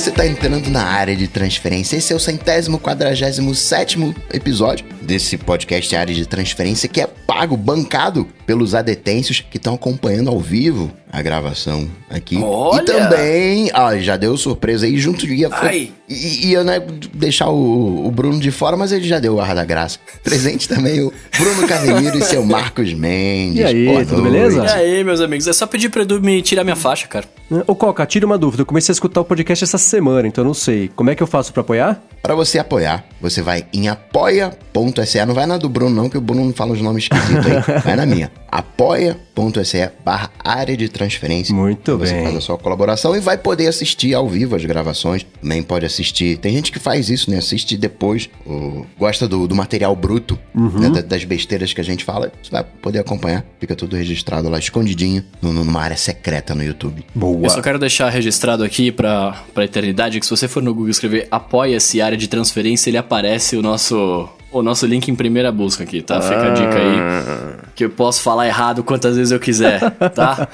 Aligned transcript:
Você 0.00 0.08
está 0.08 0.26
entrando 0.26 0.70
na 0.70 0.82
área 0.82 1.14
de 1.14 1.28
transferência. 1.28 1.94
Esse 1.94 2.10
é 2.10 2.16
o 2.16 2.18
centésimo 2.18 2.80
quadragésimo 2.80 3.54
sétimo 3.54 4.16
episódio 4.32 4.86
desse 5.02 5.36
podcast 5.36 5.94
Área 5.94 6.14
de 6.14 6.24
Transferência 6.24 6.88
que 6.88 7.02
é 7.02 7.06
pago, 7.06 7.54
bancado 7.54 8.26
pelos 8.50 8.74
adetêncios 8.74 9.44
que 9.48 9.58
estão 9.58 9.74
acompanhando 9.74 10.28
ao 10.28 10.40
vivo 10.40 10.90
a 11.12 11.22
gravação 11.22 11.88
aqui. 12.08 12.36
Olha! 12.42 12.82
E 12.82 12.84
também, 12.84 13.70
ah, 13.72 13.96
já 13.96 14.16
deu 14.16 14.36
surpresa 14.36 14.86
aí, 14.86 14.98
junto 14.98 15.24
ia, 15.24 15.48
Ai. 15.52 15.92
e 16.08 16.48
ia 16.48 16.64
né, 16.64 16.82
deixar 17.14 17.48
o, 17.48 18.06
o 18.06 18.10
Bruno 18.10 18.40
de 18.40 18.50
fora, 18.50 18.76
mas 18.76 18.90
ele 18.90 19.06
já 19.06 19.20
deu 19.20 19.34
o 19.34 19.40
ar 19.40 19.54
da 19.54 19.64
graça. 19.64 20.00
Presente 20.24 20.68
também 20.68 21.00
o 21.00 21.12
Bruno 21.38 21.68
Casemiro 21.68 22.18
e 22.18 22.22
seu 22.22 22.44
Marcos 22.44 22.92
Mendes. 22.92 23.60
E 23.60 23.64
aí, 23.64 23.86
Boa 23.86 24.04
tudo 24.04 24.22
noite. 24.22 24.32
beleza? 24.32 24.64
E 24.64 24.96
aí, 24.96 25.04
meus 25.04 25.20
amigos, 25.20 25.46
é 25.46 25.52
só 25.52 25.64
pedir 25.64 25.90
pro 25.90 26.02
Edu 26.02 26.20
me 26.20 26.42
tirar 26.42 26.64
minha 26.64 26.76
faixa, 26.76 27.06
cara. 27.06 27.26
Ô, 27.66 27.74
Coca, 27.74 28.04
tira 28.06 28.26
uma 28.26 28.38
dúvida. 28.38 28.62
Eu 28.62 28.66
comecei 28.66 28.92
a 28.92 28.94
escutar 28.94 29.20
o 29.20 29.24
podcast 29.24 29.64
essa 29.64 29.78
semana, 29.78 30.26
então 30.26 30.42
eu 30.42 30.46
não 30.46 30.54
sei. 30.54 30.90
Como 30.94 31.10
é 31.10 31.14
que 31.14 31.22
eu 31.22 31.26
faço 31.26 31.52
pra 31.52 31.60
apoiar? 31.62 32.00
Para 32.22 32.34
você 32.34 32.58
apoiar, 32.58 33.04
você 33.20 33.42
vai 33.42 33.64
em 33.72 33.88
apoia.se. 33.88 35.24
Não 35.24 35.34
vai 35.34 35.46
na 35.46 35.56
do 35.56 35.68
Bruno, 35.68 35.94
não, 35.94 36.08
que 36.08 36.18
o 36.18 36.20
Bruno 36.20 36.44
não 36.44 36.52
fala 36.52 36.72
os 36.72 36.80
nomes 36.80 37.04
esquisitos 37.04 37.46
aí. 37.46 37.60
Vai 37.82 37.96
na 37.96 38.06
minha. 38.06 38.30
apoia.se 38.50 39.90
barra 40.04 40.30
área 40.44 40.76
de 40.76 40.88
transferência. 40.88 41.54
Muito 41.54 41.96
você 41.96 42.12
bem. 42.14 42.24
faz 42.24 42.36
a 42.36 42.40
sua 42.40 42.58
colaboração 42.58 43.14
e 43.16 43.20
vai 43.20 43.38
poder 43.38 43.66
assistir 43.68 44.14
ao 44.14 44.28
vivo 44.28 44.56
as 44.56 44.64
gravações. 44.64 45.24
Também 45.40 45.62
pode 45.62 45.86
assistir. 45.86 46.36
Tem 46.38 46.52
gente 46.54 46.72
que 46.72 46.78
faz 46.78 47.08
isso, 47.08 47.30
né? 47.30 47.38
Assiste 47.38 47.76
depois. 47.76 48.28
o- 48.46 48.84
gosta 48.98 49.28
do, 49.28 49.46
do 49.46 49.54
material 49.54 49.94
bruto, 49.94 50.38
Uhum. 50.54 50.80
né? 50.80 50.90
Da- 50.90 51.00
das 51.02 51.24
besteiras 51.24 51.72
que 51.72 51.80
a 51.80 51.84
gente 51.84 52.04
fala. 52.04 52.32
Você 52.42 52.50
vai 52.50 52.64
poder 52.64 52.98
acompanhar. 52.98 53.44
Fica 53.60 53.74
tudo 53.76 53.96
registrado 53.96 54.48
lá, 54.48 54.58
escondidinho, 54.58 55.24
no- 55.40 55.52
numa 55.52 55.80
área 55.80 55.96
secreta 55.96 56.54
no 56.54 56.62
YouTube. 56.64 57.04
Boa. 57.14 57.46
Eu 57.46 57.50
só 57.50 57.62
quero 57.62 57.78
deixar 57.78 58.08
registrado 58.10 58.64
aqui 58.64 58.90
pra, 58.90 59.42
pra 59.54 59.64
eternidade 59.64 60.18
que 60.18 60.26
se 60.26 60.30
você 60.30 60.48
for 60.48 60.62
no 60.62 60.74
Google 60.74 60.90
escrever 60.90 61.28
apoia-se 61.30 62.00
área 62.00 62.16
de 62.18 62.28
transferência, 62.28 62.90
ele 62.90 62.98
aparece 62.98 63.56
o 63.56 63.62
nosso. 63.62 64.28
O 64.52 64.62
nosso 64.62 64.84
link 64.84 65.08
em 65.08 65.14
primeira 65.14 65.52
busca 65.52 65.84
aqui, 65.84 66.02
tá? 66.02 66.20
Fica 66.20 66.48
a 66.48 66.50
dica 66.50 66.74
aí. 66.76 67.56
Que 67.74 67.84
eu 67.84 67.90
posso 67.90 68.20
falar 68.20 68.46
errado 68.48 68.82
quantas 68.82 69.16
vezes 69.16 69.30
eu 69.30 69.38
quiser, 69.38 69.78
tá? 70.12 70.48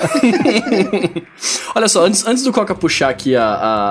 Olha 1.75 1.88
só, 1.88 2.05
antes, 2.06 2.27
antes 2.27 2.42
do 2.42 2.53
Coca 2.53 2.75
puxar 2.75 3.08
aqui 3.08 3.34
a, 3.36 3.44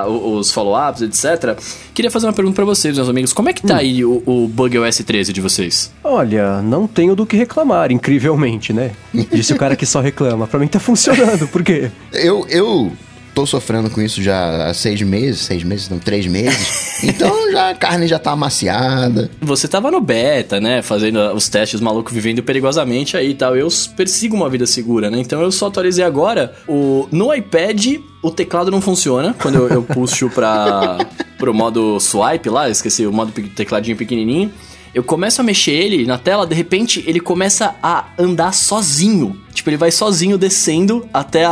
a- 0.03 0.08
os 0.08 0.52
follow-ups, 0.52 1.02
etc., 1.02 1.58
queria 1.94 2.09
fazer 2.12 2.28
uma 2.28 2.34
pergunta 2.34 2.56
pra 2.56 2.66
vocês, 2.66 2.95
meus 2.95 3.09
amigos. 3.09 3.34
Como 3.34 3.50
é 3.50 3.53
que 3.53 3.62
tá 3.64 3.78
aí 3.78 4.03
o, 4.06 4.22
o 4.25 4.47
Bug 4.47 4.78
OS 4.80 4.97
13 4.97 5.34
de 5.34 5.42
vocês? 5.42 5.92
Olha, 6.03 6.62
não 6.62 6.88
tenho 6.88 7.16
do 7.16 7.25
que 7.25 7.36
reclamar, 7.36 7.92
incrivelmente, 7.92 8.73
né? 8.73 8.92
Disse 9.31 9.53
o 9.53 9.58
cara 9.58 9.75
que 9.75 9.86
só 9.86 10.02
reclama. 10.02 10.47
Pra 10.47 10.59
mim 10.59 10.67
tá 10.67 10.80
funcionando, 10.80 11.47
por 11.47 11.64
quê? 11.64 11.90
Eu, 12.14 12.45
eu 12.50 12.92
tô 13.36 13.45
sofrendo 13.45 13.89
com 13.89 14.02
isso 14.02 14.23
já 14.23 14.67
há 14.67 14.73
seis 14.73 15.02
meses, 15.02 15.41
seis 15.41 15.61
meses, 15.61 15.89
não, 15.89 16.00
três 16.00 16.25
meses. 16.25 16.95
Então 17.03 17.52
já 17.52 17.72
a 17.72 17.75
carne 17.75 18.08
já 18.08 18.17
tá 18.17 18.31
amaciada. 18.31 19.30
Você 19.41 19.67
tava 19.67 19.91
no 19.91 20.00
beta, 20.00 20.61
né? 20.61 20.81
Fazendo 20.81 21.19
os 21.33 21.50
testes 21.50 21.81
maluco 21.81 22.09
vivendo 22.11 22.41
perigosamente 22.41 23.17
aí 23.17 23.31
e 23.31 23.33
tal. 23.33 23.56
Eu 23.56 23.67
persigo 23.97 24.36
uma 24.36 24.50
vida 24.50 24.66
segura, 24.66 25.11
né? 25.11 25.19
Então 25.19 25.41
eu 25.41 25.52
só 25.52 25.67
atualizei 25.67 26.03
agora. 26.03 26.56
O, 26.67 27.08
no 27.11 27.33
iPad, 27.33 27.97
o 28.23 28.31
teclado 28.31 28.72
não 28.72 28.80
funciona. 28.80 29.36
Quando 29.39 29.56
eu, 29.56 29.67
eu 29.67 29.83
puxo 29.83 30.30
pra, 30.30 30.97
pro 31.38 31.53
modo 31.53 32.00
swipe 32.00 32.50
lá, 32.50 32.69
esqueci 32.69 33.06
o 33.06 33.11
modo 33.11 33.33
tecladinho 33.33 33.97
pequenininho. 33.97 34.52
Eu 34.94 35.03
começo 35.03 35.41
a 35.41 35.44
mexer 35.44 35.73
ele 35.73 36.06
na 36.06 36.17
tela, 36.17 36.47
de 36.47 36.56
repente 36.56 37.03
ele 37.06 37.19
começa 37.19 37.75
a 37.83 38.06
andar 38.17 38.53
sozinho. 38.53 39.38
Tipo, 39.56 39.70
ele 39.70 39.78
vai 39.78 39.89
sozinho 39.89 40.38
descendo 40.38 41.08
até 41.14 41.45
a, 41.45 41.52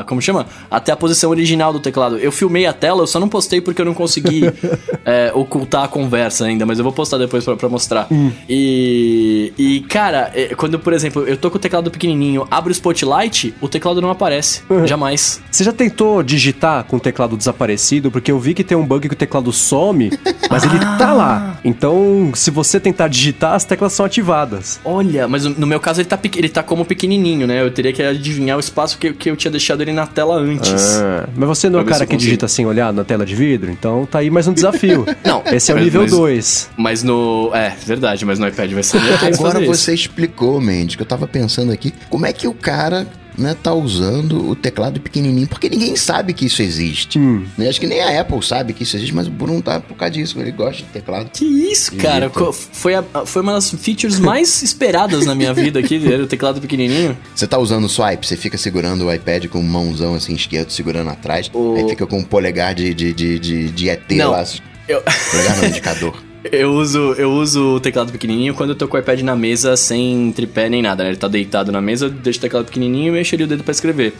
a. 0.00 0.04
Como 0.04 0.20
chama? 0.20 0.46
Até 0.70 0.92
a 0.92 0.96
posição 0.96 1.30
original 1.30 1.72
do 1.72 1.78
teclado. 1.78 2.16
Eu 2.18 2.32
filmei 2.32 2.64
a 2.64 2.72
tela, 2.72 3.02
eu 3.02 3.06
só 3.06 3.20
não 3.20 3.28
postei 3.28 3.60
porque 3.60 3.82
eu 3.82 3.84
não 3.84 3.92
consegui 3.92 4.42
é, 5.04 5.30
ocultar 5.34 5.84
a 5.84 5.88
conversa 5.88 6.46
ainda, 6.46 6.64
mas 6.64 6.78
eu 6.78 6.84
vou 6.84 6.92
postar 6.92 7.18
depois 7.18 7.44
pra, 7.44 7.54
pra 7.54 7.68
mostrar. 7.68 8.08
E. 8.48 9.52
E, 9.58 9.80
cara, 9.82 10.32
é, 10.34 10.54
quando, 10.54 10.78
por 10.78 10.94
exemplo, 10.94 11.22
eu 11.26 11.36
tô 11.36 11.50
com 11.50 11.56
o 11.56 11.60
teclado 11.60 11.90
pequenininho, 11.90 12.46
abro 12.50 12.70
o 12.70 12.72
Spotlight, 12.72 13.54
o 13.60 13.68
teclado 13.68 14.00
não 14.00 14.10
aparece. 14.10 14.62
Jamais. 14.86 15.42
Você 15.50 15.64
já 15.64 15.72
tentou 15.72 16.22
digitar 16.22 16.84
com 16.84 16.96
o 16.96 17.00
teclado 17.00 17.36
desaparecido? 17.36 18.10
Porque 18.10 18.32
eu 18.32 18.38
vi 18.38 18.54
que 18.54 18.64
tem 18.64 18.76
um 18.76 18.86
bug 18.86 19.08
que 19.08 19.14
o 19.14 19.16
teclado 19.16 19.52
some, 19.52 20.10
mas 20.50 20.64
ele 20.64 20.78
tá 20.98 21.12
lá. 21.12 21.58
Então, 21.62 22.32
se 22.34 22.50
você 22.50 22.80
tentar 22.80 23.08
digitar, 23.08 23.54
as 23.54 23.64
teclas 23.64 23.92
são 23.92 24.06
ativadas. 24.06 24.80
Olha, 24.84 25.28
mas 25.28 25.44
no 25.44 25.66
meu 25.66 25.78
caso 25.78 26.00
ele 26.00 26.08
tá, 26.08 26.18
ele 26.36 26.48
tá 26.48 26.62
como 26.62 26.84
pequenininho, 27.02 27.46
né? 27.46 27.60
Eu 27.60 27.70
teria 27.70 27.92
que 27.92 28.00
adivinhar 28.02 28.56
o 28.56 28.60
espaço 28.60 28.96
que, 28.96 29.12
que 29.12 29.30
eu 29.30 29.36
tinha 29.36 29.50
deixado 29.50 29.80
ele 29.82 29.92
na 29.92 30.06
tela 30.06 30.36
antes. 30.36 30.96
Ah, 31.00 31.28
mas 31.34 31.48
você 31.48 31.68
não 31.68 31.80
é 31.80 31.82
o 31.82 31.84
cara 31.84 32.06
que 32.06 32.16
digita 32.16 32.46
sem 32.46 32.64
olhar 32.64 32.92
na 32.92 33.02
tela 33.02 33.26
de 33.26 33.34
vidro? 33.34 33.70
Então 33.70 34.06
tá 34.06 34.20
aí 34.20 34.30
mais 34.30 34.46
um 34.46 34.52
desafio. 34.52 35.04
Não, 35.24 35.42
Esse 35.46 35.70
é 35.70 35.74
o 35.74 35.76
mas- 35.78 35.84
nível 35.84 36.02
mas- 36.02 36.10
2. 36.12 36.70
Mas 36.76 37.02
no. 37.02 37.50
É, 37.54 37.72
verdade, 37.84 38.24
mas 38.24 38.38
no 38.38 38.46
iPad 38.46 38.72
vai 38.72 38.82
ser 38.82 38.98
Agora 39.22 39.52
fazer 39.52 39.62
isso. 39.64 39.74
você 39.74 39.94
explicou, 39.94 40.60
Mendes, 40.60 40.94
que 40.96 41.02
eu 41.02 41.06
tava 41.06 41.26
pensando 41.26 41.72
aqui, 41.72 41.92
como 42.08 42.24
é 42.26 42.32
que 42.32 42.46
o 42.46 42.54
cara 42.54 43.06
né, 43.36 43.56
tá 43.60 43.72
usando 43.72 44.48
o 44.48 44.54
teclado 44.54 45.00
pequenininho, 45.00 45.46
porque 45.46 45.68
ninguém 45.68 45.96
sabe 45.96 46.32
que 46.32 46.46
isso 46.46 46.62
existe. 46.62 47.18
Hum. 47.18 47.44
Né, 47.56 47.68
Acho 47.68 47.80
que 47.80 47.86
nem 47.86 48.00
a 48.00 48.20
Apple 48.20 48.42
sabe 48.44 48.72
que 48.72 48.82
isso 48.82 48.96
existe, 48.96 49.14
mas 49.14 49.26
o 49.26 49.30
Bruno 49.30 49.62
tá 49.62 49.80
por 49.80 49.96
causa 49.96 50.12
disso, 50.14 50.38
ele 50.40 50.52
gosta 50.52 50.82
de 50.82 50.88
teclado. 50.90 51.30
Que 51.30 51.44
isso, 51.44 51.94
cara? 51.96 52.30
Foi, 52.72 52.94
a- 52.94 53.04
foi 53.24 53.42
uma 53.42 53.52
das 53.54 53.70
features 53.70 54.18
mais 54.18 54.60
esperadas 54.62 55.24
na 55.26 55.34
minha 55.34 55.52
vida 55.54 55.78
aqui, 55.80 55.98
ver 55.98 56.20
o 56.20 56.26
teclado 56.26 56.60
pequenininho. 56.60 57.16
Você 57.34 57.46
tá 57.46 57.58
usando 57.58 57.84
o 57.84 57.88
swipe, 57.88 58.26
você 58.26 58.36
fica 58.36 58.56
segurando 58.58 59.06
o 59.06 59.12
iPad 59.12 59.46
com 59.46 59.62
mãozão 59.62 60.14
assim 60.14 60.34
esquerdo, 60.34 60.70
segurando 60.70 61.10
atrás, 61.10 61.50
O- 61.52 61.74
aí 61.76 61.88
fica 61.88 62.06
com 62.06 62.20
o 62.20 62.24
polegar 62.24 62.74
de, 62.74 62.92
de, 62.94 63.12
de, 63.12 63.38
de, 63.38 63.68
de 63.70 63.88
ET 63.88 64.10
Não. 64.12 64.30
lá. 64.32 64.44
Eu, 64.88 65.00
Polegar 65.30 65.56
não, 65.58 65.68
indicador. 65.68 66.21
eu, 66.44 66.72
uso, 66.72 67.14
eu 67.14 67.30
uso 67.30 67.76
o 67.76 67.80
teclado 67.80 68.10
pequenininho 68.10 68.54
quando 68.54 68.70
eu 68.70 68.76
tô 68.76 68.88
com 68.88 68.96
o 68.96 69.00
iPad 69.00 69.20
na 69.20 69.36
mesa 69.36 69.76
sem 69.76 70.32
tripé 70.32 70.68
nem 70.68 70.82
nada, 70.82 71.04
né? 71.04 71.10
Ele 71.10 71.16
tá 71.16 71.28
deitado 71.28 71.70
na 71.70 71.80
mesa, 71.80 72.06
eu 72.06 72.10
deixo 72.10 72.38
o 72.38 72.42
teclado 72.42 72.64
pequenininho 72.64 73.08
e 73.08 73.18
mexo 73.18 73.34
ali 73.34 73.44
o 73.44 73.46
dedo 73.46 73.62
pra 73.62 73.72
escrever. 73.72 74.14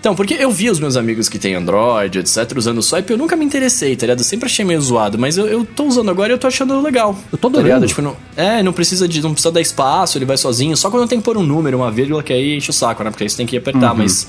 Então, 0.00 0.14
porque 0.14 0.34
eu 0.34 0.50
vi 0.50 0.70
os 0.70 0.78
meus 0.78 0.96
amigos 0.96 1.28
que 1.28 1.38
têm 1.38 1.54
Android, 1.54 2.20
etc, 2.20 2.56
usando 2.56 2.78
o 2.78 2.82
swipe, 2.82 3.10
eu 3.10 3.18
nunca 3.18 3.34
me 3.34 3.44
interessei, 3.44 3.96
tá 3.96 4.06
ligado? 4.06 4.20
Eu 4.20 4.24
sempre 4.24 4.46
achei 4.46 4.64
meio 4.64 4.80
zoado, 4.80 5.18
mas 5.18 5.36
eu, 5.36 5.46
eu 5.46 5.64
tô 5.64 5.84
usando 5.84 6.08
agora 6.08 6.32
e 6.32 6.34
eu 6.34 6.38
tô 6.38 6.46
achando 6.46 6.80
legal. 6.80 7.18
Eu 7.32 7.38
tô 7.38 7.50
tá 7.50 7.58
adorando. 7.58 7.86
Tipo, 7.86 8.02
não, 8.02 8.16
é, 8.36 8.62
não 8.62 8.72
precisa 8.72 9.08
de 9.08 9.20
não 9.20 9.32
precisa 9.32 9.50
dar 9.50 9.60
espaço, 9.60 10.16
ele 10.16 10.24
vai 10.24 10.36
sozinho, 10.36 10.76
só 10.76 10.88
quando 10.88 11.08
tem 11.08 11.18
que 11.18 11.24
pôr 11.24 11.36
um 11.36 11.42
número, 11.42 11.78
uma 11.78 11.90
vírgula, 11.90 12.22
que 12.22 12.32
aí 12.32 12.56
enche 12.56 12.70
o 12.70 12.72
saco, 12.72 13.02
né? 13.02 13.10
Porque 13.10 13.24
aí 13.24 13.30
você 13.30 13.36
tem 13.36 13.46
que 13.46 13.56
apertar, 13.56 13.92
mas 13.92 14.28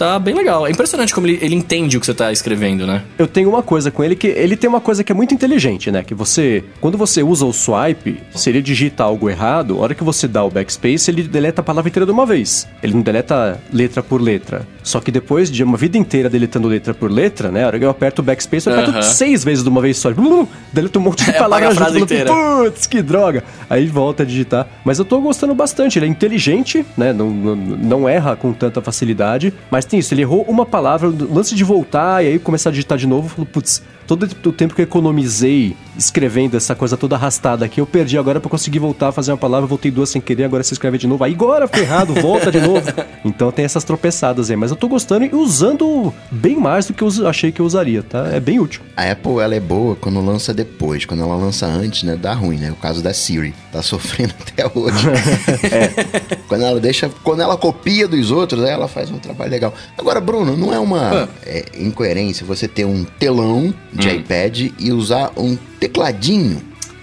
tá 0.00 0.18
bem 0.18 0.34
legal. 0.34 0.66
É 0.66 0.70
impressionante 0.70 1.14
como 1.14 1.26
ele, 1.26 1.38
ele 1.42 1.54
entende 1.54 1.96
o 1.96 2.00
que 2.00 2.06
você 2.06 2.14
tá 2.14 2.32
escrevendo, 2.32 2.86
né? 2.86 3.02
Eu 3.18 3.26
tenho 3.26 3.50
uma 3.50 3.62
coisa 3.62 3.90
com 3.90 4.02
ele 4.02 4.16
que 4.16 4.28
ele 4.28 4.56
tem 4.56 4.68
uma 4.68 4.80
coisa 4.80 5.04
que 5.04 5.12
é 5.12 5.14
muito 5.14 5.34
inteligente, 5.34 5.90
né? 5.90 6.02
Que 6.02 6.14
você, 6.14 6.64
quando 6.80 6.96
você 6.96 7.22
usa 7.22 7.44
o 7.44 7.52
swipe, 7.52 8.18
se 8.34 8.48
ele 8.48 8.62
digita 8.62 9.04
algo 9.04 9.28
errado, 9.28 9.76
a 9.76 9.82
hora 9.82 9.94
que 9.94 10.02
você 10.02 10.26
dá 10.26 10.42
o 10.42 10.50
backspace, 10.50 11.10
ele 11.10 11.22
deleta 11.22 11.60
a 11.60 11.64
palavra 11.64 11.90
inteira 11.90 12.06
de 12.06 12.12
uma 12.12 12.24
vez. 12.24 12.66
Ele 12.82 12.94
não 12.94 13.02
deleta 13.02 13.60
letra 13.72 14.02
por 14.02 14.20
letra. 14.22 14.66
Só 14.82 15.00
que 15.00 15.10
depois 15.12 15.50
de 15.50 15.62
uma 15.62 15.76
vida 15.76 15.98
inteira 15.98 16.30
deletando 16.30 16.66
letra 16.66 16.94
por 16.94 17.10
letra, 17.10 17.50
né? 17.50 17.64
A 17.64 17.66
hora 17.66 17.78
que 17.78 17.84
eu 17.84 17.90
aperto 17.90 18.22
o 18.22 18.24
backspace, 18.24 18.66
eu 18.68 18.72
aperto 18.72 18.92
Aham. 18.92 19.02
seis 19.02 19.44
vezes 19.44 19.62
de 19.62 19.68
uma 19.68 19.82
vez 19.82 19.98
só. 19.98 20.10
Blum, 20.10 20.46
deleta 20.72 20.98
um 20.98 21.02
monte 21.02 21.24
de 21.24 21.30
É, 21.30 21.36
apaga 21.36 21.42
palavras 21.42 21.72
a 21.72 21.74
frase 21.74 21.98
junto, 21.98 22.12
inteira. 22.12 22.32
Putz, 22.32 22.86
que 22.86 23.02
droga! 23.02 23.44
Aí 23.68 23.86
volta 23.86 24.22
a 24.22 24.26
digitar. 24.26 24.66
Mas 24.84 24.98
eu 24.98 25.04
tô 25.04 25.20
gostando 25.20 25.54
bastante. 25.54 25.98
Ele 25.98 26.06
é 26.06 26.08
inteligente, 26.08 26.84
né? 26.96 27.12
Não, 27.12 27.30
não, 27.30 27.56
não 27.56 28.08
erra 28.08 28.34
com 28.34 28.52
tanta 28.52 28.80
facilidade. 28.80 29.52
Mas 29.70 29.84
tem 29.90 30.00
isso, 30.00 30.14
ele 30.14 30.22
errou 30.22 30.42
uma 30.42 30.64
palavra, 30.64 31.08
lance 31.08 31.54
de 31.54 31.64
voltar 31.64 32.24
e 32.24 32.28
aí 32.28 32.38
começar 32.38 32.70
a 32.70 32.72
digitar 32.72 32.96
de 32.96 33.06
novo, 33.06 33.28
falou, 33.28 33.46
putz, 33.46 33.82
todo 34.06 34.22
o 34.22 34.52
tempo 34.52 34.74
que 34.74 34.80
eu 34.80 34.84
economizei 34.84 35.76
escrevendo 36.00 36.56
essa 36.56 36.74
coisa 36.74 36.96
toda 36.96 37.14
arrastada 37.14 37.64
aqui, 37.64 37.80
eu 37.80 37.86
perdi 37.86 38.16
agora 38.16 38.40
pra 38.40 38.50
conseguir 38.50 38.78
voltar 38.78 39.08
a 39.08 39.12
fazer 39.12 39.30
uma 39.30 39.36
palavra, 39.38 39.66
voltei 39.66 39.90
duas 39.90 40.08
sem 40.08 40.20
querer, 40.20 40.44
agora 40.44 40.62
você 40.62 40.72
escreve 40.72 40.96
de 40.96 41.06
novo. 41.06 41.22
Aí 41.22 41.34
agora 41.34 41.68
ficou 41.68 41.82
errado, 41.82 42.14
volta 42.14 42.50
de 42.50 42.60
novo. 42.60 42.80
Então 43.22 43.52
tem 43.52 43.66
essas 43.66 43.84
tropeçadas 43.84 44.50
aí, 44.50 44.56
mas 44.56 44.70
eu 44.70 44.76
tô 44.78 44.88
gostando 44.88 45.26
e 45.26 45.34
usando 45.34 46.12
bem 46.30 46.56
mais 46.56 46.86
do 46.86 46.94
que 46.94 47.02
eu 47.02 47.28
achei 47.28 47.52
que 47.52 47.60
eu 47.60 47.66
usaria, 47.66 48.02
tá? 48.02 48.28
É 48.32 48.40
bem 48.40 48.58
útil. 48.58 48.80
A 48.96 49.10
Apple, 49.10 49.40
ela 49.40 49.54
é 49.54 49.60
boa 49.60 49.94
quando 49.94 50.24
lança 50.24 50.54
depois. 50.54 51.04
Quando 51.04 51.22
ela 51.22 51.36
lança 51.36 51.66
antes, 51.66 52.02
né, 52.02 52.16
dá 52.16 52.32
ruim, 52.32 52.56
né? 52.56 52.70
O 52.70 52.76
caso 52.76 53.02
da 53.02 53.12
Siri. 53.12 53.54
Tá 53.70 53.82
sofrendo 53.82 54.32
até 54.40 54.64
hoje. 54.74 55.06
é. 55.70 56.36
Quando 56.48 56.64
ela 56.64 56.80
deixa... 56.80 57.10
Quando 57.22 57.42
ela 57.42 57.58
copia 57.58 58.08
dos 58.08 58.30
outros, 58.30 58.64
aí 58.64 58.70
ela 58.70 58.88
faz 58.88 59.10
um 59.10 59.18
trabalho 59.18 59.50
legal. 59.50 59.74
Agora, 59.98 60.18
Bruno, 60.18 60.56
não 60.56 60.72
é 60.72 60.78
uma 60.78 61.28
é, 61.44 61.66
incoerência 61.78 62.46
você 62.46 62.66
ter 62.66 62.86
um 62.86 63.04
telão 63.04 63.74
de 63.92 64.08
iPad 64.08 64.70
e 64.78 64.92
usar 64.92 65.30
um 65.36 65.58
tecladinho 65.90 66.60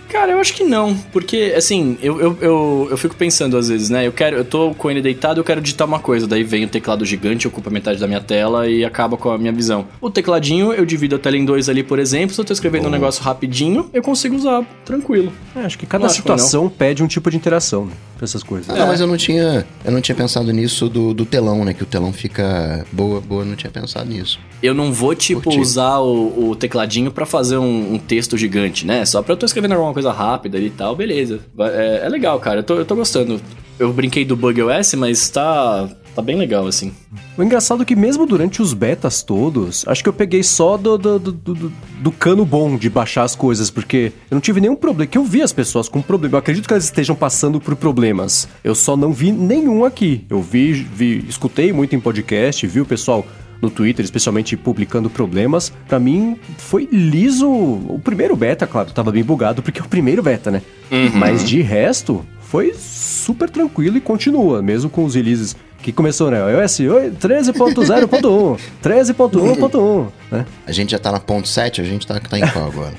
Cara, 0.10 0.32
eu 0.32 0.40
acho 0.40 0.54
que 0.54 0.64
não, 0.64 0.96
porque 1.12 1.54
assim, 1.56 1.98
eu, 2.02 2.20
eu, 2.20 2.38
eu, 2.42 2.88
eu, 2.92 2.98
fico 2.98 3.16
pensando 3.16 3.58
às 3.58 3.68
vezes, 3.68 3.90
né? 3.90 4.08
Eu 4.08 4.12
quero, 4.12 4.38
eu 4.38 4.46
tô 4.46 4.74
com 4.74 4.90
ele 4.90 5.02
deitado, 5.02 5.40
eu 5.40 5.44
quero 5.44 5.60
digitar 5.60 5.88
uma 5.88 6.00
coisa, 6.00 6.26
daí 6.26 6.44
vem 6.44 6.64
o 6.64 6.68
teclado 6.68 7.06
gigante, 7.06 7.48
ocupa 7.48 7.70
metade 7.70 8.00
da 8.00 8.08
minha 8.08 8.22
tela 8.22 8.70
e 8.70 8.86
acaba 8.86 9.18
com 9.18 9.30
a 9.30 9.38
minha 9.38 9.52
visão. 9.52 9.86
O 10.00 10.10
tecladinho, 10.10 10.74
eu 10.74 10.86
divido 10.86 11.18
a 11.18 11.20
tela 11.20 11.38
em 11.38 11.44
dois 11.44 11.68
ali, 11.68 11.84
por 11.84 12.00
exemplo, 12.00 12.34
se 12.34 12.40
eu 12.40 12.46
tô 12.46 12.54
escrevendo 12.54 12.86
oh. 12.86 12.88
um 12.88 12.92
negócio 12.92 13.22
rapidinho, 13.22 13.90
eu 13.94 14.02
consigo 14.02 14.36
usar 14.36 14.64
tranquilo. 14.86 15.32
É, 15.56 15.62
acho 15.62 15.78
que 15.78 15.86
cada 15.86 16.06
não 16.06 16.10
situação 16.10 16.70
pede 16.70 17.04
um 17.04 17.08
tipo 17.08 17.30
de 17.30 17.38
interação, 17.38 17.86
né? 17.86 17.94
Pra 18.18 18.26
essas 18.26 18.42
coisas. 18.42 18.70
Ah, 18.70 18.80
é. 18.80 18.86
mas 18.86 19.00
eu 19.00 19.08
não 19.08 19.18
tinha, 19.18 19.66
eu 19.86 19.92
não 19.92 20.02
tinha 20.02 20.16
pensado 20.16 20.52
nisso 20.52 20.90
do, 20.90 21.14
do 21.14 21.26
telão, 21.26 21.64
né? 21.64 21.74
Que 21.74 21.84
o 21.84 21.86
telão 21.86 22.12
fica 22.12 22.86
boa, 22.92 23.22
boa, 23.22 23.46
não 23.46 23.56
tinha 23.56 23.70
pensado 23.70 24.10
nisso. 24.10 24.40
Eu 24.62 24.74
não 24.74 24.92
vou, 24.92 25.14
tipo, 25.14 25.42
Curti. 25.42 25.60
usar 25.60 26.00
o, 26.00 26.50
o 26.50 26.56
tecladinho 26.56 27.12
para 27.12 27.26
fazer 27.28 27.58
um, 27.58 27.94
um, 27.94 28.00
texto 28.00 28.36
gigante, 28.36 28.88
né? 28.88 29.06
Só 29.06 29.22
pra 29.22 29.34
eu 29.34 29.38
tô 29.38 29.46
escrevendo 29.46 29.74
alguma 29.74 29.94
coisa 29.98 30.12
rápida 30.12 30.60
e 30.60 30.70
tal, 30.70 30.96
beleza. 30.96 31.40
É, 31.60 32.02
é 32.06 32.10
legal, 32.10 32.40
cara. 32.40 32.60
Eu 32.60 32.64
tô, 32.64 32.76
eu 32.76 32.86
tô 32.86 32.96
gostando. 32.96 33.42
Eu 33.80 33.92
brinquei 33.92 34.24
do 34.24 34.36
Bug 34.36 34.62
OS, 34.62 34.94
mas 34.94 35.28
tá, 35.28 35.90
tá 36.16 36.22
bem 36.22 36.36
legal, 36.36 36.68
assim. 36.68 36.94
O 37.36 37.42
engraçado 37.42 37.82
é 37.82 37.86
que 37.86 37.96
mesmo 37.96 38.28
durante 38.28 38.62
os 38.62 38.76
betas 38.76 39.24
todos, 39.24 39.84
acho 39.88 40.04
que 40.04 40.10
eu 40.10 40.14
peguei 40.14 40.44
só 40.44 40.78
do, 40.78 41.00
do, 41.00 41.18
do, 41.18 41.32
do, 41.32 41.74
do 42.00 42.12
cano 42.12 42.46
bom 42.46 42.78
de 42.78 42.92
baixar 42.92 43.24
as 43.24 43.36
coisas, 43.36 43.72
porque 43.72 44.12
eu 44.30 44.36
não 44.36 44.42
tive 44.42 44.62
nenhum 44.62 44.76
problema. 44.76 45.10
Que 45.10 45.18
eu 45.18 45.24
vi 45.24 45.42
as 45.42 45.52
pessoas 45.52 45.90
com 45.90 46.00
problema. 46.00 46.36
Eu 46.36 46.40
acredito 46.40 46.68
que 46.68 46.74
elas 46.74 46.84
estejam 46.84 47.16
passando 47.16 47.60
por 47.60 47.76
problemas. 47.76 48.48
Eu 48.64 48.76
só 48.76 48.96
não 48.96 49.12
vi 49.12 49.32
nenhum 49.32 49.84
aqui. 49.84 50.26
Eu 50.30 50.44
vi, 50.44 50.74
vi 50.74 51.26
escutei 51.28 51.74
muito 51.74 51.96
em 51.96 52.00
podcast, 52.00 52.68
vi 52.68 52.82
o 52.82 52.86
pessoal 52.86 53.26
no 53.62 53.70
Twitter, 53.70 54.04
especialmente 54.04 54.56
publicando 54.56 55.10
problemas. 55.10 55.72
Para 55.88 56.00
mim, 56.00 56.38
foi 56.58 56.88
liso. 56.92 57.50
O 57.50 58.00
primeiro 58.04 58.36
beta, 58.36 58.68
claro, 58.68 58.92
tava 58.92 59.12
bem 59.12 59.24
bugado, 59.24 59.62
porque 59.62 59.80
é 59.80 59.84
o 59.84 59.88
primeiro 59.88 60.22
beta, 60.22 60.52
né? 60.52 60.62
Uhum. 60.92 61.12
Mas 61.14 61.44
de 61.44 61.62
resto, 61.62 62.26
foi 62.42 62.74
super 62.74 63.50
tranquilo 63.50 63.98
e 63.98 64.02
continua, 64.02 64.62
mesmo 64.62 64.90
com 64.90 65.04
os 65.04 65.16
releases 65.16 65.56
que 65.82 65.92
começou, 65.92 66.32
né? 66.32 66.40
iOS 66.40 66.80
13.0.1, 66.80 68.60
13.1.1, 68.84 70.08
né? 70.32 70.46
A 70.66 70.72
gente 70.72 70.92
já 70.92 71.00
tá 71.00 71.12
na 71.12 71.20
ponto 71.20 71.48
7, 71.48 71.82
a 71.82 71.84
gente 71.84 72.08
tá, 72.08 72.20
tá 72.20 72.40
em 72.40 72.48
qual 72.48 72.68
agora? 72.68 72.94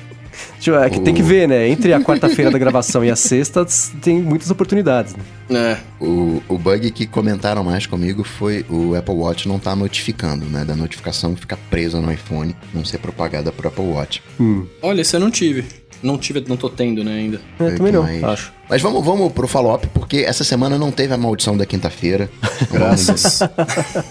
É 0.83 0.89
que 0.89 0.99
tem 0.99 1.13
que 1.13 1.23
ver, 1.23 1.47
né? 1.47 1.67
Entre 1.67 1.93
a 1.93 1.99
quarta-feira 1.99 2.51
da 2.51 2.57
gravação 2.57 3.03
e 3.03 3.09
a 3.09 3.15
sexta, 3.15 3.65
tem 4.01 4.21
muitas 4.21 4.51
oportunidades. 4.51 5.15
Né? 5.49 5.77
É. 5.99 6.03
O, 6.03 6.41
o 6.47 6.57
bug 6.57 6.91
que 6.91 7.07
comentaram 7.07 7.63
mais 7.63 7.87
comigo 7.87 8.23
foi 8.23 8.65
o 8.69 8.95
Apple 8.95 9.15
Watch 9.15 9.47
não 9.47 9.57
tá 9.57 9.75
notificando, 9.75 10.45
né? 10.45 10.63
Da 10.63 10.75
notificação 10.75 11.35
ficar 11.35 11.57
presa 11.69 11.99
no 11.99 12.11
iPhone, 12.11 12.55
não 12.73 12.85
ser 12.85 12.99
propagada 12.99 13.51
pro 13.51 13.67
Apple 13.67 13.85
Watch. 13.85 14.21
Hum. 14.39 14.65
Olha, 14.81 15.01
isso 15.01 15.15
eu 15.15 15.19
não 15.19 15.31
tive. 15.31 15.65
Não 16.01 16.17
tive, 16.17 16.43
não 16.47 16.55
tô 16.55 16.69
tendo, 16.69 17.03
né, 17.03 17.11
ainda. 17.11 17.41
É, 17.59 17.71
também 17.71 17.91
não, 17.91 18.05
acho. 18.29 18.53
Mas 18.69 18.81
vamos, 18.81 19.03
vamos 19.03 19.33
pro 19.33 19.47
follow-up, 19.47 19.85
porque 19.87 20.19
essa 20.19 20.45
semana 20.45 20.77
não 20.77 20.91
teve 20.91 21.13
a 21.13 21.17
maldição 21.17 21.57
da 21.57 21.65
quinta-feira. 21.65 22.29
Graças. 22.71 23.39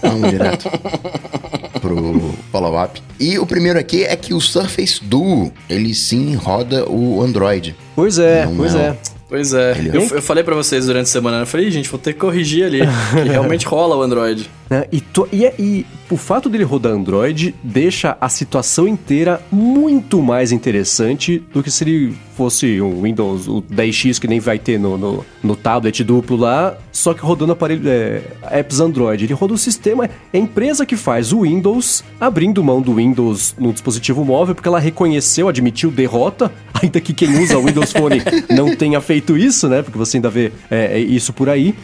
vamos 0.01 0.29
direto 0.29 0.69
pro 1.79 2.33
follow-up. 2.51 3.01
E 3.19 3.39
o 3.39 3.45
primeiro 3.45 3.79
aqui 3.79 4.03
é 4.03 4.15
que 4.15 4.33
o 4.33 4.39
Surface 4.39 5.03
Duo, 5.03 5.51
ele 5.69 5.93
sim 5.93 6.35
roda 6.35 6.89
o 6.89 7.21
Android. 7.21 7.75
Pois 7.95 8.19
é, 8.19 8.45
não 8.45 8.55
pois 8.55 8.75
é. 8.75 8.97
Pois 9.29 9.53
é. 9.53 9.75
Eu, 9.93 10.01
eu, 10.01 10.21
falei 10.23 10.43
para 10.43 10.55
vocês 10.55 10.87
durante 10.87 11.05
a 11.05 11.09
semana, 11.09 11.41
eu 11.41 11.45
falei, 11.45 11.69
gente, 11.69 11.87
vou 11.87 11.99
ter 11.99 12.13
que 12.13 12.19
corrigir 12.19 12.65
ali. 12.65 12.79
que 12.79 13.29
realmente 13.29 13.63
rola 13.67 13.95
o 13.95 14.01
Android. 14.01 14.49
É, 14.71 14.87
e, 14.91 14.99
to, 14.99 15.29
e, 15.31 15.45
é, 15.45 15.53
e, 15.59 15.85
o 16.09 16.17
fato 16.17 16.49
dele 16.49 16.63
rodar 16.63 16.93
Android 16.93 17.53
deixa 17.63 18.17
a 18.19 18.27
situação 18.27 18.87
inteira 18.87 19.39
muito 19.51 20.19
mais 20.19 20.51
interessante 20.51 21.43
do 21.53 21.61
que 21.61 21.69
se 21.69 21.83
ele 21.83 22.17
fosse 22.39 22.81
um 22.81 23.01
Windows 23.01 23.49
o 23.49 23.61
10X 23.61 24.17
que 24.17 24.25
nem 24.25 24.39
vai 24.39 24.57
ter 24.57 24.79
no, 24.79 24.97
no, 24.97 25.25
no 25.43 25.57
tablet 25.57 26.05
duplo 26.05 26.37
lá, 26.37 26.77
só 26.89 27.13
que 27.13 27.19
rodando 27.19 27.51
aparelho, 27.51 27.81
é, 27.85 28.21
apps 28.49 28.79
Android. 28.79 29.25
Ele 29.25 29.33
roda 29.33 29.53
o 29.53 29.57
sistema, 29.57 30.05
é 30.05 30.37
a 30.37 30.39
empresa 30.39 30.85
que 30.85 30.95
faz 30.95 31.33
o 31.33 31.41
Windows, 31.41 32.01
abrindo 32.17 32.63
mão 32.63 32.81
do 32.81 32.93
Windows 32.93 33.53
no 33.59 33.73
dispositivo 33.73 34.23
móvel, 34.23 34.55
porque 34.55 34.69
ela 34.69 34.79
reconheceu, 34.79 35.49
admitiu 35.49 35.91
derrota, 35.91 36.49
ainda 36.81 37.01
que 37.01 37.13
quem 37.13 37.43
usa 37.43 37.57
o 37.57 37.65
Windows 37.65 37.91
Phone 37.91 38.21
não 38.49 38.73
tenha 38.73 39.01
feito 39.01 39.37
isso, 39.37 39.67
né? 39.67 39.81
Porque 39.81 39.97
você 39.97 40.15
ainda 40.15 40.29
vê 40.29 40.53
é, 40.71 40.97
é 40.97 40.99
isso 40.99 41.33
por 41.33 41.49
aí. 41.49 41.75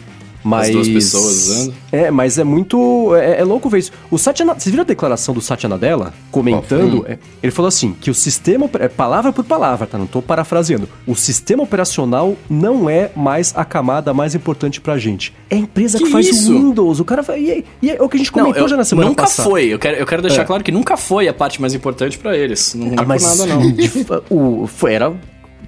Mas, 0.46 0.68
As 0.68 0.74
duas 0.74 0.88
pessoas 0.90 1.26
usando. 1.26 1.74
É, 1.92 2.12
mas 2.12 2.38
é 2.38 2.44
muito. 2.44 3.16
É, 3.16 3.40
é 3.40 3.44
louco 3.44 3.68
ver 3.68 3.80
isso. 3.80 3.92
O 4.12 4.18
Satya. 4.20 4.46
Vocês 4.46 4.68
viram 4.68 4.84
a 4.84 4.86
declaração 4.86 5.34
do 5.34 5.42
Satya 5.42 5.68
Nadella? 5.68 6.14
Comentando. 6.30 7.04
Oh, 7.10 7.12
ele 7.42 7.52
falou 7.52 7.68
assim: 7.68 7.96
que 8.00 8.12
o 8.12 8.14
sistema. 8.14 8.70
É 8.80 8.88
palavra 8.88 9.34
por 9.34 9.44
palavra, 9.44 9.88
tá? 9.88 9.98
Não 9.98 10.06
tô 10.06 10.22
parafraseando. 10.22 10.88
O 11.08 11.16
sistema 11.16 11.64
operacional 11.64 12.36
não 12.48 12.88
é 12.88 13.10
mais 13.16 13.54
a 13.56 13.66
camada 13.66 14.14
mais 14.14 14.36
importante 14.36 14.80
pra 14.80 15.00
gente. 15.00 15.34
É 15.50 15.56
a 15.56 15.58
empresa 15.58 15.98
que, 15.98 16.04
que 16.04 16.12
faz 16.12 16.28
isso? 16.28 16.54
o 16.54 16.60
Windows. 16.60 17.00
O 17.00 17.06
cara. 17.06 17.24
E, 17.36 17.66
e, 17.82 17.90
é 17.90 18.00
o 18.00 18.08
que 18.08 18.18
a 18.18 18.20
gente 18.20 18.32
comentou 18.32 18.62
não, 18.62 18.70
já 18.70 18.78
na 18.78 18.86
semana 18.86 19.10
nunca 19.10 19.24
passada. 19.24 19.50
Nunca 19.50 19.60
foi. 19.60 19.74
Eu 19.74 19.80
quero, 19.80 19.98
eu 19.98 20.06
quero 20.06 20.22
deixar 20.22 20.44
é. 20.44 20.46
claro 20.46 20.64
que 20.64 20.72
nunca 20.72 20.96
foi 20.96 21.28
a 21.28 21.34
parte 21.34 21.60
mais 21.60 21.74
importante 21.74 22.20
para 22.20 22.38
eles. 22.38 22.76
Não, 22.76 22.94
ah, 22.98 23.04
mas, 23.04 23.24
nada, 23.24 23.48
não. 23.48 23.66
O, 24.30 24.68
foi, 24.68 24.94
era 24.94 25.12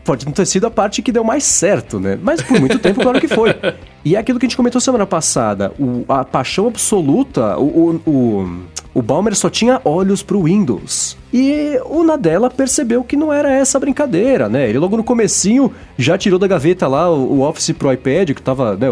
pode 0.07 0.25
não 0.25 0.31
ter 0.31 0.45
sido 0.45 0.65
a 0.65 0.71
parte 0.71 1.01
que 1.01 1.11
deu 1.11 1.23
mais 1.23 1.43
certo, 1.43 1.99
né? 1.99 2.17
Mas 2.21 2.41
por 2.41 2.57
muito 2.61 2.79
tempo, 2.79 3.01
claro 3.01 3.19
que 3.19 3.27
foi. 3.27 3.53
E 4.07 4.15
é 4.15 4.19
aquilo 4.19 4.39
que 4.39 4.45
a 4.45 4.47
gente 4.47 4.55
comentou 4.55 4.79
semana 4.79 5.05
passada, 5.05 5.73
o, 5.77 6.05
a 6.07 6.23
paixão 6.23 6.65
absoluta, 6.65 7.57
o, 7.57 7.99
o, 8.05 8.09
o, 8.09 8.59
o 8.93 9.01
Balmer 9.01 9.35
só 9.35 9.49
tinha 9.49 9.81
olhos 9.83 10.23
pro 10.23 10.43
Windows. 10.43 11.17
E 11.33 11.77
o 11.85 12.03
Nadella 12.03 12.49
percebeu 12.49 13.03
que 13.03 13.17
não 13.17 13.33
era 13.33 13.51
essa 13.51 13.77
brincadeira, 13.79 14.47
né? 14.47 14.69
Ele 14.69 14.79
logo 14.79 14.95
no 14.95 15.03
comecinho 15.03 15.71
já 15.97 16.17
tirou 16.17 16.39
da 16.39 16.47
gaveta 16.47 16.87
lá 16.87 17.13
o, 17.13 17.41
Office 17.41 17.71
pro 17.71 17.91
iPad, 17.91 18.31
que 18.31 18.41
tava, 18.41 18.77
né, 18.77 18.87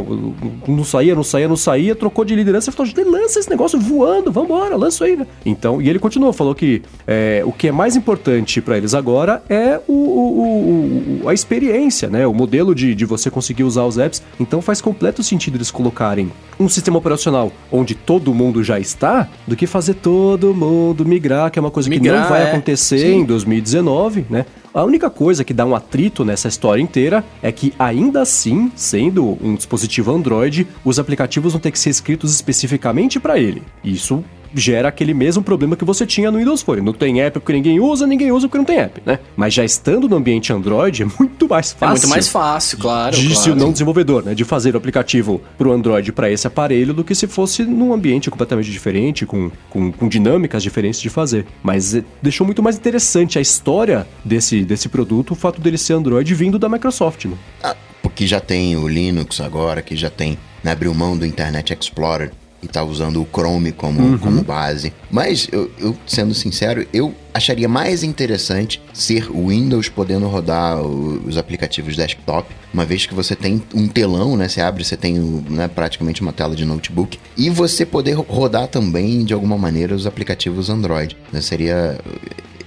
não 0.68 0.84
saía, 0.84 1.16
não 1.16 1.24
saía, 1.24 1.48
não 1.48 1.56
saía, 1.56 1.96
trocou 1.96 2.26
de 2.26 2.36
liderança 2.36 2.70
e 2.70 2.74
falou, 2.74 2.92
lança 3.10 3.40
esse 3.40 3.50
negócio 3.50 3.80
voando, 3.80 4.32
vambora, 4.32 4.76
lança 4.76 5.06
aí, 5.06 5.16
né? 5.16 5.26
Então, 5.46 5.82
e 5.82 5.90
ele 5.90 5.98
continuou, 5.98 6.34
falou 6.34 6.54
que 6.54 6.82
é, 7.08 7.42
o 7.46 7.52
que 7.52 7.70
é 7.70 7.72
mais 7.72 7.96
importante 7.96 8.62
para 8.62 8.78
eles 8.78 8.94
agora 8.94 9.42
é 9.50 9.80
o, 9.88 9.94
o, 9.94 11.22
o, 11.24 11.30
a 11.30 11.34
experiência, 11.34 12.10
né? 12.10 12.28
O 12.28 12.34
modelo 12.34 12.76
de, 12.76 12.94
de 12.94 13.06
você 13.06 13.32
conseguir 13.32 13.64
usar 13.64 13.86
os 13.86 13.98
apps. 13.98 14.22
Então 14.40 14.62
faz 14.62 14.82
completo 15.06 15.22
sentido 15.22 15.58
eles 15.58 15.70
colocarem 15.70 16.32
um 16.60 16.68
sistema 16.68 16.98
operacional 16.98 17.52
onde 17.72 17.94
todo 17.94 18.34
mundo 18.34 18.64
já 18.64 18.80
está, 18.80 19.30
do 19.46 19.56
que 19.56 19.68
fazer 19.68 19.96
todo 19.96 20.54
mundo 20.54 21.06
migrar, 21.06 21.52
que 21.52 21.60
é 21.60 21.62
uma 21.62 21.70
coisa 21.70 21.90
migrar, 21.90 22.16
que 22.16 22.22
não 22.22 22.30
vai 22.30 22.42
é, 22.42 22.50
acontecer 22.50 23.00
sim. 23.00 23.20
em 23.20 23.26
2019, 23.26 24.26
né? 24.30 24.46
A 24.74 24.84
única 24.84 25.10
coisa 25.10 25.44
que 25.44 25.54
dá 25.54 25.66
um 25.66 25.76
atrito 25.76 26.26
nessa 26.26 26.48
história 26.48 26.82
inteira 26.82 27.24
é 27.42 27.52
que, 27.52 27.74
ainda 27.78 28.22
assim, 28.22 28.72
sendo 28.76 29.38
um 29.42 29.56
dispositivo 29.56 30.12
Android, 30.12 30.68
os 30.84 30.98
aplicativos 31.00 31.54
vão 31.54 31.62
ter 31.62 31.72
que 31.72 31.80
ser 31.80 31.92
escritos 31.92 32.34
especificamente 32.34 33.20
para 33.20 33.40
ele. 33.40 33.62
Isso 33.84 34.24
gera 34.56 34.88
aquele 34.88 35.14
mesmo 35.14 35.44
problema 35.44 35.76
que 35.76 35.84
você 35.84 36.06
tinha 36.06 36.32
no 36.32 36.38
Windows 36.38 36.62
Phone. 36.62 36.82
Não 36.82 36.94
tem 36.94 37.22
app 37.22 37.40
porque 37.40 37.54
ninguém 37.54 37.80
usa, 37.80 38.08
ninguém 38.08 38.32
usa 38.32 38.48
porque 38.48 38.58
não 38.58 38.66
tem 38.66 38.78
app, 38.78 39.02
né? 39.06 39.20
Mas 39.36 39.54
já 39.54 39.64
estando 39.64 40.08
no 40.08 40.16
ambiente 40.16 40.54
Android 40.54 41.04
é 41.04 41.06
muito 41.20 41.48
mais 41.48 41.74
fácil. 41.74 41.86
É 41.86 41.90
muito 41.90 42.08
mais 42.10 42.28
fácil, 42.28 42.78
claro. 42.78 43.16
Disse 43.16 43.46
claro. 43.46 43.54
o 43.54 43.56
não 43.56 43.72
desenvolvedor, 43.72 44.24
né? 44.24 44.34
De 44.34 44.44
fazer 44.44 44.74
o 44.74 44.78
aplicativo 44.78 45.42
pro 45.58 45.72
Android 45.72 46.12
para 46.12 46.32
esse 46.32 46.48
aparelho 46.48 46.94
do 46.94 47.04
que 47.04 47.14
se 47.14 47.28
fosse 47.28 47.64
num 47.64 47.94
ambiente 47.94 48.30
completamente 48.30 48.72
diferente, 48.72 49.26
com, 49.26 49.52
com, 49.70 49.92
com 49.92 50.08
dinâmicas 50.08 50.64
diferentes 50.64 51.02
de 51.02 51.10
fazer. 51.10 51.46
Mas 51.62 51.96
é, 51.96 52.04
deixou 52.22 52.46
muito 52.46 52.64
mais 52.64 52.78
interessante 52.78 53.38
a 53.38 53.42
história 53.42 54.08
desse, 54.24 54.64
desse 54.64 54.88
produto, 54.88 55.32
o 55.32 55.36
fato 55.36 55.60
dele 55.60 55.78
ser 55.78 55.94
Android 55.94 56.34
vindo 56.34 56.58
da 56.58 56.70
Microsoft, 56.70 57.26
né? 57.26 57.38
Ah, 57.64 57.76
porque 58.02 58.26
já 58.26 58.40
tem 58.40 58.76
o 58.78 58.88
Linux 58.88 59.42
agora, 59.42 59.82
que 59.82 59.96
já 59.96 60.10
tem, 60.10 60.38
né, 60.64 60.72
abriu 60.72 60.94
mão 60.94 61.18
do 61.18 61.26
Internet 61.26 61.74
Explorer 61.74 62.32
e 62.66 62.68
tá 62.68 62.84
usando 62.84 63.22
o 63.22 63.28
Chrome 63.32 63.72
como, 63.72 64.02
uhum. 64.02 64.18
como 64.18 64.44
base. 64.44 64.92
Mas, 65.10 65.48
eu, 65.52 65.72
eu, 65.80 65.96
sendo 66.06 66.34
sincero, 66.34 66.86
eu 66.92 67.14
acharia 67.34 67.70
mais 67.70 68.04
interessante 68.04 68.82
ser 68.92 69.30
o 69.30 69.50
Windows 69.50 69.88
podendo 69.88 70.28
rodar 70.28 70.82
os 70.82 71.38
aplicativos 71.38 71.96
desktop, 71.96 72.54
uma 72.74 72.86
vez 72.86 73.06
que 73.06 73.14
você 73.14 73.36
tem 73.36 73.62
um 73.74 73.88
telão, 73.88 74.36
né? 74.36 74.48
Você 74.48 74.62
abre, 74.62 74.84
você 74.84 74.98
tem 74.98 75.14
né, 75.50 75.68
praticamente 75.68 76.22
uma 76.22 76.34
tela 76.34 76.56
de 76.56 76.66
notebook, 76.66 77.20
e 77.38 77.50
você 77.50 77.86
poder 77.86 78.14
rodar 78.14 78.68
também, 78.68 79.24
de 79.24 79.34
alguma 79.34 79.58
maneira, 79.58 79.96
os 79.96 80.08
aplicativos 80.08 80.70
Android. 80.70 81.16
Né? 81.32 81.40
Seria 81.40 81.98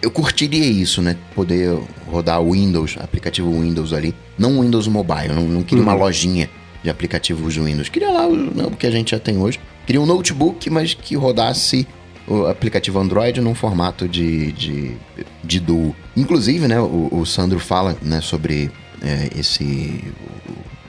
eu 0.01 0.13
curtiria 0.13 0.65
isso, 0.65 1.03
né? 1.03 1.17
Poder 1.35 1.77
rodar 2.07 2.41
o 2.41 2.53
Windows, 2.53 2.97
aplicativo 3.01 3.51
Windows 3.51 3.93
ali. 3.93 4.15
Não 4.39 4.59
o 4.59 4.63
Windows 4.63 4.87
Mobile, 4.87 5.35
não, 5.35 5.43
não 5.43 5.63
queria 5.65 5.83
uhum. 5.83 5.91
uma 5.91 5.99
lojinha 5.99 6.49
de 6.83 6.91
aplicativos 6.91 7.57
Windows. 7.57 7.89
Queria 7.89 8.11
lá 8.11 8.29
né, 8.29 8.65
o 8.65 8.71
que 8.71 8.87
a 8.87 8.91
gente 8.91 9.11
já 9.11 9.19
tem 9.19 9.39
hoje. 9.39 9.59
Queria 9.89 10.03
um 10.03 10.05
notebook, 10.05 10.69
mas 10.69 10.93
que 10.93 11.17
rodasse 11.17 11.89
o 12.27 12.45
aplicativo 12.45 12.99
Android 12.99 13.41
num 13.41 13.55
formato 13.55 14.07
de, 14.07 14.53
de, 14.53 14.95
de 15.43 15.59
duo. 15.59 15.97
Inclusive, 16.15 16.69
né, 16.69 16.79
o, 16.79 17.09
o 17.11 17.25
Sandro 17.25 17.59
fala 17.59 17.97
né, 18.03 18.21
sobre 18.21 18.71
é, 19.01 19.31
esse 19.35 20.05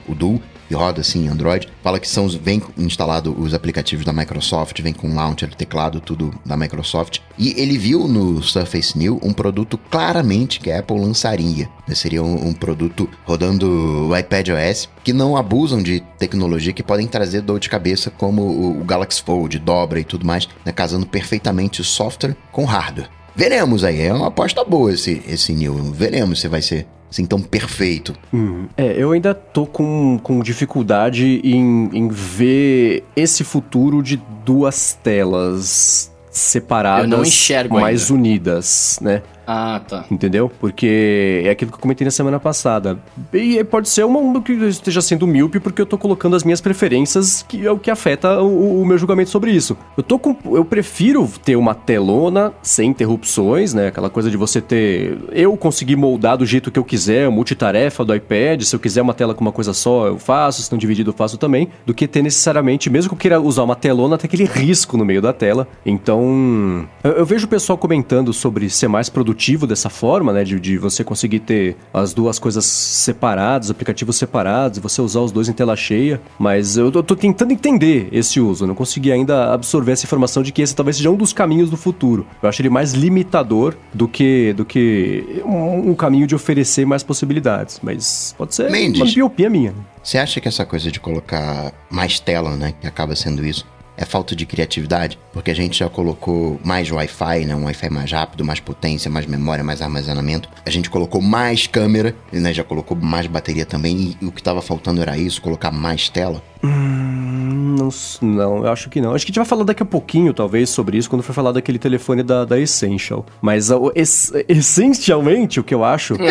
o, 0.06 0.12
o 0.12 0.14
duo 0.14 0.42
roda 0.74 1.00
assim 1.00 1.28
Android. 1.28 1.68
Fala 1.82 1.98
que 1.98 2.08
são 2.08 2.28
vem 2.28 2.62
instalado 2.76 3.34
os 3.38 3.54
aplicativos 3.54 4.04
da 4.04 4.12
Microsoft, 4.12 4.80
vem 4.80 4.92
com 4.92 5.14
launcher, 5.14 5.54
teclado, 5.54 6.00
tudo 6.00 6.32
da 6.44 6.56
Microsoft. 6.56 7.18
E 7.38 7.54
ele 7.60 7.78
viu 7.78 8.06
no 8.06 8.42
Surface 8.42 8.96
New 8.96 9.20
um 9.22 9.32
produto 9.32 9.78
claramente 9.90 10.60
que 10.60 10.70
a 10.70 10.80
Apple 10.80 10.98
lançaria. 10.98 11.68
Seria 11.94 12.22
um, 12.22 12.48
um 12.48 12.52
produto 12.52 13.08
rodando 13.24 14.08
o 14.08 14.16
iPad 14.16 14.48
OS 14.50 14.88
que 15.02 15.12
não 15.12 15.36
abusam 15.36 15.82
de 15.82 16.00
tecnologia 16.18 16.72
que 16.72 16.82
podem 16.82 17.06
trazer 17.06 17.40
dor 17.40 17.58
de 17.58 17.68
cabeça, 17.68 18.10
como 18.10 18.42
o, 18.42 18.80
o 18.80 18.84
Galaxy 18.84 19.22
Fold, 19.22 19.58
dobra 19.58 19.98
e 19.98 20.04
tudo 20.04 20.26
mais, 20.26 20.48
né, 20.64 20.72
casando 20.72 21.06
perfeitamente 21.06 21.80
o 21.80 21.84
software 21.84 22.36
com 22.52 22.64
hardware. 22.64 23.10
Veremos 23.34 23.84
aí, 23.84 24.02
é 24.02 24.12
uma 24.12 24.28
aposta 24.28 24.64
boa 24.64 24.92
esse, 24.92 25.22
esse 25.26 25.52
New. 25.52 25.74
Veremos 25.92 26.40
se 26.40 26.48
vai 26.48 26.62
ser 26.62 26.86
assim 27.10 27.26
tão 27.26 27.40
perfeito. 27.40 28.14
Hum, 28.32 28.66
é, 28.76 28.94
eu 28.96 29.12
ainda 29.12 29.34
tô 29.34 29.66
com, 29.66 30.18
com 30.22 30.40
dificuldade 30.40 31.40
em, 31.44 31.90
em 31.92 32.08
ver 32.08 33.04
esse 33.16 33.42
futuro 33.42 34.02
de 34.02 34.20
duas 34.44 34.98
telas 35.02 36.10
separadas, 36.30 37.04
eu 37.04 37.16
não 37.16 37.24
enxergo 37.24 37.80
mais 37.80 38.02
ainda. 38.02 38.14
unidas, 38.14 38.98
né? 39.02 39.22
Ah, 39.52 39.80
tá. 39.80 40.04
Entendeu? 40.08 40.48
Porque 40.60 41.42
é 41.44 41.50
aquilo 41.50 41.72
que 41.72 41.76
eu 41.76 41.80
comentei 41.80 42.04
na 42.04 42.12
semana 42.12 42.38
passada. 42.38 43.00
E 43.32 43.64
pode 43.64 43.88
ser 43.88 44.04
uma, 44.04 44.20
uma 44.20 44.40
que 44.40 44.52
esteja 44.52 45.02
sendo 45.02 45.26
míope 45.26 45.58
porque 45.58 45.82
eu 45.82 45.86
tô 45.86 45.98
colocando 45.98 46.36
as 46.36 46.44
minhas 46.44 46.60
preferências, 46.60 47.44
que 47.48 47.66
é 47.66 47.72
o 47.72 47.76
que 47.76 47.90
afeta 47.90 48.40
o, 48.40 48.80
o, 48.80 48.86
meu 48.86 48.96
julgamento 48.96 49.28
sobre 49.28 49.50
isso. 49.50 49.76
Eu 49.96 50.04
tô 50.04 50.20
com. 50.20 50.36
Eu 50.54 50.64
prefiro 50.64 51.28
ter 51.44 51.56
uma 51.56 51.74
telona 51.74 52.52
sem 52.62 52.90
interrupções, 52.90 53.74
né? 53.74 53.88
Aquela 53.88 54.08
coisa 54.08 54.30
de 54.30 54.36
você 54.36 54.60
ter. 54.60 55.18
Eu 55.32 55.56
conseguir 55.56 55.96
moldar 55.96 56.36
do 56.36 56.46
jeito 56.46 56.70
que 56.70 56.78
eu 56.78 56.84
quiser, 56.84 57.28
multitarefa 57.28 58.04
do 58.04 58.14
iPad. 58.14 58.62
Se 58.62 58.76
eu 58.76 58.78
quiser 58.78 59.02
uma 59.02 59.14
tela 59.14 59.34
com 59.34 59.40
uma 59.40 59.50
coisa 59.50 59.72
só, 59.72 60.06
eu 60.06 60.16
faço. 60.16 60.62
Se 60.62 60.70
não 60.70 60.78
dividido, 60.78 61.10
eu 61.10 61.14
faço 61.14 61.36
também. 61.36 61.70
Do 61.84 61.92
que 61.92 62.06
ter 62.06 62.22
necessariamente, 62.22 62.88
mesmo 62.88 63.08
que 63.08 63.14
eu 63.14 63.18
queira 63.18 63.40
usar 63.40 63.64
uma 63.64 63.74
telona, 63.74 64.16
ter 64.16 64.28
aquele 64.28 64.44
risco 64.44 64.96
no 64.96 65.04
meio 65.04 65.20
da 65.20 65.32
tela. 65.32 65.66
Então. 65.84 66.86
Eu, 67.02 67.12
eu 67.14 67.26
vejo 67.26 67.46
o 67.46 67.48
pessoal 67.48 67.76
comentando 67.76 68.32
sobre 68.32 68.70
ser 68.70 68.86
mais 68.86 69.08
produtivo 69.08 69.39
produtivo 69.40 69.66
dessa 69.66 69.88
forma, 69.88 70.32
né? 70.32 70.44
De, 70.44 70.60
de 70.60 70.76
você 70.76 71.02
conseguir 71.02 71.40
ter 71.40 71.76
as 71.94 72.12
duas 72.12 72.38
coisas 72.38 72.64
separadas, 72.66 73.70
aplicativos 73.70 74.16
separados, 74.16 74.78
e 74.78 74.80
você 74.80 75.00
usar 75.00 75.20
os 75.20 75.32
dois 75.32 75.48
em 75.48 75.52
tela 75.52 75.74
cheia. 75.74 76.20
Mas 76.38 76.76
eu 76.76 76.92
tô, 76.92 77.02
tô 77.02 77.16
tentando 77.16 77.52
entender 77.52 78.08
esse 78.12 78.38
uso. 78.38 78.64
Eu 78.64 78.68
não 78.68 78.74
consegui 78.74 79.10
ainda 79.10 79.52
absorver 79.52 79.92
essa 79.92 80.04
informação 80.04 80.42
de 80.42 80.52
que 80.52 80.60
esse 80.60 80.76
talvez 80.76 80.96
seja 80.96 81.10
um 81.10 81.16
dos 81.16 81.32
caminhos 81.32 81.70
do 81.70 81.76
futuro. 81.76 82.26
Eu 82.42 82.48
acho 82.48 82.60
ele 82.60 82.68
mais 82.68 82.92
limitador 82.92 83.74
do 83.94 84.06
que, 84.06 84.52
do 84.52 84.64
que 84.64 85.42
um, 85.44 85.90
um 85.90 85.94
caminho 85.94 86.26
de 86.26 86.34
oferecer 86.34 86.84
mais 86.84 87.02
possibilidades. 87.02 87.80
Mas 87.82 88.34
pode 88.36 88.54
ser 88.54 88.70
Mendes, 88.70 89.00
uma 89.00 89.10
miopia 89.10 89.48
minha. 89.48 89.74
Você 90.02 90.18
acha 90.18 90.40
que 90.40 90.48
essa 90.48 90.66
coisa 90.66 90.90
de 90.90 91.00
colocar 91.00 91.72
mais 91.90 92.20
tela, 92.20 92.56
né? 92.56 92.74
Que 92.78 92.86
acaba 92.86 93.16
sendo 93.16 93.44
isso 93.44 93.66
é 94.00 94.04
falta 94.06 94.34
de 94.34 94.46
criatividade, 94.46 95.18
porque 95.30 95.50
a 95.50 95.54
gente 95.54 95.78
já 95.78 95.88
colocou 95.90 96.58
mais 96.64 96.90
Wi-Fi, 96.90 97.44
né? 97.44 97.54
Um 97.54 97.64
Wi-Fi 97.64 97.90
mais 97.90 98.10
rápido, 98.10 98.42
mais 98.42 98.58
potência, 98.58 99.10
mais 99.10 99.26
memória, 99.26 99.62
mais 99.62 99.82
armazenamento. 99.82 100.48
A 100.64 100.70
gente 100.70 100.88
colocou 100.88 101.20
mais 101.20 101.66
câmera, 101.66 102.16
né? 102.32 102.54
Já 102.54 102.64
colocou 102.64 102.96
mais 102.96 103.26
bateria 103.26 103.66
também. 103.66 104.16
E 104.18 104.24
o 104.24 104.32
que 104.32 104.40
estava 104.40 104.62
faltando 104.62 105.02
era 105.02 105.18
isso, 105.18 105.42
colocar 105.42 105.70
mais 105.70 106.08
tela. 106.08 106.42
Hum, 106.64 107.76
não, 107.78 107.90
não, 108.22 108.64
eu 108.64 108.72
acho 108.72 108.88
que 108.88 109.02
não. 109.02 109.14
Acho 109.14 109.26
que 109.26 109.30
a 109.30 109.32
gente 109.32 109.38
vai 109.38 109.46
falar 109.46 109.64
daqui 109.64 109.82
a 109.82 109.86
pouquinho, 109.86 110.32
talvez, 110.32 110.70
sobre 110.70 110.96
isso, 110.96 111.10
quando 111.10 111.22
for 111.22 111.34
falar 111.34 111.52
daquele 111.52 111.78
telefone 111.78 112.22
da, 112.22 112.46
da 112.46 112.58
Essential. 112.58 113.26
Mas 113.42 113.68
es, 113.94 114.32
essencialmente, 114.48 115.60
o 115.60 115.64
que 115.64 115.74
eu 115.74 115.84
acho 115.84 116.14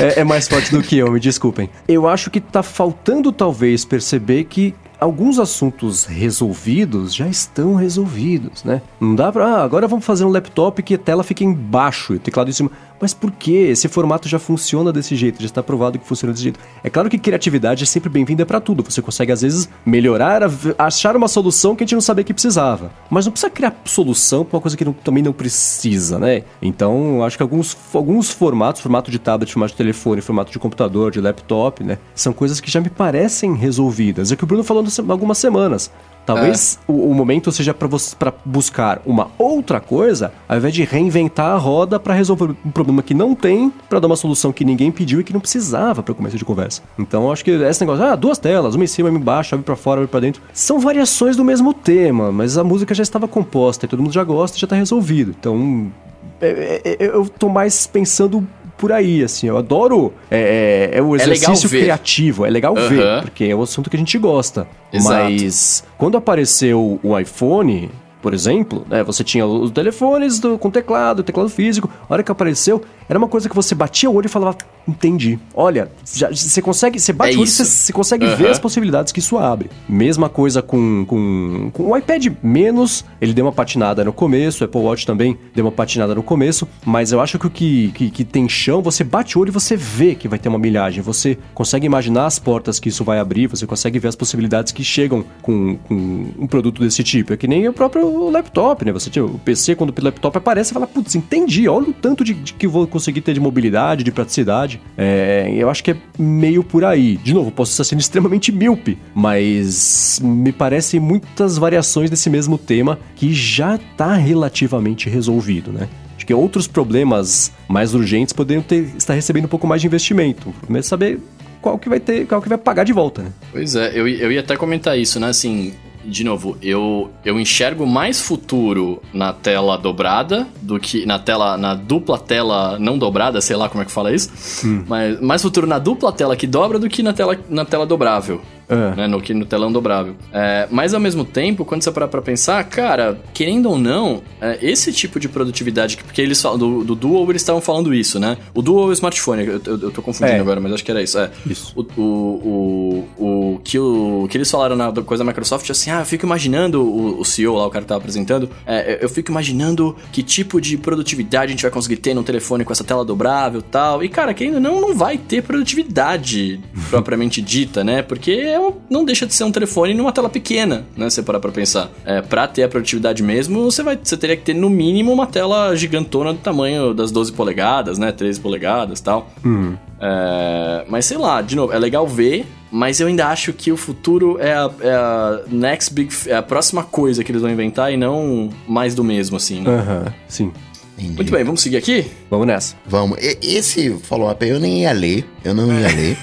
é, 0.00 0.20
é 0.20 0.24
mais 0.24 0.48
forte 0.48 0.72
do 0.72 0.82
que 0.82 0.98
eu, 0.98 1.12
me 1.12 1.20
desculpem. 1.20 1.70
Eu 1.86 2.08
acho 2.08 2.28
que 2.30 2.40
tá 2.40 2.62
faltando, 2.62 3.30
talvez, 3.30 3.84
perceber 3.84 4.44
que 4.44 4.74
alguns 5.00 5.38
assuntos 5.38 6.04
resolvidos 6.04 7.14
já 7.14 7.28
estão 7.28 7.74
resolvidos, 7.74 8.64
né? 8.64 8.82
Não 9.00 9.14
dá 9.14 9.30
pra, 9.30 9.46
ah, 9.46 9.64
agora 9.64 9.86
vamos 9.86 10.04
fazer 10.04 10.24
um 10.24 10.30
laptop 10.30 10.82
que 10.82 10.94
a 10.94 10.98
tela 10.98 11.22
fique 11.22 11.44
embaixo 11.44 12.14
e 12.14 12.16
o 12.16 12.20
teclado 12.20 12.48
em 12.48 12.52
cima. 12.52 12.70
Mas 13.00 13.12
por 13.12 13.30
que? 13.30 13.52
Esse 13.52 13.88
formato 13.88 14.28
já 14.28 14.38
funciona 14.38 14.92
desse 14.92 15.14
jeito, 15.14 15.40
já 15.40 15.46
está 15.46 15.62
provado 15.62 15.98
que 15.98 16.06
funciona 16.06 16.32
desse 16.32 16.44
jeito. 16.44 16.60
É 16.82 16.90
claro 16.90 17.08
que 17.08 17.18
criatividade 17.18 17.82
é 17.82 17.86
sempre 17.86 18.08
bem-vinda 18.08 18.46
para 18.46 18.60
tudo. 18.60 18.82
Você 18.82 19.02
consegue, 19.02 19.32
às 19.32 19.42
vezes, 19.42 19.68
melhorar, 19.84 20.42
achar 20.78 21.16
uma 21.16 21.28
solução 21.28 21.76
que 21.76 21.84
a 21.84 21.86
gente 21.86 21.94
não 21.94 22.00
sabia 22.00 22.24
que 22.24 22.32
precisava. 22.32 22.90
Mas 23.10 23.26
não 23.26 23.32
precisa 23.32 23.50
criar 23.50 23.74
solução 23.84 24.44
para 24.44 24.56
uma 24.56 24.62
coisa 24.62 24.76
que 24.76 24.84
não, 24.84 24.92
também 24.92 25.22
não 25.22 25.32
precisa, 25.32 26.18
né? 26.18 26.42
Então, 26.60 27.22
acho 27.22 27.36
que 27.36 27.42
alguns, 27.42 27.76
alguns 27.92 28.30
formatos, 28.30 28.80
formato 28.80 29.10
de 29.10 29.18
tablet, 29.18 29.52
formato 29.52 29.72
de 29.72 29.78
telefone, 29.78 30.20
formato 30.20 30.50
de 30.50 30.58
computador, 30.58 31.10
de 31.10 31.20
laptop, 31.20 31.84
né? 31.84 31.98
São 32.14 32.32
coisas 32.32 32.60
que 32.60 32.70
já 32.70 32.80
me 32.80 32.90
parecem 32.90 33.54
resolvidas. 33.54 34.32
É 34.32 34.36
que 34.36 34.44
o 34.44 34.46
Bruno 34.46 34.64
falou 34.64 34.84
há 34.84 35.12
algumas 35.12 35.38
semanas. 35.38 35.90
Talvez 36.26 36.78
é. 36.86 36.92
o, 36.92 37.10
o, 37.10 37.14
momento 37.14 37.52
seja 37.52 37.72
para 37.72 38.34
buscar 38.44 39.00
uma 39.06 39.30
outra 39.38 39.80
coisa, 39.80 40.32
ao 40.48 40.56
invés 40.56 40.74
de 40.74 40.82
reinventar 40.82 41.52
a 41.52 41.56
roda 41.56 42.00
para 42.00 42.12
resolver 42.12 42.54
um 42.64 42.70
problema 42.70 43.00
que 43.02 43.14
não 43.14 43.34
tem, 43.34 43.72
para 43.88 44.00
dar 44.00 44.08
uma 44.08 44.16
solução 44.16 44.52
que 44.52 44.64
ninguém 44.64 44.90
pediu 44.90 45.20
e 45.20 45.24
que 45.24 45.32
não 45.32 45.40
precisava 45.40 46.02
para 46.02 46.12
começo 46.12 46.36
de 46.36 46.44
conversa. 46.44 46.82
Então 46.98 47.30
acho 47.30 47.44
que 47.44 47.52
esse 47.52 47.80
negócio, 47.80 48.04
ah, 48.04 48.16
duas 48.16 48.38
telas, 48.38 48.74
uma 48.74 48.82
em 48.82 48.88
cima, 48.88 49.08
uma 49.08 49.18
embaixo, 49.18 49.54
abre 49.54 49.64
para 49.64 49.76
fora, 49.76 50.00
abre 50.00 50.10
para 50.10 50.20
dentro, 50.20 50.42
são 50.52 50.80
variações 50.80 51.36
do 51.36 51.44
mesmo 51.44 51.72
tema, 51.72 52.32
mas 52.32 52.58
a 52.58 52.64
música 52.64 52.92
já 52.92 53.04
estava 53.04 53.28
composta 53.28 53.86
e 53.86 53.88
todo 53.88 54.02
mundo 54.02 54.12
já 54.12 54.24
gosta 54.24 54.56
e 54.56 54.60
já 54.60 54.66
tá 54.66 54.74
resolvido. 54.74 55.34
Então 55.38 55.92
é, 56.40 56.80
é, 56.84 57.04
é, 57.04 57.06
eu 57.06 57.28
tô 57.28 57.48
mais 57.48 57.86
pensando 57.86 58.46
por 58.76 58.92
aí, 58.92 59.22
assim. 59.22 59.46
Eu 59.46 59.56
adoro 59.56 60.12
é, 60.30 60.90
é, 60.92 60.98
é 60.98 61.02
o 61.02 61.14
exercício 61.16 61.66
é 61.66 61.80
criativo, 61.80 62.46
é 62.46 62.50
legal 62.50 62.74
uhum. 62.76 62.88
ver, 62.88 63.22
porque 63.22 63.44
é 63.44 63.54
o 63.54 63.62
assunto 63.62 63.90
que 63.90 63.96
a 63.96 63.98
gente 63.98 64.18
gosta. 64.18 64.66
Exato. 64.92 65.30
Mas 65.30 65.84
quando 65.96 66.16
apareceu 66.16 67.00
o 67.02 67.18
iPhone, 67.18 67.90
por 68.22 68.34
exemplo, 68.34 68.84
né, 68.88 69.02
você 69.02 69.22
tinha 69.22 69.46
os 69.46 69.70
telefones 69.70 70.40
do, 70.40 70.58
com 70.58 70.70
teclado, 70.70 71.22
teclado 71.22 71.48
físico. 71.48 71.90
A 72.08 72.12
hora 72.12 72.22
que 72.22 72.32
apareceu, 72.32 72.82
era 73.08 73.18
uma 73.18 73.28
coisa 73.28 73.48
que 73.48 73.54
você 73.54 73.74
batia 73.74 74.10
o 74.10 74.14
olho 74.14 74.26
e 74.26 74.28
falava, 74.28 74.56
entendi. 74.86 75.38
Olha, 75.54 75.90
já, 76.04 76.30
você 76.30 76.62
consegue, 76.62 76.98
você 76.98 77.12
bate 77.12 77.34
é 77.34 77.36
o 77.36 77.40
olho 77.40 77.48
e 77.48 77.50
você, 77.50 77.64
você, 77.64 77.92
consegue 77.92 78.26
uhum. 78.26 78.36
ver 78.36 78.48
as 78.48 78.58
possibilidades 78.58 79.12
que 79.12 79.20
isso 79.20 79.36
abre. 79.36 79.70
Mesma 79.88 80.28
coisa 80.28 80.62
com, 80.62 81.04
com, 81.06 81.70
com 81.72 81.90
o 81.90 81.96
iPad 81.96 82.26
menos, 82.42 83.04
ele 83.20 83.32
deu 83.32 83.44
uma 83.44 83.52
patinada 83.52 84.04
no 84.04 84.12
começo, 84.12 84.62
o 84.62 84.66
Apple 84.66 84.80
Watch 84.80 85.06
também 85.06 85.38
deu 85.54 85.64
uma 85.64 85.72
patinada 85.72 86.14
no 86.14 86.22
começo, 86.22 86.68
mas 86.84 87.12
eu 87.12 87.20
acho 87.20 87.38
que 87.38 87.46
o 87.46 87.50
que, 87.50 87.92
que, 87.92 88.10
que 88.10 88.24
tem 88.24 88.48
chão, 88.48 88.82
você 88.82 89.02
bate 89.04 89.36
o 89.36 89.40
olho 89.40 89.50
e 89.50 89.52
você 89.52 89.76
vê 89.76 90.14
que 90.14 90.28
vai 90.28 90.38
ter 90.38 90.48
uma 90.48 90.58
milhagem, 90.58 91.02
você 91.02 91.38
consegue 91.54 91.86
imaginar 91.86 92.26
as 92.26 92.38
portas 92.38 92.78
que 92.78 92.88
isso 92.88 93.04
vai 93.04 93.18
abrir, 93.18 93.46
você 93.46 93.66
consegue 93.66 93.98
ver 93.98 94.08
as 94.08 94.16
possibilidades 94.16 94.72
que 94.72 94.84
chegam 94.84 95.24
com, 95.42 95.76
com 95.76 96.26
um 96.38 96.46
produto 96.46 96.80
desse 96.82 97.02
tipo. 97.02 97.32
É 97.32 97.36
que 97.36 97.46
nem 97.46 97.68
o 97.68 97.72
próprio 97.72 98.30
laptop, 98.30 98.84
né? 98.84 98.92
Você 98.92 99.10
tinha 99.10 99.24
o 99.24 99.38
PC, 99.38 99.74
quando 99.74 99.90
o 99.90 100.04
laptop 100.04 100.36
aparece, 100.36 100.68
você 100.68 100.74
fala, 100.74 100.86
putz, 100.86 101.14
entendi, 101.14 101.68
olha 101.68 101.88
o 101.88 101.92
tanto 101.92 102.24
de, 102.24 102.34
de 102.34 102.54
que 102.54 102.66
vou 102.66 102.86
conseguir 102.96 103.20
ter 103.20 103.34
de 103.34 103.40
mobilidade, 103.40 104.02
de 104.02 104.10
praticidade. 104.10 104.80
É, 104.96 105.52
eu 105.54 105.68
acho 105.68 105.84
que 105.84 105.90
é 105.90 105.96
meio 106.18 106.64
por 106.64 106.84
aí. 106.84 107.16
De 107.18 107.34
novo, 107.34 107.50
posso 107.50 107.72
estar 107.72 107.84
sendo 107.84 108.00
extremamente 108.00 108.50
míope, 108.50 108.98
mas 109.14 110.18
me 110.22 110.52
parecem 110.52 110.98
muitas 110.98 111.58
variações 111.58 112.08
desse 112.08 112.30
mesmo 112.30 112.56
tema 112.56 112.98
que 113.14 113.32
já 113.32 113.76
está 113.76 114.14
relativamente 114.14 115.08
resolvido, 115.08 115.72
né? 115.72 115.88
Acho 116.16 116.26
que 116.26 116.32
outros 116.32 116.66
problemas 116.66 117.52
mais 117.68 117.94
urgentes 117.94 118.32
poderiam 118.32 118.62
ter, 118.62 118.90
estar 118.96 119.12
recebendo 119.12 119.44
um 119.44 119.48
pouco 119.48 119.66
mais 119.66 119.82
de 119.82 119.86
investimento. 119.86 120.54
Primeiro 120.62 120.86
saber 120.86 121.20
qual 121.60 121.78
que 121.78 121.88
vai 121.88 122.00
ter, 122.00 122.26
qual 122.26 122.40
que 122.40 122.48
vai 122.48 122.56
pagar 122.56 122.84
de 122.84 122.92
volta, 122.92 123.22
né? 123.22 123.32
Pois 123.52 123.76
é, 123.76 123.90
eu, 123.92 124.08
eu 124.08 124.32
ia 124.32 124.40
até 124.40 124.56
comentar 124.56 124.98
isso, 124.98 125.20
né? 125.20 125.28
Assim, 125.28 125.74
de 126.06 126.24
novo, 126.24 126.56
eu, 126.62 127.10
eu 127.24 127.38
enxergo 127.38 127.86
mais 127.86 128.20
futuro 128.20 129.02
na 129.12 129.32
tela 129.32 129.76
dobrada 129.76 130.46
do 130.62 130.78
que 130.78 131.04
na 131.04 131.18
tela, 131.18 131.56
na 131.56 131.74
dupla 131.74 132.18
tela 132.18 132.78
não 132.78 132.96
dobrada, 132.98 133.40
sei 133.40 133.56
lá 133.56 133.68
como 133.68 133.82
é 133.82 133.84
que 133.84 133.92
fala 133.92 134.12
isso, 134.12 134.30
hum. 134.64 134.84
mas 134.86 135.20
mais 135.20 135.42
futuro 135.42 135.66
na 135.66 135.78
dupla 135.78 136.12
tela 136.12 136.36
que 136.36 136.46
dobra 136.46 136.78
do 136.78 136.88
que 136.88 137.02
na 137.02 137.12
tela, 137.12 137.38
na 137.48 137.64
tela 137.64 137.84
dobrável. 137.84 138.40
É. 138.68 138.96
Né, 138.96 139.06
no, 139.06 139.18
no 139.18 139.44
telão 139.44 139.70
dobrável. 139.70 140.16
É, 140.32 140.66
mas 140.70 140.92
ao 140.92 141.00
mesmo 141.00 141.24
tempo, 141.24 141.64
quando 141.64 141.82
você 141.82 141.90
parar 141.90 142.08
pra 142.08 142.20
pensar, 142.20 142.62
cara, 142.64 143.20
querendo 143.32 143.70
ou 143.70 143.78
não, 143.78 144.22
é, 144.40 144.58
esse 144.60 144.92
tipo 144.92 145.20
de 145.20 145.28
produtividade, 145.28 145.96
porque 145.96 146.20
eles 146.20 146.40
falam, 146.40 146.58
do, 146.58 146.84
do 146.84 146.94
Dual 146.94 147.28
eles 147.30 147.42
estavam 147.42 147.60
falando 147.60 147.94
isso, 147.94 148.18
né? 148.18 148.36
O 148.52 148.62
Dual 148.62 148.86
é 148.86 148.88
o 148.88 148.92
smartphone, 148.92 149.46
eu, 149.46 149.60
eu, 149.64 149.80
eu 149.82 149.90
tô 149.90 150.02
confundindo 150.02 150.36
é. 150.36 150.40
agora, 150.40 150.60
mas 150.60 150.72
acho 150.72 150.84
que 150.84 150.90
era 150.90 151.02
isso. 151.02 151.18
É. 151.18 151.30
Isso. 151.46 151.72
O, 151.76 152.00
o, 152.00 153.08
o, 153.18 153.54
o, 153.54 153.60
que 153.62 153.78
o 153.78 154.26
que 154.28 154.36
eles 154.36 154.50
falaram 154.50 154.74
na 154.74 154.92
coisa 154.92 155.22
da 155.22 155.28
Microsoft, 155.28 155.70
assim, 155.70 155.90
ah, 155.90 156.00
eu 156.00 156.06
fico 156.06 156.26
imaginando, 156.26 156.82
o, 156.82 157.20
o 157.20 157.24
CEO 157.24 157.54
lá, 157.56 157.66
o 157.66 157.70
cara 157.70 157.84
que 157.84 157.88
tava 157.88 158.00
apresentando, 158.00 158.50
é, 158.66 158.98
eu 159.00 159.08
fico 159.08 159.30
imaginando 159.30 159.96
que 160.12 160.22
tipo 160.22 160.60
de 160.60 160.76
produtividade 160.76 161.46
a 161.46 161.50
gente 161.50 161.62
vai 161.62 161.70
conseguir 161.70 161.96
ter 161.96 162.14
no 162.14 162.22
telefone 162.22 162.64
com 162.64 162.72
essa 162.72 162.84
tela 162.84 163.04
dobrável 163.04 163.60
e 163.60 163.62
tal. 163.62 164.02
E, 164.02 164.08
cara, 164.08 164.34
querendo 164.34 164.54
ou 164.54 164.60
não, 164.60 164.80
não 164.80 164.94
vai 164.94 165.16
ter 165.18 165.42
produtividade 165.42 166.60
propriamente 166.90 167.40
dita, 167.40 167.84
né? 167.84 168.02
Porque 168.02 168.55
é 168.56 168.60
um, 168.60 168.72
não 168.90 169.04
deixa 169.04 169.26
de 169.26 169.34
ser 169.34 169.44
um 169.44 169.52
telefone 169.52 169.94
numa 169.94 170.10
tela 170.12 170.28
pequena, 170.28 170.84
né? 170.96 171.08
Você 171.08 171.22
parar 171.22 171.38
pra 171.40 171.50
pensar. 171.52 171.90
É, 172.04 172.20
pra 172.22 172.46
ter 172.48 172.62
a 172.64 172.68
produtividade 172.68 173.22
mesmo, 173.22 173.62
você, 173.70 173.82
vai, 173.82 173.98
você 174.02 174.16
teria 174.16 174.36
que 174.36 174.42
ter 174.42 174.54
no 174.54 174.68
mínimo 174.68 175.12
uma 175.12 175.26
tela 175.26 175.74
gigantona 175.76 176.32
do 176.32 176.38
tamanho 176.40 176.92
das 176.94 177.10
12 177.12 177.32
polegadas, 177.32 177.98
né? 177.98 178.10
13 178.12 178.40
polegadas 178.40 178.98
e 178.98 179.02
tal. 179.02 179.30
Hum. 179.44 179.74
É, 180.00 180.84
mas 180.88 181.04
sei 181.06 181.18
lá, 181.18 181.40
de 181.42 181.56
novo, 181.56 181.72
é 181.72 181.78
legal 181.78 182.06
ver, 182.06 182.46
mas 182.70 183.00
eu 183.00 183.06
ainda 183.06 183.28
acho 183.28 183.52
que 183.52 183.70
o 183.72 183.76
futuro 183.76 184.38
é 184.40 184.52
a, 184.52 184.70
é 184.80 184.92
a 184.94 185.40
next 185.50 185.92
big, 185.94 186.14
é 186.26 186.34
a 186.36 186.42
próxima 186.42 186.82
coisa 186.84 187.22
que 187.24 187.30
eles 187.32 187.42
vão 187.42 187.50
inventar 187.50 187.92
e 187.92 187.96
não 187.96 188.50
mais 188.68 188.94
do 188.94 189.02
mesmo, 189.04 189.36
assim. 189.36 189.60
Né? 189.62 189.70
Aham, 189.70 190.14
sim. 190.28 190.52
Entendi. 190.98 191.14
Muito 191.16 191.30
bem, 191.32 191.44
vamos 191.44 191.60
seguir 191.60 191.76
aqui? 191.76 192.06
Vamos 192.30 192.46
nessa. 192.46 192.74
Vamos. 192.86 193.18
E- 193.22 193.38
Esse 193.42 193.90
follow-up 194.02 194.42
aí 194.42 194.50
eu 194.50 194.58
nem 194.58 194.80
ia 194.82 194.92
ler. 194.92 195.26
Eu 195.44 195.52
não 195.54 195.66
ia 195.78 195.88
ler. 195.94 196.16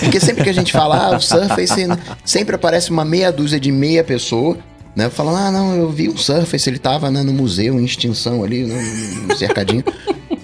Porque 0.00 0.20
sempre 0.20 0.44
que 0.44 0.50
a 0.50 0.54
gente 0.54 0.72
fala, 0.72 0.96
ah, 0.96 1.16
o 1.16 1.20
Surface, 1.20 1.86
né, 1.86 1.98
sempre 2.24 2.54
aparece 2.54 2.90
uma 2.90 3.04
meia 3.04 3.30
dúzia 3.32 3.58
de 3.58 3.72
meia 3.72 4.04
pessoa, 4.04 4.58
né? 4.94 5.08
Falando, 5.08 5.36
ah, 5.36 5.50
não, 5.50 5.76
eu 5.76 5.90
vi 5.90 6.08
o 6.08 6.18
Surface, 6.18 6.68
ele 6.68 6.78
tava 6.78 7.10
né, 7.10 7.22
no 7.22 7.32
museu 7.32 7.78
em 7.78 7.84
extinção 7.84 8.42
ali, 8.42 8.64
né, 8.64 8.80
no, 8.80 9.28
no 9.28 9.36
cercadinho. 9.36 9.84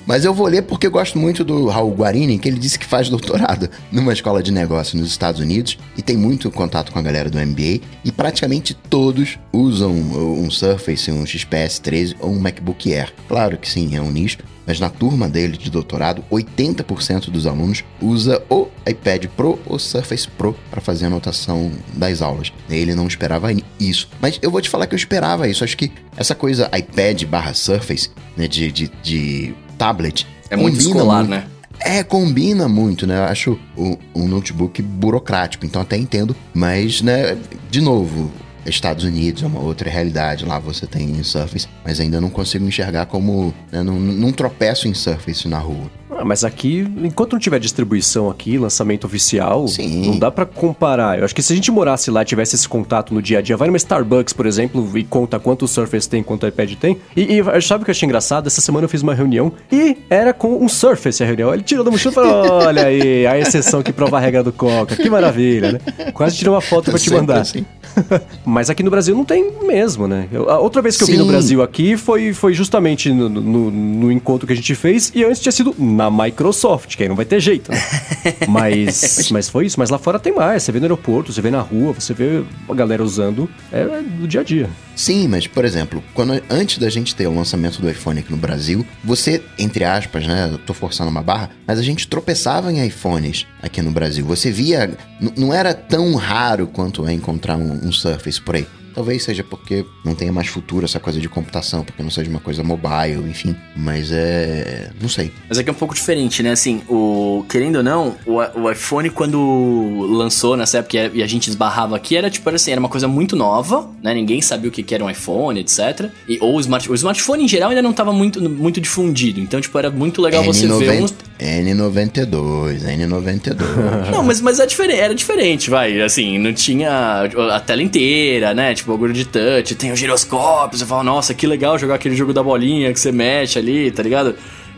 Mas 0.06 0.24
eu 0.24 0.34
vou 0.34 0.46
ler 0.46 0.62
porque 0.62 0.88
gosto 0.88 1.18
muito 1.18 1.44
do 1.44 1.66
Raul 1.66 1.94
Guarini, 1.94 2.38
que 2.38 2.48
ele 2.48 2.58
disse 2.58 2.78
que 2.78 2.84
faz 2.84 3.08
doutorado 3.08 3.70
numa 3.90 4.12
escola 4.12 4.42
de 4.42 4.52
negócio 4.52 4.98
nos 4.98 5.08
Estados 5.08 5.40
Unidos 5.40 5.78
e 5.96 6.02
tem 6.02 6.16
muito 6.16 6.50
contato 6.50 6.92
com 6.92 6.98
a 6.98 7.02
galera 7.02 7.30
do 7.30 7.38
MBA. 7.38 7.80
E 8.04 8.12
praticamente 8.12 8.74
todos 8.74 9.38
usam 9.52 9.92
um 9.92 10.50
Surface, 10.50 11.10
um 11.10 11.24
XPS 11.24 11.78
13 11.78 12.16
ou 12.20 12.30
um 12.30 12.38
MacBook 12.38 12.92
Air. 12.92 13.12
Claro 13.28 13.56
que 13.56 13.68
sim, 13.68 13.96
é 13.96 14.00
um 14.00 14.10
nicho, 14.10 14.38
mas 14.66 14.80
na 14.80 14.88
turma 14.88 15.28
dele 15.28 15.56
de 15.56 15.70
doutorado, 15.70 16.24
80% 16.30 17.30
dos 17.30 17.46
alunos 17.46 17.84
usa 18.00 18.42
o 18.48 18.68
iPad 18.86 19.26
Pro 19.36 19.58
ou 19.66 19.78
Surface 19.78 20.28
Pro 20.28 20.54
para 20.70 20.80
fazer 20.80 21.06
anotação 21.06 21.70
das 21.92 22.22
aulas. 22.22 22.52
Ele 22.68 22.94
não 22.94 23.06
esperava 23.06 23.48
isso. 23.78 24.08
Mas 24.20 24.38
eu 24.42 24.50
vou 24.50 24.60
te 24.60 24.70
falar 24.70 24.86
que 24.86 24.94
eu 24.94 24.98
esperava 24.98 25.48
isso. 25.48 25.64
Acho 25.64 25.76
que 25.76 25.92
essa 26.16 26.34
coisa 26.34 26.70
iPad 26.76 27.24
barra 27.24 27.54
Surface, 27.54 28.10
né, 28.36 28.48
de, 28.48 28.70
de, 28.72 28.90
de 29.02 29.54
tablet... 29.74 30.26
É 30.50 30.56
muito 30.56 30.76
combina 30.76 30.90
escolar, 30.90 31.18
muito. 31.18 31.30
né? 31.30 31.44
É, 31.80 32.02
combina 32.02 32.68
muito, 32.68 33.06
né? 33.06 33.18
Eu 33.18 33.24
acho 33.24 33.58
um, 33.76 33.96
um 34.14 34.28
notebook 34.28 34.80
burocrático, 34.80 35.66
então 35.66 35.82
até 35.82 35.96
entendo. 35.96 36.36
Mas, 36.52 37.02
né, 37.02 37.36
de 37.70 37.80
novo, 37.80 38.30
Estados 38.64 39.04
Unidos 39.04 39.42
é 39.42 39.46
uma 39.46 39.60
outra 39.60 39.90
realidade. 39.90 40.44
Lá 40.44 40.58
você 40.58 40.86
tem 40.86 41.22
Surface, 41.22 41.66
mas 41.84 42.00
ainda 42.00 42.20
não 42.20 42.30
consigo 42.30 42.64
enxergar 42.64 43.06
como. 43.06 43.52
Né, 43.70 43.82
não, 43.82 43.98
não 43.98 44.32
tropeço 44.32 44.88
em 44.88 44.94
Surface 44.94 45.48
na 45.48 45.58
rua. 45.58 45.90
Ah, 46.16 46.24
mas 46.24 46.44
aqui, 46.44 46.86
enquanto 47.02 47.32
não 47.32 47.38
tiver 47.40 47.58
distribuição 47.58 48.30
aqui, 48.30 48.56
lançamento 48.58 49.04
oficial, 49.06 49.66
Sim. 49.68 50.06
não 50.06 50.18
dá 50.18 50.30
pra 50.30 50.46
comparar. 50.46 51.18
Eu 51.18 51.24
acho 51.24 51.34
que 51.34 51.42
se 51.42 51.52
a 51.52 51.56
gente 51.56 51.70
morasse 51.70 52.10
lá 52.10 52.22
e 52.22 52.24
tivesse 52.24 52.54
esse 52.56 52.68
contato 52.68 53.12
no 53.12 53.20
dia 53.20 53.38
a 53.38 53.42
dia, 53.42 53.56
vai 53.56 53.68
numa 53.68 53.76
Starbucks, 53.76 54.32
por 54.32 54.46
exemplo, 54.46 54.88
e 54.96 55.04
conta 55.04 55.38
quanto 55.38 55.64
o 55.64 55.68
Surface 55.68 56.08
tem, 56.08 56.22
quanto 56.22 56.44
o 56.44 56.48
iPad 56.48 56.72
tem. 56.74 56.96
E, 57.16 57.38
e 57.40 57.62
sabe 57.62 57.82
o 57.82 57.84
que 57.84 57.90
eu 57.90 57.92
achei 57.92 58.06
engraçado? 58.06 58.46
Essa 58.46 58.60
semana 58.60 58.84
eu 58.84 58.88
fiz 58.88 59.02
uma 59.02 59.14
reunião 59.14 59.52
e 59.72 59.96
era 60.08 60.32
com 60.32 60.62
um 60.64 60.68
Surface 60.68 61.22
a 61.22 61.26
reunião. 61.26 61.52
Ele 61.52 61.62
tirou 61.62 61.84
da 61.84 61.90
mochila 61.90 62.12
e 62.12 62.14
falou: 62.14 62.52
Olha 62.66 62.86
aí, 62.86 63.26
a 63.26 63.38
exceção 63.38 63.82
que 63.82 63.92
prova 63.92 64.16
a 64.16 64.20
regra 64.20 64.42
do 64.42 64.52
Coca. 64.52 64.96
Que 64.96 65.10
maravilha, 65.10 65.72
né? 65.72 66.12
Quase 66.12 66.36
tirou 66.36 66.54
uma 66.54 66.60
foto 66.60 66.90
pra 66.90 66.98
te 66.98 67.10
mandar. 67.10 67.40
assim. 67.40 67.64
Mas 68.44 68.70
aqui 68.70 68.82
no 68.82 68.90
Brasil 68.90 69.14
não 69.14 69.24
tem 69.24 69.50
mesmo, 69.62 70.06
né? 70.08 70.28
Eu- 70.32 70.48
a 70.50 70.58
outra 70.58 70.82
vez 70.82 70.96
que 70.96 71.04
eu 71.04 71.06
vi 71.08 71.16
no 71.16 71.24
Sim. 71.24 71.30
Brasil 71.30 71.62
aqui 71.62 71.96
foi, 71.96 72.32
foi 72.32 72.52
justamente 72.54 73.10
no, 73.12 73.28
no- 73.28 73.70
no 73.70 74.12
encontro 74.12 74.46
que 74.46 74.52
a 74.52 74.56
gente 74.56 74.74
fez, 74.74 75.12
e 75.14 75.24
antes 75.24 75.40
tinha 75.40 75.52
sido 75.52 75.74
na 76.04 76.24
Microsoft, 76.24 76.96
que 76.96 77.02
aí 77.02 77.08
não 77.08 77.16
vai 77.16 77.24
ter 77.24 77.40
jeito, 77.40 77.70
né? 77.70 77.82
Mas, 78.48 79.30
mas 79.30 79.48
foi 79.48 79.66
isso. 79.66 79.78
Mas 79.78 79.90
lá 79.90 79.98
fora 79.98 80.18
tem 80.18 80.34
mais. 80.34 80.62
Você 80.62 80.72
vê 80.72 80.78
no 80.78 80.84
aeroporto, 80.84 81.32
você 81.32 81.42
vê 81.42 81.50
na 81.50 81.60
rua, 81.60 81.92
você 81.92 82.14
vê 82.14 82.42
a 82.68 82.74
galera 82.74 83.02
usando. 83.02 83.48
É, 83.70 83.80
é 83.80 84.02
do 84.02 84.26
dia 84.26 84.40
a 84.40 84.44
dia. 84.44 84.70
Sim, 84.96 85.28
mas, 85.28 85.46
por 85.46 85.64
exemplo, 85.64 86.02
quando, 86.14 86.40
antes 86.48 86.78
da 86.78 86.88
gente 86.88 87.14
ter 87.14 87.26
o 87.26 87.34
lançamento 87.34 87.82
do 87.82 87.90
iPhone 87.90 88.20
aqui 88.20 88.30
no 88.30 88.36
Brasil, 88.36 88.86
você, 89.02 89.42
entre 89.58 89.84
aspas, 89.84 90.26
né? 90.26 90.48
Eu 90.50 90.58
tô 90.58 90.72
forçando 90.72 91.10
uma 91.10 91.22
barra, 91.22 91.50
mas 91.66 91.78
a 91.78 91.82
gente 91.82 92.08
tropeçava 92.08 92.72
em 92.72 92.86
iPhones 92.86 93.46
aqui 93.62 93.82
no 93.82 93.90
Brasil. 93.90 94.24
Você 94.24 94.50
via. 94.50 94.96
Não 95.36 95.52
era 95.52 95.74
tão 95.74 96.14
raro 96.14 96.66
quanto 96.66 97.06
é 97.06 97.12
encontrar 97.12 97.56
um, 97.56 97.88
um 97.88 97.92
Surface 97.92 98.40
por 98.40 98.56
aí. 98.56 98.66
Talvez 98.94 99.24
seja 99.24 99.42
porque 99.42 99.84
não 100.04 100.14
tenha 100.14 100.32
mais 100.32 100.46
futuro 100.48 100.84
essa 100.84 101.00
coisa 101.00 101.20
de 101.20 101.28
computação, 101.28 101.84
porque 101.84 102.02
não 102.02 102.10
seja 102.10 102.30
uma 102.30 102.40
coisa 102.40 102.62
mobile, 102.62 103.28
enfim. 103.28 103.56
Mas 103.76 104.10
é. 104.12 104.90
Não 105.00 105.08
sei. 105.08 105.32
Mas 105.48 105.58
aqui 105.58 105.68
é 105.68 105.72
um 105.72 105.76
pouco 105.76 105.94
diferente, 105.94 106.42
né? 106.42 106.52
Assim, 106.52 106.82
o 106.88 107.44
querendo 107.48 107.76
ou 107.76 107.82
não, 107.82 108.14
o, 108.24 108.36
o 108.60 108.70
iPhone 108.70 109.10
quando 109.10 110.06
lançou 110.10 110.56
nessa 110.56 110.78
época 110.78 111.10
e 111.12 111.22
a- 111.22 111.26
gente 111.26 111.48
esbarrava 111.48 111.96
aqui, 111.96 112.16
era 112.16 112.30
tipo 112.30 112.48
era 112.48 112.56
assim, 112.56 112.70
era 112.70 112.78
uma 112.78 112.88
coisa 112.88 113.08
muito 113.08 113.34
nova, 113.34 113.88
né? 114.02 114.14
Ninguém 114.14 114.40
sabia 114.40 114.68
o 114.68 114.72
que 114.72 114.82
que 114.82 114.94
era 114.94 115.04
um 115.04 115.10
iPhone, 115.10 115.58
etc. 115.60 116.10
E, 116.28 116.38
ou 116.40 116.56
o, 116.56 116.60
smart, 116.60 116.90
o 116.90 116.94
smartphone 116.94 117.44
em 117.44 117.48
geral 117.48 117.70
ainda 117.70 117.82
não 117.82 117.90
estava 117.90 118.12
muito, 118.12 118.40
muito 118.48 118.80
difundido. 118.80 119.40
Então, 119.40 119.60
tipo, 119.60 119.76
era 119.78 119.90
muito 119.90 120.22
legal 120.22 120.42
você 120.44 120.66
ver 120.78 121.02
uns. 121.02 121.14
N92, 121.38 122.84
N92. 122.84 124.10
Não, 124.10 124.22
mas, 124.22 124.40
mas 124.40 124.60
é 124.60 124.66
diferente, 124.66 125.00
era 125.00 125.14
diferente, 125.14 125.68
vai. 125.68 126.00
Assim, 126.00 126.38
não 126.38 126.52
tinha 126.52 127.28
a 127.52 127.60
tela 127.60 127.82
inteira, 127.82 128.54
né? 128.54 128.74
Tipo, 128.74 128.92
bagulho 128.92 129.12
de 129.12 129.24
touch, 129.24 129.74
tem 129.74 129.90
o 129.90 129.96
giroscópio. 129.96 130.78
Você 130.78 130.86
fala, 130.86 131.02
nossa, 131.02 131.34
que 131.34 131.46
legal 131.46 131.78
jogar 131.78 131.96
aquele 131.96 132.14
jogo 132.14 132.32
da 132.32 132.42
bolinha 132.42 132.92
que 132.92 133.00
você 133.00 133.10
mexe 133.10 133.58
ali, 133.58 133.90
tá 133.90 134.02
ligado? 134.02 134.36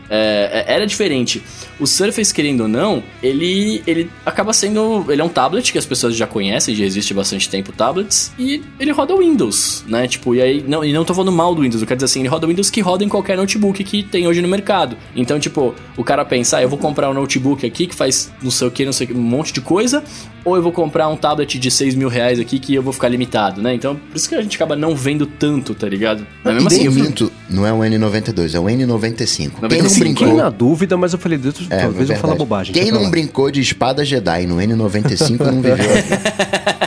É, 0.09 0.65
é, 0.67 0.73
era 0.75 0.85
diferente. 0.85 1.43
O 1.79 1.85
Surface, 1.85 2.33
querendo 2.33 2.61
ou 2.61 2.67
não, 2.67 3.03
ele, 3.21 3.83
ele 3.85 4.09
acaba 4.25 4.53
sendo. 4.53 5.05
Ele 5.09 5.21
é 5.21 5.23
um 5.23 5.29
tablet 5.29 5.71
que 5.71 5.77
as 5.77 5.85
pessoas 5.85 6.15
já 6.15 6.25
conhecem, 6.25 6.73
já 6.73 6.85
existe 6.85 7.13
bastante 7.13 7.49
tempo 7.49 7.71
tablets, 7.71 8.31
e 8.37 8.63
ele 8.79 8.91
roda 8.91 9.15
Windows, 9.15 9.83
né? 9.87 10.07
Tipo, 10.07 10.33
e 10.33 10.41
aí. 10.41 10.63
Não, 10.67 10.83
e 10.83 10.91
não 10.91 11.05
tô 11.05 11.13
falando 11.13 11.31
mal 11.31 11.53
do 11.53 11.61
Windows, 11.61 11.81
eu 11.81 11.87
quero 11.87 11.97
dizer 11.97 12.05
assim, 12.05 12.19
ele 12.21 12.29
roda 12.29 12.47
Windows 12.47 12.69
que 12.69 12.81
roda 12.81 13.03
em 13.03 13.09
qualquer 13.09 13.37
notebook 13.37 13.83
que 13.83 14.03
tem 14.03 14.27
hoje 14.27 14.41
no 14.41 14.47
mercado. 14.47 14.97
Então, 15.15 15.39
tipo, 15.39 15.75
o 15.95 16.03
cara 16.03 16.25
pensa, 16.25 16.57
ah, 16.57 16.61
eu 16.61 16.69
vou 16.69 16.79
comprar 16.79 17.09
um 17.09 17.13
notebook 17.13 17.65
aqui 17.65 17.87
que 17.87 17.95
faz 17.95 18.31
não 18.41 18.51
sei 18.51 18.67
o 18.67 18.71
que, 18.71 18.85
não 18.85 18.93
sei 18.93 19.05
o 19.05 19.09
que, 19.09 19.13
um 19.15 19.21
monte 19.21 19.53
de 19.53 19.61
coisa, 19.61 20.03
ou 20.43 20.55
eu 20.55 20.61
vou 20.61 20.71
comprar 20.71 21.07
um 21.09 21.17
tablet 21.17 21.59
de 21.59 21.69
6 21.69 21.95
mil 21.95 22.07
reais 22.07 22.39
aqui 22.39 22.57
que 22.57 22.73
eu 22.73 22.81
vou 22.81 22.93
ficar 22.93 23.09
limitado, 23.09 23.61
né? 23.61 23.73
Então, 23.73 23.95
por 23.95 24.15
isso 24.15 24.29
que 24.29 24.35
a 24.35 24.41
gente 24.41 24.55
acaba 24.55 24.75
não 24.75 24.95
vendo 24.95 25.25
tanto, 25.25 25.75
tá 25.75 25.87
ligado? 25.87 26.25
Mas 26.43 26.53
mesmo 26.53 26.67
assim. 26.67 26.85
Eu... 26.85 26.91
Minto, 26.91 27.31
não 27.49 27.65
é 27.65 27.73
o 27.73 27.79
N92, 27.79 28.55
é 28.55 28.59
o 28.59 28.63
N95. 28.63 29.51
95 29.61 29.96
assim, 29.97 30.13
brincou. 30.13 30.27
Fiquei 30.27 30.41
na 30.41 30.49
dúvida, 30.49 30.97
mas 30.97 31.13
eu 31.13 31.19
falei, 31.19 31.37
Deus, 31.37 31.55
é, 31.69 31.81
talvez 31.81 32.09
é 32.09 32.13
eu 32.13 32.17
falar 32.17 32.35
bobagem. 32.35 32.73
Quem 32.73 32.91
não 32.91 33.09
brincou 33.09 33.51
de 33.51 33.61
espada 33.61 34.05
Jedi 34.05 34.45
no 34.45 34.57
N95 34.57 35.39
não 35.39 35.61
viveu. 35.61 35.77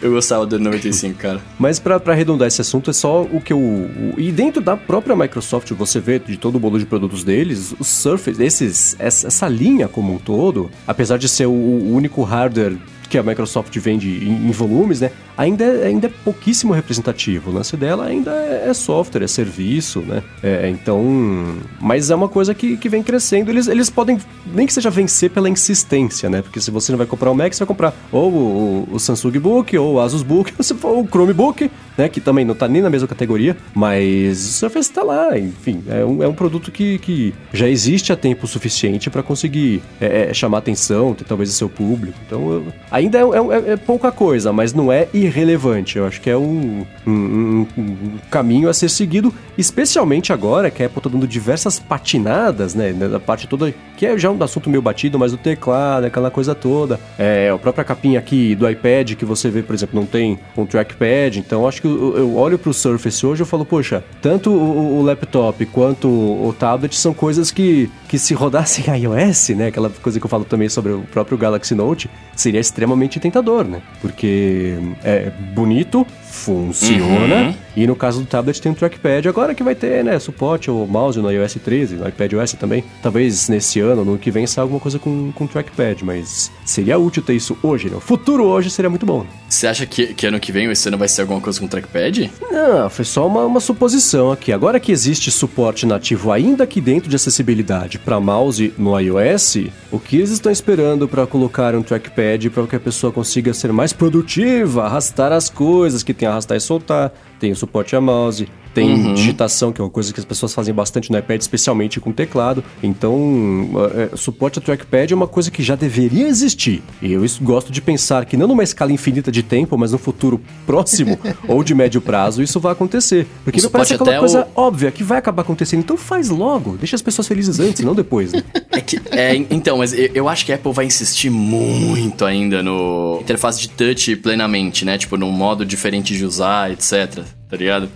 Eu 0.00 0.12
gostava 0.12 0.46
do 0.46 0.58
95, 0.58 1.18
cara. 1.18 1.40
Mas 1.58 1.78
para 1.78 2.00
arredondar 2.06 2.46
esse 2.46 2.60
assunto, 2.60 2.90
é 2.90 2.92
só 2.92 3.22
o 3.22 3.40
que 3.40 3.52
eu. 3.52 3.58
O, 3.58 4.14
e 4.16 4.30
dentro 4.30 4.60
da 4.60 4.76
própria 4.76 5.16
Microsoft, 5.16 5.70
você 5.72 5.98
vê 5.98 6.18
de 6.20 6.36
todo 6.36 6.56
o 6.56 6.58
bolo 6.60 6.78
de 6.78 6.86
produtos 6.86 7.24
deles, 7.24 7.74
o 7.78 7.84
Surface, 7.84 8.40
esses, 8.42 8.96
essa, 8.98 9.26
essa 9.26 9.48
linha 9.48 9.88
como 9.88 10.14
um 10.14 10.18
todo, 10.18 10.70
apesar 10.86 11.18
de 11.18 11.28
ser 11.28 11.46
o, 11.46 11.50
o 11.50 11.94
único 11.94 12.22
hardware 12.22 12.76
que 13.08 13.18
a 13.18 13.22
Microsoft 13.22 13.76
vende 13.78 14.08
em, 14.08 14.48
em 14.48 14.50
volumes, 14.50 15.00
né? 15.00 15.10
Ainda 15.36 15.64
é, 15.64 15.86
ainda 15.86 16.06
é 16.06 16.10
pouquíssimo 16.24 16.72
representativo. 16.72 17.50
O 17.50 17.54
lance 17.54 17.76
dela 17.76 18.06
ainda 18.06 18.30
é, 18.32 18.68
é 18.68 18.74
software, 18.74 19.22
é 19.22 19.26
serviço, 19.26 20.00
né? 20.00 20.22
É, 20.42 20.68
então. 20.68 21.56
Mas 21.80 22.10
é 22.10 22.14
uma 22.14 22.28
coisa 22.28 22.54
que, 22.54 22.76
que 22.76 22.88
vem 22.88 23.02
crescendo. 23.02 23.50
Eles, 23.50 23.68
eles 23.68 23.88
podem, 23.88 24.18
nem 24.52 24.66
que 24.66 24.72
seja 24.72 24.90
vencer 24.90 25.30
pela 25.30 25.48
insistência, 25.48 26.28
né? 26.28 26.42
Porque 26.42 26.60
se 26.60 26.70
você 26.70 26.92
não 26.92 26.98
vai 26.98 27.06
comprar 27.06 27.30
o 27.30 27.34
Mac, 27.34 27.52
você 27.52 27.60
vai 27.60 27.68
comprar 27.68 27.94
ou 28.12 28.32
o, 28.32 28.88
o 28.92 28.98
Samsung 28.98 29.38
Book, 29.38 29.76
ou 29.78 29.94
o 29.94 30.00
Asus 30.00 30.22
Book, 30.22 30.52
ou 30.82 31.02
o 31.02 31.06
Chromebook, 31.06 31.70
né? 31.98 32.08
Que 32.08 32.20
também 32.20 32.44
não 32.44 32.54
tá 32.54 32.66
nem 32.68 32.80
na 32.80 32.88
mesma 32.88 33.06
categoria. 33.08 33.56
Mas 33.74 34.38
o 34.46 34.52
Surface 34.52 34.90
tá 34.90 35.02
lá, 35.02 35.36
enfim. 35.38 35.82
É 35.88 36.04
um, 36.04 36.22
é 36.22 36.28
um 36.28 36.32
produto 36.32 36.70
que, 36.70 36.98
que 36.98 37.34
já 37.52 37.68
existe 37.68 38.12
há 38.12 38.16
tempo 38.16 38.46
suficiente 38.46 39.10
para 39.10 39.22
conseguir 39.22 39.82
é, 40.00 40.30
é, 40.30 40.34
chamar 40.34 40.58
atenção, 40.58 41.12
ter 41.14 41.24
talvez 41.24 41.50
o 41.50 41.52
seu 41.52 41.68
público. 41.68 42.16
Então, 42.26 42.52
eu- 42.52 42.66
ainda 42.90 43.18
é, 43.18 43.22
é- 43.22 43.72
é 43.72 43.76
pouca 43.76 44.12
coisa, 44.12 44.52
mas 44.52 44.72
não 44.72 44.90
é 44.92 45.08
irrelevante. 45.12 45.98
Eu 45.98 46.06
acho 46.06 46.20
que 46.20 46.30
é 46.30 46.36
um, 46.36 46.86
um- 47.06 47.10
um- 47.10 47.66
um 47.82 48.18
caminho 48.30 48.68
a 48.68 48.72
ser 48.74 48.88
seguido, 48.88 49.34
especialmente 49.56 50.32
agora 50.32 50.70
que 50.70 50.82
a 50.82 50.86
Apple 50.86 51.02
tá 51.02 51.08
dando 51.10 51.26
diversas 51.26 51.78
patinadas, 51.78 52.74
né? 52.74 52.92
Da 52.92 53.18
parte 53.18 53.46
toda, 53.48 53.74
que 53.98 54.06
é 54.06 54.16
já 54.16 54.30
um 54.30 54.40
assunto 54.40 54.70
meio 54.70 54.80
batido, 54.80 55.18
mas 55.18 55.32
o 55.32 55.36
teclado, 55.36 56.04
aquela 56.04 56.30
coisa 56.30 56.54
toda. 56.54 57.00
É, 57.18 57.50
a 57.52 57.58
própria 57.58 57.84
capinha 57.84 58.20
aqui 58.20 58.54
do 58.54 58.70
iPad 58.70 59.14
que 59.14 59.24
você 59.24 59.50
vê, 59.50 59.60
por 59.60 59.74
exemplo, 59.74 59.98
não 59.98 60.06
tem 60.06 60.38
um 60.56 60.64
trackpad. 60.64 61.40
Então, 61.40 61.66
acho 61.66 61.82
que 61.82 61.88
eu, 61.88 62.16
eu 62.16 62.36
olho 62.36 62.56
pro 62.56 62.72
Surface 62.72 63.26
hoje 63.26 63.42
e 63.42 63.46
falo, 63.46 63.64
poxa, 63.64 64.04
tanto 64.22 64.50
o, 64.50 65.00
o 65.00 65.02
laptop 65.02 65.66
quanto 65.66 66.06
o 66.08 66.54
tablet 66.56 66.94
são 66.94 67.12
coisas 67.12 67.50
que, 67.50 67.90
que 68.08 68.20
se 68.20 68.34
rodassem 68.34 68.84
iOS, 68.86 69.48
né? 69.50 69.66
Aquela 69.66 69.90
coisa 69.90 70.20
que 70.20 70.24
eu 70.24 70.30
falo 70.30 70.44
também 70.44 70.68
sobre 70.68 70.92
o 70.92 71.00
próprio 71.00 71.36
Galaxy 71.36 71.74
Note, 71.74 72.08
seria 72.36 72.60
extremamente 72.60 73.18
tentador, 73.18 73.64
né? 73.64 73.82
Porque 74.00 74.78
é 75.02 75.30
bonito, 75.56 76.06
funciona, 76.30 77.36
Uhum. 77.48 77.54
e 77.76 77.86
no 77.86 77.96
caso 77.96 78.20
do 78.20 78.26
tablet 78.26 78.60
tem 78.60 78.70
um 78.70 78.74
trackpad, 78.74 79.28
agora 79.28 79.54
que 79.54 79.62
vai 79.62 79.74
ter, 79.74 80.04
né, 80.04 80.18
suporte 80.18 80.68
ao 80.70 80.86
mouse 80.86 81.18
no 81.18 81.30
iOS 81.30 81.54
13, 81.64 81.96
no 81.96 82.08
iPad 82.08 82.32
OS 82.34 82.52
também. 82.54 82.84
Talvez 83.02 83.48
nesse 83.48 83.80
ano, 83.80 84.04
no 84.04 84.10
ano 84.12 84.18
que 84.18 84.30
vem 84.30 84.46
sai 84.46 84.62
alguma 84.62 84.80
coisa 84.80 84.98
com, 84.98 85.32
com 85.32 85.46
trackpad, 85.46 86.04
mas 86.04 86.50
seria 86.64 86.98
útil 86.98 87.22
ter 87.22 87.34
isso 87.34 87.56
hoje, 87.62 87.88
né? 87.88 87.96
O 87.96 88.00
futuro 88.00 88.44
hoje 88.44 88.70
seria 88.70 88.90
muito 88.90 89.06
bom. 89.06 89.24
Você 89.48 89.66
acha 89.66 89.86
que, 89.86 90.14
que 90.14 90.26
ano 90.26 90.38
que 90.38 90.52
vem 90.52 90.66
ou 90.66 90.72
esse 90.72 90.88
ano 90.88 90.98
vai 90.98 91.08
ser 91.08 91.22
alguma 91.22 91.40
coisa 91.40 91.58
com 91.58 91.66
trackpad? 91.66 92.30
Não, 92.50 92.90
foi 92.90 93.04
só 93.04 93.26
uma, 93.26 93.44
uma 93.44 93.60
suposição 93.60 94.30
aqui. 94.30 94.52
Agora 94.52 94.78
que 94.78 94.92
existe 94.92 95.30
suporte 95.30 95.86
nativo 95.86 96.30
ainda 96.30 96.64
aqui 96.64 96.80
dentro 96.80 97.08
de 97.08 97.16
acessibilidade 97.16 97.98
para 97.98 98.20
mouse 98.20 98.72
no 98.76 98.98
iOS, 98.98 99.56
o 99.90 99.98
que 99.98 100.16
eles 100.16 100.30
estão 100.30 100.52
esperando 100.52 101.08
para 101.08 101.26
colocar 101.26 101.74
um 101.74 101.82
trackpad 101.82 102.50
para 102.50 102.66
que 102.66 102.76
a 102.76 102.80
pessoa 102.80 103.12
consiga 103.12 103.54
ser 103.54 103.72
mais 103.72 103.92
produtiva, 103.92 104.84
arrastar 104.84 105.32
as 105.32 105.48
coisas, 105.48 106.02
que 106.02 106.12
tem 106.18 106.28
arrastar 106.28 106.56
e 106.56 106.60
soltar, 106.60 107.12
tem 107.38 107.52
o 107.52 107.56
suporte 107.56 107.96
a 107.96 108.00
mouse, 108.00 108.48
tem 108.78 108.94
uhum. 108.94 109.14
digitação, 109.14 109.72
que 109.72 109.80
é 109.80 109.84
uma 109.84 109.90
coisa 109.90 110.12
que 110.12 110.20
as 110.20 110.24
pessoas 110.24 110.54
fazem 110.54 110.72
bastante 110.72 111.10
no 111.10 111.18
iPad, 111.18 111.40
especialmente 111.40 111.98
com 111.98 112.12
teclado. 112.12 112.62
Então, 112.82 113.68
é, 114.12 114.16
suporte 114.16 114.60
a 114.60 114.62
trackpad 114.62 115.12
é 115.12 115.16
uma 115.16 115.26
coisa 115.26 115.50
que 115.50 115.62
já 115.62 115.74
deveria 115.74 116.28
existir. 116.28 116.82
E 117.02 117.12
eu 117.12 117.24
gosto 117.42 117.72
de 117.72 117.82
pensar 117.82 118.24
que 118.24 118.36
não 118.36 118.46
numa 118.46 118.62
escala 118.62 118.92
infinita 118.92 119.32
de 119.32 119.42
tempo, 119.42 119.76
mas 119.76 119.90
no 119.90 119.98
futuro 119.98 120.40
próximo 120.64 121.18
ou 121.48 121.64
de 121.64 121.74
médio 121.74 122.00
prazo, 122.00 122.40
isso 122.40 122.60
vai 122.60 122.72
acontecer. 122.72 123.26
Porque 123.42 123.60
me 123.60 123.68
parece 123.68 123.94
aquela 123.94 124.18
coisa 124.20 124.46
o... 124.54 124.60
óbvia 124.60 124.92
que 124.92 125.02
vai 125.02 125.18
acabar 125.18 125.42
acontecendo. 125.42 125.80
Então 125.80 125.96
faz 125.96 126.28
logo, 126.28 126.76
deixa 126.76 126.94
as 126.94 127.02
pessoas 127.02 127.26
felizes 127.26 127.58
antes, 127.58 127.82
não 127.82 127.94
depois. 127.94 128.32
Né? 128.32 128.42
É 128.70 128.80
que, 128.80 129.00
é, 129.10 129.34
então, 129.50 129.78
mas 129.78 129.92
eu 129.92 130.28
acho 130.28 130.46
que 130.46 130.52
a 130.52 130.54
Apple 130.54 130.72
vai 130.72 130.84
insistir 130.84 131.30
muito 131.30 132.24
ainda 132.24 132.62
no 132.62 133.18
interface 133.20 133.60
de 133.60 133.70
touch 133.70 134.14
plenamente, 134.16 134.84
né? 134.84 134.96
Tipo, 134.96 135.16
num 135.16 135.32
modo 135.32 135.66
diferente 135.66 136.16
de 136.16 136.24
usar, 136.24 136.70
etc. 136.70 137.24
Tá 137.48 137.56
ligado? 137.56 137.88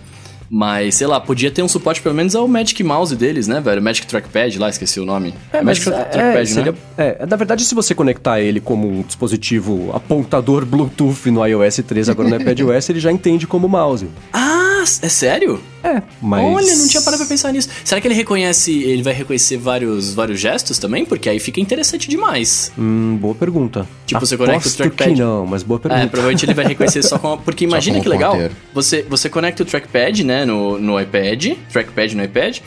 Mas, 0.55 0.93
sei 0.93 1.07
lá, 1.07 1.19
podia 1.19 1.49
ter 1.49 1.63
um 1.63 1.67
suporte 1.67 1.99
pelo 1.99 2.13
menos 2.13 2.35
ao 2.35 2.47
Magic 2.47 2.83
Mouse 2.83 3.15
deles, 3.15 3.47
né, 3.47 3.59
velho? 3.59 3.81
Magic 3.81 4.05
Trackpad 4.05 4.59
lá, 4.59 4.69
esqueci 4.69 4.99
o 4.99 5.05
nome. 5.05 5.33
É, 5.51 5.57
é 5.57 5.61
Magic 5.63 5.83
Trackpad, 5.83 6.37
é, 6.37 6.45
seria, 6.45 6.71
né? 6.73 6.77
É, 6.95 7.25
na 7.25 7.35
verdade, 7.35 7.65
se 7.65 7.73
você 7.73 7.95
conectar 7.95 8.39
ele 8.39 8.59
como 8.59 8.87
um 8.87 9.01
dispositivo 9.01 9.91
apontador 9.95 10.63
Bluetooth 10.63 11.31
no 11.31 11.43
iOS 11.43 11.77
13, 11.77 12.11
agora 12.11 12.29
no 12.29 12.35
iPadOS, 12.35 12.87
ele 12.87 12.99
já 12.99 13.11
entende 13.11 13.47
como 13.47 13.67
mouse. 13.67 14.07
Ah, 14.31 14.52
é 14.83 15.09
sério? 15.09 15.61
É, 15.83 16.01
mas... 16.21 16.43
Olha, 16.43 16.75
não 16.77 16.87
tinha 16.87 17.01
parado 17.01 17.21
pra 17.21 17.29
pensar 17.29 17.51
nisso. 17.51 17.69
Será 17.83 17.99
que 17.99 18.07
ele 18.07 18.15
reconhece, 18.15 18.71
ele 18.83 19.03
vai 19.03 19.13
reconhecer 19.13 19.57
vários, 19.57 20.13
vários 20.13 20.39
gestos 20.39 20.79
também? 20.79 21.05
Porque 21.05 21.27
aí 21.27 21.39
fica 21.39 21.59
interessante 21.59 22.09
demais. 22.09 22.71
Hum, 22.77 23.17
boa 23.17 23.35
pergunta. 23.35 23.87
Tipo, 24.05 24.17
Aposto 24.17 24.29
você 24.29 24.37
conecta 24.37 24.69
o 24.69 24.71
trackpad... 24.71 25.13
que 25.13 25.19
não, 25.19 25.45
mas 25.45 25.63
boa 25.63 25.79
pergunta. 25.79 26.03
É, 26.03 26.07
provavelmente 26.07 26.45
ele 26.45 26.53
vai 26.53 26.65
reconhecer 26.65 27.03
só 27.03 27.19
com... 27.19 27.37
Porque 27.37 27.65
imagina 27.65 27.99
que 27.99 28.07
legal, 28.07 28.37
você, 28.73 29.05
você 29.09 29.29
conecta 29.29 29.63
o 29.63 29.65
trackpad, 29.65 30.23
né, 30.23 30.45
no, 30.45 30.79
no 30.79 30.99
iPad, 30.99 31.57
trackpad 31.71 32.15
no 32.15 32.23
iPad, 32.23 32.59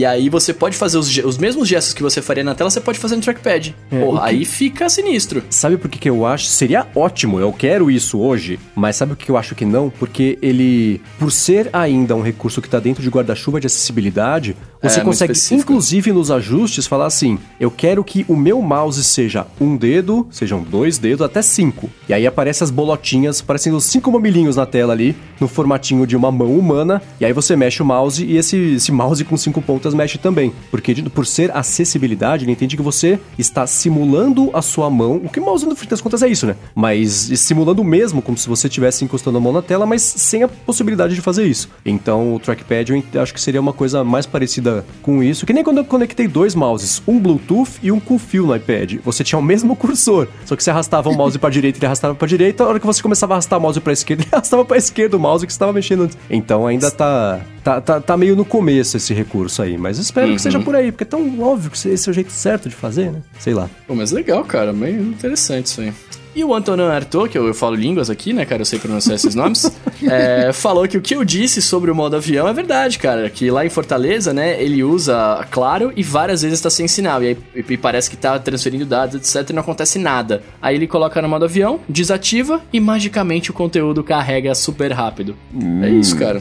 e 0.00 0.06
aí 0.06 0.30
você 0.30 0.54
pode 0.54 0.78
fazer 0.78 0.96
os, 0.96 1.14
os 1.18 1.36
mesmos 1.36 1.68
gestos 1.68 1.92
que 1.92 2.02
você 2.02 2.22
faria 2.22 2.42
na 2.42 2.54
tela, 2.54 2.70
você 2.70 2.80
pode 2.80 2.98
fazer 2.98 3.16
no 3.16 3.20
trackpad. 3.20 3.76
É, 3.90 4.00
Porra, 4.00 4.20
que... 4.20 4.28
aí 4.28 4.44
fica 4.46 4.88
sinistro. 4.88 5.42
Sabe 5.50 5.76
por 5.76 5.90
que, 5.90 5.98
que 5.98 6.08
eu 6.08 6.24
acho? 6.24 6.46
Seria 6.46 6.86
ótimo, 6.94 7.38
eu 7.38 7.52
quero 7.52 7.90
isso 7.90 8.18
hoje, 8.18 8.58
mas 8.74 8.96
sabe 8.96 9.12
o 9.12 9.16
que 9.16 9.30
eu 9.30 9.36
acho 9.36 9.54
que 9.54 9.66
não? 9.66 9.90
Porque 9.90 10.38
ele, 10.40 11.02
por 11.18 11.30
ser 11.30 11.68
ainda 11.70 12.16
um 12.16 12.22
recurso 12.22 12.62
que 12.62 12.66
está 12.66 12.80
dentro 12.80 13.02
de 13.02 13.10
guarda-chuva 13.10 13.60
de 13.60 13.66
acessibilidade, 13.66 14.56
você 14.82 15.00
é, 15.00 15.04
consegue, 15.04 15.34
inclusive 15.52 16.10
nos 16.10 16.30
ajustes, 16.30 16.86
falar 16.86 17.06
assim: 17.06 17.38
eu 17.58 17.70
quero 17.70 18.02
que 18.02 18.24
o 18.26 18.34
meu 18.34 18.62
mouse 18.62 19.04
seja 19.04 19.46
um 19.60 19.76
dedo, 19.76 20.26
sejam 20.30 20.62
dois 20.62 20.96
dedos, 20.96 21.24
até 21.24 21.42
cinco. 21.42 21.90
E 22.08 22.14
aí 22.14 22.26
aparecem 22.26 22.64
as 22.64 22.70
bolotinhas, 22.70 23.42
parecendo 23.42 23.78
cinco 23.80 24.10
mamilinhos 24.10 24.56
na 24.56 24.64
tela 24.64 24.94
ali, 24.94 25.14
no 25.38 25.46
formatinho 25.46 26.06
de 26.06 26.16
uma 26.16 26.32
mão 26.32 26.58
humana. 26.58 27.02
E 27.20 27.26
aí 27.26 27.32
você 27.32 27.54
mexe 27.54 27.82
o 27.82 27.84
mouse 27.84 28.24
e 28.24 28.38
esse, 28.38 28.56
esse 28.56 28.90
mouse 28.90 29.22
com 29.24 29.36
cinco 29.36 29.60
pontas 29.60 29.89
mexe 29.94 30.18
também. 30.18 30.52
Porque 30.70 31.02
por 31.02 31.26
ser 31.26 31.50
acessibilidade, 31.56 32.44
ele 32.44 32.52
entende 32.52 32.76
que 32.76 32.82
você 32.82 33.18
está 33.38 33.66
simulando 33.66 34.50
a 34.52 34.62
sua 34.62 34.90
mão. 34.90 35.20
O 35.24 35.28
que 35.28 35.40
o 35.40 35.44
mouse, 35.44 35.66
no 35.66 35.76
fim 35.76 35.88
das 35.88 36.00
contas, 36.00 36.22
é 36.22 36.28
isso, 36.28 36.46
né? 36.46 36.56
Mas 36.74 37.30
simulando 37.36 37.82
mesmo, 37.82 38.22
como 38.22 38.36
se 38.36 38.48
você 38.48 38.68
estivesse 38.68 39.04
encostando 39.04 39.38
a 39.38 39.40
mão 39.40 39.52
na 39.52 39.62
tela, 39.62 39.86
mas 39.86 40.02
sem 40.02 40.42
a 40.42 40.48
possibilidade 40.48 41.14
de 41.14 41.20
fazer 41.20 41.46
isso. 41.46 41.68
Então 41.84 42.34
o 42.34 42.38
trackpad 42.38 42.90
eu 43.12 43.22
acho 43.22 43.34
que 43.34 43.40
seria 43.40 43.60
uma 43.60 43.72
coisa 43.72 44.04
mais 44.04 44.26
parecida 44.26 44.84
com 45.02 45.22
isso. 45.22 45.46
Que 45.46 45.52
nem 45.52 45.64
quando 45.64 45.78
eu 45.78 45.84
conectei 45.84 46.26
dois 46.26 46.54
mouses, 46.54 47.02
um 47.06 47.18
Bluetooth 47.18 47.72
e 47.82 47.92
um 47.92 48.00
com 48.00 48.18
fio 48.18 48.46
no 48.46 48.54
iPad. 48.54 48.96
Você 49.04 49.24
tinha 49.24 49.38
o 49.38 49.42
mesmo 49.42 49.74
cursor, 49.76 50.28
só 50.44 50.56
que 50.56 50.62
você 50.62 50.70
arrastava 50.70 51.08
o 51.08 51.16
mouse 51.16 51.38
para 51.38 51.50
direita, 51.50 51.78
ele 51.78 51.86
arrastava 51.86 52.14
para 52.14 52.28
direita. 52.28 52.64
A 52.64 52.68
hora 52.68 52.80
que 52.80 52.86
você 52.86 53.02
começava 53.02 53.34
a 53.34 53.36
arrastar 53.36 53.58
o 53.58 53.62
mouse 53.62 53.80
para 53.80 53.92
esquerda, 53.92 54.22
ele 54.24 54.30
arrastava 54.32 54.64
para 54.64 54.76
esquerda 54.76 55.16
o 55.16 55.20
mouse 55.20 55.46
que 55.46 55.52
estava 55.52 55.72
mexendo 55.72 56.04
antes. 56.04 56.18
Então 56.28 56.66
ainda 56.66 56.90
tá, 56.90 57.40
tá, 57.62 57.80
tá, 57.80 58.00
tá, 58.00 58.16
meio 58.16 58.36
no 58.36 58.44
começo 58.44 58.96
esse 58.96 59.12
recurso 59.14 59.62
aí, 59.62 59.69
mas 59.76 59.98
espero 59.98 60.28
uhum. 60.28 60.36
que 60.36 60.42
seja 60.42 60.60
por 60.60 60.74
aí, 60.74 60.92
porque 60.92 61.04
é 61.04 61.06
tão 61.06 61.40
óbvio 61.40 61.70
que 61.70 61.88
esse 61.88 62.08
é 62.08 62.10
o 62.10 62.14
jeito 62.14 62.32
certo 62.32 62.68
de 62.68 62.74
fazer, 62.74 63.10
né? 63.12 63.22
Sei 63.38 63.54
lá. 63.54 63.68
Pô, 63.86 63.94
mas 63.94 64.10
legal, 64.10 64.44
cara, 64.44 64.72
meio 64.72 65.02
interessante 65.02 65.66
isso 65.66 65.80
aí. 65.80 65.92
E 66.34 66.44
o 66.44 66.54
Antonin 66.54 66.84
Artaud, 66.84 67.28
que 67.28 67.36
eu, 67.36 67.46
eu, 67.46 67.54
falo 67.54 67.74
línguas 67.74 68.08
aqui, 68.08 68.32
né, 68.32 68.44
cara? 68.44 68.62
Eu 68.62 68.66
sei 68.66 68.78
pronunciar 68.78 69.16
esses 69.16 69.34
nomes. 69.34 69.70
é, 70.08 70.52
falou 70.52 70.86
que 70.86 70.96
o 70.96 71.00
que 71.00 71.14
eu 71.14 71.24
disse 71.24 71.60
sobre 71.60 71.90
o 71.90 71.94
modo 71.94 72.14
avião 72.14 72.46
é 72.46 72.52
verdade, 72.52 72.98
cara. 72.98 73.28
Que 73.28 73.50
lá 73.50 73.66
em 73.66 73.68
Fortaleza, 73.68 74.32
né, 74.32 74.62
ele 74.62 74.84
usa 74.84 75.44
claro 75.50 75.92
e 75.96 76.02
várias 76.02 76.42
vezes 76.42 76.60
tá 76.60 76.70
sem 76.70 76.86
sinal. 76.86 77.22
E 77.22 77.28
aí 77.28 77.38
e 77.68 77.76
parece 77.76 78.08
que 78.08 78.16
tá 78.16 78.38
transferindo 78.38 78.86
dados, 78.86 79.16
etc. 79.16 79.50
E 79.50 79.52
não 79.52 79.60
acontece 79.60 79.98
nada. 79.98 80.42
Aí 80.62 80.76
ele 80.76 80.86
coloca 80.86 81.20
no 81.20 81.28
modo 81.28 81.44
avião, 81.44 81.80
desativa 81.88 82.60
e 82.72 82.78
magicamente 82.78 83.50
o 83.50 83.54
conteúdo 83.54 84.04
carrega 84.04 84.54
super 84.54 84.92
rápido. 84.92 85.36
Hum. 85.52 85.82
É 85.82 85.90
isso, 85.90 86.16
cara. 86.16 86.40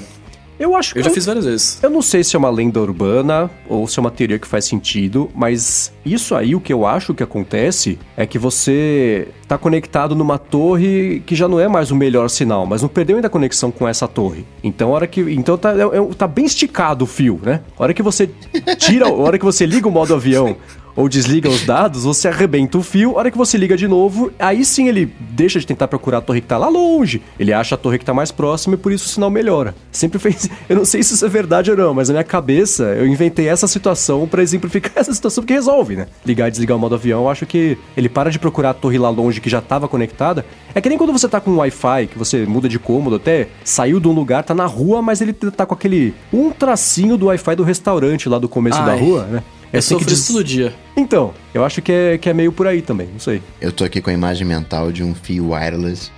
Eu 0.60 0.76
acho 0.76 0.94
que. 0.94 1.00
Eu 1.00 1.04
já 1.04 1.10
fiz 1.10 1.26
várias 1.26 1.46
vezes. 1.46 1.80
Eu 1.82 1.90
não 1.90 2.02
sei 2.02 2.24
se 2.24 2.36
é 2.36 2.40
uma 2.40 2.50
lenda 2.50 2.80
urbana 2.82 3.50
ou 3.68 3.88
se 3.88 3.98
é 3.98 4.02
uma 4.02 4.12
teoria 4.12 4.38
que 4.38 4.48
faz 4.48 4.66
sentido, 4.66 5.32
mas 5.34 5.92
isso 6.06 6.36
aí, 6.36 6.54
o 6.54 6.60
que 6.60 6.74
eu 6.74 6.86
acho 6.86 7.14
que 7.14 7.24
acontece 7.24 7.98
é 8.18 8.26
que 8.26 8.38
você 8.38 9.30
tá 9.48 9.58
conectado 9.58 10.16
numa 10.16 10.38
torre 10.38 11.24
que 11.26 11.36
já 11.36 11.48
não 11.48 11.60
é 11.60 11.68
mais 11.68 11.90
o 11.90 11.96
melhor 11.96 12.30
sinal, 12.30 12.66
mas 12.66 12.82
não 12.82 12.90
perdeu 12.90 13.16
ainda 13.16 13.28
a 13.28 13.32
conexão 13.32 13.72
com 13.72 13.88
essa 13.88 14.08
torre. 14.08 14.46
Então, 14.64 14.90
a 14.90 14.96
hora 14.96 15.08
que. 15.08 15.22
Então 15.22 15.58
tá, 15.58 15.72
é, 15.72 15.82
é 15.82 16.14
tá 16.18 16.28
bem 16.28 16.46
esticado 16.46 17.06
o 17.06 17.08
fio, 17.08 17.40
né? 17.42 17.62
A 17.78 17.84
hora 17.84 17.94
que 17.94 18.04
você 18.04 18.30
tira, 18.78 19.08
a 19.08 19.14
hora 19.14 19.40
que 19.40 19.46
você 19.46 19.66
liga 19.66 19.88
o 19.88 19.92
modo 19.92 20.14
avião 20.14 20.58
ou 21.00 21.08
desliga 21.08 21.48
os 21.48 21.66
dados, 21.66 22.04
você 22.04 22.28
arrebenta 22.28 22.78
o 22.78 22.84
fio. 22.84 23.12
A 23.12 23.20
hora 23.20 23.32
que 23.32 23.38
você 23.38 23.58
liga 23.58 23.78
de 23.78 23.88
novo, 23.88 24.34
aí 24.38 24.66
sim 24.66 24.90
ele 24.90 25.16
deixa 25.18 25.58
de 25.58 25.66
tentar 25.66 25.88
procurar 25.88 26.18
a 26.18 26.22
torre 26.22 26.42
que 26.42 26.48
tá 26.48 26.58
lá 26.58 26.68
longe. 26.68 27.22
Ele 27.40 27.54
acha 27.54 27.76
a 27.76 27.78
torre 27.78 27.98
que 27.98 28.04
tá 28.04 28.14
mais 28.14 28.34
próxima 28.34 28.76
e 28.76 28.78
por 28.78 28.92
isso 28.92 29.06
o 29.06 29.08
sinal 29.08 29.30
melhora. 29.30 29.74
Sempre 29.94 30.20
fez. 30.20 30.50
Eu 30.68 30.76
não 30.76 30.84
sei 30.84 31.02
se 31.02 31.14
isso 31.14 31.26
é 31.26 31.30
verdade 31.30 31.72
ou 31.72 31.78
não, 31.78 31.94
mas 31.94 32.10
na 32.10 32.16
minha 32.16 32.24
cabeça 32.26 32.84
eu 32.84 33.08
inventei 33.08 33.48
essa 33.48 33.66
situação 33.66 34.28
para 34.28 34.44
exemplificar 34.44 34.92
essa 34.98 35.14
situação 35.14 35.42
porque 35.42 35.54
resolve, 35.54 35.96
né? 35.96 36.08
Ligar 36.26 36.50
e 36.50 36.52
desligar 36.52 36.76
o 36.76 36.80
modo 36.80 36.96
avião, 36.96 37.22
eu 37.22 37.30
acho 37.30 37.46
que 37.46 37.78
ele 37.96 38.10
para 38.10 38.30
de 38.30 38.38
procurar 38.38 38.72
a 38.72 38.74
torre 38.74 38.98
lá 38.98 39.10
longe 39.10 39.40
que 39.40 39.50
já 39.50 39.62
tava 39.62 39.88
conectada. 39.88 40.46
É 40.76 40.82
que 40.82 40.90
nem 40.90 40.98
quando 40.98 41.14
você 41.14 41.30
tá 41.30 41.40
com 41.40 41.52
um 41.52 41.58
Wi-Fi, 41.60 42.08
que 42.08 42.18
você 42.18 42.46
muda 42.46 42.68
de 42.68 42.78
cômodo 42.78 43.16
até, 43.16 43.48
saiu 43.64 44.02
de 44.02 44.08
um 44.10 44.12
lugar, 44.12 44.44
tá 44.44 44.54
na 44.54 44.66
rua, 44.66 45.02
mas 45.02 45.22
ele 45.22 45.32
tá 45.32 45.66
com 45.66 45.74
aquele 45.74 46.14
um 46.34 46.52
tracinho 46.52 47.16
do 47.16 47.28
Wi-Fi 47.28 47.56
do 47.56 47.64
restaurante 47.64 48.28
lá 48.28 48.38
do 48.38 48.50
começo 48.50 48.80
Ai. 48.80 48.86
da 48.86 48.96
rua, 48.96 49.24
né? 49.24 49.44
Eu 49.72 49.82
sofro 49.82 50.08
des... 50.08 50.20
isso 50.20 50.34
todo 50.34 50.44
dia. 50.44 50.74
Então, 50.98 51.34
eu 51.54 51.64
acho 51.64 51.82
que 51.82 51.92
é, 51.92 52.18
que 52.18 52.30
é 52.30 52.34
meio 52.34 52.52
por 52.52 52.68
aí 52.68 52.82
também, 52.82 53.08
não 53.08 53.20
sei. 53.20 53.42
Eu 53.62 53.72
tô 53.72 53.84
aqui 53.84 54.02
com 54.02 54.10
a 54.10 54.14
imagem 54.14 54.46
mental 54.46 54.92
de 54.92 55.04
um 55.04 55.14
fio 55.16 55.52
wireless 55.52 56.12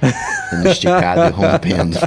sendo 0.50 0.68
esticado 0.70 1.28
e 1.28 1.30
rompendo. 1.36 1.98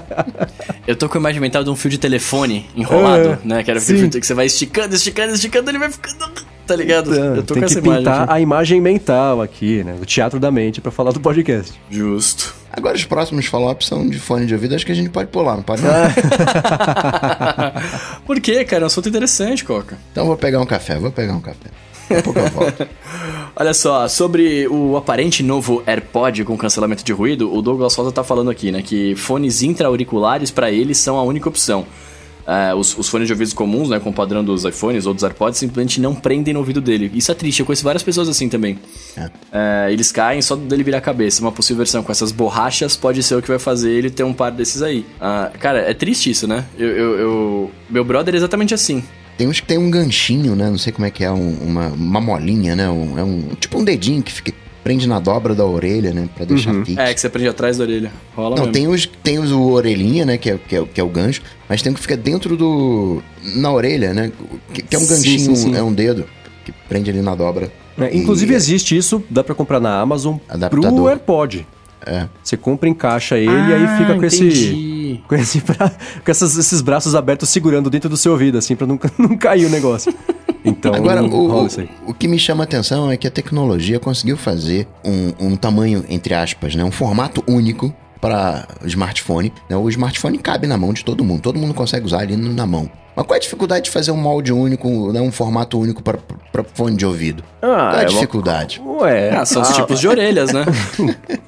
Eu 0.86 0.96
tô 0.96 1.08
com 1.08 1.18
a 1.18 1.20
imagem 1.20 1.40
mental 1.40 1.62
de 1.62 1.70
um 1.70 1.76
fio 1.76 1.90
de 1.90 1.98
telefone 1.98 2.68
enrolado, 2.74 3.28
é, 3.28 3.38
né? 3.44 3.62
Que 3.62 3.70
era 3.70 3.80
fio 3.80 4.08
que 4.10 4.26
você 4.26 4.34
vai 4.34 4.46
esticando, 4.46 4.94
esticando, 4.94 5.34
esticando, 5.34 5.70
ele 5.70 5.78
vai 5.78 5.90
ficando 5.90 6.32
tá 6.66 6.76
ligado? 6.76 7.12
Então, 7.12 7.36
eu 7.36 7.42
tô 7.42 7.54
tem 7.54 7.62
com 7.62 7.66
essa 7.66 7.80
que 7.80 7.86
imagem. 7.86 8.04
pintar 8.04 8.30
a 8.30 8.40
imagem 8.40 8.80
mental 8.80 9.42
aqui, 9.42 9.84
né? 9.84 9.96
O 10.00 10.06
teatro 10.06 10.40
da 10.40 10.50
mente 10.50 10.80
para 10.80 10.90
falar 10.90 11.12
do 11.12 11.20
podcast. 11.20 11.78
Justo. 11.90 12.54
Agora 12.72 12.96
os 12.96 13.04
próximos 13.04 13.46
follow-ups 13.46 13.86
são 13.86 14.08
de 14.08 14.18
fone 14.18 14.46
de 14.46 14.54
ouvido, 14.54 14.74
acho 14.74 14.84
que 14.84 14.90
a 14.90 14.94
gente 14.94 15.10
pode 15.10 15.30
pular, 15.30 15.54
não 15.54 15.62
pode 15.62 15.82
não? 15.82 15.92
Por 18.26 18.40
quê, 18.40 18.64
cara? 18.64 18.82
É 18.82 18.84
um 18.84 18.86
assunto 18.86 19.08
interessante, 19.08 19.64
Coca. 19.64 19.96
Então 20.10 20.26
vou 20.26 20.36
pegar 20.36 20.60
um 20.60 20.66
café, 20.66 20.98
vou 20.98 21.12
pegar 21.12 21.34
um 21.34 21.40
café. 21.40 21.70
Daqui 22.08 22.20
a 22.20 22.22
pouco 22.22 22.38
eu 22.38 22.48
volto. 22.48 22.88
Olha 23.56 23.72
só, 23.72 24.08
sobre 24.08 24.66
o 24.66 24.96
aparente 24.96 25.42
novo 25.42 25.82
AirPod 25.86 26.44
com 26.44 26.58
cancelamento 26.58 27.04
de 27.04 27.12
ruído, 27.12 27.54
o 27.54 27.62
Douglas 27.62 27.94
Rosa 27.94 28.10
tá 28.10 28.24
falando 28.24 28.50
aqui, 28.50 28.72
né, 28.72 28.82
que 28.82 29.14
fones 29.14 29.62
intra-auriculares 29.62 30.50
para 30.50 30.72
ele 30.72 30.94
são 30.94 31.16
a 31.16 31.22
única 31.22 31.48
opção. 31.48 31.86
Uh, 32.44 32.76
os, 32.76 32.96
os, 32.98 33.08
fones 33.08 33.26
de 33.26 33.32
ouvidos 33.32 33.54
comuns, 33.54 33.88
né, 33.88 33.98
com 33.98 34.10
o 34.10 34.12
padrão 34.12 34.44
dos 34.44 34.64
iPhones 34.64 35.06
ou 35.06 35.14
dos 35.14 35.24
AirPods, 35.24 35.58
simplesmente 35.58 35.98
não 35.98 36.14
prendem 36.14 36.52
no 36.52 36.60
ouvido 36.60 36.80
dele. 36.80 37.10
Isso 37.14 37.32
é 37.32 37.34
triste, 37.34 37.60
eu 37.60 37.66
conheço 37.66 37.82
várias 37.82 38.02
pessoas 38.02 38.28
assim 38.28 38.48
também. 38.48 38.78
É. 39.16 39.26
Uh, 39.26 39.90
eles 39.90 40.12
caem 40.12 40.42
só 40.42 40.54
dele 40.54 40.82
virar 40.82 40.98
a 40.98 41.00
cabeça. 41.00 41.40
Uma 41.40 41.52
possível 41.52 41.78
versão 41.78 42.02
com 42.02 42.12
essas 42.12 42.30
borrachas 42.30 42.96
pode 42.96 43.22
ser 43.22 43.34
o 43.34 43.42
que 43.42 43.48
vai 43.48 43.58
fazer 43.58 43.90
ele 43.90 44.10
ter 44.10 44.24
um 44.24 44.34
par 44.34 44.52
desses 44.52 44.82
aí. 44.82 45.06
Uh, 45.16 45.58
cara, 45.58 45.78
é 45.78 45.94
triste 45.94 46.30
isso, 46.30 46.46
né? 46.46 46.66
Eu, 46.76 46.88
eu, 46.88 47.18
eu, 47.18 47.70
Meu 47.88 48.04
brother 48.04 48.34
é 48.34 48.36
exatamente 48.36 48.74
assim. 48.74 49.02
Tem 49.38 49.48
uns 49.48 49.60
que 49.60 49.66
tem 49.66 49.78
um 49.78 49.90
ganchinho, 49.90 50.54
né? 50.54 50.68
Não 50.68 50.78
sei 50.78 50.92
como 50.92 51.06
é 51.06 51.10
que 51.10 51.24
é, 51.24 51.30
um, 51.30 51.54
uma, 51.62 51.88
uma 51.88 52.20
molinha, 52.20 52.76
né? 52.76 52.88
Um, 52.88 53.18
é 53.18 53.24
um 53.24 53.48
tipo 53.58 53.78
um 53.78 53.84
dedinho 53.84 54.22
que 54.22 54.32
fica 54.32 54.52
prende 54.84 55.08
na 55.08 55.18
dobra 55.18 55.54
da 55.54 55.64
orelha, 55.64 56.12
né? 56.12 56.28
Pra 56.36 56.44
deixar 56.44 56.72
uhum. 56.72 56.84
É, 56.98 57.12
que 57.14 57.18
você 57.18 57.30
prende 57.30 57.48
atrás 57.48 57.78
da 57.78 57.84
orelha. 57.84 58.12
Rola 58.36 58.56
Não, 58.56 58.66
mesmo. 58.66 58.72
tem 58.72 58.86
os, 58.86 59.06
tem 59.06 59.38
os 59.38 59.50
o 59.50 59.62
orelhinha, 59.62 60.26
né? 60.26 60.36
Que 60.36 60.50
é, 60.50 60.58
que, 60.58 60.76
é, 60.76 60.84
que 60.84 61.00
é 61.00 61.02
o 61.04 61.08
gancho. 61.08 61.40
Mas 61.66 61.80
tem 61.80 61.90
um 61.90 61.94
que 61.94 62.02
fica 62.02 62.16
dentro 62.16 62.54
do... 62.54 63.22
Na 63.56 63.72
orelha, 63.72 64.12
né? 64.12 64.30
Que, 64.74 64.82
que 64.82 64.94
é 64.94 64.98
um 64.98 65.06
ganchinho, 65.06 65.38
sim, 65.38 65.56
sim, 65.56 65.72
sim. 65.72 65.76
é 65.76 65.82
um 65.82 65.92
dedo. 65.92 66.26
Que 66.66 66.72
prende 66.86 67.10
ali 67.10 67.22
na 67.22 67.34
dobra. 67.34 67.72
É, 67.98 68.14
inclusive 68.14 68.52
e... 68.52 68.56
existe 68.56 68.96
isso, 68.96 69.24
dá 69.30 69.42
para 69.42 69.54
comprar 69.54 69.80
na 69.80 69.98
Amazon 69.98 70.36
Adaptador. 70.48 70.92
pro 70.92 71.08
AirPod. 71.08 71.66
É. 72.06 72.28
Você 72.42 72.56
compra, 72.56 72.86
encaixa 72.86 73.38
ele 73.38 73.48
ah, 73.48 73.70
e 73.70 73.72
aí 73.72 73.98
fica 73.98 74.14
com 74.14 74.24
entendi. 74.24 74.48
esse. 74.48 74.94
Com, 75.28 75.36
esse 75.36 75.60
bra... 75.60 75.90
com 76.24 76.30
essas, 76.30 76.56
esses 76.56 76.80
braços 76.82 77.14
abertos 77.14 77.48
segurando 77.48 77.88
dentro 77.88 78.10
do 78.10 78.16
seu 78.16 78.32
ouvido, 78.32 78.58
assim, 78.58 78.74
pra 78.74 78.84
não, 78.84 78.98
não 79.16 79.36
cair 79.36 79.64
o 79.64 79.70
negócio. 79.70 80.12
Então, 80.64 80.94
Agora, 80.94 81.22
o, 81.22 81.62
o, 81.62 81.68
o, 82.06 82.14
que 82.14 82.26
me 82.26 82.38
chama 82.38 82.62
a 82.62 82.64
atenção 82.64 83.10
é 83.10 83.16
que 83.18 83.26
a 83.26 83.30
tecnologia 83.30 84.00
conseguiu 84.00 84.36
fazer 84.36 84.88
um, 85.04 85.48
um 85.48 85.56
tamanho, 85.56 86.04
entre 86.08 86.32
aspas, 86.32 86.74
né, 86.74 86.82
um 86.82 86.90
formato 86.90 87.44
único 87.46 87.94
para 88.18 88.66
o 88.82 88.86
smartphone. 88.86 89.52
Né? 89.68 89.76
O 89.76 89.86
smartphone 89.90 90.38
cabe 90.38 90.66
na 90.66 90.78
mão 90.78 90.94
de 90.94 91.04
todo 91.04 91.22
mundo, 91.22 91.42
todo 91.42 91.58
mundo 91.58 91.74
consegue 91.74 92.06
usar 92.06 92.20
ali 92.20 92.36
na 92.36 92.66
mão. 92.66 92.90
Mas 93.14 93.26
qual 93.26 93.34
é 93.34 93.38
a 93.38 93.40
dificuldade 93.40 93.84
de 93.84 93.90
fazer 93.90 94.10
um 94.10 94.16
molde 94.16 94.52
único, 94.52 95.12
né, 95.12 95.20
um 95.20 95.30
formato 95.30 95.78
único 95.78 96.02
para 96.02 96.18
fone 96.72 96.96
de 96.96 97.04
ouvido? 97.04 97.44
Ah, 97.60 97.90
qual 97.90 97.94
é 97.94 97.98
a 97.98 98.02
é 98.02 98.06
dificuldade? 98.06 98.80
Uma... 98.80 99.02
Ué, 99.02 99.30
ah, 99.36 99.44
são 99.44 99.62
ah, 99.62 99.66
os 99.66 99.76
tipos 99.76 100.00
de 100.00 100.08
orelhas, 100.08 100.50
né? 100.52 100.64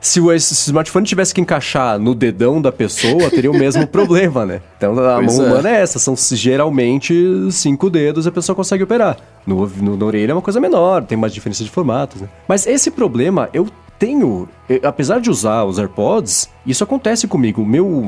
se 0.00 0.20
o, 0.20 0.38
se 0.38 0.52
o 0.52 0.54
smartphone 0.54 1.06
tivesse 1.06 1.34
que 1.34 1.40
encaixar 1.40 1.98
no 1.98 2.14
dedão 2.14 2.60
da 2.60 2.72
pessoa, 2.72 3.30
teria 3.30 3.50
o 3.50 3.56
mesmo 3.56 3.86
problema, 3.88 4.44
né? 4.46 4.60
Então 4.76 4.98
a 4.98 5.16
pois 5.16 5.36
mão 5.36 5.46
é. 5.46 5.48
humana 5.48 5.70
é 5.70 5.80
essa, 5.80 5.98
são 5.98 6.14
geralmente 6.16 7.14
cinco 7.50 7.88
dedos 7.90 8.26
e 8.26 8.28
a 8.28 8.32
pessoa 8.32 8.54
consegue 8.54 8.82
operar. 8.84 9.16
No, 9.46 9.66
no, 9.66 9.96
na 9.96 10.04
orelha 10.04 10.32
é 10.32 10.34
uma 10.34 10.42
coisa 10.42 10.60
menor, 10.60 11.04
tem 11.04 11.16
mais 11.16 11.32
diferença 11.32 11.62
de 11.62 11.70
formatos, 11.70 12.20
né? 12.20 12.28
Mas 12.48 12.66
esse 12.66 12.90
problema 12.90 13.48
eu 13.52 13.66
tenho, 13.98 14.48
apesar 14.82 15.20
de 15.20 15.30
usar 15.30 15.64
os 15.64 15.78
AirPods, 15.78 16.48
isso 16.66 16.82
acontece 16.82 17.26
comigo. 17.26 17.64
Meu, 17.64 18.04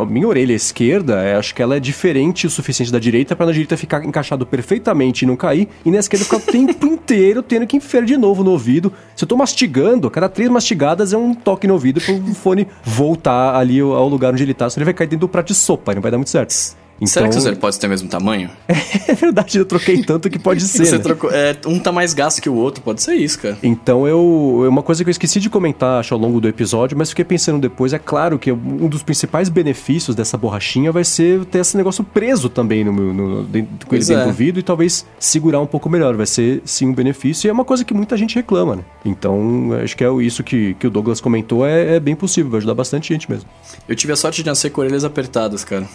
a 0.00 0.04
minha 0.04 0.26
orelha 0.26 0.52
esquerda, 0.52 1.22
é, 1.22 1.36
acho 1.36 1.54
que 1.54 1.62
ela 1.62 1.76
é 1.76 1.80
diferente 1.80 2.46
o 2.46 2.50
suficiente 2.50 2.92
da 2.92 2.98
direita 2.98 3.34
para 3.34 3.46
na 3.46 3.52
direita 3.52 3.76
ficar 3.76 4.04
encaixado 4.04 4.46
perfeitamente 4.46 5.24
e 5.24 5.26
não 5.26 5.36
cair, 5.36 5.68
e 5.84 5.90
na 5.90 5.98
esquerda 5.98 6.24
ficar 6.24 6.38
o 6.38 6.40
tempo 6.40 6.86
inteiro 6.86 7.42
tendo 7.42 7.66
que 7.66 7.76
enfiar 7.76 8.04
de 8.04 8.16
novo 8.16 8.42
no 8.42 8.52
ouvido. 8.52 8.92
Se 9.14 9.24
eu 9.24 9.28
tô 9.28 9.36
mastigando, 9.36 10.10
cada 10.10 10.28
três 10.28 10.48
mastigadas 10.50 11.12
é 11.12 11.16
um 11.16 11.34
toque 11.34 11.66
no 11.66 11.74
ouvido 11.74 12.00
para 12.00 12.14
o 12.14 12.34
fone 12.34 12.66
voltar 12.84 13.56
ali 13.56 13.80
ao 13.80 14.08
lugar 14.08 14.32
onde 14.32 14.42
ele 14.42 14.54
tá, 14.54 14.70
senão 14.70 14.82
ele 14.82 14.92
vai 14.92 14.94
cair 14.94 15.08
dentro 15.08 15.26
do 15.26 15.30
prato 15.30 15.48
de 15.48 15.54
sopa, 15.54 15.94
não 15.94 16.02
vai 16.02 16.10
dar 16.10 16.18
muito 16.18 16.30
certo. 16.30 16.76
Então... 16.96 17.08
Será 17.08 17.28
que 17.28 17.36
os 17.36 17.46
AirPods 17.46 17.78
têm 17.78 17.88
o 17.88 17.90
mesmo 17.90 18.08
tamanho? 18.08 18.50
é 18.68 19.14
verdade, 19.14 19.58
eu 19.58 19.64
troquei 19.64 20.02
tanto 20.02 20.30
que 20.30 20.38
pode 20.38 20.62
ser. 20.64 20.86
Você 20.86 20.96
né? 20.96 21.02
trocou, 21.02 21.30
é, 21.30 21.56
um 21.66 21.78
tá 21.78 21.92
mais 21.92 22.14
gasto 22.14 22.40
que 22.40 22.48
o 22.48 22.54
outro, 22.54 22.82
pode 22.82 23.02
ser 23.02 23.14
isso, 23.14 23.38
cara. 23.38 23.58
Então 23.62 24.06
eu. 24.06 24.62
É 24.64 24.68
uma 24.68 24.82
coisa 24.82 25.04
que 25.04 25.10
eu 25.10 25.12
esqueci 25.12 25.40
de 25.40 25.50
comentar, 25.50 26.00
acho, 26.00 26.14
ao 26.14 26.20
longo 26.20 26.40
do 26.40 26.48
episódio, 26.48 26.96
mas 26.96 27.10
fiquei 27.10 27.24
pensando 27.24 27.60
depois. 27.60 27.92
É 27.92 27.98
claro 27.98 28.38
que 28.38 28.50
um 28.50 28.88
dos 28.88 29.02
principais 29.02 29.48
benefícios 29.48 30.16
dessa 30.16 30.36
borrachinha 30.36 30.90
vai 30.90 31.04
ser 31.04 31.44
ter 31.46 31.58
esse 31.58 31.76
negócio 31.76 32.02
preso 32.02 32.48
também 32.48 32.84
no, 32.84 32.92
no, 32.92 33.12
no 33.12 33.42
dentro, 33.44 33.86
com 33.86 33.94
ele 33.94 34.04
dentro 34.04 34.22
é. 34.22 34.26
do 34.26 34.32
vidro 34.32 34.60
e 34.60 34.62
talvez 34.62 35.04
segurar 35.18 35.60
um 35.60 35.66
pouco 35.66 35.88
melhor. 35.90 36.14
Vai 36.16 36.26
ser 36.26 36.62
sim 36.64 36.86
um 36.86 36.94
benefício 36.94 37.46
e 37.46 37.50
é 37.50 37.52
uma 37.52 37.64
coisa 37.64 37.84
que 37.84 37.92
muita 37.92 38.16
gente 38.16 38.34
reclama, 38.34 38.76
né? 38.76 38.84
Então, 39.04 39.70
acho 39.82 39.96
que 39.96 40.04
é 40.04 40.12
isso 40.22 40.42
que, 40.42 40.74
que 40.74 40.86
o 40.86 40.90
Douglas 40.90 41.20
comentou, 41.20 41.66
é, 41.66 41.96
é 41.96 42.00
bem 42.00 42.16
possível, 42.16 42.50
vai 42.50 42.58
ajudar 42.58 42.74
bastante 42.74 43.12
gente 43.12 43.30
mesmo. 43.30 43.48
Eu 43.88 43.94
tive 43.94 44.12
a 44.12 44.16
sorte 44.16 44.42
de 44.42 44.48
nascer 44.48 44.70
com 44.70 44.80
orelhas 44.80 45.04
apertadas, 45.04 45.64
cara. 45.64 45.86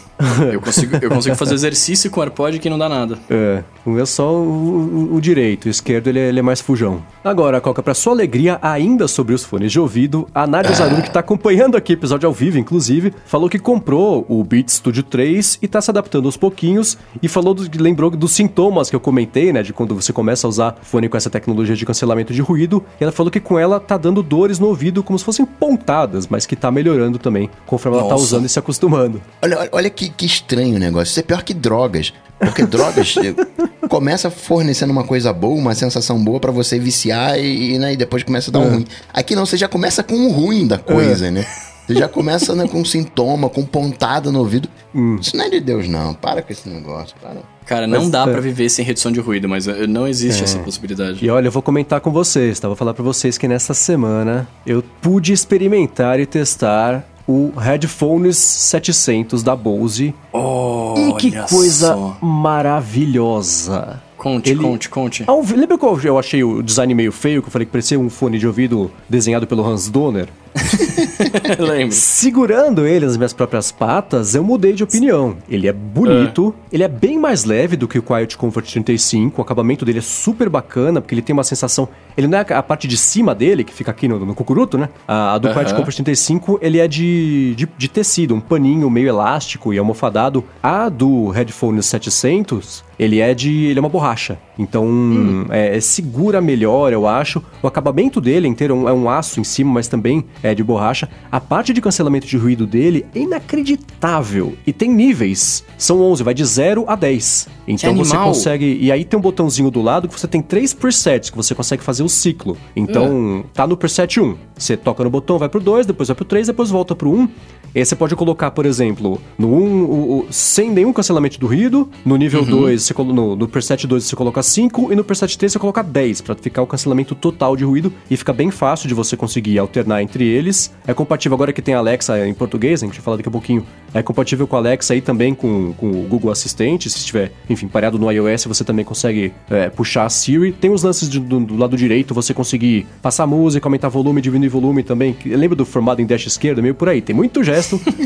eu 0.51 0.61
consigo 0.61 0.90
consigo, 0.91 1.05
eu 1.05 1.09
consigo 1.09 1.35
fazer 1.35 1.53
exercício 1.53 2.09
com 2.09 2.19
o 2.19 2.23
AirPod 2.23 2.59
que 2.59 2.69
não 2.69 2.77
dá 2.77 2.89
nada. 2.89 3.17
É, 3.29 3.63
o 3.85 3.91
meu 3.91 4.03
é 4.03 4.05
só 4.05 4.33
o, 4.33 5.09
o, 5.11 5.15
o 5.15 5.21
direito, 5.21 5.65
o 5.65 5.69
esquerdo 5.69 6.07
ele 6.07 6.19
é, 6.19 6.29
ele 6.29 6.39
é, 6.39 6.41
mais 6.41 6.61
fujão. 6.61 7.01
Agora, 7.23 7.61
Coca, 7.61 7.81
pra 7.81 7.93
sua 7.93 8.13
alegria, 8.13 8.59
ainda 8.61 9.07
sobre 9.07 9.33
os 9.33 9.43
fones 9.43 9.71
de 9.71 9.79
ouvido, 9.79 10.27
a 10.33 10.45
Nadia 10.45 10.73
Zaruri, 10.73 11.03
que 11.03 11.11
tá 11.11 11.19
acompanhando 11.19 11.77
aqui 11.77 11.93
o 11.93 11.95
episódio 11.95 12.27
ao 12.27 12.33
vivo, 12.33 12.57
inclusive, 12.57 13.13
falou 13.25 13.49
que 13.49 13.59
comprou 13.59 14.25
o 14.27 14.43
Beats 14.43 14.75
Studio 14.75 15.03
3 15.03 15.59
e 15.61 15.67
tá 15.67 15.81
se 15.81 15.89
adaptando 15.89 16.25
aos 16.25 16.37
pouquinhos 16.37 16.97
e 17.21 17.27
falou, 17.27 17.53
do, 17.53 17.67
lembrou 17.81 18.09
dos 18.11 18.33
sintomas 18.33 18.89
que 18.89 18.95
eu 18.95 18.99
comentei, 18.99 19.53
né, 19.53 19.63
de 19.63 19.73
quando 19.73 19.95
você 19.95 20.11
começa 20.11 20.47
a 20.47 20.49
usar 20.49 20.77
fone 20.81 21.07
com 21.07 21.17
essa 21.17 21.29
tecnologia 21.29 21.75
de 21.75 21.85
cancelamento 21.85 22.33
de 22.33 22.41
ruído, 22.41 22.83
e 22.99 23.03
ela 23.03 23.11
falou 23.11 23.31
que 23.31 23.39
com 23.39 23.57
ela 23.57 23.79
tá 23.79 23.97
dando 23.97 24.21
dores 24.21 24.59
no 24.59 24.67
ouvido 24.67 25.03
como 25.03 25.17
se 25.17 25.25
fossem 25.25 25.45
pontadas, 25.45 26.27
mas 26.27 26.45
que 26.45 26.55
tá 26.55 26.71
melhorando 26.71 27.17
também 27.17 27.49
conforme 27.65 27.97
Nossa. 27.97 28.09
ela 28.09 28.17
tá 28.17 28.21
usando 28.21 28.45
e 28.45 28.49
se 28.49 28.59
acostumando. 28.59 29.21
Olha, 29.41 29.69
olha 29.71 29.89
que, 29.89 30.09
que 30.09 30.25
estranho 30.25 30.79
negócio. 30.81 31.11
Isso 31.11 31.19
é 31.19 31.23
pior 31.23 31.43
que 31.43 31.53
drogas. 31.53 32.13
Porque 32.39 32.65
drogas 32.65 33.15
começa 33.87 34.31
fornecendo 34.31 34.91
uma 34.91 35.03
coisa 35.03 35.31
boa, 35.31 35.55
uma 35.55 35.75
sensação 35.75 36.21
boa 36.23 36.39
para 36.39 36.51
você 36.51 36.79
viciar 36.79 37.39
e, 37.39 37.77
né, 37.77 37.93
e 37.93 37.97
depois 37.97 38.23
começa 38.23 38.49
a 38.49 38.53
dar 38.53 38.59
um 38.59 38.65
é. 38.65 38.69
ruim. 38.69 38.85
Aqui 39.13 39.35
não, 39.35 39.45
você 39.45 39.57
já 39.57 39.67
começa 39.67 40.01
com 40.01 40.15
o 40.27 40.31
ruim 40.31 40.65
da 40.65 40.77
coisa, 40.77 41.27
é. 41.27 41.31
né? 41.31 41.45
Você 41.85 41.95
já 41.95 42.07
começa 42.07 42.55
né, 42.55 42.67
com 42.67 42.83
sintoma, 42.85 43.49
com 43.49 43.65
pontada 43.65 44.31
no 44.31 44.39
ouvido. 44.39 44.69
Hum. 44.93 45.17
Isso 45.19 45.35
não 45.35 45.45
é 45.45 45.49
de 45.49 45.59
Deus, 45.59 45.87
não. 45.87 46.13
Para 46.13 46.41
com 46.41 46.51
esse 46.51 46.69
negócio. 46.69 47.15
Para. 47.21 47.41
Cara, 47.65 47.87
não 47.87 48.01
mas, 48.01 48.09
dá 48.09 48.21
é. 48.23 48.31
para 48.31 48.41
viver 48.41 48.69
sem 48.69 48.83
redução 48.83 49.11
de 49.11 49.19
ruído, 49.19 49.47
mas 49.47 49.67
eh, 49.67 49.87
não 49.87 50.07
existe 50.07 50.41
é. 50.41 50.43
essa 50.43 50.59
possibilidade. 50.59 51.23
E 51.23 51.29
olha, 51.29 51.47
eu 51.47 51.51
vou 51.51 51.61
comentar 51.61 51.99
com 52.01 52.11
vocês, 52.11 52.59
tá? 52.59 52.67
Vou 52.67 52.75
falar 52.75 52.93
para 52.93 53.03
vocês 53.03 53.37
que 53.37 53.47
nessa 53.47 53.73
semana 53.73 54.47
eu 54.65 54.83
pude 55.01 55.33
experimentar 55.33 56.19
e 56.19 56.25
testar 56.25 57.05
o 57.31 57.53
Headphones 57.57 58.37
700 58.37 59.41
da 59.41 59.55
Bose. 59.55 60.13
Oh, 60.33 60.95
e 60.97 61.13
que 61.13 61.31
coisa 61.31 61.93
só. 61.93 62.17
maravilhosa. 62.21 64.01
Conte, 64.17 64.51
Ele... 64.51 64.61
conte, 64.61 64.89
conte. 64.89 65.23
Ah, 65.25 65.33
lembra 65.55 65.77
qual 65.77 65.99
eu 66.01 66.19
achei 66.19 66.43
o 66.43 66.61
design 66.61 66.93
meio 66.93 67.11
feio, 67.11 67.41
que 67.41 67.47
eu 67.47 67.51
falei 67.51 67.65
que 67.65 67.71
parecia 67.71 67.99
um 67.99 68.09
fone 68.09 68.37
de 68.37 68.45
ouvido 68.45 68.91
desenhado 69.09 69.47
pelo 69.47 69.65
Hans 69.65 69.89
Donner? 69.89 70.27
Lembro. 71.59 71.95
Segurando 71.95 72.85
ele 72.85 73.05
nas 73.05 73.17
minhas 73.17 73.33
próprias 73.33 73.71
patas, 73.71 74.35
eu 74.35 74.43
mudei 74.43 74.73
de 74.73 74.83
opinião. 74.83 75.37
Ele 75.49 75.67
é 75.67 75.73
bonito, 75.73 76.53
é. 76.71 76.75
ele 76.75 76.83
é 76.83 76.87
bem 76.87 77.17
mais 77.17 77.43
leve 77.43 77.75
do 77.75 77.87
que 77.87 77.99
o 77.99 78.03
Quiet 78.03 78.37
Comfort 78.37 78.69
35, 78.71 79.39
o 79.39 79.41
acabamento 79.41 79.85
dele 79.85 79.99
é 79.99 80.01
super 80.01 80.49
bacana, 80.49 81.01
porque 81.01 81.15
ele 81.15 81.21
tem 81.21 81.33
uma 81.33 81.43
sensação... 81.43 81.87
Ele 82.17 82.27
não 82.27 82.37
é 82.37 82.45
a 82.53 82.63
parte 82.63 82.87
de 82.87 82.97
cima 82.97 83.33
dele, 83.33 83.63
que 83.63 83.73
fica 83.73 83.91
aqui 83.91 84.07
no, 84.07 84.25
no 84.25 84.35
cucuruto, 84.35 84.77
né? 84.77 84.89
A, 85.07 85.33
a 85.33 85.37
do 85.37 85.47
uh 85.47 85.51
-huh. 85.51 85.53
Quiet 85.53 85.73
Comfort 85.73 85.95
35, 85.95 86.59
ele 86.61 86.79
é 86.79 86.87
de, 86.87 87.55
de, 87.55 87.67
de 87.77 87.87
tecido, 87.87 88.35
um 88.35 88.41
paninho 88.41 88.89
meio 88.89 89.07
elástico 89.07 89.73
e 89.73 89.79
almofadado. 89.79 90.43
A 90.61 90.89
do 90.89 91.29
Headphone 91.29 91.81
700 91.81 92.83
ele 93.01 93.19
é 93.19 93.33
de. 93.33 93.65
ele 93.65 93.79
é 93.79 93.81
uma 93.81 93.89
borracha. 93.89 94.37
Então 94.59 94.85
hum. 94.85 95.45
é, 95.49 95.75
é, 95.75 95.81
segura 95.81 96.39
melhor, 96.39 96.93
eu 96.93 97.07
acho. 97.07 97.41
O 97.63 97.65
acabamento 97.65 98.21
dele 98.21 98.47
inteiro 98.47 98.87
é 98.87 98.93
um 98.93 99.09
aço 99.09 99.39
em 99.39 99.43
cima, 99.43 99.73
mas 99.73 99.87
também 99.87 100.23
é 100.43 100.53
de 100.53 100.63
borracha. 100.63 101.09
A 101.31 101.39
parte 101.39 101.73
de 101.73 101.81
cancelamento 101.81 102.27
de 102.27 102.37
ruído 102.37 102.65
dele 102.65 103.05
é 103.13 103.19
inacreditável. 103.19 104.55
E 104.65 104.73
tem 104.73 104.89
níveis. 104.89 105.63
São 105.77 106.01
11, 106.01 106.23
vai 106.23 106.33
de 106.33 106.45
0 106.45 106.85
a 106.87 106.95
10. 106.95 107.47
Então 107.67 107.95
você 107.95 108.15
consegue. 108.15 108.77
E 108.81 108.91
aí 108.91 109.05
tem 109.05 109.17
um 109.17 109.21
botãozinho 109.21 109.71
do 109.71 109.81
lado 109.81 110.07
que 110.07 110.19
você 110.19 110.27
tem 110.27 110.41
três 110.41 110.73
presets 110.73 111.29
que 111.29 111.37
você 111.37 111.55
consegue 111.55 111.83
fazer 111.83 112.03
o 112.03 112.09
ciclo. 112.09 112.57
Então, 112.75 113.43
é. 113.45 113.53
tá 113.53 113.65
no 113.67 113.77
preset 113.77 114.19
1. 114.19 114.35
Você 114.57 114.75
toca 114.75 115.03
no 115.03 115.09
botão, 115.09 115.37
vai 115.37 115.49
pro 115.49 115.59
2, 115.59 115.85
depois 115.85 116.09
vai 116.09 116.15
pro 116.15 116.25
3, 116.25 116.47
depois 116.47 116.69
volta 116.69 116.95
pro 116.95 117.11
1. 117.11 117.29
E 117.73 117.79
aí 117.79 117.85
você 117.85 117.95
pode 117.95 118.15
colocar, 118.15 118.51
por 118.51 118.65
exemplo, 118.65 119.21
no 119.37 119.47
1, 119.47 119.83
o, 119.83 120.19
o, 120.19 120.27
sem 120.29 120.69
nenhum 120.69 120.91
cancelamento 120.91 121.39
do 121.39 121.47
ruído. 121.47 121.89
No 122.03 122.17
nível 122.17 122.41
uhum. 122.41 122.49
2, 122.49 122.83
você, 122.83 122.93
no, 122.97 123.35
no 123.35 123.47
preset 123.47 123.87
2 123.87 124.03
você 124.03 124.15
coloca 124.15 124.43
5 124.43 124.91
e 124.91 124.95
no 124.95 125.03
preset 125.03 125.37
3 125.37 125.53
você 125.53 125.59
coloca 125.59 125.81
10 125.81 126.21
para 126.21 126.35
ficar 126.35 126.61
o 126.61 126.67
cancelamento 126.67 127.15
total 127.15 127.55
de 127.55 127.63
ruído 127.63 127.93
e 128.09 128.17
fica 128.17 128.33
bem 128.33 128.51
fácil 128.51 128.89
de 128.89 128.93
você 128.93 129.15
conseguir 129.15 129.57
alternar 129.57 130.01
entre 130.03 130.25
eles. 130.25 130.73
É 130.85 130.93
compatível 130.93 131.35
agora 131.35 131.53
que 131.53 131.61
tem 131.61 131.73
a 131.73 131.77
Alexa 131.77 132.27
em 132.27 132.33
português, 132.33 132.83
a 132.83 132.85
gente 132.85 132.95
vai 132.95 133.03
falar 133.03 133.17
daqui 133.17 133.29
a 133.29 133.31
pouquinho. 133.31 133.65
É 133.93 134.01
compatível 134.01 134.47
com 134.47 134.55
a 134.57 134.59
Alexa 134.59 134.93
e 134.95 135.01
também 135.01 135.33
com, 135.33 135.73
com 135.73 135.91
o 135.91 136.03
Google 136.03 136.31
Assistente, 136.31 136.89
se 136.89 136.97
estiver, 136.97 137.31
enfim, 137.49 137.67
pareado 137.67 137.97
no 137.97 138.11
iOS, 138.11 138.45
você 138.45 138.63
também 138.63 138.83
consegue 138.83 139.33
é, 139.49 139.69
puxar 139.69 140.05
a 140.05 140.09
Siri. 140.09 140.51
Tem 140.51 140.71
os 140.71 140.83
lances 140.83 141.09
de, 141.09 141.19
do, 141.19 141.39
do, 141.39 141.57
lado 141.57 141.77
direito, 141.77 142.13
você 142.13 142.33
conseguir 142.33 142.85
passar 143.01 143.27
música, 143.27 143.67
aumentar 143.67 143.89
volume, 143.89 144.21
diminuir 144.21 144.49
volume 144.49 144.83
também. 144.83 145.15
Lembra 145.25 145.55
do 145.55 145.65
formato 145.65 146.01
em 146.01 146.05
dash 146.05 146.25
esquerdo? 146.25 146.61
Meio 146.61 146.75
por 146.75 146.89
aí. 146.89 147.01
Tem 147.01 147.15
muito 147.15 147.43
gesto 147.43 147.60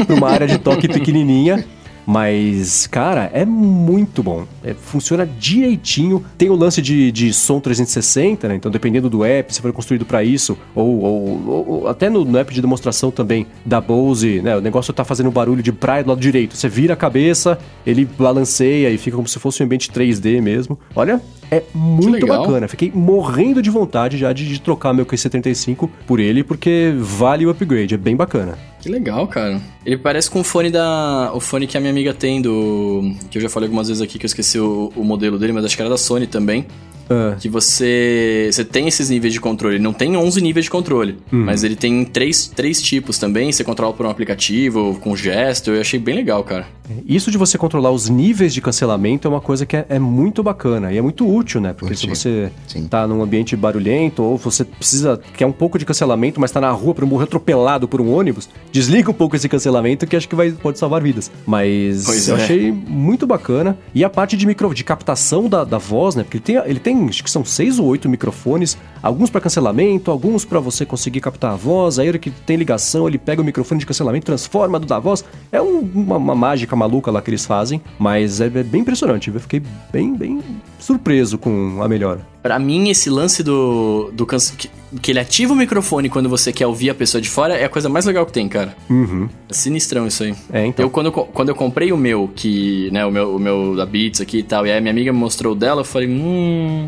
para 0.06 0.16
uma 0.16 0.30
área 0.30 0.48
de 0.48 0.58
toque 0.58 0.88
pequenininha. 0.88 1.66
Mas, 2.06 2.86
cara, 2.86 3.32
é 3.34 3.44
muito 3.44 4.22
bom. 4.22 4.46
É, 4.64 4.74
funciona 4.74 5.26
direitinho. 5.26 6.24
Tem 6.38 6.50
o 6.50 6.56
lance 6.56 6.82
de, 6.82 7.12
de 7.12 7.34
som 7.34 7.60
360, 7.60 8.48
né? 8.48 8.56
Então, 8.56 8.72
dependendo 8.72 9.10
do 9.10 9.26
app, 9.26 9.54
se 9.54 9.60
for 9.60 9.74
construído 9.74 10.06
para 10.06 10.24
isso, 10.24 10.56
ou, 10.76 11.00
ou, 11.00 11.68
ou, 11.68 11.88
até 11.88 12.10
no, 12.10 12.24
no, 12.24 12.38
app 12.38 12.54
de 12.54 12.62
demonstração 12.62 13.10
também 13.10 13.48
da 13.66 13.82
Bose, 13.82 14.40
né? 14.42 14.56
O 14.56 14.62
negócio 14.62 14.94
tá 14.94 15.04
fazendo 15.04 15.32
barulho 15.32 15.64
de 15.64 15.72
praia 15.72 16.04
do 16.04 16.10
lado 16.10 16.22
direito. 16.22 16.56
Você 16.56 16.70
vira 16.70 16.94
a 16.94 16.98
cabeça, 16.98 17.58
ele 17.86 18.06
balanceia 18.06 18.92
e 18.92 18.98
fica 19.00 19.16
como 19.16 19.28
se 19.28 19.40
fosse 19.40 19.64
um 19.64 19.66
ambiente 19.66 19.92
3D 19.92 20.40
mesmo. 20.42 20.78
Olha, 20.96 21.20
é 21.52 21.64
muito 21.74 22.26
bacana. 22.26 22.68
Fiquei 22.68 22.92
morrendo 22.94 23.62
de 23.62 23.70
vontade 23.70 24.18
já 24.18 24.34
de, 24.34 24.48
de 24.48 24.60
trocar 24.60 24.94
meu 24.94 25.06
QC35 25.06 25.90
por 26.08 26.20
ele, 26.20 26.44
porque 26.44 26.94
vale 26.98 27.46
o 27.46 27.50
upgrade. 27.50 27.94
É 27.94 27.98
bem 27.98 28.16
bacana. 28.16 28.58
Que 28.82 28.90
legal, 28.90 29.28
cara. 29.28 29.62
Ele 29.86 29.98
parece 29.98 30.30
com 30.30 30.42
o 30.42 30.44
fone 30.44 30.70
da. 30.70 31.32
O 31.34 31.40
fone 31.40 31.66
que 31.66 31.78
a 31.78 31.80
minha 31.80 31.92
amiga 31.92 32.14
tem 32.14 32.42
do. 32.42 33.14
Que 33.30 33.38
eu 33.38 33.42
já 33.42 33.50
falei 33.50 33.68
algumas 33.68 33.88
vezes 33.88 34.02
aqui 34.02 34.20
que 34.20 34.26
eu 34.26 34.28
esqueci 34.28 34.60
o, 34.60 34.92
o 34.96 35.04
modelo 35.04 35.40
dele, 35.40 35.54
mas 35.54 35.66
acho 35.66 35.76
que 35.76 35.82
era 35.82 35.90
da 35.90 35.98
Sony 35.98 36.28
também. 36.28 36.66
Uh. 37.10 37.38
Que 37.40 37.50
você. 37.50 38.50
Você 38.52 38.66
tem 38.66 38.88
esses 38.88 39.10
níveis 39.10 39.34
de 39.34 39.40
controle. 39.40 39.76
Ele 39.76 39.84
não 39.84 39.94
tem 39.94 40.16
11 40.16 40.42
níveis 40.42 40.66
de 40.66 40.72
controle. 40.72 41.18
Uhum. 41.32 41.46
Mas 41.46 41.64
ele 41.64 41.76
tem 41.76 42.04
três, 42.06 42.48
três 42.48 42.82
tipos 42.82 43.18
também. 43.18 43.52
Você 43.52 43.64
controla 43.64 43.94
por 43.94 44.06
um 44.06 44.10
aplicativo, 44.10 44.98
com 45.02 45.16
gesto. 45.16 45.72
Eu 45.72 45.82
achei 45.82 46.00
bem 46.00 46.16
legal, 46.16 46.44
cara. 46.44 46.68
Isso 47.06 47.32
de 47.32 47.38
você 47.38 47.58
controlar 47.58 47.92
os 47.92 48.10
níveis 48.10 48.54
de 48.54 48.62
cancelamento 48.62 49.28
é 49.28 49.32
uma 49.32 49.42
coisa 49.42 49.66
que 49.66 49.76
é, 49.76 49.86
é 49.90 50.00
muito 50.00 50.44
bacana 50.44 50.94
e 50.94 50.98
é 50.98 51.02
muito 51.02 51.28
útil, 51.28 51.60
né? 51.60 51.74
Porque 51.74 51.96
se 51.96 52.08
você 52.08 52.52
Sim. 52.68 52.88
tá 52.88 53.08
num 53.08 53.22
ambiente 53.22 53.56
barulhento 53.56 54.24
ou 54.24 54.38
você 54.38 54.64
precisa, 54.64 55.20
quer 55.36 55.46
um 55.46 55.52
pouco 55.52 55.80
de 55.80 55.86
cancelamento, 55.86 56.40
mas 56.40 56.52
tá 56.52 56.62
na 56.62 56.72
rua 56.72 56.94
para 56.94 57.06
morrer 57.06 57.24
atropelado 57.24 57.88
por 57.88 58.02
um 58.02 58.14
ônibus, 58.14 58.50
desliga 58.72 59.10
um 59.10 59.14
pouco 59.14 59.36
esse 59.36 59.50
cancelamento 59.50 60.06
que 60.06 60.16
acho 60.16 60.30
que 60.30 60.36
vai, 60.36 60.52
pode 60.52 60.78
salvar 60.78 61.02
vidas. 61.02 61.32
Mas 61.46 62.06
pois 62.06 62.28
eu 62.28 62.38
é. 62.38 62.44
achei 62.44 62.72
muito 62.72 63.26
bacana. 63.26 63.78
E 63.94 64.04
a 64.04 64.10
parte 64.10 64.38
de 64.38 64.46
micro, 64.46 64.74
de 64.74 64.84
captação 64.84 65.50
da, 65.50 65.64
da 65.64 65.78
voz, 65.78 66.16
né? 66.16 66.24
Porque 66.24 66.38
ele 66.38 66.44
tem, 66.44 66.70
ele 66.70 66.80
tem, 66.80 66.95
acho 67.10 67.24
que 67.24 67.30
são 67.30 67.44
seis 67.44 67.80
ou 67.80 67.86
oito 67.88 68.08
microfones, 68.08 68.78
alguns 69.02 69.30
para 69.30 69.42
cancelamento, 69.42 70.12
alguns 70.12 70.46
para 70.46 70.60
você 70.60 70.86
conseguir 70.86 71.22
captar 71.22 71.52
a 71.52 71.56
voz. 71.56 72.00
Aí 72.00 72.08
ele 72.08 72.20
que 72.20 72.32
tem 72.32 72.58
ligação, 72.58 73.08
ele 73.08 73.18
pega 73.18 73.42
o 73.42 73.46
microfone 73.46 73.80
de 73.80 73.86
cancelamento, 73.86 74.26
transforma 74.26 74.80
do 74.80 74.86
da 74.86 75.00
voz. 75.00 75.24
É 75.52 75.62
um, 75.62 75.80
uma, 75.80 76.18
uma, 76.18 76.36
mágica 76.36 76.76
maluca 76.76 77.12
lá 77.12 77.22
que 77.22 77.30
eles 77.30 77.46
fazem, 77.46 77.82
mas 78.00 78.42
é, 78.42 78.46
é 78.46 78.64
bem 78.64 78.82
impressionante. 78.82 79.30
Eu 79.30 79.40
fiquei 79.40 79.62
bem, 79.92 80.16
bem 80.16 80.42
surpreso 80.80 81.38
com 81.38 81.82
a 81.82 81.88
melhora. 81.88 82.35
Para 82.46 82.60
mim, 82.60 82.90
esse 82.90 83.10
lance 83.10 83.42
do, 83.42 84.12
do 84.14 84.24
que, 84.24 84.70
que, 85.02 85.12
ele 85.12 85.20
ativa 85.20 85.52
o 85.52 85.56
microfone 85.56 86.10
quando 86.10 86.30
você 86.30 86.54
quer 86.54 86.68
ouvir 86.68 86.92
a 86.92 86.94
pessoa 86.94 87.20
de 87.20 87.28
fora 87.28 87.56
é 87.56 87.66
a 87.66 87.70
coisa 87.70 87.90
mais 87.90 88.06
legal 88.06 88.24
que 88.24 88.32
tem, 88.32 88.48
cara. 88.48 88.78
Uhum. 88.88 89.28
É 89.50 89.54
sinistrão 89.56 90.06
isso 90.06 90.24
aí. 90.24 90.36
É, 90.54 90.64
então. 90.64 90.86
Eu, 90.86 90.92
quando, 90.92 91.12
quando 91.12 91.50
eu 91.50 91.56
comprei 91.56 91.92
o 91.92 91.98
meu, 91.98 92.30
que, 92.36 92.92
né, 92.92 93.04
o 93.04 93.10
meu, 93.10 93.36
o 93.36 93.40
meu 93.40 93.76
da 93.76 93.84
Beats 93.84 94.22
aqui 94.22 94.38
e 94.38 94.44
tal, 94.44 94.68
e 94.68 94.72
aí 94.72 94.80
minha 94.80 94.92
amiga 94.92 95.12
me 95.12 95.18
mostrou 95.18 95.54
o 95.54 95.56
dela, 95.56 95.82
eu 95.82 95.86
falei, 95.86 96.08
hum. 96.08 96.88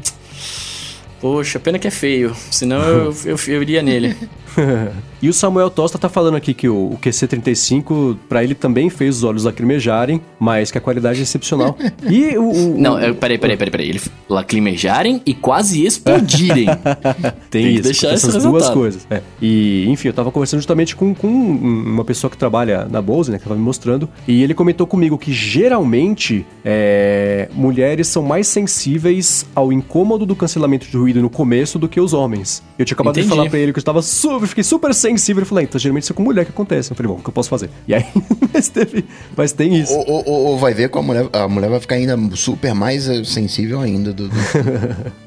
Poxa, 1.20 1.60
pena 1.60 1.80
que 1.80 1.88
é 1.88 1.92
feio. 1.92 2.36
Senão 2.52 2.80
eu, 2.80 3.16
eu, 3.26 3.40
eu 3.48 3.62
iria 3.64 3.82
nele. 3.82 4.16
e 5.22 5.30
o 5.30 5.34
Samuel 5.34 5.70
Tosta 5.70 5.98
tá 5.98 6.10
falando 6.10 6.36
aqui 6.36 6.54
que 6.54 6.68
o, 6.68 6.94
o 6.94 6.98
QC35, 6.98 8.18
para 8.28 8.44
ele 8.44 8.56
também 8.56 8.90
fez 8.90 9.18
os 9.18 9.24
olhos 9.24 9.44
lacrimejarem, 9.44 10.22
mas 10.40 10.72
que 10.72 10.78
a 10.78 10.82
qualidade 10.82 11.20
é 11.20 11.24
excepcional. 11.24 11.78
E 12.10 12.38
o. 12.38 12.52
o 12.52 12.80
não, 12.80 13.00
eu, 13.00 13.16
peraí, 13.16 13.38
peraí, 13.38 13.58
peraí, 13.58 13.72
peraí. 13.72 13.90
Ele 13.90 14.02
lacrimejarem 14.30 15.22
e 15.26 15.34
quase 15.34 15.86
explodirem. 15.86 16.68
Tem, 17.50 17.64
Tem 17.64 17.74
isso, 17.74 17.84
deixar 17.84 18.10
essas 18.10 18.44
duas 18.44 18.70
coisas. 18.70 19.06
É. 19.10 19.22
E, 19.42 19.86
enfim, 19.90 20.08
eu 20.08 20.14
tava 20.14 20.32
conversando 20.32 20.60
justamente 20.60 20.96
com, 20.96 21.14
com 21.14 21.28
uma 21.28 22.06
pessoa 22.06 22.30
que 22.32 22.38
trabalha 22.38 22.88
na 22.90 23.02
Bose, 23.02 23.32
né, 23.32 23.38
que 23.38 23.44
tava 23.44 23.56
me 23.56 23.62
mostrando, 23.62 24.08
e 24.28 24.44
ele 24.44 24.54
comentou 24.54 24.88
comigo 24.88 25.18
que 25.18 25.34
geralmente 25.34 26.46
é, 26.64 27.50
mulheres 27.54 28.08
são 28.08 28.24
mais 28.24 28.48
sensíveis 28.48 29.46
ao 29.54 29.74
incômodo 29.74 30.26
do 30.26 30.36
cancelamento 30.36 30.88
de 30.88 30.96
ruído 30.96 31.22
no 31.22 31.30
começo 31.30 31.78
do 31.78 31.90
que 31.90 32.00
os 32.00 32.14
homens. 32.14 32.64
Eu 32.78 32.86
tinha 32.86 32.96
acabado 32.96 33.16
Entendi. 33.16 33.28
de 33.28 33.36
falar 33.36 33.50
pra 33.50 33.60
ele 33.60 33.74
que 33.74 33.80
eu 33.80 33.82
estava 33.82 34.02
super 34.02 34.37
eu 34.44 34.48
fiquei 34.48 34.64
super 34.64 34.94
sensível 34.94 35.44
e 35.44 35.46
falei, 35.46 35.66
então 35.66 35.80
geralmente 35.80 36.04
isso 36.04 36.14
é 36.14 36.16
com 36.16 36.24
mulher 36.24 36.46
que 36.46 36.52
acontece. 36.52 36.92
Eu 36.92 36.96
falei, 36.96 37.12
bom, 37.12 37.20
o 37.20 37.24
que 37.24 37.30
eu 37.30 37.34
posso 37.34 37.50
fazer? 37.50 37.70
E 37.88 37.94
aí, 37.94 38.06
mas, 38.54 38.70
teve, 38.70 39.06
mas 39.36 39.52
tem 39.52 39.76
isso. 39.76 39.94
Ou, 39.94 40.24
ou, 40.26 40.46
ou, 40.48 40.58
vai 40.58 40.74
ver 40.74 40.90
com 40.90 41.00
a 41.00 41.02
mulher, 41.02 41.28
a 41.34 41.48
mulher 41.48 41.70
vai 41.70 41.80
ficar 41.80 41.96
ainda 41.96 42.18
super 42.36 42.74
mais 42.74 43.08
eh, 43.08 43.24
sensível 43.24 43.80
ainda 43.80 44.14
do, 44.14 44.28
do, 44.30 44.34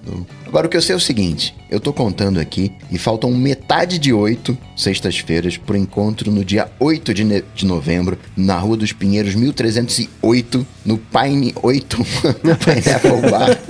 do... 0.05 0.27
Agora, 0.46 0.66
o 0.66 0.70
que 0.70 0.77
eu 0.77 0.83
sei 0.83 0.94
é 0.94 0.96
o 0.96 1.01
seguinte: 1.01 1.55
eu 1.70 1.79
tô 1.79 1.92
contando 1.92 2.40
aqui 2.40 2.73
e 2.90 2.99
faltam 2.99 3.31
metade 3.33 3.99
de 3.99 4.12
oito 4.12 4.57
sextas-feiras 4.77 5.57
pro 5.57 5.77
encontro 5.77 6.31
no 6.31 6.44
dia 6.44 6.68
8 6.81 7.14
de, 7.14 7.44
de 7.55 7.66
novembro, 7.66 8.18
na 8.37 8.59
Rua 8.59 8.77
dos 8.77 8.92
Pinheiros, 8.92 9.35
1308, 9.35 10.66
no 10.85 10.99
Pine 10.99 11.55
8, 11.62 11.96
no 12.42 12.57
Pineapple 12.57 13.31
Bar, 13.31 13.61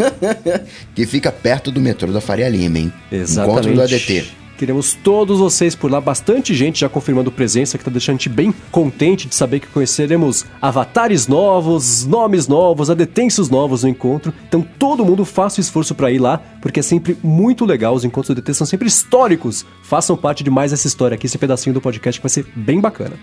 que 0.95 1.05
fica 1.05 1.33
perto 1.33 1.71
do 1.71 1.81
metrô 1.81 2.13
da 2.13 2.21
Faria 2.21 2.49
Lima, 2.49 2.79
hein? 2.79 2.93
Exatamente. 3.11 3.69
Encontro 3.69 3.75
do 3.75 3.83
ADT. 3.83 4.40
Queremos 4.61 4.93
todos 4.93 5.39
vocês 5.39 5.75
por 5.75 5.91
lá, 5.91 6.03
bastante 6.03 6.55
gente 6.55 6.81
já 6.81 6.89
confirmando 6.91 7.33
presença, 7.33 7.79
que 7.79 7.85
tá 7.85 7.91
deixando 7.91 8.17
a 8.17 8.19
gente 8.19 8.29
bem 8.29 8.53
contente 8.71 9.27
de 9.27 9.35
saber 9.35 9.59
que 9.59 9.67
conheceremos 9.67 10.45
avatares 10.61 11.27
novos, 11.27 12.05
nomes 12.05 12.47
novos, 12.47 12.91
adetensos 12.91 13.49
novos 13.49 13.85
no 13.85 13.89
encontro. 13.89 14.35
Então 14.47 14.61
todo 14.61 15.03
mundo 15.03 15.25
faça 15.25 15.59
o 15.59 15.63
esforço 15.63 15.95
para 15.95 16.11
ir 16.11 16.19
lá, 16.19 16.43
porque 16.61 16.81
é 16.81 16.83
sempre 16.83 17.17
muito 17.23 17.65
legal, 17.65 17.95
os 17.95 18.05
encontros 18.05 18.35
do 18.35 18.43
DT 18.43 18.53
são 18.53 18.67
sempre 18.67 18.87
históricos. 18.87 19.65
Façam 19.83 20.15
parte 20.15 20.45
de 20.45 20.51
mais 20.51 20.75
essa 20.75 20.87
história 20.87 21.15
aqui, 21.15 21.25
esse 21.25 21.39
pedacinho 21.39 21.73
do 21.73 21.81
podcast 21.81 22.21
que 22.21 22.23
vai 22.23 22.31
ser 22.31 22.45
bem 22.55 22.83
bacana. 22.83 23.17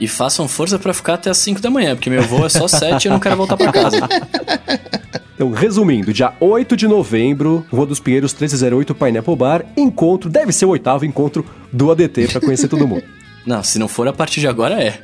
E 0.00 0.06
façam 0.06 0.46
força 0.46 0.78
para 0.78 0.94
ficar 0.94 1.14
até 1.14 1.28
as 1.28 1.38
5 1.38 1.60
da 1.60 1.70
manhã, 1.70 1.96
porque 1.96 2.08
meu 2.08 2.22
voo 2.22 2.46
é 2.46 2.48
só 2.48 2.68
7 2.68 3.04
e 3.04 3.08
eu 3.08 3.12
não 3.14 3.18
quero 3.18 3.36
voltar 3.36 3.56
para 3.56 3.72
casa. 3.72 4.08
Então, 5.38 5.52
resumindo, 5.52 6.12
dia 6.12 6.32
8 6.40 6.76
de 6.76 6.88
novembro, 6.88 7.64
Rua 7.70 7.86
dos 7.86 8.00
Pinheiros 8.00 8.32
1308 8.32 8.92
Pineapple 8.92 9.36
Bar, 9.36 9.64
encontro, 9.76 10.28
deve 10.28 10.50
ser 10.50 10.64
o 10.64 10.70
oitavo 10.70 11.04
encontro 11.04 11.46
do 11.72 11.92
ADT 11.92 12.26
para 12.26 12.40
conhecer 12.40 12.66
todo 12.66 12.88
mundo. 12.88 13.04
Não, 13.46 13.62
se 13.62 13.78
não 13.78 13.88
for 13.88 14.06
a 14.06 14.12
partir 14.12 14.40
de 14.40 14.48
agora 14.48 14.82
é. 14.82 15.00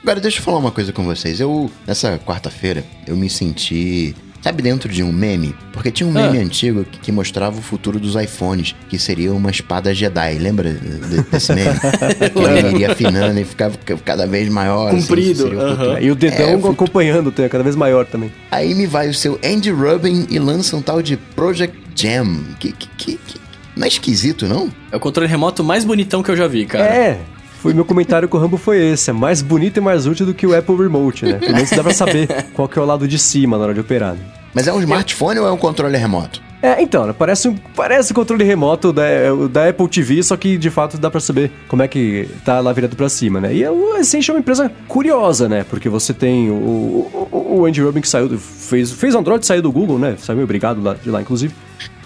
agora 0.00 0.20
deixa 0.20 0.38
eu 0.38 0.44
falar 0.44 0.58
uma 0.58 0.70
coisa 0.70 0.92
com 0.92 1.02
vocês. 1.02 1.40
Eu, 1.40 1.68
nessa 1.84 2.20
quarta-feira, 2.24 2.84
eu 3.04 3.16
me 3.16 3.28
senti 3.28 4.14
Sabe 4.46 4.62
dentro 4.62 4.88
de 4.88 5.02
um 5.02 5.10
meme? 5.10 5.56
Porque 5.72 5.90
tinha 5.90 6.08
um 6.08 6.12
meme 6.12 6.38
ah. 6.38 6.40
antigo 6.40 6.84
que, 6.84 7.00
que, 7.00 7.10
mostrava 7.10 7.58
o 7.58 7.60
futuro 7.60 7.98
dos 7.98 8.14
iPhones, 8.14 8.76
que 8.88 8.96
seria 8.96 9.32
uma 9.32 9.50
espada 9.50 9.92
Jedi. 9.92 10.38
Lembra 10.38 10.72
de, 10.72 11.20
desse 11.22 11.52
meme? 11.52 11.74
que 12.32 12.38
ele 12.38 12.76
iria 12.76 12.92
afinando 12.92 13.40
e 13.40 13.44
ficava 13.44 13.76
cada 14.04 14.24
vez 14.24 14.48
maior. 14.48 14.94
Assim, 14.94 15.00
Comprido. 15.00 15.46
Assim, 15.46 15.56
uh 15.56 15.94
-huh. 15.96 16.00
E 16.00 16.10
o 16.12 16.14
dedão 16.14 16.46
é, 16.46 16.70
acompanhando, 16.70 17.32
tem 17.32 17.48
cada 17.48 17.64
vez 17.64 17.74
maior 17.74 18.06
também. 18.06 18.30
Aí 18.48 18.72
me 18.72 18.86
vai 18.86 19.08
o 19.08 19.14
seu 19.14 19.36
Andy 19.44 19.72
Rubin 19.72 20.28
e 20.30 20.38
lança 20.38 20.76
um 20.76 20.80
tal 20.80 21.02
de 21.02 21.16
Project 21.16 21.76
Jam. 21.96 22.44
Que, 22.60 22.70
que, 22.70 22.88
que, 22.96 23.18
que... 23.26 23.40
Não 23.74 23.84
é 23.84 23.88
esquisito, 23.88 24.46
não? 24.46 24.72
É 24.92 24.96
o 24.96 25.00
controle 25.00 25.28
remoto 25.28 25.64
mais 25.64 25.84
bonitão 25.84 26.22
que 26.22 26.30
eu 26.30 26.36
já 26.36 26.46
vi, 26.46 26.66
cara. 26.66 26.84
É, 26.84 27.20
foi 27.66 27.74
meu 27.74 27.84
comentário 27.84 28.28
com 28.28 28.36
o 28.36 28.40
Rambo 28.40 28.56
foi 28.56 28.92
esse. 28.92 29.10
É 29.10 29.12
mais 29.12 29.42
bonito 29.42 29.78
e 29.78 29.80
mais 29.80 30.06
útil 30.06 30.24
do 30.24 30.32
que 30.32 30.46
o 30.46 30.56
Apple 30.56 30.76
Remote, 30.76 31.24
né? 31.24 31.32
Pelo 31.34 31.54
menos 31.54 31.70
dá 31.70 31.82
pra 31.82 31.92
saber 31.92 32.28
qual 32.54 32.68
que 32.68 32.78
é 32.78 32.82
o 32.82 32.84
lado 32.84 33.08
de 33.08 33.18
cima 33.18 33.58
na 33.58 33.64
hora 33.64 33.74
de 33.74 33.80
operar. 33.80 34.12
Né? 34.12 34.20
Mas 34.54 34.68
é 34.68 34.72
um 34.72 34.78
smartphone 34.78 35.40
ou 35.40 35.48
é 35.48 35.50
um 35.50 35.56
controle 35.56 35.96
remoto? 35.96 36.40
É, 36.62 36.80
então, 36.80 37.06
né, 37.06 37.14
parece, 37.16 37.48
um, 37.48 37.56
parece 37.74 38.12
um 38.12 38.14
controle 38.14 38.42
remoto 38.42 38.92
da, 38.92 39.04
da 39.50 39.68
Apple 39.68 39.86
TV, 39.88 40.22
só 40.22 40.36
que 40.36 40.56
de 40.56 40.70
fato 40.70 40.96
dá 40.96 41.10
pra 41.10 41.20
saber 41.20 41.52
como 41.68 41.82
é 41.82 41.88
que 41.88 42.28
tá 42.44 42.60
lá 42.60 42.72
virado 42.72 42.96
pra 42.96 43.08
cima, 43.08 43.40
né? 43.40 43.52
E 43.52 43.62
é 43.62 43.70
o 43.70 43.96
Essential 43.96 44.34
é 44.34 44.38
uma 44.38 44.40
empresa 44.40 44.72
curiosa, 44.88 45.48
né? 45.48 45.64
Porque 45.68 45.88
você 45.88 46.14
tem 46.14 46.48
o, 46.48 46.54
o, 46.54 47.58
o 47.58 47.66
Andy 47.66 47.82
Rubin 47.82 48.00
que 48.00 48.08
saiu, 48.08 48.38
fez, 48.38 48.92
fez 48.92 49.14
Android, 49.14 49.44
saiu 49.44 49.60
do 49.60 49.72
Google, 49.72 49.98
né? 49.98 50.14
Saiu 50.18 50.40
obrigado 50.42 50.82
lá, 50.82 50.94
de 50.94 51.10
lá, 51.10 51.20
inclusive. 51.20 51.52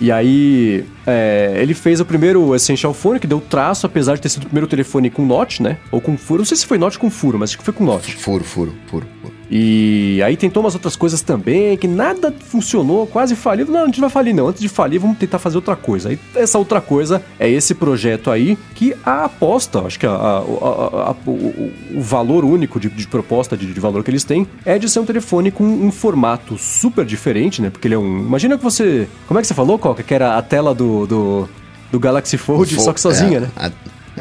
E 0.00 0.10
aí, 0.10 0.84
é, 1.06 1.54
ele 1.56 1.74
fez 1.74 2.00
o 2.00 2.04
primeiro 2.04 2.54
Essential 2.54 2.94
Phone, 2.94 3.20
que 3.20 3.26
deu 3.26 3.40
traço, 3.40 3.86
apesar 3.86 4.14
de 4.14 4.22
ter 4.22 4.28
sido 4.28 4.44
o 4.44 4.46
primeiro 4.46 4.66
telefone 4.66 5.10
com 5.10 5.24
Note, 5.24 5.62
né? 5.62 5.78
Ou 5.90 6.00
com 6.00 6.16
furo. 6.16 6.38
Não 6.38 6.46
sei 6.46 6.56
se 6.56 6.66
foi 6.66 6.78
Note 6.78 6.98
com 6.98 7.10
furo, 7.10 7.38
mas 7.38 7.50
acho 7.50 7.58
que 7.58 7.64
foi 7.64 7.74
com 7.74 7.84
Note. 7.84 8.16
Furo, 8.16 8.44
furo, 8.44 8.74
furo. 8.86 9.06
furo. 9.22 9.40
E 9.50 10.22
aí 10.22 10.36
tentou 10.36 10.62
umas 10.62 10.74
outras 10.74 10.94
coisas 10.94 11.22
também, 11.22 11.76
que 11.76 11.88
nada 11.88 12.32
funcionou, 12.38 13.04
quase 13.06 13.34
faliu. 13.34 13.66
Não, 13.66 13.82
a 13.82 13.86
gente 13.86 14.00
não 14.00 14.08
vai 14.08 14.10
falir 14.10 14.32
não. 14.32 14.46
Antes 14.46 14.62
de 14.62 14.68
falir, 14.68 15.00
vamos 15.00 15.18
tentar 15.18 15.40
fazer 15.40 15.56
outra 15.56 15.74
coisa. 15.74 16.10
Aí 16.10 16.18
essa 16.36 16.56
outra 16.56 16.80
coisa 16.80 17.20
é 17.38 17.50
esse 17.50 17.74
projeto 17.74 18.30
aí, 18.30 18.56
que 18.76 18.94
a 19.04 19.24
aposta, 19.24 19.80
acho 19.80 19.98
que 19.98 20.06
a, 20.06 20.12
a, 20.12 20.38
a, 20.38 21.16
o, 21.26 21.72
o, 21.96 22.00
valor 22.00 22.44
único 22.44 22.78
de, 22.78 22.88
de 22.88 23.08
proposta, 23.08 23.56
de, 23.56 23.72
de, 23.72 23.80
valor 23.80 24.04
que 24.04 24.10
eles 24.10 24.22
têm, 24.22 24.46
é 24.64 24.78
de 24.78 24.88
ser 24.88 25.00
um 25.00 25.04
telefone 25.04 25.50
com 25.50 25.64
um 25.64 25.90
formato 25.90 26.56
super 26.56 27.04
diferente, 27.04 27.60
né? 27.60 27.70
Porque 27.70 27.88
ele 27.88 27.96
é 27.96 27.98
um... 27.98 28.20
Imagina 28.20 28.56
que 28.56 28.62
você... 28.62 29.08
Como 29.26 29.38
é 29.38 29.42
que 29.42 29.48
você 29.48 29.54
falou, 29.54 29.69
Coca? 29.78 30.02
Que 30.02 30.14
era 30.14 30.36
a 30.36 30.42
tela 30.42 30.74
do, 30.74 31.06
do, 31.06 31.48
do 31.90 32.00
Galaxy 32.00 32.36
Fold, 32.36 32.80
só 32.80 32.92
que 32.92 33.00
sozinha, 33.00 33.38
é, 33.38 33.40
né? 33.40 33.50
A 33.56 33.70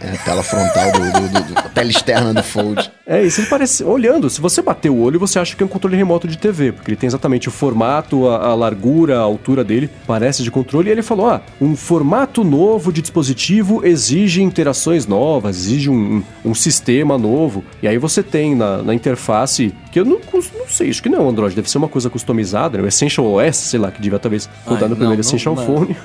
é, 0.02 0.14
a 0.14 0.18
tela 0.18 0.44
frontal 0.44 0.92
do, 0.92 1.00
do, 1.00 1.30
do, 1.30 1.54
do, 1.54 1.60
a 1.60 1.64
tela 1.64 1.90
externa 1.90 2.34
do 2.34 2.44
Fold. 2.44 2.92
É, 3.10 3.24
isso 3.24 3.42
ele 3.42 3.48
parece. 3.48 3.84
Olhando, 3.84 4.30
se 4.30 4.40
você 4.40 4.62
bater 4.62 4.92
o 4.92 5.00
olho, 5.00 5.20
você 5.20 5.40
acha 5.40 5.56
que 5.56 5.64
é 5.64 5.66
um 5.66 5.70
controle 5.70 5.98
remoto 5.98 6.28
de 6.28 6.38
TV, 6.38 6.72
porque 6.72 6.92
ele 6.92 6.96
tem 6.96 7.08
exatamente 7.08 7.48
o 7.48 7.52
formato, 7.52 8.30
a, 8.30 8.50
a 8.50 8.54
largura, 8.54 9.18
a 9.18 9.22
altura 9.22 9.64
dele, 9.64 9.90
parece 10.06 10.44
de 10.44 10.52
controle. 10.52 10.90
E 10.90 10.92
ele 10.92 11.02
falou: 11.02 11.28
ah, 11.28 11.42
um 11.60 11.76
formato 11.76 12.44
novo 12.44 12.94
de 12.94 13.02
dispositivo 13.02 13.84
exige 13.84 14.44
interações 14.44 15.08
novas, 15.08 15.58
exige 15.58 15.90
um, 15.90 16.24
um, 16.46 16.52
um 16.52 16.54
sistema 16.54 17.18
novo. 17.18 17.64
E 17.82 17.88
aí 17.88 17.98
você 17.98 18.22
tem 18.22 18.54
na, 18.54 18.84
na 18.84 18.94
interface, 18.94 19.74
que 19.92 20.00
eu 20.00 20.06
não, 20.06 20.20
não 20.32 20.68
sei, 20.68 20.92
acho 20.92 21.02
que 21.02 21.10
não, 21.10 21.28
Android, 21.28 21.56
deve 21.56 21.70
ser 21.70 21.80
uma 21.80 21.88
coisa 21.88 22.12
customizada, 22.12 22.78
né? 22.78 22.84
o 22.84 22.88
Essential 22.88 23.26
OS, 23.26 23.58
sei 23.58 23.80
lá, 23.80 23.90
que 23.90 24.00
devia 24.00 24.20
talvez 24.20 24.48
rodar 24.68 24.88
no 24.88 24.96
primeiro 24.96 25.16
não, 25.16 25.28
Essential 25.28 25.56
não, 25.56 25.66
Phone. 25.66 25.98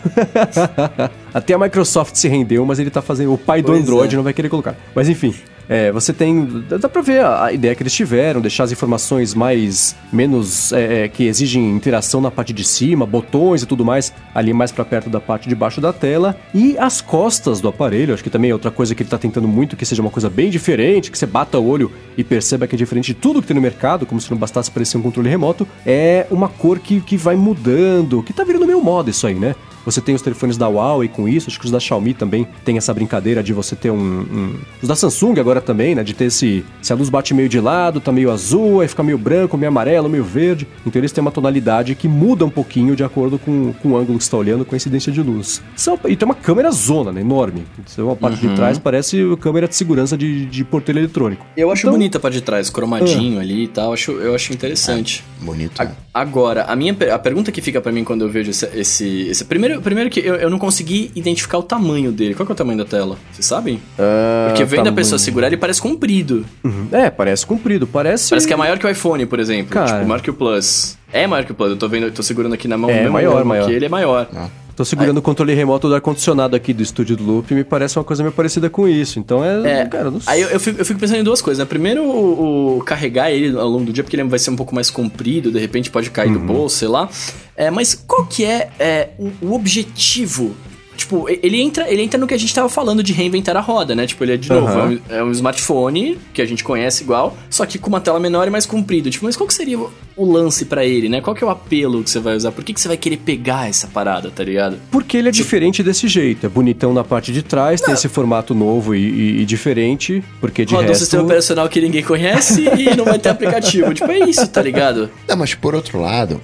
Até 1.34 1.52
a 1.52 1.58
Microsoft 1.58 2.16
se 2.16 2.28
rendeu, 2.28 2.64
mas 2.64 2.78
ele 2.78 2.88
tá 2.88 3.02
fazendo. 3.02 3.34
O 3.34 3.36
pai 3.36 3.60
do 3.60 3.66
pois 3.66 3.82
Android 3.82 4.14
é. 4.14 4.16
não 4.16 4.24
vai 4.24 4.32
querer 4.32 4.48
colocar. 4.48 4.74
Mas 4.94 5.06
enfim. 5.06 5.34
É, 5.68 5.90
você 5.92 6.12
tem. 6.12 6.64
Dá 6.68 6.88
pra 6.88 7.02
ver 7.02 7.20
a, 7.20 7.44
a, 7.44 7.52
ideia 7.52 7.74
que 7.74 7.82
eles 7.82 7.92
tiveram, 7.92 8.40
deixar 8.40 8.64
as 8.64 8.72
informações 8.72 9.34
mais. 9.34 9.96
menos. 10.12 10.72
É, 10.72 11.04
é, 11.04 11.08
que 11.08 11.24
exigem 11.24 11.70
interação 11.70 12.20
na 12.20 12.30
parte 12.30 12.52
de 12.52 12.64
cima, 12.64 13.06
botões 13.06 13.62
e 13.62 13.66
tudo 13.66 13.84
mais, 13.84 14.12
ali 14.34 14.52
mais 14.52 14.70
para 14.70 14.84
perto 14.84 15.08
da 15.08 15.20
parte 15.20 15.48
de 15.48 15.54
baixo 15.54 15.80
da 15.80 15.92
tela. 15.92 16.36
E 16.54 16.76
as 16.78 17.00
costas 17.00 17.60
do 17.60 17.68
aparelho, 17.68 18.14
acho 18.14 18.22
que 18.22 18.30
também 18.30 18.50
é 18.50 18.52
outra 18.52 18.70
coisa 18.70 18.94
que 18.94 19.02
ele 19.02 19.10
tá 19.10 19.18
tentando 19.18 19.48
muito, 19.48 19.76
que 19.76 19.86
seja 19.86 20.02
uma 20.02 20.10
coisa 20.10 20.28
bem 20.28 20.50
diferente, 20.50 21.10
que 21.10 21.18
você 21.18 21.26
bata 21.26 21.58
o 21.58 21.66
olho 21.66 21.90
e 22.16 22.22
perceba 22.22 22.66
que 22.66 22.74
é 22.74 22.78
diferente 22.78 23.06
de 23.06 23.14
tudo 23.14 23.40
que 23.40 23.48
tem 23.48 23.54
no 23.54 23.60
mercado, 23.60 24.06
como 24.06 24.20
se 24.20 24.30
não 24.30 24.38
bastasse 24.38 24.70
parecer 24.70 24.96
um 24.96 25.02
controle 25.02 25.28
remoto. 25.28 25.66
É 25.86 26.26
uma 26.30 26.48
cor 26.48 26.78
que, 26.78 27.00
que 27.00 27.16
vai 27.16 27.36
mudando, 27.36 28.22
que 28.22 28.32
tá 28.32 28.44
virando 28.44 28.66
meio 28.66 28.82
moda 28.82 29.10
isso 29.10 29.26
aí, 29.26 29.34
né? 29.34 29.54
Você 29.84 30.00
tem 30.00 30.14
os 30.14 30.22
telefones 30.22 30.56
da 30.56 30.68
Huawei 30.68 31.08
com 31.08 31.28
isso, 31.28 31.48
acho 31.48 31.58
que 31.58 31.66
os 31.66 31.70
da 31.70 31.80
Xiaomi 31.80 32.14
também 32.14 32.46
tem 32.64 32.76
essa 32.76 32.92
brincadeira 32.92 33.42
de 33.42 33.52
você 33.52 33.76
ter 33.76 33.90
um, 33.90 33.96
um... 33.96 34.54
Os 34.82 34.88
da 34.88 34.96
Samsung 34.96 35.38
agora 35.38 35.60
também, 35.60 35.94
né? 35.94 36.02
De 36.02 36.14
ter 36.14 36.26
esse... 36.26 36.64
Se 36.80 36.92
a 36.92 36.96
luz 36.96 37.08
bate 37.08 37.34
meio 37.34 37.48
de 37.48 37.60
lado, 37.60 38.00
tá 38.00 38.12
meio 38.12 38.30
azul, 38.30 38.80
aí 38.80 38.88
fica 38.88 39.02
meio 39.02 39.18
branco, 39.18 39.56
meio 39.56 39.68
amarelo, 39.68 40.08
meio 40.08 40.24
verde. 40.24 40.66
Então 40.86 41.00
eles 41.00 41.12
têm 41.12 41.22
uma 41.22 41.30
tonalidade 41.30 41.94
que 41.94 42.08
muda 42.08 42.44
um 42.44 42.50
pouquinho 42.50 42.96
de 42.96 43.04
acordo 43.04 43.38
com, 43.38 43.72
com 43.82 43.90
o 43.90 43.96
ângulo 43.96 44.18
que 44.18 44.24
você 44.24 44.30
tá 44.30 44.36
olhando, 44.36 44.64
com 44.64 44.74
a 44.74 44.76
incidência 44.76 45.12
de 45.12 45.22
luz. 45.22 45.62
São, 45.76 45.98
e 46.06 46.16
tem 46.16 46.26
uma 46.26 46.34
câmera 46.34 46.70
zona, 46.70 47.12
né? 47.12 47.20
Enorme. 47.20 47.64
Então, 47.78 48.10
a 48.10 48.16
parte 48.16 48.44
uhum. 48.44 48.50
de 48.50 48.56
trás 48.56 48.78
parece 48.78 49.22
câmera 49.40 49.68
de 49.68 49.74
segurança 49.74 50.16
de, 50.16 50.46
de 50.46 50.64
porteiro 50.64 50.98
eletrônico. 50.98 51.44
Eu 51.56 51.70
acho 51.70 51.82
então, 51.82 51.92
bonita 51.92 52.18
a 52.18 52.20
parte 52.20 52.34
de 52.34 52.42
trás, 52.42 52.70
cromadinho 52.70 53.38
ah. 53.38 53.42
ali 53.42 53.64
e 53.64 53.68
tal. 53.68 53.92
Acho, 53.92 54.12
eu 54.12 54.34
acho 54.34 54.52
interessante. 54.52 55.24
É, 55.40 55.44
bonito. 55.44 55.80
A, 55.80 55.90
agora, 56.12 56.64
a 56.64 56.76
minha 56.76 56.96
a 57.12 57.18
pergunta 57.18 57.52
que 57.52 57.60
fica 57.60 57.80
para 57.80 57.92
mim 57.92 58.04
quando 58.04 58.22
eu 58.22 58.28
vejo 58.28 58.50
esse, 58.50 58.66
esse, 58.74 59.28
esse 59.28 59.44
primeiro, 59.44 59.73
primeiro 59.80 60.10
que 60.10 60.20
eu, 60.20 60.34
eu 60.36 60.50
não 60.50 60.58
consegui 60.58 61.10
identificar 61.14 61.58
o 61.58 61.62
tamanho 61.62 62.12
dele. 62.12 62.34
Qual 62.34 62.46
que 62.46 62.52
é 62.52 62.54
o 62.54 62.56
tamanho 62.56 62.78
da 62.78 62.84
tela? 62.84 63.16
Vocês 63.32 63.46
sabem? 63.46 63.76
Uh, 63.76 64.48
Porque 64.48 64.64
vem 64.64 64.78
tamanho... 64.78 64.84
da 64.84 64.92
pessoa 64.92 65.18
segurar, 65.18 65.48
ele 65.48 65.56
parece 65.56 65.80
comprido. 65.80 66.44
Uhum. 66.62 66.88
É, 66.92 67.10
parece 67.10 67.46
comprido. 67.46 67.86
Parece. 67.86 68.30
Parece 68.30 68.46
que 68.46 68.52
é 68.52 68.56
maior 68.56 68.78
que 68.78 68.86
o 68.86 68.90
iPhone, 68.90 69.26
por 69.26 69.38
exemplo. 69.38 69.72
Cara... 69.72 69.98
Tipo, 69.98 70.08
maior 70.08 70.20
que 70.20 70.30
o 70.30 70.34
Plus. 70.34 70.98
É 71.12 71.26
maior 71.26 71.44
que 71.44 71.52
o 71.52 71.54
Plus. 71.54 71.70
Eu 71.70 71.76
tô 71.76 71.88
vendo, 71.88 72.06
eu 72.06 72.12
tô 72.12 72.22
segurando 72.22 72.54
aqui 72.54 72.66
na 72.66 72.76
mão. 72.76 72.90
É 72.90 73.08
maior, 73.08 73.44
maior. 73.44 73.70
ele 73.70 73.86
é 73.86 73.88
maior. 73.88 74.28
Ah. 74.34 74.48
Tô 74.76 74.84
segurando 74.84 75.16
Aí... 75.16 75.20
o 75.20 75.22
controle 75.22 75.54
remoto 75.54 75.88
do 75.88 75.94
ar-condicionado 75.94 76.56
aqui 76.56 76.72
do 76.72 76.82
estúdio 76.82 77.16
do 77.16 77.24
Loop 77.24 77.50
e 77.50 77.54
me 77.54 77.64
parece 77.64 77.96
uma 77.96 78.04
coisa 78.04 78.22
meio 78.22 78.32
parecida 78.32 78.68
com 78.68 78.88
isso. 78.88 79.18
Então 79.18 79.44
é. 79.44 79.82
é 79.82 79.86
cara, 79.86 80.10
não 80.10 80.20
sei. 80.20 80.34
Aí 80.34 80.40
eu, 80.40 80.48
eu, 80.48 80.60
fico, 80.60 80.80
eu, 80.80 80.84
fico, 80.84 80.98
pensando 80.98 81.20
em 81.20 81.24
duas 81.24 81.40
coisas. 81.40 81.64
Né? 81.64 81.68
Primeiro, 81.68 82.02
o, 82.02 82.78
o, 82.78 82.84
carregar 82.84 83.30
ele 83.30 83.56
ao 83.56 83.68
longo 83.68 83.84
do 83.84 83.92
dia, 83.92 84.02
porque 84.02 84.16
ele 84.16 84.24
vai 84.24 84.38
ser 84.38 84.50
um 84.50 84.56
pouco 84.56 84.74
mais 84.74 84.90
comprido, 84.90 85.52
de 85.52 85.58
repente 85.58 85.90
pode 85.90 86.10
cair 86.10 86.28
uhum. 86.28 86.34
do 86.34 86.40
bolso, 86.40 86.76
sei 86.76 86.88
lá. 86.88 87.08
É, 87.56 87.70
mas 87.70 87.94
qual 87.94 88.26
que 88.26 88.44
é, 88.44 88.70
é 88.78 89.10
o, 89.18 89.30
o 89.40 89.54
objetivo 89.54 90.56
Tipo, 90.96 91.28
ele 91.28 91.60
entra, 91.60 91.90
ele 91.90 92.02
entra 92.02 92.18
no 92.18 92.26
que 92.26 92.34
a 92.34 92.38
gente 92.38 92.54
tava 92.54 92.68
falando 92.68 93.02
de 93.02 93.12
reinventar 93.12 93.56
a 93.56 93.60
roda, 93.60 93.94
né? 93.94 94.06
Tipo, 94.06 94.24
ele 94.24 94.34
é 94.34 94.36
de 94.36 94.48
novo, 94.48 94.66
uhum. 94.66 94.98
é, 95.08 95.14
um, 95.14 95.16
é, 95.16 95.24
um, 95.24 95.30
smartphone 95.32 96.18
que 96.32 96.40
a 96.40 96.46
gente 96.46 96.62
conhece 96.62 97.02
igual, 97.02 97.36
só 97.50 97.66
que 97.66 97.78
com 97.78 97.88
uma 97.88 98.00
tela 98.00 98.20
menor 98.20 98.46
e 98.46 98.50
mais 98.50 98.66
comprido. 98.66 99.10
Tipo, 99.10 99.24
mas 99.24 99.36
qual 99.36 99.46
que 99.46 99.54
seria 99.54 99.78
o, 99.78 99.92
o 100.16 100.24
lance 100.24 100.64
para 100.64 100.84
ele, 100.84 101.08
né? 101.08 101.20
Qual 101.20 101.34
que 101.34 101.42
é 101.42 101.46
o 101.46 101.50
apelo 101.50 102.02
que 102.02 102.10
você 102.10 102.20
vai 102.20 102.36
usar? 102.36 102.52
Por 102.52 102.64
que, 102.64 102.72
que 102.72 102.80
você 102.80 102.88
vai 102.88 102.96
querer 102.96 103.18
pegar 103.18 103.68
essa 103.68 103.86
parada, 103.86 104.30
tá 104.30 104.44
ligado? 104.44 104.78
Porque 104.90 105.16
ele 105.16 105.28
é 105.28 105.32
tipo... 105.32 105.44
diferente 105.44 105.82
desse 105.82 106.08
jeito. 106.08 106.46
É 106.46 106.48
bonitão 106.48 106.92
na 106.92 107.04
parte 107.04 107.32
de 107.32 107.42
trás, 107.42 107.80
não. 107.80 107.86
tem 107.86 107.94
esse 107.94 108.08
formato 108.08 108.54
novo 108.54 108.94
e, 108.94 109.00
e, 109.00 109.42
e, 109.42 109.44
diferente, 109.44 110.22
porque 110.40 110.64
de 110.64 110.74
Roda 110.74 110.88
resto... 110.88 111.00
um 111.00 111.04
sistema 111.04 111.22
operacional 111.24 111.68
que 111.68 111.80
ninguém 111.80 112.02
conhece 112.02 112.62
e 112.78 112.96
não 112.96 113.04
vai 113.04 113.18
ter 113.18 113.28
aplicativo. 113.28 113.92
tipo, 113.92 114.10
é 114.10 114.20
isso, 114.20 114.46
tá 114.48 114.62
ligado? 114.62 115.10
Não, 115.28 115.36
mas 115.36 115.54
por 115.54 115.74
outro 115.74 116.00
lado, 116.00 116.40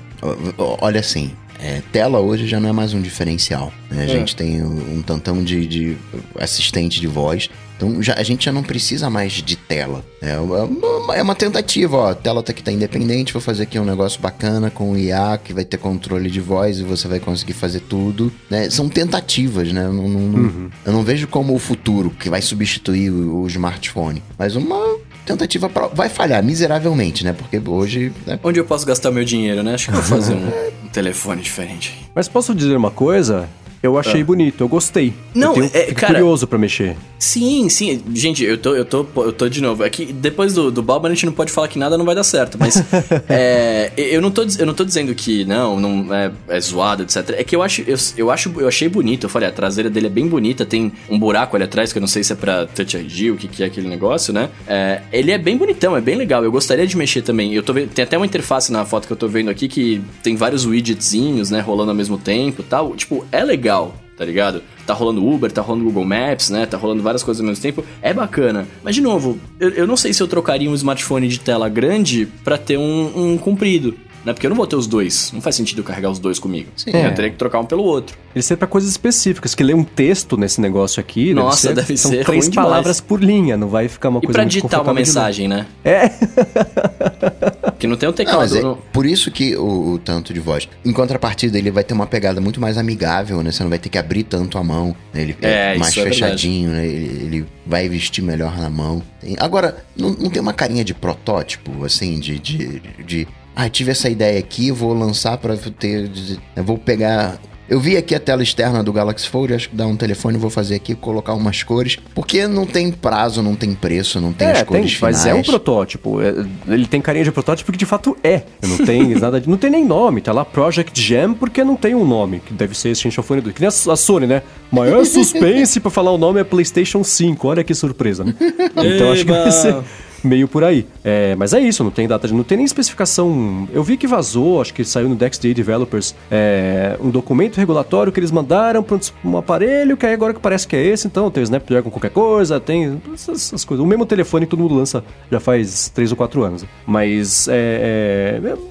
olha 0.80 1.00
assim, 1.00 1.32
é, 1.62 1.82
tela 1.92 2.20
hoje 2.20 2.46
já 2.46 2.58
não 2.58 2.68
é 2.68 2.72
mais 2.72 2.94
um 2.94 3.00
diferencial. 3.00 3.72
Né? 3.90 4.02
A 4.02 4.04
é. 4.04 4.08
gente 4.08 4.34
tem 4.34 4.62
um 4.62 5.02
tantão 5.02 5.42
de, 5.44 5.66
de, 5.66 5.96
assistente 6.38 7.00
de 7.00 7.06
voz. 7.06 7.48
Então 7.76 8.02
já, 8.02 8.14
a 8.14 8.22
gente 8.22 8.44
já 8.44 8.52
não 8.52 8.62
precisa 8.62 9.08
mais 9.08 9.32
de 9.32 9.56
tela. 9.56 10.04
É 10.20 10.38
uma, 10.38 11.16
é 11.16 11.22
uma 11.22 11.34
tentativa, 11.34 11.96
ó. 11.96 12.10
A 12.10 12.14
tela 12.14 12.42
tá 12.42 12.52
aqui 12.52 12.62
tá 12.62 12.70
independente, 12.70 13.32
vou 13.32 13.40
fazer 13.40 13.62
aqui 13.62 13.78
um 13.78 13.84
negócio 13.84 14.20
bacana 14.20 14.70
com 14.70 14.92
o 14.92 14.98
IA 14.98 15.38
que 15.42 15.54
vai 15.54 15.64
ter 15.64 15.78
controle 15.78 16.30
de 16.30 16.40
voz 16.40 16.78
e 16.78 16.82
você 16.82 17.08
vai 17.08 17.18
conseguir 17.18 17.54
fazer 17.54 17.80
tudo. 17.80 18.30
Né? 18.50 18.68
São 18.68 18.88
tentativas, 18.88 19.72
né? 19.72 19.86
Eu 19.86 19.92
não, 19.94 20.08
não, 20.08 20.20
uhum. 20.20 20.70
eu 20.84 20.92
não 20.92 21.02
vejo 21.02 21.26
como 21.26 21.54
o 21.54 21.58
futuro 21.58 22.10
que 22.10 22.28
vai 22.28 22.42
substituir 22.42 23.10
o, 23.10 23.42
o 23.42 23.46
smartphone. 23.46 24.22
Mas 24.38 24.56
uma 24.56 24.89
tentativa 25.32 25.68
pra... 25.68 25.86
vai 25.88 26.08
falhar 26.08 26.42
miseravelmente, 26.42 27.24
né? 27.24 27.32
Porque 27.32 27.60
hoje. 27.64 28.12
Né? 28.26 28.38
Onde 28.42 28.60
eu 28.60 28.64
posso 28.64 28.86
gastar 28.86 29.10
meu 29.10 29.24
dinheiro, 29.24 29.62
né? 29.62 29.74
Acho 29.74 29.86
que 29.86 29.92
vou 29.92 30.02
fazer 30.02 30.34
um, 30.34 30.48
um 30.84 30.88
telefone 30.88 31.42
diferente. 31.42 32.08
Mas 32.14 32.28
posso 32.28 32.54
dizer 32.54 32.76
uma 32.76 32.90
coisa? 32.90 33.48
Eu 33.82 33.98
achei 33.98 34.20
ah. 34.20 34.24
bonito, 34.24 34.62
eu 34.62 34.68
gostei. 34.68 35.14
Não, 35.34 35.56
eu 35.56 35.68
tenho, 35.68 35.70
é, 35.72 35.94
cara, 35.94 36.14
curioso 36.14 36.46
para 36.46 36.58
mexer. 36.58 36.96
Sim, 37.18 37.68
sim. 37.70 38.02
Gente, 38.14 38.44
eu 38.44 38.58
tô, 38.58 38.74
eu 38.74 38.84
tô, 38.84 39.06
eu 39.16 39.32
tô 39.32 39.48
de 39.48 39.62
novo. 39.62 39.82
É 39.84 39.88
que 39.88 40.12
depois 40.12 40.52
do, 40.52 40.70
do 40.70 40.82
Balba 40.82 41.08
a 41.08 41.14
gente 41.14 41.24
não 41.24 41.32
pode 41.32 41.50
falar 41.50 41.66
que 41.68 41.78
nada 41.78 41.96
não 41.96 42.04
vai 42.04 42.14
dar 42.14 42.22
certo, 42.24 42.58
mas 42.58 42.82
é, 43.26 43.90
eu, 43.96 44.20
não 44.20 44.30
tô, 44.30 44.44
eu 44.58 44.66
não 44.66 44.74
tô 44.74 44.84
dizendo 44.84 45.14
que 45.14 45.46
não, 45.46 45.80
não 45.80 46.14
é, 46.14 46.30
é 46.48 46.60
zoado, 46.60 47.04
etc. 47.04 47.36
É 47.38 47.44
que 47.44 47.56
eu 47.56 47.62
acho, 47.62 47.82
eu, 47.86 47.96
eu 48.18 48.30
acho, 48.30 48.52
eu 48.58 48.68
achei 48.68 48.86
bonito. 48.86 49.24
Eu 49.24 49.30
falei, 49.30 49.48
a 49.48 49.52
traseira 49.52 49.88
dele 49.88 50.08
é 50.08 50.10
bem 50.10 50.28
bonita, 50.28 50.66
tem 50.66 50.92
um 51.08 51.18
buraco 51.18 51.56
ali 51.56 51.64
atrás 51.64 51.90
que 51.90 51.98
eu 51.98 52.00
não 52.00 52.08
sei 52.08 52.22
se 52.22 52.34
é 52.34 52.36
pra 52.36 52.66
Touch 52.66 52.98
ID, 52.98 53.32
o 53.32 53.36
que, 53.36 53.48
que 53.48 53.62
é 53.62 53.66
aquele 53.66 53.88
negócio, 53.88 54.30
né? 54.30 54.50
É, 54.66 55.00
ele 55.10 55.30
é 55.32 55.38
bem 55.38 55.56
bonitão, 55.56 55.96
é 55.96 56.02
bem 56.02 56.16
legal. 56.16 56.44
Eu 56.44 56.52
gostaria 56.52 56.86
de 56.86 56.98
mexer 56.98 57.22
também. 57.22 57.54
Eu 57.54 57.62
tô 57.62 57.72
vendo, 57.72 57.88
tem 57.88 58.02
até 58.02 58.18
uma 58.18 58.26
interface 58.26 58.70
na 58.70 58.84
foto 58.84 59.06
que 59.06 59.12
eu 59.12 59.16
tô 59.16 59.26
vendo 59.26 59.48
aqui 59.48 59.68
que 59.68 60.02
tem 60.22 60.36
vários 60.36 60.66
widgetzinhos, 60.66 61.50
né, 61.50 61.60
rolando 61.60 61.90
ao 61.90 61.96
mesmo 61.96 62.18
tempo, 62.18 62.62
tal. 62.62 62.94
Tipo, 62.94 63.24
é 63.32 63.42
legal 63.42 63.69
tá 64.16 64.24
ligado? 64.24 64.62
Tá 64.86 64.92
rolando 64.92 65.26
Uber, 65.26 65.50
tá 65.50 65.62
rolando 65.62 65.84
Google 65.84 66.04
Maps, 66.04 66.50
né? 66.50 66.66
Tá 66.66 66.76
rolando 66.76 67.02
várias 67.02 67.22
coisas 67.22 67.40
ao 67.40 67.46
mesmo 67.46 67.62
tempo. 67.62 67.82
É 68.02 68.12
bacana. 68.12 68.66
Mas, 68.82 68.94
de 68.94 69.00
novo, 69.00 69.38
eu, 69.58 69.70
eu 69.70 69.86
não 69.86 69.96
sei 69.96 70.12
se 70.12 70.22
eu 70.22 70.28
trocaria 70.28 70.70
um 70.70 70.74
smartphone 70.74 71.26
de 71.26 71.40
tela 71.40 71.68
grande 71.70 72.26
para 72.44 72.58
ter 72.58 72.76
um, 72.76 73.32
um 73.32 73.38
comprido. 73.38 73.96
Né? 74.24 74.34
Porque 74.34 74.46
eu 74.46 74.50
não 74.50 74.56
vou 74.56 74.66
ter 74.66 74.76
os 74.76 74.86
dois. 74.86 75.32
Não 75.32 75.40
faz 75.40 75.56
sentido 75.56 75.78
eu 75.78 75.84
carregar 75.84 76.10
os 76.10 76.18
dois 76.18 76.38
comigo. 76.38 76.68
Sim. 76.76 76.90
É. 76.92 77.06
Eu 77.06 77.14
teria 77.14 77.30
que 77.30 77.36
trocar 77.36 77.60
um 77.60 77.64
pelo 77.64 77.82
outro. 77.82 78.16
Ele 78.34 78.42
serve 78.42 78.58
pra 78.58 78.68
coisas 78.68 78.90
específicas. 78.90 79.54
Que 79.54 79.62
ler 79.62 79.74
um 79.74 79.84
texto 79.84 80.36
nesse 80.36 80.60
negócio 80.60 81.00
aqui. 81.00 81.32
Nossa, 81.32 81.72
deve 81.72 81.80
ser. 81.80 81.82
Deve 81.86 81.96
são 81.96 82.10
ser 82.10 82.24
três 82.26 82.48
palavras 82.50 82.96
demais. 82.96 83.00
por 83.00 83.22
linha. 83.22 83.56
Não 83.56 83.68
vai 83.68 83.88
ficar 83.88 84.10
uma 84.10 84.18
e 84.18 84.26
coisa 84.26 84.32
pra 84.32 84.44
digitar 84.44 84.82
uma 84.82 84.92
mensagem, 84.92 85.48
né? 85.48 85.66
É. 85.82 86.10
que 87.80 87.86
não 87.86 87.96
tem 87.96 88.08
um 88.08 88.12
teclado. 88.12 88.60
Não, 88.60 88.72
é 88.72 88.76
por 88.92 89.06
isso 89.06 89.30
que 89.30 89.56
o, 89.56 89.94
o, 89.94 89.98
tanto 89.98 90.34
de 90.34 90.38
voz. 90.38 90.68
Em 90.84 90.92
contrapartida, 90.92 91.58
ele 91.58 91.70
vai 91.70 91.82
ter 91.82 91.94
uma 91.94 92.06
pegada 92.06 92.40
muito 92.40 92.60
mais 92.60 92.76
amigável, 92.76 93.42
né? 93.42 93.50
Você 93.50 93.62
não 93.62 93.70
vai 93.70 93.78
ter 93.78 93.88
que 93.88 93.98
abrir 93.98 94.24
tanto 94.24 94.58
a 94.58 94.62
mão. 94.62 94.94
Né? 95.12 95.22
Ele 95.22 95.36
é, 95.40 95.74
é 95.74 95.78
mais 95.78 95.96
é 95.96 96.02
fechadinho, 96.02 96.70
né? 96.70 96.86
Ele, 96.86 97.24
ele, 97.24 97.46
vai 97.66 97.88
vestir 97.88 98.22
melhor 98.22 98.56
na 98.58 98.68
mão. 98.68 99.02
Agora, 99.38 99.84
não, 99.96 100.10
não 100.10 100.28
tem 100.28 100.42
uma 100.42 100.52
carinha 100.52 100.84
de 100.84 100.92
protótipo, 100.92 101.84
assim, 101.84 102.18
de, 102.18 102.38
de, 102.38 102.82
de 103.04 103.28
ah, 103.54 103.68
tive 103.68 103.90
essa 103.92 104.08
ideia 104.08 104.38
aqui, 104.38 104.70
vou 104.70 104.92
lançar 104.92 105.38
para 105.38 105.56
ter. 105.56 106.10
Vou 106.56 106.76
pegar 106.76 107.38
eu 107.70 107.78
vi 107.78 107.96
aqui 107.96 108.16
a 108.16 108.20
tela 108.20 108.42
externa 108.42 108.82
do 108.82 108.92
Galaxy 108.92 109.28
Fold, 109.28 109.54
acho 109.54 109.70
que 109.70 109.76
dá 109.76 109.86
um 109.86 109.96
telefone, 109.96 110.36
vou 110.36 110.50
fazer 110.50 110.74
aqui, 110.74 110.92
colocar 110.92 111.34
umas 111.34 111.62
cores, 111.62 111.96
porque 112.12 112.48
não 112.48 112.66
tem 112.66 112.90
prazo, 112.90 113.44
não 113.44 113.54
tem 113.54 113.72
preço, 113.74 114.20
não 114.20 114.32
tem 114.32 114.48
é, 114.48 114.50
as 114.50 114.62
cores 114.64 114.86
tem, 114.86 114.96
finais. 114.96 115.16
Mas 115.18 115.26
é 115.26 115.32
um 115.32 115.42
protótipo, 115.42 116.20
é, 116.20 116.34
ele 116.66 116.86
tem 116.86 117.00
carinha 117.00 117.22
de 117.24 117.30
protótipo 117.30 117.70
que 117.70 117.78
de 117.78 117.86
fato 117.86 118.16
é. 118.24 118.42
Não 118.60 118.84
tem 118.84 119.14
nada 119.14 119.40
de, 119.40 119.48
não 119.48 119.56
tem 119.56 119.70
nem 119.70 119.84
nome, 119.84 120.20
tá 120.20 120.32
lá 120.32 120.44
Project 120.44 121.00
Jam 121.00 121.32
porque 121.32 121.62
não 121.62 121.76
tem 121.76 121.94
um 121.94 122.04
nome, 122.04 122.40
que 122.40 122.52
deve 122.52 122.76
ser 122.76 122.88
esse 122.88 123.02
Shenshofone 123.02 123.40
do 123.40 123.52
que 123.52 123.60
nem 123.60 123.68
a, 123.68 123.92
a 123.92 123.96
Sony, 123.96 124.26
né? 124.26 124.42
Maior 124.72 125.06
suspense 125.06 125.78
para 125.78 125.92
falar 125.92 126.10
o 126.10 126.18
nome 126.18 126.40
é 126.40 126.44
PlayStation 126.44 127.04
5, 127.04 127.46
olha 127.46 127.62
que 127.62 127.72
surpresa. 127.72 128.24
Né? 128.24 128.34
Então 128.80 129.12
acho 129.12 129.24
que 129.24 129.30
vai 129.30 129.50
ser 129.50 129.76
meio 130.22 130.48
por 130.48 130.64
aí. 130.64 130.86
É, 131.04 131.34
mas 131.36 131.52
é 131.52 131.60
isso, 131.60 131.82
não 131.84 131.90
tem 131.90 132.06
data, 132.06 132.28
não 132.28 132.42
tem 132.42 132.56
nem 132.56 132.64
especificação. 132.64 133.68
Eu 133.72 133.82
vi 133.82 133.96
que 133.96 134.06
vazou, 134.06 134.60
acho 134.60 134.74
que 134.74 134.84
saiu 134.84 135.08
no 135.08 135.14
Day 135.14 135.54
Developers, 135.54 136.14
é, 136.30 136.96
um 137.00 137.10
documento 137.10 137.56
regulatório 137.56 138.12
que 138.12 138.20
eles 138.20 138.30
mandaram 138.30 138.82
para 138.82 138.98
um 139.24 139.36
aparelho, 139.36 139.96
que 139.96 140.06
aí 140.06 140.12
agora 140.12 140.34
que 140.34 140.40
parece 140.40 140.66
que 140.66 140.76
é 140.76 140.84
esse, 140.84 141.06
então 141.06 141.30
tem 141.30 141.42
o 141.42 141.44
Snapdragon 141.44 141.90
qualquer 141.90 142.10
coisa, 142.10 142.60
tem 142.60 143.00
essas, 143.12 143.46
essas, 143.46 143.64
coisas. 143.64 143.84
O 143.84 143.88
mesmo 143.88 144.06
telefone 144.06 144.46
que 144.46 144.50
todo 144.50 144.60
mundo 144.60 144.74
lança 144.74 145.04
já 145.30 145.40
faz 145.40 145.88
3 145.88 146.10
ou 146.10 146.16
4 146.16 146.42
anos. 146.42 146.64
Mas 146.86 147.48
é, 147.48 148.40
é 148.42 148.69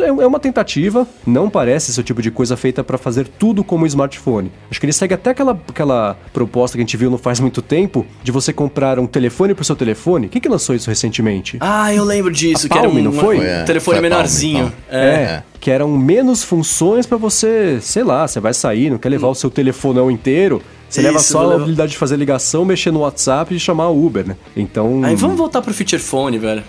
é, 0.00 0.06
é 0.06 0.26
uma 0.26 0.40
tentativa, 0.40 1.06
não 1.26 1.50
parece 1.50 1.92
ser 1.92 2.00
o 2.00 2.04
tipo 2.04 2.22
de 2.22 2.30
coisa 2.30 2.56
feita 2.56 2.82
para 2.84 2.98
fazer 2.98 3.28
tudo 3.28 3.64
como 3.64 3.86
smartphone. 3.86 4.50
Acho 4.70 4.80
que 4.80 4.86
ele 4.86 4.92
segue 4.92 5.14
até 5.14 5.30
aquela, 5.30 5.52
aquela 5.68 6.16
proposta 6.32 6.76
que 6.76 6.82
a 6.82 6.84
gente 6.84 6.96
viu 6.96 7.10
não 7.10 7.18
faz 7.18 7.40
muito 7.40 7.62
tempo, 7.62 8.06
de 8.22 8.32
você 8.32 8.52
comprar 8.52 8.98
um 8.98 9.06
telefone 9.06 9.54
pro 9.54 9.64
seu 9.64 9.76
telefone. 9.76 10.28
Quem 10.28 10.40
que 10.40 10.48
lançou 10.48 10.74
isso 10.74 10.88
recentemente? 10.88 11.56
Ah, 11.60 11.92
eu 11.94 12.04
lembro 12.04 12.32
disso, 12.32 12.66
a 12.66 12.68
que 12.68 12.74
Palme, 12.74 13.00
era 13.00 13.08
um, 13.08 13.12
não 13.12 13.20
foi? 13.20 13.38
Um 13.38 13.64
telefone 13.64 13.98
foi 13.98 14.00
menorzinho. 14.00 14.64
Palme, 14.64 14.74
é. 14.90 15.04
é. 15.04 15.42
Que 15.60 15.70
eram 15.70 15.88
menos 15.96 16.44
funções 16.44 17.06
para 17.06 17.16
você, 17.16 17.78
sei 17.80 18.04
lá, 18.04 18.26
você 18.26 18.40
vai 18.40 18.52
sair, 18.52 18.90
não 18.90 18.98
quer 18.98 19.08
levar 19.08 19.28
hum. 19.28 19.32
o 19.32 19.34
seu 19.34 19.50
telefonão 19.50 20.10
inteiro, 20.10 20.62
você 20.88 21.00
Isso, 21.00 21.08
leva 21.08 21.18
só 21.18 21.50
a 21.50 21.54
habilidade 21.56 21.92
de 21.92 21.98
fazer 21.98 22.16
ligação, 22.16 22.64
mexer 22.64 22.92
no 22.92 23.00
WhatsApp 23.00 23.52
e 23.52 23.58
chamar 23.58 23.88
o 23.88 24.06
Uber, 24.06 24.26
né? 24.26 24.36
Então. 24.56 25.02
Aí 25.02 25.16
vamos 25.16 25.36
voltar 25.36 25.60
pro 25.60 25.74
feature 25.74 26.00
phone, 26.00 26.38
velho. 26.38 26.62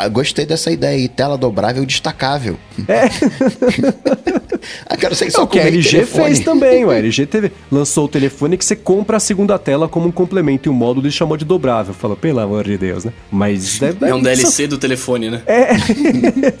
Ah, 0.00 0.06
gostei 0.06 0.46
dessa 0.46 0.70
ideia 0.70 0.96
aí, 0.96 1.08
tela 1.08 1.36
dobrável 1.36 1.84
destacável. 1.84 2.56
É. 2.86 3.06
ah, 4.86 4.96
quero 4.96 5.12
sei 5.16 5.28
só 5.28 5.42
o 5.42 5.46
que 5.48 5.58
a 5.58 5.66
LG 5.66 5.90
telefone. 5.90 6.24
fez 6.24 6.38
também. 6.38 6.84
O 6.84 6.92
LG 6.92 7.26
teve, 7.26 7.50
lançou 7.68 8.04
o 8.04 8.08
telefone 8.08 8.56
que 8.56 8.64
você 8.64 8.76
compra 8.76 9.16
a 9.16 9.20
segunda 9.20 9.58
tela 9.58 9.88
como 9.88 10.06
um 10.06 10.12
complemento 10.12 10.68
e 10.68 10.70
o 10.70 10.72
módulo 10.72 11.06
ele 11.06 11.12
chamou 11.12 11.36
de 11.36 11.44
dobrável. 11.44 11.92
Falou, 11.92 12.16
pelo 12.16 12.38
amor 12.38 12.62
de 12.62 12.78
Deus, 12.78 13.04
né? 13.06 13.12
Mas 13.28 13.82
é, 13.82 13.92
é 14.02 14.14
um 14.14 14.22
DLC 14.22 14.68
do 14.68 14.78
telefone, 14.78 15.30
né? 15.30 15.42
É, 15.48 15.70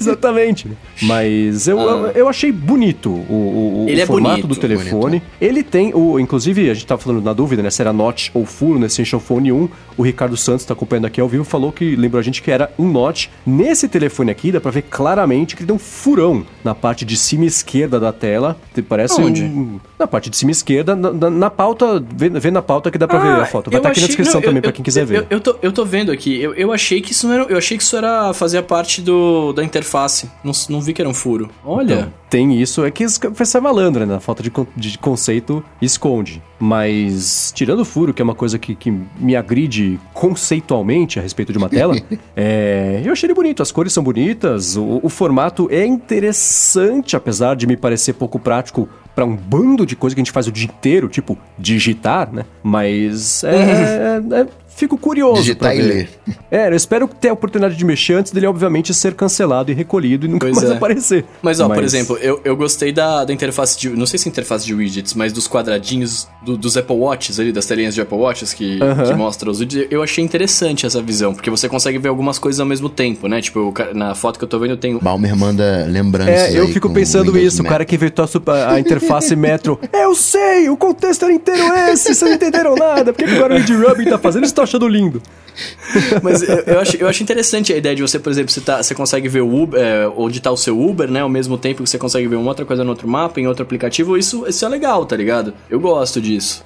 exatamente. 0.00 0.66
Mas 1.02 1.68
eu, 1.68 1.78
ah. 1.78 1.82
eu, 1.82 2.22
eu, 2.22 2.28
achei 2.28 2.50
bonito 2.50 3.08
o, 3.08 3.86
o, 3.86 3.86
o 3.86 4.06
formato 4.06 4.40
é 4.40 4.42
bonito, 4.42 4.48
do 4.48 4.56
telefone. 4.56 4.90
Bonito. 4.90 5.26
Ele 5.40 5.62
tem, 5.62 5.94
o, 5.94 6.18
inclusive, 6.18 6.68
a 6.68 6.74
gente 6.74 6.86
tava 6.86 7.00
falando 7.00 7.22
na 7.22 7.32
dúvida, 7.32 7.62
né? 7.62 7.70
Se 7.70 7.82
era 7.82 7.92
Notch 7.92 8.30
ou 8.34 8.44
Full 8.44 8.80
no 8.80 8.86
Essential 8.86 9.20
Phone 9.20 9.52
1. 9.52 9.68
O 9.98 10.02
Ricardo 10.02 10.36
Santos, 10.36 10.64
tá 10.64 10.72
acompanhando 10.72 11.06
aqui 11.06 11.20
ao 11.20 11.28
vivo, 11.28 11.42
falou 11.44 11.72
que 11.72 11.96
lembrou 11.96 12.20
a 12.20 12.22
gente 12.22 12.40
que 12.40 12.50
era 12.50 12.70
um 12.78 13.04
arte. 13.04 13.30
Nesse 13.44 13.88
telefone 13.88 14.30
aqui 14.30 14.52
dá 14.52 14.60
pra 14.60 14.70
ver 14.70 14.82
claramente 14.82 15.56
que 15.56 15.62
ele 15.62 15.66
tem 15.66 15.74
um 15.76 15.78
furão 15.78 16.46
na 16.62 16.72
parte 16.74 17.04
de 17.04 17.16
cima 17.16 17.44
esquerda 17.44 17.98
da 17.98 18.12
tela. 18.12 18.56
Parece 18.88 19.20
Onde? 19.20 19.42
um... 19.42 19.80
Na 19.98 20.06
parte 20.06 20.30
de 20.30 20.36
cima 20.36 20.52
esquerda, 20.52 20.94
na, 20.94 21.12
na, 21.12 21.28
na 21.30 21.50
pauta, 21.50 22.02
vê, 22.14 22.28
vê 22.30 22.50
na 22.50 22.62
pauta 22.62 22.90
que 22.92 22.96
dá 22.96 23.08
pra 23.08 23.18
ver 23.18 23.42
a 23.42 23.46
foto. 23.46 23.70
Vai 23.70 23.78
Ah, 23.78 23.80
estar 23.80 23.88
aqui 23.90 24.00
na 24.00 24.04
achei- 24.04 24.06
descrição 24.16 24.40
não, 24.40 24.48
também 24.48 24.62
pra 24.62 24.70
quem 24.70 24.84
quiser 24.84 25.02
eu, 25.02 25.06
ver. 25.06 25.16
Eu, 25.18 25.26
eu 25.30 25.40
tô, 25.40 25.56
eu 25.60 25.72
tô 25.72 25.84
vendo 25.84 26.12
aqui, 26.12 26.40
eu, 26.40 26.54
eu 26.54 26.72
achei 26.72 27.00
que 27.00 27.10
isso 27.10 27.26
não 27.26 27.34
era. 27.34 27.42
Eu 27.44 27.58
achei 27.58 27.76
que 27.76 27.82
isso 27.82 27.96
era 27.96 28.32
fazia 28.32 28.62
parte 28.62 29.02
do, 29.02 29.52
da 29.52 29.64
interface. 29.64 30.30
Não, 30.44 30.52
não 30.68 30.80
vi 30.80 30.92
que 30.92 31.02
era 31.02 31.08
um 31.08 31.14
furo. 31.14 31.50
Olha. 31.64 31.94
Então, 31.94 32.12
tem 32.28 32.60
isso, 32.60 32.84
é 32.84 32.90
que 32.90 33.04
isso 33.04 33.18
vai 33.30 33.46
ser 33.46 33.60
malandro, 33.60 34.04
né? 34.04 34.14
Na 34.14 34.20
falta 34.20 34.42
de, 34.42 34.52
de 34.76 34.98
conceito, 34.98 35.64
esconde. 35.80 36.42
Mas, 36.58 37.52
tirando 37.54 37.80
o 37.80 37.84
furo, 37.84 38.12
que 38.12 38.20
é 38.20 38.24
uma 38.24 38.34
coisa 38.34 38.58
que, 38.58 38.74
que 38.74 38.90
me 39.18 39.36
agride 39.36 39.98
conceitualmente 40.12 41.18
a 41.18 41.22
respeito 41.22 41.52
de 41.52 41.58
uma 41.58 41.68
tela, 41.68 41.96
é, 42.36 43.00
eu 43.04 43.12
achei 43.12 43.26
ele 43.26 43.34
bonito. 43.34 43.62
As 43.62 43.72
cores 43.72 43.92
são 43.92 44.02
bonitas, 44.02 44.76
o, 44.76 45.00
o 45.02 45.08
formato 45.08 45.68
é 45.70 45.86
interessante, 45.86 47.16
apesar 47.16 47.54
de 47.56 47.66
me 47.66 47.76
parecer 47.76 48.12
pouco 48.14 48.38
prático 48.38 48.88
para 49.14 49.24
um 49.24 49.34
bando 49.34 49.84
de 49.84 49.96
coisa 49.96 50.14
que 50.14 50.20
a 50.20 50.24
gente 50.24 50.32
faz 50.32 50.46
o 50.46 50.52
dia 50.52 50.66
inteiro, 50.66 51.08
tipo 51.08 51.36
digitar, 51.58 52.32
né? 52.32 52.44
Mas 52.62 53.42
é, 53.42 54.20
é- 54.32 54.40
é- 54.42 54.46
fico 54.78 54.96
curioso. 54.96 55.40
Digitar 55.42 55.76
e 55.76 55.82
ler. 55.82 56.08
É, 56.50 56.68
eu 56.68 56.74
espero 56.76 57.06
ter 57.08 57.28
a 57.28 57.32
oportunidade 57.32 57.76
de 57.76 57.84
mexer 57.84 58.14
antes 58.14 58.32
dele, 58.32 58.46
obviamente, 58.46 58.94
ser 58.94 59.14
cancelado 59.14 59.70
e 59.70 59.74
recolhido 59.74 60.26
e 60.26 60.28
nunca 60.28 60.46
Pois 60.46 60.56
mais 60.56 60.70
é. 60.70 60.74
aparecer. 60.74 61.24
Mas, 61.42 61.60
ó, 61.60 61.68
por 61.68 61.82
exemplo, 61.84 62.16
eu, 62.18 62.40
eu 62.44 62.56
gostei 62.56 62.92
da, 62.92 63.24
da 63.24 63.32
interface 63.32 63.78
de. 63.78 63.90
Não 63.90 64.06
sei 64.06 64.18
se 64.18 64.28
é 64.28 64.30
interface 64.30 64.64
de 64.64 64.74
widgets, 64.74 65.14
mas 65.14 65.32
dos 65.32 65.46
quadradinhos 65.48 66.28
do- 66.44 66.56
dos 66.56 66.76
Apple 66.76 66.96
Watches 66.96 67.38
ali, 67.38 67.52
das 67.52 67.66
telinhas 67.66 67.94
de 67.94 68.00
Apple 68.00 68.16
Watches 68.16 68.52
que, 68.52 68.80
Aham. 68.82 69.04
que 69.04 69.14
mostram 69.14 69.50
os 69.52 69.58
vídeos. 69.58 69.86
Eu 69.90 70.02
achei 70.02 70.24
interessante 70.24 70.86
essa 70.86 71.02
visão, 71.02 71.34
porque 71.34 71.50
você 71.50 71.68
consegue 71.68 71.98
ver 71.98 72.08
algumas 72.08 72.38
coisas 72.38 72.60
ao 72.60 72.66
mesmo 72.66 72.88
tempo, 72.88 73.26
né? 73.28 73.40
Tipo, 73.40 73.70
ca- 73.72 73.92
na 73.92 74.14
foto 74.14 74.38
que 74.38 74.44
eu 74.44 74.48
tô 74.48 74.58
vendo, 74.58 74.76
tem. 74.76 74.96
Balmer 74.98 75.36
manda 75.36 75.84
lembranças. 75.88 76.54
É, 76.54 76.58
eu 76.58 76.64
aí 76.66 76.72
fico 76.72 76.88
com 76.88 76.94
pensando 76.94 77.32
Windows 77.32 77.54
isso, 77.54 77.62
o 77.62 77.66
cara 77.66 77.84
que 77.84 77.94
inventou 77.94 78.24
a, 78.24 78.72
a 78.74 78.80
interface 78.80 79.34
Metro. 79.36 79.78
Eu 79.92 80.14
sei, 80.14 80.68
o 80.68 80.76
contexto 80.76 81.24
era 81.24 81.32
inteiro 81.34 81.62
esse, 81.90 82.04
vocês 82.14 82.22
não 82.22 82.32
entenderam 82.32 82.74
nada. 82.74 83.12
Por 83.12 83.24
que, 83.24 83.34
agora 83.34 83.54
o 83.54 83.58
Andy 83.58 83.74
Rubin 83.74 84.04
tá 84.04 84.18
fazendo? 84.18 84.40
Eles 84.42 84.50
estão 84.50 84.64
achando 84.68 84.86
lindo. 84.88 85.22
Mas 86.22 86.42
eu, 86.42 86.56
eu, 86.58 86.80
acho, 86.80 86.96
eu 86.96 87.08
acho 87.08 87.22
interessante 87.22 87.72
a 87.72 87.76
ideia 87.76 87.94
de 87.94 88.02
você, 88.02 88.18
por 88.18 88.30
exemplo, 88.30 88.50
você, 88.52 88.60
tá, 88.60 88.82
você 88.82 88.94
consegue 88.94 89.28
ver 89.28 89.40
o 89.40 89.62
Uber, 89.62 89.80
é, 89.80 90.08
onde 90.16 90.40
tá 90.40 90.50
o 90.50 90.56
seu 90.56 90.80
Uber, 90.80 91.10
né? 91.10 91.20
Ao 91.20 91.28
mesmo 91.28 91.58
tempo 91.58 91.82
que 91.82 91.90
você 91.90 91.98
consegue 91.98 92.28
ver 92.28 92.36
uma 92.36 92.48
outra 92.48 92.64
coisa 92.64 92.84
no 92.84 92.90
outro 92.90 93.08
mapa, 93.08 93.40
em 93.40 93.46
outro 93.46 93.62
aplicativo. 93.62 94.16
Isso, 94.16 94.46
isso 94.46 94.64
é 94.64 94.68
legal, 94.68 95.04
tá 95.04 95.16
ligado? 95.16 95.52
Eu 95.68 95.80
gosto 95.80 96.20
disso. 96.20 96.64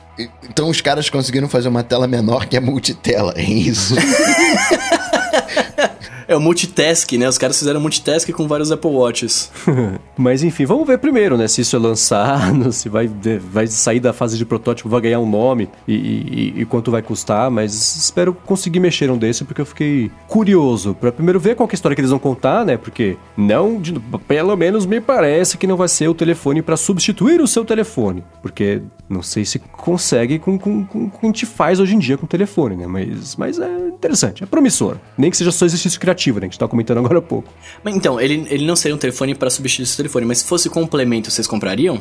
Então 0.48 0.68
os 0.68 0.80
caras 0.80 1.08
conseguiram 1.08 1.48
fazer 1.48 1.68
uma 1.68 1.82
tela 1.82 2.06
menor 2.06 2.46
que 2.46 2.56
é 2.56 2.60
multitela, 2.60 3.32
é 3.34 3.42
isso. 3.42 3.94
É 6.28 6.36
o 6.36 6.40
multitask, 6.40 7.12
né? 7.12 7.28
Os 7.28 7.38
caras 7.38 7.58
fizeram 7.58 7.80
multitask 7.80 8.30
com 8.32 8.46
vários 8.46 8.70
Apple 8.70 8.90
Watches. 8.90 9.50
Mas 10.16 10.42
enfim, 10.42 10.64
vamos 10.64 10.86
ver 10.86 10.98
primeiro, 10.98 11.36
né? 11.36 11.48
Se 11.48 11.60
isso 11.60 11.74
é 11.76 11.78
lançado, 11.78 12.70
se 12.72 12.88
vai, 12.88 13.10
vai 13.50 13.66
sair 13.66 14.00
da 14.00 14.12
fase 14.12 14.36
de 14.38 14.44
protótipo, 14.44 14.88
vai 14.88 15.00
ganhar 15.00 15.20
um 15.20 15.28
nome 15.28 15.68
e, 15.86 15.94
e- 15.94 16.54
e 16.60 16.64
quanto 16.64 16.90
vai 16.90 17.02
custar. 17.02 17.50
Mas 17.50 17.72
espero 17.96 18.32
conseguir 18.32 18.80
mexer 18.80 19.10
um 19.10 19.18
desse 19.18 19.44
porque 19.44 19.60
eu 19.60 19.66
fiquei 19.66 20.10
curioso. 20.28 20.94
Pra 20.94 21.10
primeiro 21.12 21.38
ver 21.40 21.54
qual 21.56 21.68
é 21.68 21.72
a 21.72 21.74
história 21.74 21.94
que 21.94 22.00
eles 22.00 22.10
vão 22.10 22.18
contar, 22.18 22.64
né? 22.64 22.76
Porque 22.76 23.16
não, 23.36 23.80
de- 23.80 23.98
pelo 24.26 24.56
menos 24.56 24.86
me 24.86 25.00
parece 25.00 25.56
que 25.58 25.66
não 25.66 25.76
vai 25.76 25.88
ser 25.88 26.08
o 26.08 26.14
telefone 26.14 26.62
pra 26.62 26.76
substituir 26.76 27.40
o 27.40 27.46
seu 27.46 27.64
telefone. 27.64 28.22
Porque 28.40 28.82
não 29.08 29.22
sei 29.22 29.44
se 29.44 29.58
consegue 29.58 30.38
com, 30.38 30.58
com, 30.58 30.84
com, 30.84 31.08
com 31.10 31.16
o 31.16 31.20
que 31.20 31.26
a 31.26 31.28
gente 31.28 31.46
faz 31.46 31.80
hoje 31.80 31.94
em 31.94 31.98
dia 31.98 32.16
com 32.16 32.24
o 32.24 32.28
telefone, 32.28 32.76
né? 32.76 32.86
Mas, 32.86 33.36
mas 33.36 33.58
é 33.58 33.88
interessante, 33.88 34.42
é 34.42 34.46
promissor. 34.46 34.96
Nem 35.18 35.30
que 35.30 35.36
seja 35.36 35.50
só 35.50 35.64
exercício 35.66 36.00
criativo, 36.00 36.11
né? 36.40 36.46
Que 36.46 36.46
a 36.46 36.52
gente 36.52 36.58
tá 36.58 36.68
comentando 36.68 36.98
agora 36.98 37.18
há 37.18 37.22
pouco. 37.22 37.52
Mas 37.82 37.94
então, 37.94 38.20
ele, 38.20 38.46
ele 38.50 38.64
não 38.64 38.76
seria 38.76 38.94
um 38.94 38.98
telefone 38.98 39.34
para 39.34 39.50
substituir 39.50 39.84
esse 39.84 39.96
telefone, 39.96 40.26
mas 40.26 40.38
se 40.38 40.44
fosse 40.44 40.68
complemento, 40.68 41.30
vocês 41.30 41.46
comprariam? 41.46 42.00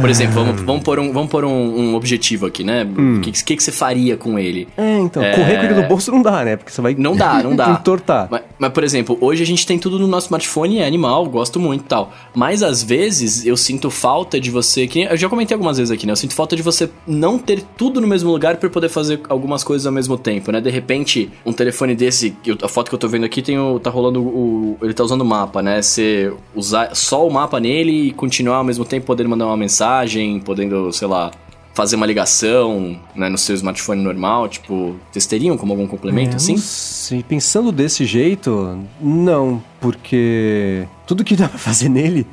Por 0.00 0.10
exemplo, 0.10 0.34
vamos, 0.34 0.60
vamos 0.62 0.82
pôr, 0.82 0.98
um, 0.98 1.12
vamos 1.12 1.30
pôr 1.30 1.44
um, 1.44 1.90
um 1.90 1.94
objetivo 1.94 2.46
aqui, 2.46 2.62
né? 2.62 2.84
O 2.84 3.20
que, 3.20 3.32
que, 3.32 3.56
que 3.56 3.62
você 3.62 3.72
faria 3.72 4.16
com 4.16 4.38
ele? 4.38 4.68
É, 4.76 4.98
então, 4.98 5.22
correr 5.22 5.58
com 5.58 5.64
ele 5.64 5.74
no 5.74 5.88
bolso 5.88 6.10
não 6.10 6.22
dá, 6.22 6.44
né? 6.44 6.56
Porque 6.56 6.70
você 6.70 6.80
vai 6.80 6.94
Não 6.94 7.16
dá, 7.16 7.42
não 7.42 7.54
dá. 7.54 7.70
entortar. 7.80 8.28
Mas, 8.30 8.42
mas, 8.58 8.72
por 8.72 8.84
exemplo, 8.84 9.18
hoje 9.20 9.42
a 9.42 9.46
gente 9.46 9.66
tem 9.66 9.78
tudo 9.78 9.98
no 9.98 10.06
nosso 10.06 10.26
smartphone, 10.26 10.78
é 10.78 10.86
animal, 10.86 11.26
gosto 11.26 11.58
muito 11.58 11.82
e 11.82 11.88
tal. 11.88 12.12
Mas 12.34 12.62
às 12.62 12.82
vezes 12.82 13.46
eu 13.46 13.56
sinto 13.56 13.90
falta 13.90 14.40
de 14.40 14.50
você. 14.50 14.86
Que, 14.86 15.02
eu 15.02 15.16
já 15.16 15.28
comentei 15.28 15.54
algumas 15.54 15.78
vezes 15.78 15.90
aqui, 15.90 16.06
né? 16.06 16.12
Eu 16.12 16.16
sinto 16.16 16.34
falta 16.34 16.56
de 16.56 16.62
você 16.62 16.88
não 17.06 17.38
ter 17.38 17.62
tudo 17.76 18.00
no 18.00 18.06
mesmo 18.06 18.30
lugar 18.30 18.56
pra 18.56 18.68
poder 18.68 18.88
fazer 18.88 19.20
algumas 19.28 19.62
coisas 19.62 19.86
ao 19.86 19.92
mesmo 19.92 20.16
tempo, 20.16 20.52
né? 20.52 20.60
De 20.60 20.70
repente, 20.70 21.30
um 21.44 21.52
telefone 21.52 21.94
desse, 21.94 22.36
a 22.62 22.68
foto 22.68 22.88
que 22.88 22.94
eu 22.94 22.98
tô 22.98 23.08
vendo 23.08 23.24
aqui 23.24 23.42
tem 23.42 23.58
o, 23.58 23.78
tá 23.78 23.90
rolando 23.90 24.20
o. 24.20 24.78
Ele 24.82 24.94
tá 24.94 25.04
usando 25.04 25.22
o 25.22 25.24
mapa, 25.24 25.62
né? 25.62 25.82
Você 25.82 26.32
usar 26.54 26.94
só 26.94 27.26
o 27.26 27.30
mapa 27.30 27.60
nele 27.60 28.08
e 28.08 28.12
continuar 28.12 28.56
ao 28.56 28.64
mesmo 28.64 28.84
tempo 28.84 29.06
podendo 29.06 29.28
mandar 29.28 29.45
uma 29.46 29.56
mensagem, 29.56 30.40
podendo, 30.40 30.92
sei 30.92 31.08
lá. 31.08 31.30
Fazer 31.74 31.96
uma 31.96 32.06
ligação 32.06 32.98
né, 33.14 33.28
no 33.28 33.36
seu 33.36 33.54
smartphone 33.54 34.02
normal, 34.02 34.48
tipo, 34.48 34.96
vocês 35.12 35.26
teriam 35.26 35.58
como 35.58 35.74
algum 35.74 35.86
complemento 35.86 36.32
É, 36.32 36.36
assim? 36.36 36.56
sei, 36.56 37.22
pensando 37.22 37.70
desse 37.70 38.06
jeito, 38.06 38.78
não, 38.98 39.62
porque 39.78 40.88
tudo 41.06 41.22
que 41.22 41.36
dá 41.36 41.46
pra 41.50 41.58
fazer 41.58 41.90
nele, 41.90 42.26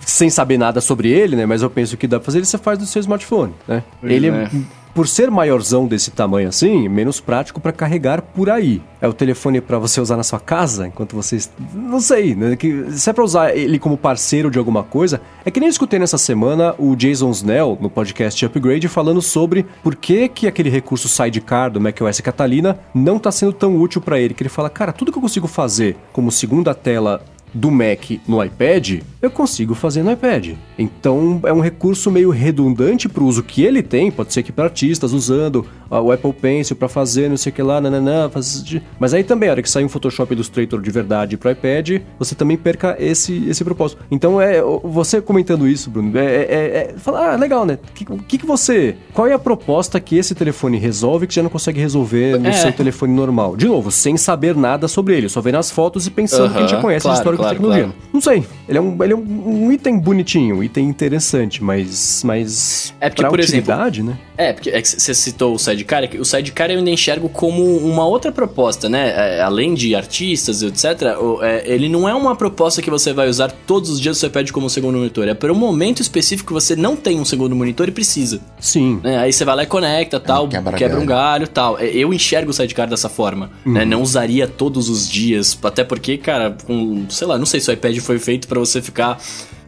sem 0.00 0.30
saber 0.30 0.56
nada 0.56 0.80
sobre 0.80 1.10
ele, 1.10 1.36
né? 1.36 1.44
Mas 1.44 1.60
eu 1.60 1.68
penso 1.68 1.98
que 1.98 2.06
dá 2.06 2.18
pra 2.18 2.24
fazer, 2.24 2.38
ele 2.38 2.46
você 2.46 2.56
faz 2.56 2.78
do 2.78 2.86
seu 2.86 3.00
smartphone, 3.00 3.52
né? 3.68 3.82
Pois 4.00 4.10
ele, 4.10 4.28
é. 4.28 4.50
Por 4.96 5.06
ser 5.06 5.30
maiorzão 5.30 5.86
desse 5.86 6.10
tamanho 6.10 6.48
assim, 6.48 6.88
menos 6.88 7.20
prático 7.20 7.60
pra 7.60 7.70
carregar 7.70 8.22
por 8.22 8.48
aí. 8.48 8.80
É 8.98 9.06
o 9.06 9.12
telefone 9.12 9.60
pra 9.60 9.78
você 9.78 10.00
usar 10.00 10.16
na 10.16 10.22
sua 10.22 10.40
casa, 10.40 10.86
enquanto 10.86 11.14
você... 11.14 11.38
Não 11.74 12.00
sei, 12.00 12.34
né? 12.34 12.56
Que, 12.56 12.90
se 12.92 13.10
é 13.10 13.12
pra 13.12 13.22
usar 13.22 13.54
ele 13.54 13.78
como 13.78 13.98
parceiro 13.98 14.50
de 14.50 14.58
alguma 14.58 14.82
coisa, 14.82 15.20
é 15.44 15.50
que 15.50 15.60
nem 15.60 15.68
escutei 15.68 15.98
nessa 15.98 16.16
semana 16.16 16.74
o 16.78 16.96
Jason 16.96 17.30
Snell, 17.30 17.76
no 17.78 17.90
podcast 17.90 18.42
Upgrade, 18.46 18.88
falando 18.88 19.20
sobre 19.20 19.66
por 19.82 19.94
que, 19.94 20.30
que 20.30 20.46
aquele 20.46 20.70
recurso 20.70 21.10
sidecar 21.10 21.70
do 21.70 21.78
macOS 21.78 22.22
Catalina 22.22 22.78
não 22.94 23.18
tá 23.18 23.30
sendo 23.30 23.52
tão 23.52 23.76
útil 23.76 24.00
pra 24.00 24.18
ele. 24.18 24.32
Que 24.32 24.44
ele 24.44 24.48
fala, 24.48 24.70
cara, 24.70 24.94
tudo 24.94 25.12
que 25.12 25.18
eu 25.18 25.22
consigo 25.22 25.46
fazer 25.46 25.94
como 26.10 26.32
segunda 26.32 26.74
tela 26.74 27.22
do 27.52 27.70
Mac 27.70 28.10
no 28.26 28.42
iPad, 28.42 29.00
eu 29.20 29.30
consigo 29.30 29.74
fazer 29.74 30.02
no 30.02 30.12
iPad. 30.12 30.54
Então 30.78 31.40
é 31.44 31.52
um 31.52 31.60
recurso 31.60 32.10
meio 32.10 32.30
redundante 32.30 33.08
para 33.08 33.22
o 33.22 33.26
uso 33.26 33.42
que 33.42 33.62
ele 33.64 33.82
tem, 33.82 34.10
pode 34.10 34.32
ser 34.32 34.42
que 34.42 34.52
para 34.52 34.64
artistas 34.64 35.12
usando 35.12 35.66
ah, 35.90 36.00
o 36.00 36.12
Apple 36.12 36.32
Pencil 36.32 36.76
para 36.76 36.88
fazer 36.88 37.28
não 37.28 37.36
sei 37.36 37.50
o 37.50 37.54
que 37.54 37.62
lá, 37.62 37.80
nananã, 37.80 38.28
faz 38.28 38.64
mas 38.98 39.14
aí 39.14 39.24
também, 39.24 39.48
a 39.48 39.52
hora 39.52 39.62
que 39.62 39.70
sair 39.70 39.84
um 39.84 39.88
Photoshop 39.88 40.32
Illustrator 40.32 40.80
de 40.80 40.90
verdade 40.90 41.36
para 41.36 41.52
iPad, 41.52 42.02
você 42.18 42.34
também 42.34 42.56
perca 42.56 42.96
esse, 42.98 43.46
esse 43.48 43.64
propósito. 43.64 44.02
Então 44.10 44.40
é 44.40 44.60
você 44.82 45.20
comentando 45.20 45.66
isso, 45.68 45.90
Bruno, 45.90 46.16
é, 46.18 46.24
é, 46.24 46.92
é, 46.94 46.94
fala, 46.98 47.32
ah, 47.32 47.36
legal, 47.36 47.64
né? 47.64 47.78
O 47.88 47.92
que, 47.92 48.04
que, 48.04 48.38
que 48.38 48.46
você. 48.46 48.96
Qual 49.12 49.26
é 49.26 49.32
a 49.32 49.38
proposta 49.38 49.98
que 50.00 50.16
esse 50.16 50.34
telefone 50.34 50.78
resolve 50.78 51.26
que 51.26 51.34
já 51.34 51.42
não 51.42 51.50
consegue 51.50 51.80
resolver 51.80 52.38
no 52.38 52.48
É. 52.48 52.52
seu 52.52 52.72
telefone 52.72 53.12
normal? 53.12 53.56
De 53.56 53.66
novo, 53.66 53.90
sem 53.90 54.16
saber 54.16 54.56
nada 54.56 54.88
sobre 54.88 55.16
ele, 55.16 55.28
só 55.28 55.40
vendo 55.40 55.56
as 55.56 55.70
fotos 55.70 56.06
e 56.06 56.10
pensando 56.10 56.50
que 56.52 56.58
a 56.58 56.60
gente 56.62 56.70
já 56.70 56.80
conhece 56.80 57.06
a 57.06 57.10
claro, 57.10 57.18
história 57.18 57.38
da 57.38 57.45
claro, 57.48 57.56
tecnologia. 57.56 57.84
claro. 57.84 58.10
Não 58.12 58.20
sei. 58.20 58.44
Ele 58.68 58.78
é 58.78 58.80
um, 58.80 59.02
ele 59.02 59.12
é 59.12 59.16
um, 59.16 59.64
um 59.66 59.72
item 59.72 59.98
bonitinho, 59.98 60.56
um 60.56 60.62
item 60.62 60.88
interessante, 60.88 61.62
mas. 61.62 62.22
mas 62.24 62.94
É 63.00 63.08
porque, 63.08 63.26
por 63.26 63.40
exemplo, 63.40 63.74
né? 64.02 64.18
É, 64.38 64.52
porque 64.52 64.70
é 64.70 64.82
você 64.82 65.14
citou 65.14 65.54
o 65.54 65.58
Sidecar, 65.58 66.04
é 66.04 66.06
que 66.06 66.18
o 66.18 66.24
Sidecar 66.24 66.70
eu 66.70 66.78
ainda 66.78 66.90
enxergo 66.90 67.28
como 67.28 67.64
uma 67.78 68.06
outra 68.06 68.30
proposta, 68.30 68.88
né? 68.88 69.38
É, 69.38 69.40
além 69.42 69.72
de 69.74 69.94
artistas, 69.94 70.62
etc., 70.62 71.16
o- 71.20 71.42
é, 71.42 71.62
ele 71.66 71.88
não 71.88 72.08
é 72.08 72.14
uma 72.14 72.36
proposta 72.36 72.82
que 72.82 72.90
você 72.90 73.12
vai 73.12 73.28
usar 73.28 73.50
todos 73.66 73.88
os 73.90 74.00
dias 74.00 74.16
do 74.16 74.20
seu 74.20 74.28
iPad 74.28 74.50
como 74.50 74.68
segundo 74.68 74.98
monitor. 74.98 75.26
É 75.26 75.34
para 75.34 75.50
um 75.52 75.56
momento 75.56 76.02
específico 76.02 76.48
que 76.48 76.52
você 76.52 76.76
não 76.76 76.94
tem 76.96 77.18
um 77.18 77.24
segundo 77.24 77.56
monitor 77.56 77.88
e 77.88 77.92
precisa. 77.92 78.40
Sim. 78.60 79.00
né? 79.02 79.18
Aí 79.18 79.32
você 79.32 79.44
vai 79.44 79.56
lá 79.56 79.62
e 79.62 79.66
conecta, 79.66 80.20
tal, 80.20 80.46
quebra 80.48 80.72
quebra, 80.74 81.00
um 81.00 81.06
galho. 81.06 81.48
tal. 81.48 81.78
É, 81.78 81.86
Eu 81.86 82.12
enxergo 82.12 82.50
o 82.50 82.52
Sidecar 82.54 82.88
dessa 82.88 83.08
forma, 83.08 83.50
né? 83.64 83.84
Não 83.84 84.02
usaria 84.02 84.46
todos 84.46 84.88
os 84.90 85.08
dias, 85.08 85.58
até 85.62 85.82
porque, 85.82 86.18
cara, 86.18 86.56
com, 86.66 87.06
sei 87.08 87.26
lá, 87.26 87.38
não 87.38 87.46
sei 87.46 87.58
se 87.60 87.70
o 87.70 87.72
iPad 87.72 87.96
foi 88.00 88.18
feito 88.18 88.46
para 88.48 88.58
você 88.60 88.82
ficar, 88.82 89.18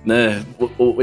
né, 0.05 0.43
o- 0.79 1.03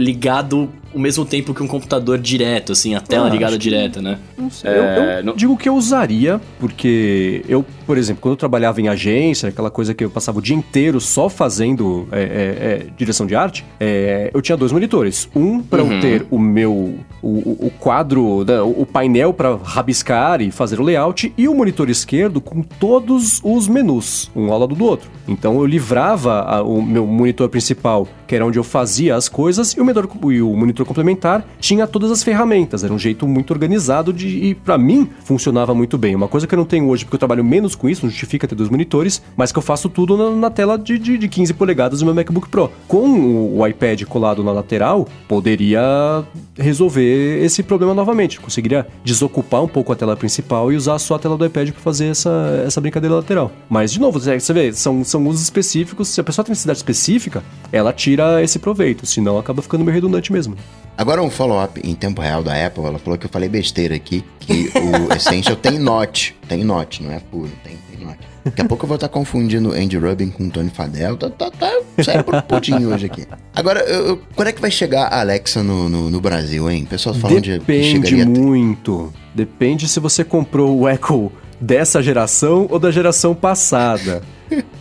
o- 0.96 1.00
mesmo 1.00 1.26
tempo 1.26 1.54
que 1.54 1.62
um 1.62 1.68
computador 1.68 2.18
direto, 2.18 2.72
assim, 2.72 2.96
a 2.96 3.02
tela 3.02 3.28
Ah, 3.28 3.30
ligada 3.30 3.58
direta, 3.58 4.02
né? 4.02 4.18
Não 4.38 4.50
sei. 4.50 4.72
É, 4.72 4.78
eu 4.80 4.84
eu 5.18 5.24
não- 5.24 5.36
digo 5.36 5.56
que 5.58 5.68
eu 5.70 5.76
usaria, 5.76 6.40
porque 6.60 7.44
eu, 7.48 7.64
por 7.86 7.98
exemplo, 7.98 8.22
quando 8.22 8.34
eu 8.34 8.38
trabalhava 8.38 8.82
em 8.82 8.88
agência, 8.88 9.50
aquela 9.50 9.70
coisa 9.70 9.94
que 9.94 10.04
eu 10.04 10.10
passava 10.10 10.40
o 10.40 10.42
dia 10.42 10.56
inteiro 10.56 11.00
só 11.00 11.30
fazendo 11.30 12.08
é, 12.12 12.20
é, 12.22 12.24
é, 12.26 12.86
direção 12.98 13.26
de 13.26 13.36
arte, 13.36 13.66
é, 13.80 14.30
eu 14.34 14.42
tinha 14.42 14.58
dois 14.58 14.72
monitores. 14.72 15.30
Um 15.36 15.62
para 15.62 15.84
Uhum. 15.84 15.94
eu 15.94 16.00
ter 16.00 16.26
o 16.32 16.40
meu, 16.40 16.96
o, 17.22 17.68
o 17.68 17.72
quadro, 17.80 18.44
né, 18.46 18.60
o 18.62 18.86
painel 18.86 19.34
para 19.34 19.56
rabiscar 19.56 20.42
e 20.42 20.52
fazer 20.52 20.80
o 20.80 20.84
layout 20.84 21.34
e 21.38 21.48
o 21.48 21.54
monitor 21.56 21.90
esquerdo 21.90 22.40
com 22.42 22.62
todos 22.62 23.42
os 23.44 23.68
menus, 23.68 24.32
um 24.36 24.52
ao 24.52 24.60
lado 24.60 24.76
do 24.76 24.84
outro. 24.86 25.10
Então 25.28 25.56
eu 25.60 25.66
livrava 25.66 26.42
a, 26.42 26.62
o 26.64 26.82
meu 26.82 27.06
monitor 27.06 27.50
principal, 27.50 28.08
que 28.28 28.36
era 28.36 28.46
onde 28.46 28.58
eu 28.60 28.64
fazia 28.64 29.16
as 29.16 29.28
coisas, 29.30 29.72
e 29.74 29.80
o 29.82 29.86
monitor, 29.86 30.08
e 30.32 30.42
o 30.42 30.56
monitor 30.56 30.85
complementar 30.86 31.46
tinha 31.60 31.88
todas 31.88 32.12
as 32.12 32.24
ferramentas. 32.24 32.84
Era 32.84 32.94
um 32.94 33.00
jeito 33.00 33.28
muito 33.28 33.52
organizado 33.52 34.14
de, 34.14 34.28
e 34.28 34.56
para 34.56 34.78
mim 34.78 35.10
funcionava 35.24 35.74
muito 35.74 35.98
bem. 35.98 36.16
Uma 36.16 36.28
coisa 36.28 36.48
que 36.48 36.54
eu 36.54 36.58
não 36.58 36.66
tenho 36.66 36.88
hoje, 36.88 37.04
porque 37.04 37.16
eu 37.16 37.20
trabalho 37.20 37.44
menos 37.44 37.76
com 37.76 37.90
isso, 37.90 38.06
não 38.06 38.10
justifica 38.10 38.48
ter 38.48 38.56
dois 38.56 38.70
monitores, 38.70 39.22
mas 39.36 39.52
que 39.52 39.58
eu 39.58 39.64
faço 39.64 39.90
tudo 39.90 40.18
na, 40.18 40.30
na 40.32 40.50
tela 40.50 40.78
de, 40.78 40.98
de, 40.98 41.18
de 41.18 41.28
15 41.28 41.54
polegadas 41.54 42.00
do 42.00 42.06
meu 42.06 42.16
MacBook 42.16 42.50
Pro. 42.50 42.72
Com 42.88 43.10
o, 43.10 43.60
o 43.60 43.68
iPad 43.68 44.04
colado 44.04 44.44
na 44.44 44.52
lateral, 44.52 45.08
poderia 45.28 46.24
resolver 46.58 47.44
esse 47.44 47.64
problema 47.64 47.94
novamente. 47.94 48.40
Conseguiria 48.40 48.88
desocupar 49.04 49.64
um 49.64 49.68
pouco 49.68 49.92
a 49.92 49.96
tela 49.96 50.16
principal 50.16 50.72
e 50.72 50.76
usar 50.76 51.00
só 51.00 51.16
a 51.16 51.20
tela 51.20 51.38
do 51.38 51.46
iPad 51.46 51.72
para 51.72 51.82
fazer 51.82 52.08
essa, 52.08 52.64
essa 52.66 52.80
brincadeira 52.80 53.16
lateral. 53.16 53.52
Mas, 53.70 53.92
de 53.92 54.00
novo, 54.00 54.20
você 54.20 54.54
vê, 54.54 54.72
são, 54.74 55.04
são 55.04 55.26
usos 55.28 55.44
específicos. 55.44 56.10
Se 56.10 56.22
a 56.22 56.24
pessoa 56.24 56.46
tem 56.46 56.52
necessidade 56.52 56.80
específica, 56.80 57.44
ela 57.72 57.92
tira 57.92 58.44
esse 58.44 58.60
proveito, 58.60 59.06
senão 59.06 59.38
acaba 59.38 59.62
ficando 59.62 59.84
meio 59.84 59.96
redundante 59.96 60.32
mesmo. 60.32 60.56
Agora 60.98 61.22
um 61.22 61.30
follow-up 61.30 61.82
em 61.84 61.94
tempo 61.94 62.22
real 62.22 62.42
da 62.42 62.66
Apple, 62.66 62.86
ela 62.86 62.98
falou 62.98 63.18
que 63.20 63.26
eu 63.26 63.30
falei 63.30 63.50
besteira 63.50 63.96
aqui, 63.96 64.24
que 64.40 64.72
o 64.76 65.12
Essential 65.14 65.58
tem 65.58 65.78
Note, 65.78 66.36
tem 66.48 66.64
Note, 66.64 67.04
não 67.04 67.12
é 67.12 67.20
puro, 67.20 67.52
tem, 67.64 67.78
tem 67.92 68.06
Note. 68.06 68.20
Daqui 68.46 68.62
a 68.62 68.66
pouco 68.66 68.86
eu 68.86 68.88
vou 68.88 68.96
estar 68.96 69.10
confundindo 69.10 69.74
Andy 69.74 69.98
Rubin 69.98 70.30
com 70.30 70.50
Tony 70.50 70.70
Fadell. 70.70 71.18
Tá, 71.18 71.30
tá, 71.32 71.52
tá 71.52 71.72
sério 72.04 72.24
putinho 72.48 72.94
hoje 72.94 73.08
aqui. 73.08 73.26
Agora, 73.54 73.80
eu, 73.82 74.22
quando 74.36 74.50
é 74.50 74.52
que 74.52 74.62
vai 74.62 74.70
chegar 74.70 75.08
a 75.08 75.20
Alexa 75.20 75.64
no, 75.64 75.90
no, 75.90 76.12
no 76.12 76.22
Brasil, 76.22 76.70
hein? 76.70 76.86
Pessoal 76.86 77.16
falando 77.16 77.42
Depende 77.42 78.00
de 78.00 78.26
muito. 78.26 79.12
Depende 79.34 79.88
se 79.90 80.00
você 80.00 80.24
comprou 80.24 80.80
o 80.80 80.88
Echo 80.88 81.32
dessa 81.60 82.04
geração 82.04 82.68
ou 82.70 82.78
da 82.78 82.92
geração 82.92 83.34
passada. 83.34 84.22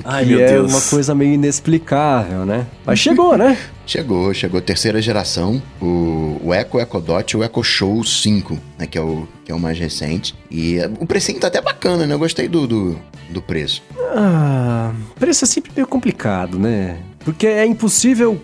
Ai, 0.04 0.24
meu 0.24 0.40
é 0.40 0.52
Deus. 0.52 0.72
uma 0.72 0.80
coisa 0.82 1.14
meio 1.14 1.34
inexplicável, 1.34 2.44
né? 2.44 2.66
Mas 2.84 2.98
chegou, 2.98 3.36
né? 3.36 3.58
Chegou, 3.86 4.32
chegou 4.32 4.60
terceira 4.60 5.00
geração, 5.00 5.62
o, 5.80 6.40
o 6.42 6.54
Echo, 6.54 6.76
o 6.76 6.80
Echo 6.80 7.00
Dot 7.00 7.30
e 7.32 7.36
o 7.36 7.44
Echo 7.44 7.62
Show 7.62 8.04
5, 8.04 8.58
né, 8.78 8.86
que 8.86 8.96
é 8.96 9.00
o, 9.00 9.28
que 9.44 9.52
é 9.52 9.54
o 9.54 9.58
mais 9.58 9.78
recente. 9.78 10.34
E 10.50 10.78
o 10.98 11.06
precinho 11.06 11.38
tá 11.38 11.48
até 11.48 11.60
bacana, 11.60 12.06
né? 12.06 12.14
Eu 12.14 12.18
gostei 12.18 12.48
do, 12.48 12.66
do, 12.66 12.98
do 13.30 13.42
preço. 13.42 13.82
Ah, 14.14 14.92
preço 15.18 15.44
é 15.44 15.48
sempre 15.48 15.72
meio 15.74 15.86
complicado, 15.86 16.58
né? 16.58 16.98
Porque 17.24 17.46
é 17.46 17.66
impossível 17.66 18.40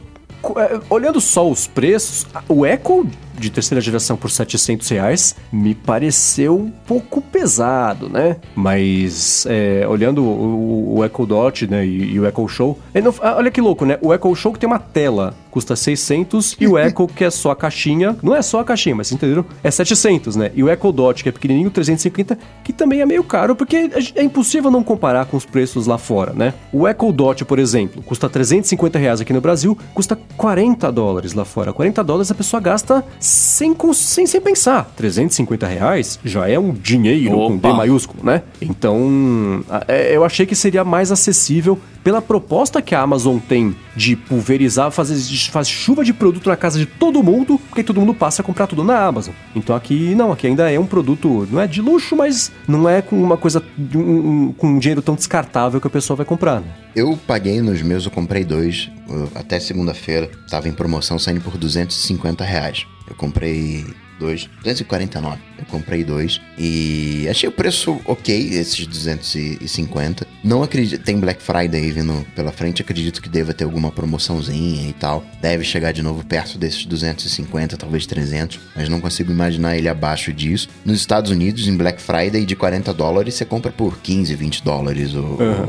é, 0.57 0.81
olhando 0.89 1.21
só 1.21 1.49
os 1.49 1.67
preços, 1.67 2.27
o 2.49 2.65
Echo 2.65 3.07
de 3.41 3.51
terceira 3.51 3.81
geração 3.81 4.17
por 4.17 4.31
700 4.31 4.89
reais 4.89 5.35
me 5.53 5.75
pareceu 5.75 6.57
um 6.57 6.71
pouco 6.71 7.21
pesado, 7.21 8.09
né? 8.09 8.37
Mas 8.55 9.47
é, 9.49 9.87
olhando 9.89 10.23
o, 10.23 10.99
o, 10.99 11.05
Echo 11.05 11.27
Dot 11.27 11.67
né, 11.67 11.85
e, 11.85 12.13
e 12.13 12.21
o 12.21 12.27
Echo 12.27 12.47
Show, 12.49 12.79
não, 12.95 13.15
ah, 13.21 13.37
olha 13.37 13.51
que 13.51 13.61
louco, 13.61 13.85
né? 13.85 13.99
O 14.01 14.13
Echo 14.15 14.35
Show 14.35 14.53
que 14.53 14.59
tem 14.59 14.67
uma 14.67 14.79
tela 14.79 15.35
custa 15.51 15.75
600 15.75 16.57
e 16.61 16.67
o 16.67 16.79
Echo 16.79 17.07
que 17.09 17.25
é 17.25 17.31
só 17.31 17.51
a 17.51 17.57
caixinha, 17.57 18.17
não 18.23 18.37
é 18.37 18.43
só 18.43 18.61
a 18.61 18.65
caixinha, 18.65 18.95
mas 18.95 19.11
entenderam? 19.11 19.45
É 19.63 19.71
700, 19.71 20.37
né? 20.37 20.53
E 20.55 20.63
o 20.63 20.71
Echo 20.71 20.93
Dot 20.93 21.23
que 21.23 21.29
é 21.29 21.33
pequenininho, 21.33 21.71
350, 21.71 22.39
que 22.63 22.73
também 22.73 23.01
é 23.01 23.07
meio 23.07 23.25
caro 23.25 23.57
porque 23.57 23.91
é 24.15 24.23
impossível 24.23 24.71
não 24.71 24.83
comparar 24.83 25.27
com 25.27 25.37
os 25.37 25.45
preços 25.45 25.87
lá 25.87 25.99
fora, 25.99 26.33
né? 26.33 26.55
O 26.73 26.87
Echo 26.87 27.13
Dot, 27.13 27.45
por 27.45 27.59
exemplo, 27.59 28.03
custa 28.03 28.29
350 28.29 28.99
reais 28.99 29.21
aqui 29.21 29.33
no 29.33 29.41
Brasil, 29.41 29.77
custa 29.93 30.19
40 30.37 30.91
dólares 30.93 31.33
lá 31.33 31.45
fora. 31.45 31.73
40 31.73 32.03
dólares 32.05 32.31
a 32.31 32.35
pessoa 32.35 32.61
gasta 32.61 33.05
sem, 33.31 33.77
sem, 33.95 34.27
sem 34.27 34.41
pensar. 34.41 34.93
350 34.97 35.67
reais 35.67 36.19
já 36.25 36.49
é 36.49 36.59
um 36.59 36.73
dinheiro 36.73 37.39
Opa. 37.39 37.53
com 37.53 37.57
D 37.59 37.73
maiúsculo, 37.73 38.25
né? 38.25 38.43
Então, 38.61 39.65
é, 39.87 40.15
eu 40.15 40.25
achei 40.25 40.45
que 40.45 40.55
seria 40.55 40.85
mais 40.85 41.13
acessível 41.13 41.79
pela 42.03 42.23
proposta 42.23 42.81
que 42.81 42.95
a 42.95 43.01
Amazon 43.01 43.39
tem 43.39 43.77
de 43.95 44.17
pulverizar, 44.17 44.91
fazer, 44.91 45.17
fazer 45.51 45.71
chuva 45.71 46.03
de 46.03 46.13
produto 46.13 46.49
na 46.49 46.57
casa 46.57 46.79
de 46.79 46.87
todo 46.87 47.23
mundo, 47.23 47.61
porque 47.69 47.83
todo 47.83 48.01
mundo 48.01 48.15
passa 48.15 48.43
a 48.43 48.45
comprar 48.45 48.67
tudo 48.67 48.83
na 48.83 48.99
Amazon. 49.05 49.35
Então 49.55 49.77
aqui 49.77 50.15
não, 50.15 50.33
aqui 50.33 50.47
ainda 50.47 50.71
é 50.71 50.79
um 50.79 50.87
produto, 50.87 51.47
não 51.51 51.61
é 51.61 51.67
de 51.67 51.83
luxo, 51.83 52.17
mas 52.17 52.51
não 52.67 52.89
é 52.89 53.03
com 53.03 53.23
uma 53.23 53.37
coisa, 53.37 53.63
um, 53.95 53.99
um, 53.99 54.53
com 54.53 54.69
um 54.69 54.79
dinheiro 54.79 55.03
tão 55.03 55.15
descartável 55.15 55.81
que 55.81 55.87
a 55.87 55.91
pessoa 55.91 56.17
vai 56.17 56.27
comprar, 56.27 56.61
né? 56.61 56.69
Eu 56.97 57.19
paguei 57.27 57.61
nos 57.61 57.83
meus, 57.83 58.05
eu 58.05 58.11
comprei 58.11 58.45
dois, 58.45 58.91
até 59.35 59.61
segunda-feira, 59.61 60.31
tava 60.49 60.69
em 60.69 60.73
promoção 60.73 61.19
saindo 61.19 61.41
por 61.41 61.57
250 61.57 62.43
reais. 62.45 62.87
Eu 63.11 63.17
comprei 63.17 63.85
dois, 64.21 64.49
249. 64.63 65.39
Eu 65.59 65.65
comprei 65.67 66.05
dois 66.05 66.41
e 66.59 67.27
achei 67.29 67.49
o 67.49 67.53
preço 67.53 67.99
ok, 68.05 68.51
esses 68.55 68.87
250. 68.87 70.27
Não 70.45 70.63
acredito, 70.63 71.03
tem 71.03 71.19
Black 71.19 71.43
Friday 71.43 71.91
vindo 71.91 72.25
pela 72.37 72.53
frente, 72.53 72.83
acredito 72.83 73.21
que 73.21 73.29
deva 73.29 73.55
ter 73.55 73.65
alguma 73.65 73.91
promoçãozinha 73.91 74.89
e 74.89 74.93
tal. 74.93 75.25
Deve 75.41 75.65
chegar 75.65 75.93
de 75.93 76.03
novo 76.03 76.25
perto 76.25 76.59
desses 76.59 76.85
250, 76.85 77.77
talvez 77.77 78.07
300, 78.07 78.61
mas 78.77 78.89
não 78.89 79.01
consigo 79.01 79.33
imaginar 79.33 79.77
ele 79.77 79.89
abaixo 79.89 80.33
disso. 80.33 80.69
Nos 80.85 81.01
Estados 81.01 81.31
Unidos, 81.31 81.67
em 81.67 81.77
Black 81.77 82.01
Friday 82.01 82.45
de 82.45 82.55
40 82.55 82.93
dólares, 82.93 83.35
você 83.35 83.45
compra 83.45 83.73
por 83.73 83.99
15, 83.99 84.35
20 84.35 84.63
dólares 84.63 85.15
o, 85.15 85.21
uhum. 85.21 85.67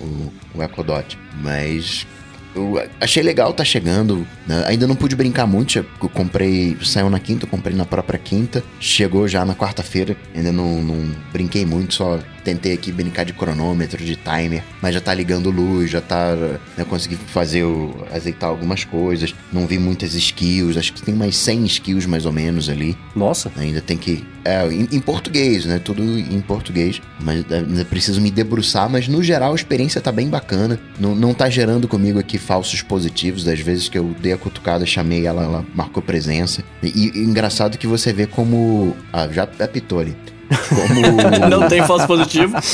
o, 0.00 0.58
o, 0.58 0.80
o 0.80 0.82
Dot. 0.84 1.18
Mas 1.42 2.06
eu 2.54 2.82
achei 3.00 3.22
legal, 3.22 3.52
tá 3.52 3.64
chegando. 3.64 4.26
Né? 4.46 4.64
Ainda 4.66 4.86
não 4.86 4.94
pude 4.94 5.16
brincar 5.16 5.46
muito. 5.46 5.78
Eu 5.78 6.08
comprei. 6.08 6.76
Saiu 6.82 7.10
na 7.10 7.18
quinta, 7.18 7.44
eu 7.44 7.48
comprei 7.48 7.76
na 7.76 7.84
própria 7.84 8.18
quinta. 8.18 8.62
Chegou 8.78 9.26
já 9.26 9.44
na 9.44 9.54
quarta-feira. 9.54 10.16
Ainda 10.34 10.52
não, 10.52 10.82
não 10.82 11.14
brinquei 11.32 11.66
muito, 11.66 11.94
só 11.94 12.18
tentei 12.44 12.74
aqui 12.74 12.92
brincar 12.92 13.24
de 13.24 13.32
cronômetro, 13.32 14.04
de 14.04 14.16
timer, 14.16 14.62
mas 14.80 14.94
já 14.94 15.00
tá 15.00 15.14
ligando 15.14 15.50
luz, 15.50 15.90
já 15.90 16.00
tá. 16.00 16.36
Né, 16.76 16.84
consegui 16.88 17.16
fazer 17.16 17.64
o. 17.64 17.94
azeitar 18.12 18.50
algumas 18.50 18.84
coisas. 18.84 19.34
Não 19.52 19.66
vi 19.66 19.78
muitas 19.78 20.14
skills, 20.14 20.76
acho 20.76 20.92
que 20.92 21.02
tem 21.02 21.14
mais 21.14 21.36
100 21.36 21.64
skills 21.64 22.06
mais 22.06 22.26
ou 22.26 22.32
menos 22.32 22.68
ali. 22.68 22.96
Nossa. 23.16 23.50
Ainda 23.56 23.80
tem 23.80 23.96
que. 23.96 24.24
É, 24.44 24.66
em, 24.66 24.86
em 24.92 25.00
português, 25.00 25.64
né? 25.64 25.80
Tudo 25.82 26.02
em 26.02 26.40
português. 26.40 27.00
Mas 27.20 27.44
ainda 27.50 27.84
preciso 27.86 28.20
me 28.20 28.30
debruçar, 28.30 28.90
mas 28.90 29.08
no 29.08 29.22
geral 29.22 29.52
a 29.52 29.56
experiência 29.56 30.00
tá 30.00 30.12
bem 30.12 30.28
bacana. 30.28 30.78
Não, 31.00 31.14
não 31.14 31.32
tá 31.32 31.48
gerando 31.48 31.88
comigo 31.88 32.18
aqui 32.18 32.36
falsos 32.36 32.82
positivos. 32.82 33.44
Das 33.44 33.58
vezes 33.60 33.88
que 33.88 33.98
eu 33.98 34.14
dei 34.20 34.32
a 34.32 34.36
cutucada, 34.36 34.84
chamei 34.84 35.26
ela, 35.26 35.42
ela 35.42 35.66
marcou 35.74 36.02
presença. 36.02 36.62
E, 36.82 37.10
e 37.14 37.20
engraçado 37.20 37.78
que 37.78 37.86
você 37.86 38.12
vê 38.12 38.26
como. 38.26 38.94
Ah, 39.12 39.28
já 39.28 39.44
apitou 39.44 40.00
ali. 40.00 40.14
Como... 40.48 41.48
não 41.48 41.68
tem 41.68 41.84
falso 41.86 42.06
positivo. 42.06 42.56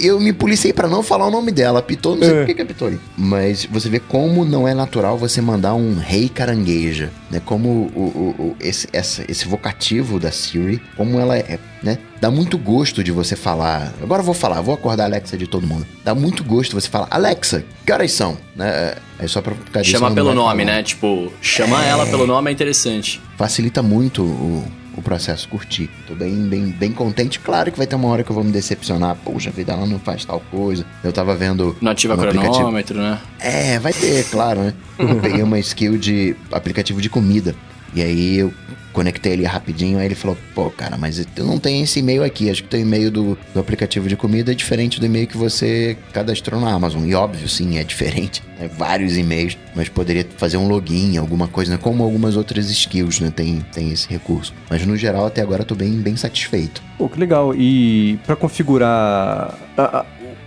Eu 0.00 0.20
me 0.20 0.32
policiei 0.32 0.72
para 0.72 0.88
não 0.88 1.02
falar 1.02 1.26
o 1.26 1.30
nome 1.30 1.50
dela. 1.50 1.80
Pitou, 1.82 2.16
não 2.16 2.22
sei 2.22 2.34
é. 2.34 2.44
por 2.44 2.54
que 2.54 2.62
é 2.62 2.64
Pitou 2.64 2.88
ali. 2.88 3.00
Mas 3.16 3.64
você 3.64 3.88
vê 3.88 3.98
como 3.98 4.44
não 4.44 4.66
é 4.66 4.74
natural 4.74 5.16
você 5.16 5.40
mandar 5.40 5.74
um 5.74 5.96
rei 5.98 6.28
carangueja, 6.28 7.10
né? 7.30 7.40
Como 7.44 7.68
o, 7.68 8.00
o, 8.00 8.42
o 8.42 8.56
esse, 8.60 8.88
essa, 8.92 9.24
esse 9.28 9.46
vocativo 9.46 10.18
da 10.18 10.30
Siri, 10.30 10.80
como 10.96 11.18
ela 11.18 11.36
é, 11.36 11.58
né? 11.82 11.98
Dá 12.20 12.30
muito 12.30 12.56
gosto 12.58 13.02
de 13.02 13.10
você 13.10 13.34
falar. 13.34 13.92
Agora 14.02 14.20
eu 14.20 14.26
vou 14.26 14.34
falar, 14.34 14.60
vou 14.60 14.74
acordar 14.74 15.04
a 15.04 15.06
Alexa 15.06 15.36
de 15.36 15.46
todo 15.46 15.66
mundo. 15.66 15.86
Dá 16.04 16.14
muito 16.14 16.44
gosto 16.44 16.78
você 16.78 16.88
falar, 16.88 17.08
Alexa, 17.10 17.64
que 17.84 17.92
horas 17.92 18.12
são? 18.12 18.36
Né? 18.54 18.94
É 19.18 19.26
só 19.26 19.40
pra 19.40 19.54
ficar 19.54 19.82
Chama 19.82 20.10
pelo 20.12 20.34
nome, 20.34 20.64
falar. 20.64 20.76
né? 20.76 20.82
Tipo, 20.82 21.32
chamar 21.40 21.84
é... 21.84 21.88
ela 21.88 22.06
pelo 22.06 22.26
nome 22.26 22.50
é 22.50 22.52
interessante. 22.52 23.20
Facilita 23.36 23.82
muito 23.82 24.22
o 24.22 24.64
o 24.96 25.02
processo, 25.02 25.48
curti. 25.48 25.88
Tô 26.06 26.14
bem, 26.14 26.48
bem, 26.48 26.66
bem 26.66 26.92
contente. 26.92 27.38
Claro 27.38 27.70
que 27.70 27.78
vai 27.78 27.86
ter 27.86 27.96
uma 27.96 28.08
hora 28.08 28.22
que 28.22 28.30
eu 28.30 28.34
vou 28.34 28.44
me 28.44 28.52
decepcionar. 28.52 29.16
Poxa 29.24 29.50
vida, 29.50 29.72
ela 29.72 29.86
não 29.86 29.98
faz 29.98 30.24
tal 30.24 30.40
coisa. 30.50 30.84
Eu 31.02 31.12
tava 31.12 31.34
vendo. 31.34 31.76
Não 31.80 31.92
ativa 31.92 32.16
cronômetro, 32.16 32.98
né? 32.98 33.18
É, 33.38 33.78
vai 33.78 33.92
ter, 33.92 34.24
claro, 34.30 34.60
né? 34.60 34.74
Eu 34.98 35.16
peguei 35.20 35.42
uma 35.42 35.58
skill 35.58 35.96
de 35.96 36.36
aplicativo 36.50 37.00
de 37.00 37.08
comida. 37.08 37.54
E 37.94 38.02
aí 38.02 38.38
eu 38.38 38.52
conectei 38.92 39.32
ele 39.32 39.44
rapidinho, 39.44 39.98
aí 39.98 40.06
ele 40.06 40.14
falou, 40.14 40.36
pô, 40.54 40.70
cara, 40.70 40.96
mas 40.98 41.18
eu 41.36 41.44
não 41.44 41.58
tenho 41.58 41.82
esse 41.82 41.98
e-mail 42.00 42.22
aqui, 42.22 42.50
acho 42.50 42.62
que 42.62 42.68
o 42.68 42.70
teu 42.70 42.80
e-mail 42.80 43.10
do, 43.10 43.38
do 43.54 43.60
aplicativo 43.60 44.08
de 44.08 44.16
comida 44.16 44.52
é 44.52 44.54
diferente 44.54 45.00
do 45.00 45.06
e-mail 45.06 45.26
que 45.26 45.36
você 45.36 45.96
cadastrou 46.12 46.60
na 46.60 46.70
Amazon. 46.70 47.04
E 47.06 47.14
óbvio, 47.14 47.48
sim, 47.48 47.78
é 47.78 47.84
diferente, 47.84 48.42
né? 48.58 48.70
vários 48.76 49.16
e-mails, 49.16 49.56
mas 49.74 49.88
poderia 49.88 50.26
fazer 50.36 50.56
um 50.56 50.68
login, 50.68 51.16
alguma 51.16 51.48
coisa, 51.48 51.72
né? 51.72 51.78
como 51.80 52.02
algumas 52.02 52.36
outras 52.36 52.70
skills, 52.70 53.20
né? 53.20 53.30
Tem, 53.34 53.64
tem 53.72 53.90
esse 53.90 54.08
recurso. 54.08 54.54
Mas 54.68 54.84
no 54.86 54.96
geral, 54.96 55.26
até 55.26 55.40
agora, 55.40 55.62
eu 55.62 55.66
tô 55.66 55.74
bem, 55.74 55.92
bem 56.00 56.16
satisfeito. 56.16 56.82
Pô, 56.98 57.08
que 57.08 57.18
legal. 57.18 57.54
E 57.54 58.18
para 58.26 58.36
configurar... 58.36 59.58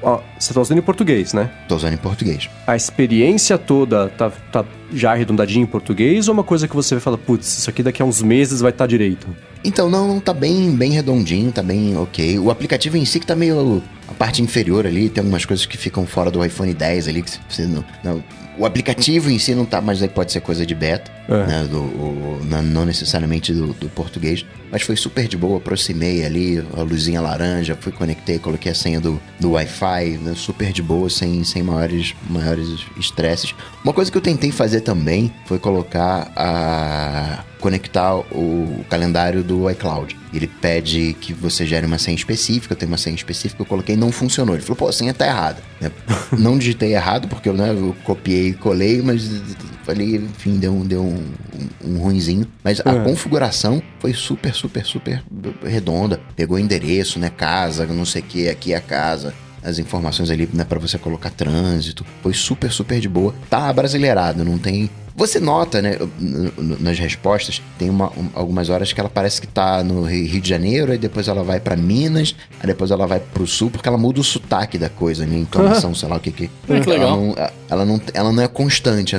Ó, 0.06 0.22
você 0.38 0.54
tá 0.54 0.62
usando 0.62 0.78
em 0.78 0.84
português, 0.84 1.34
né? 1.34 1.50
Tô 1.68 1.76
usando 1.76 1.94
em 1.94 1.98
português. 1.98 2.48
A 2.68 2.76
experiência 2.76 3.58
toda 3.58 4.08
tá, 4.10 4.30
tá 4.30 4.64
já 4.94 5.12
arredondadinha 5.12 5.64
em 5.64 5.66
português 5.66 6.28
ou 6.28 6.36
uma 6.36 6.44
coisa 6.44 6.68
que 6.68 6.76
você 6.76 6.94
vai 6.94 7.02
falar, 7.02 7.18
putz, 7.18 7.58
isso 7.58 7.68
aqui 7.68 7.82
daqui 7.82 8.04
a 8.04 8.06
uns 8.06 8.22
meses 8.22 8.62
vai 8.62 8.70
estar 8.70 8.84
tá 8.84 8.88
direito? 8.88 9.28
Então, 9.64 9.90
não, 9.90 10.08
não, 10.08 10.20
tá 10.20 10.32
bem, 10.32 10.76
bem 10.76 10.92
redondinho, 10.92 11.52
tá 11.52 11.64
bem 11.64 11.98
ok. 11.98 12.38
O 12.38 12.52
aplicativo 12.52 12.98
em 12.98 13.04
si 13.04 13.20
que 13.20 13.26
tá 13.26 13.36
meio. 13.36 13.82
A 14.08 14.14
parte 14.14 14.44
inferior 14.44 14.86
ali, 14.86 15.10
tem 15.10 15.22
algumas 15.22 15.44
coisas 15.44 15.66
que 15.66 15.76
ficam 15.76 16.06
fora 16.06 16.30
do 16.30 16.46
iPhone 16.46 16.72
10 16.72 17.08
ali, 17.08 17.24
que 17.24 17.32
você 17.50 17.66
não. 17.66 17.84
não 18.04 18.24
o 18.60 18.66
aplicativo 18.66 19.32
em 19.32 19.40
si 19.40 19.56
não 19.56 19.66
tá, 19.66 19.82
mas 19.82 20.04
aí 20.04 20.08
pode 20.08 20.32
ser 20.32 20.40
coisa 20.40 20.68
de 20.68 20.76
beta. 20.76 21.12
É. 21.28 21.46
né, 21.46 21.68
do, 21.70 21.80
o, 21.80 22.40
não, 22.44 22.62
não, 22.62 22.86
necessariamente 22.86 23.54
do, 23.54 23.74
do, 23.74 23.90
português, 23.90 24.46
mas 24.72 24.82
foi 24.82 24.96
super 24.96 25.28
de 25.28 25.38
boa. 25.38 25.58
Aproximei 25.58 26.26
ali 26.26 26.64
a 26.76 26.82
luzinha 26.82 27.22
laranja, 27.22 27.78
fui 27.80 27.92
conectei, 27.92 28.40
coloquei 28.40 28.72
a 28.72 28.76
senha 28.76 29.00
do, 29.00 29.20
do 29.40 29.52
Wi-Fi, 29.52 30.20
né, 30.22 30.34
super 30.36 30.72
de 30.72 30.82
boa, 30.82 31.10
sem, 31.10 31.44
sem 31.44 31.64
maiores 31.64 32.14
maiores 32.30 32.86
estresses. 32.98 33.54
Uma 33.84 33.94
coisa 33.94 34.12
que 34.12 34.18
eu 34.18 34.22
tentei 34.22 34.52
fazer 34.52 34.82
também 34.82 35.34
foi 35.46 35.60
colocar 35.60 36.32
a 36.36 37.44
conectar 37.60 38.16
o 38.16 38.86
calendário 38.90 39.44
do 39.44 39.68
iCloud. 39.72 40.16
Ele 40.32 40.46
pede 40.46 41.16
que 41.20 41.34
você 41.34 41.66
gere 41.66 41.88
uma 41.88 41.98
senha 41.98 42.16
específica, 42.16 42.74
eu 42.74 42.78
tenho 42.78 42.92
uma 42.92 42.98
senha 42.98 43.16
específica, 43.16 43.60
eu 43.60 43.66
coloquei 43.66 43.96
não 43.96 44.12
funcionou. 44.12 44.54
Ele 44.54 44.62
falou, 44.62 44.78
pô, 44.78 44.88
a 44.88 44.94
senha 44.94 45.16
tá 45.16 45.26
errada. 45.26 45.64
não 46.38 46.60
digitei 46.60 46.94
errado, 46.94 47.28
porque 47.28 47.50
né, 47.52 47.72
eu 47.72 47.96
copiei 48.04 48.50
e 48.50 48.54
colei, 48.54 49.02
mas 49.02 49.42
ali, 49.92 50.16
enfim, 50.18 50.58
deu 50.58 50.74
um, 50.74 50.86
deu 50.86 51.04
um, 51.04 51.24
um, 51.84 51.94
um 51.94 51.98
ruinzinho. 52.00 52.48
Mas 52.64 52.82
a 52.86 52.92
é. 52.92 53.04
configuração 53.04 53.82
foi 54.00 54.14
super, 54.14 54.54
super, 54.54 54.86
super 54.86 55.24
redonda. 55.64 56.20
Pegou 56.36 56.58
endereço, 56.58 57.20
né? 57.20 57.30
Casa, 57.30 57.86
não 57.86 58.06
sei 58.06 58.22
o 58.22 58.26
que, 58.26 58.50
aqui 58.50 58.74
é 58.74 58.78
a 58.78 58.82
casa 58.82 59.34
as 59.66 59.80
informações 59.80 60.30
ali, 60.30 60.48
né, 60.54 60.64
para 60.64 60.78
você 60.78 60.96
colocar 60.96 61.32
trânsito. 61.32 62.06
Foi 62.22 62.36
super, 62.36 62.72
super 62.72 63.00
de 63.00 63.10
boa. 63.10 63.34
Tá 63.50 63.74
brasileirado, 63.74 64.46
não 64.46 64.60
tem 64.60 64.92
você 65.16 65.40
nota, 65.40 65.82
né, 65.82 65.98
nas 66.80 67.00
respostas, 67.00 67.62
tem 67.80 67.90
uma, 67.90 68.08
um, 68.18 68.30
algumas 68.34 68.70
horas 68.70 68.92
que 68.92 69.00
ela 69.00 69.10
parece 69.10 69.40
que 69.40 69.48
tá 69.48 69.82
no 69.84 70.04
Rio 70.04 70.42
de 70.42 70.50
Janeiro, 70.50 70.92
aí 70.92 70.98
depois 70.98 71.28
ela 71.28 71.44
vai 71.44 71.60
para 71.60 71.78
Minas, 71.78 72.36
aí 72.60 72.68
depois 72.68 72.92
ela 72.92 73.08
vai 73.08 73.20
pro 73.20 73.48
sul, 73.48 73.72
porque 73.72 73.88
ela 73.88 73.98
muda 73.98 74.20
o 74.20 74.24
sotaque 74.24 74.78
da 74.78 74.90
coisa, 74.90 75.26
né? 75.26 75.38
Entonação, 75.38 75.96
sei 75.96 76.10
lá 76.10 76.18
o 76.18 76.20
que 76.20 76.32
que. 76.32 76.50
É, 76.68 76.80
que 76.82 76.90
legal. 76.90 77.08
Ela 77.08 77.18
não, 77.18 77.36
ela 77.70 77.86
não, 77.86 78.02
ela 78.14 78.32
não 78.34 78.44
é 78.44 78.48
constante. 78.48 79.16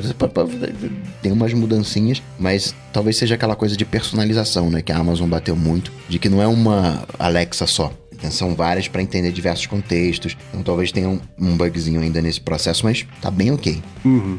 Tem 1.22 1.32
umas 1.32 1.52
mudancinhas, 1.54 2.22
mas 2.38 2.74
talvez 2.92 3.16
seja 3.16 3.34
aquela 3.34 3.56
coisa 3.56 3.76
de 3.76 3.84
personalização, 3.84 4.70
né? 4.70 4.82
Que 4.82 4.92
a 4.92 4.98
Amazon 4.98 5.28
bateu 5.28 5.56
muito, 5.56 5.90
de 6.08 6.18
que 6.18 6.28
não 6.28 6.42
é 6.42 6.46
uma 6.46 7.04
Alexa 7.18 7.66
só. 7.66 7.90
São 8.30 8.54
várias 8.54 8.88
para 8.88 9.02
entender 9.02 9.30
diversos 9.30 9.66
contextos. 9.66 10.36
Então 10.50 10.62
talvez 10.62 10.90
tenha 10.90 11.08
um, 11.08 11.20
um 11.38 11.56
bugzinho 11.56 12.00
ainda 12.00 12.20
nesse 12.20 12.40
processo, 12.40 12.84
mas 12.84 13.06
tá 13.20 13.30
bem 13.30 13.52
ok. 13.52 13.80
Uhum. 14.04 14.38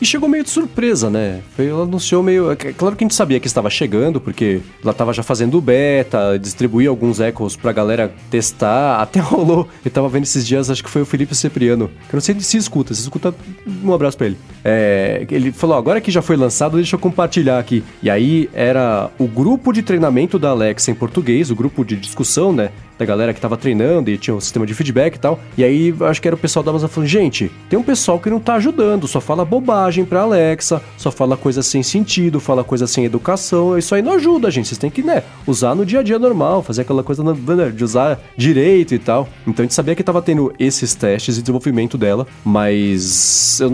E 0.00 0.06
chegou 0.06 0.28
meio 0.28 0.44
de 0.44 0.50
surpresa, 0.50 1.10
né? 1.10 1.40
Ela 1.58 1.82
anunciou 1.82 2.22
meio. 2.22 2.52
É 2.52 2.56
claro 2.56 2.94
que 2.94 3.02
a 3.02 3.06
gente 3.06 3.14
sabia 3.14 3.40
que 3.40 3.48
estava 3.48 3.68
chegando, 3.68 4.20
porque 4.20 4.60
ela 4.82 4.92
estava 4.92 5.12
já 5.12 5.24
fazendo 5.24 5.60
beta, 5.60 6.38
distribuía 6.38 6.88
alguns 6.88 7.18
Echoes 7.18 7.56
pra 7.56 7.72
galera 7.72 8.12
testar. 8.30 9.00
Até 9.02 9.18
rolou. 9.18 9.68
Eu 9.84 9.90
tava 9.90 10.08
vendo 10.08 10.22
esses 10.22 10.46
dias, 10.46 10.70
acho 10.70 10.84
que 10.84 10.90
foi 10.90 11.02
o 11.02 11.06
Felipe 11.06 11.34
Cipriano, 11.34 11.88
que 12.08 12.14
eu 12.14 12.16
não 12.16 12.20
sei 12.20 12.38
se 12.40 12.56
escuta. 12.56 12.94
Se 12.94 13.02
escuta, 13.02 13.34
um 13.82 13.92
abraço 13.92 14.16
pra 14.16 14.26
ele. 14.26 14.36
É, 14.64 15.26
ele 15.30 15.50
falou: 15.50 15.76
agora 15.76 16.00
que 16.00 16.10
já 16.10 16.22
foi 16.22 16.36
lançado, 16.36 16.76
deixa 16.76 16.94
eu 16.94 17.00
compartilhar 17.00 17.58
aqui. 17.58 17.82
E 18.00 18.08
aí 18.08 18.48
era 18.52 19.10
o 19.18 19.26
grupo 19.26 19.72
de 19.72 19.82
treinamento 19.82 20.38
da 20.38 20.50
Alexa 20.50 20.90
em 20.90 20.94
português, 20.94 21.50
o 21.50 21.56
grupo 21.56 21.84
de 21.84 21.96
discussão, 21.96 22.52
né? 22.52 22.70
Da 22.98 23.04
galera 23.04 23.32
que 23.32 23.40
tava 23.40 23.56
treinando 23.56 24.10
e 24.10 24.18
tinha 24.18 24.34
um 24.34 24.40
sistema 24.40 24.66
de 24.66 24.74
feedback 24.74 25.14
e 25.14 25.18
tal. 25.18 25.38
E 25.56 25.64
aí 25.64 25.94
acho 26.00 26.20
que 26.20 26.28
era 26.28 26.34
o 26.34 26.38
pessoal 26.38 26.62
da 26.62 26.70
Amazon 26.70 26.88
falando: 26.88 27.08
gente, 27.08 27.50
tem 27.68 27.78
um 27.78 27.82
pessoal 27.82 28.18
que 28.18 28.28
não 28.28 28.40
tá 28.40 28.54
ajudando, 28.54 29.06
só 29.06 29.20
fala 29.20 29.44
bobagem 29.44 30.04
pra 30.04 30.22
Alexa, 30.22 30.82
só 30.96 31.10
fala 31.10 31.36
coisa 31.36 31.62
sem 31.62 31.82
sentido, 31.82 32.40
fala 32.40 32.64
coisa 32.64 32.86
sem 32.86 33.04
educação. 33.04 33.78
Isso 33.78 33.94
aí 33.94 34.02
não 34.02 34.12
ajuda, 34.12 34.50
gente. 34.50 34.68
Vocês 34.68 34.78
têm 34.78 34.90
que, 34.90 35.02
né, 35.02 35.22
usar 35.46 35.74
no 35.74 35.86
dia 35.86 36.00
a 36.00 36.02
dia 36.02 36.18
normal, 36.18 36.62
fazer 36.62 36.82
aquela 36.82 37.02
coisa 37.02 37.22
né, 37.22 37.34
de 37.74 37.84
usar 37.84 38.20
direito 38.36 38.94
e 38.94 38.98
tal. 38.98 39.28
Então 39.46 39.62
a 39.62 39.66
gente 39.66 39.74
sabia 39.74 39.94
que 39.94 40.02
tava 40.02 40.20
tendo 40.20 40.52
esses 40.58 40.94
testes 40.94 41.38
e 41.38 41.40
desenvolvimento 41.40 41.96
dela, 41.96 42.26
mas 42.44 43.60
eu 43.60 43.70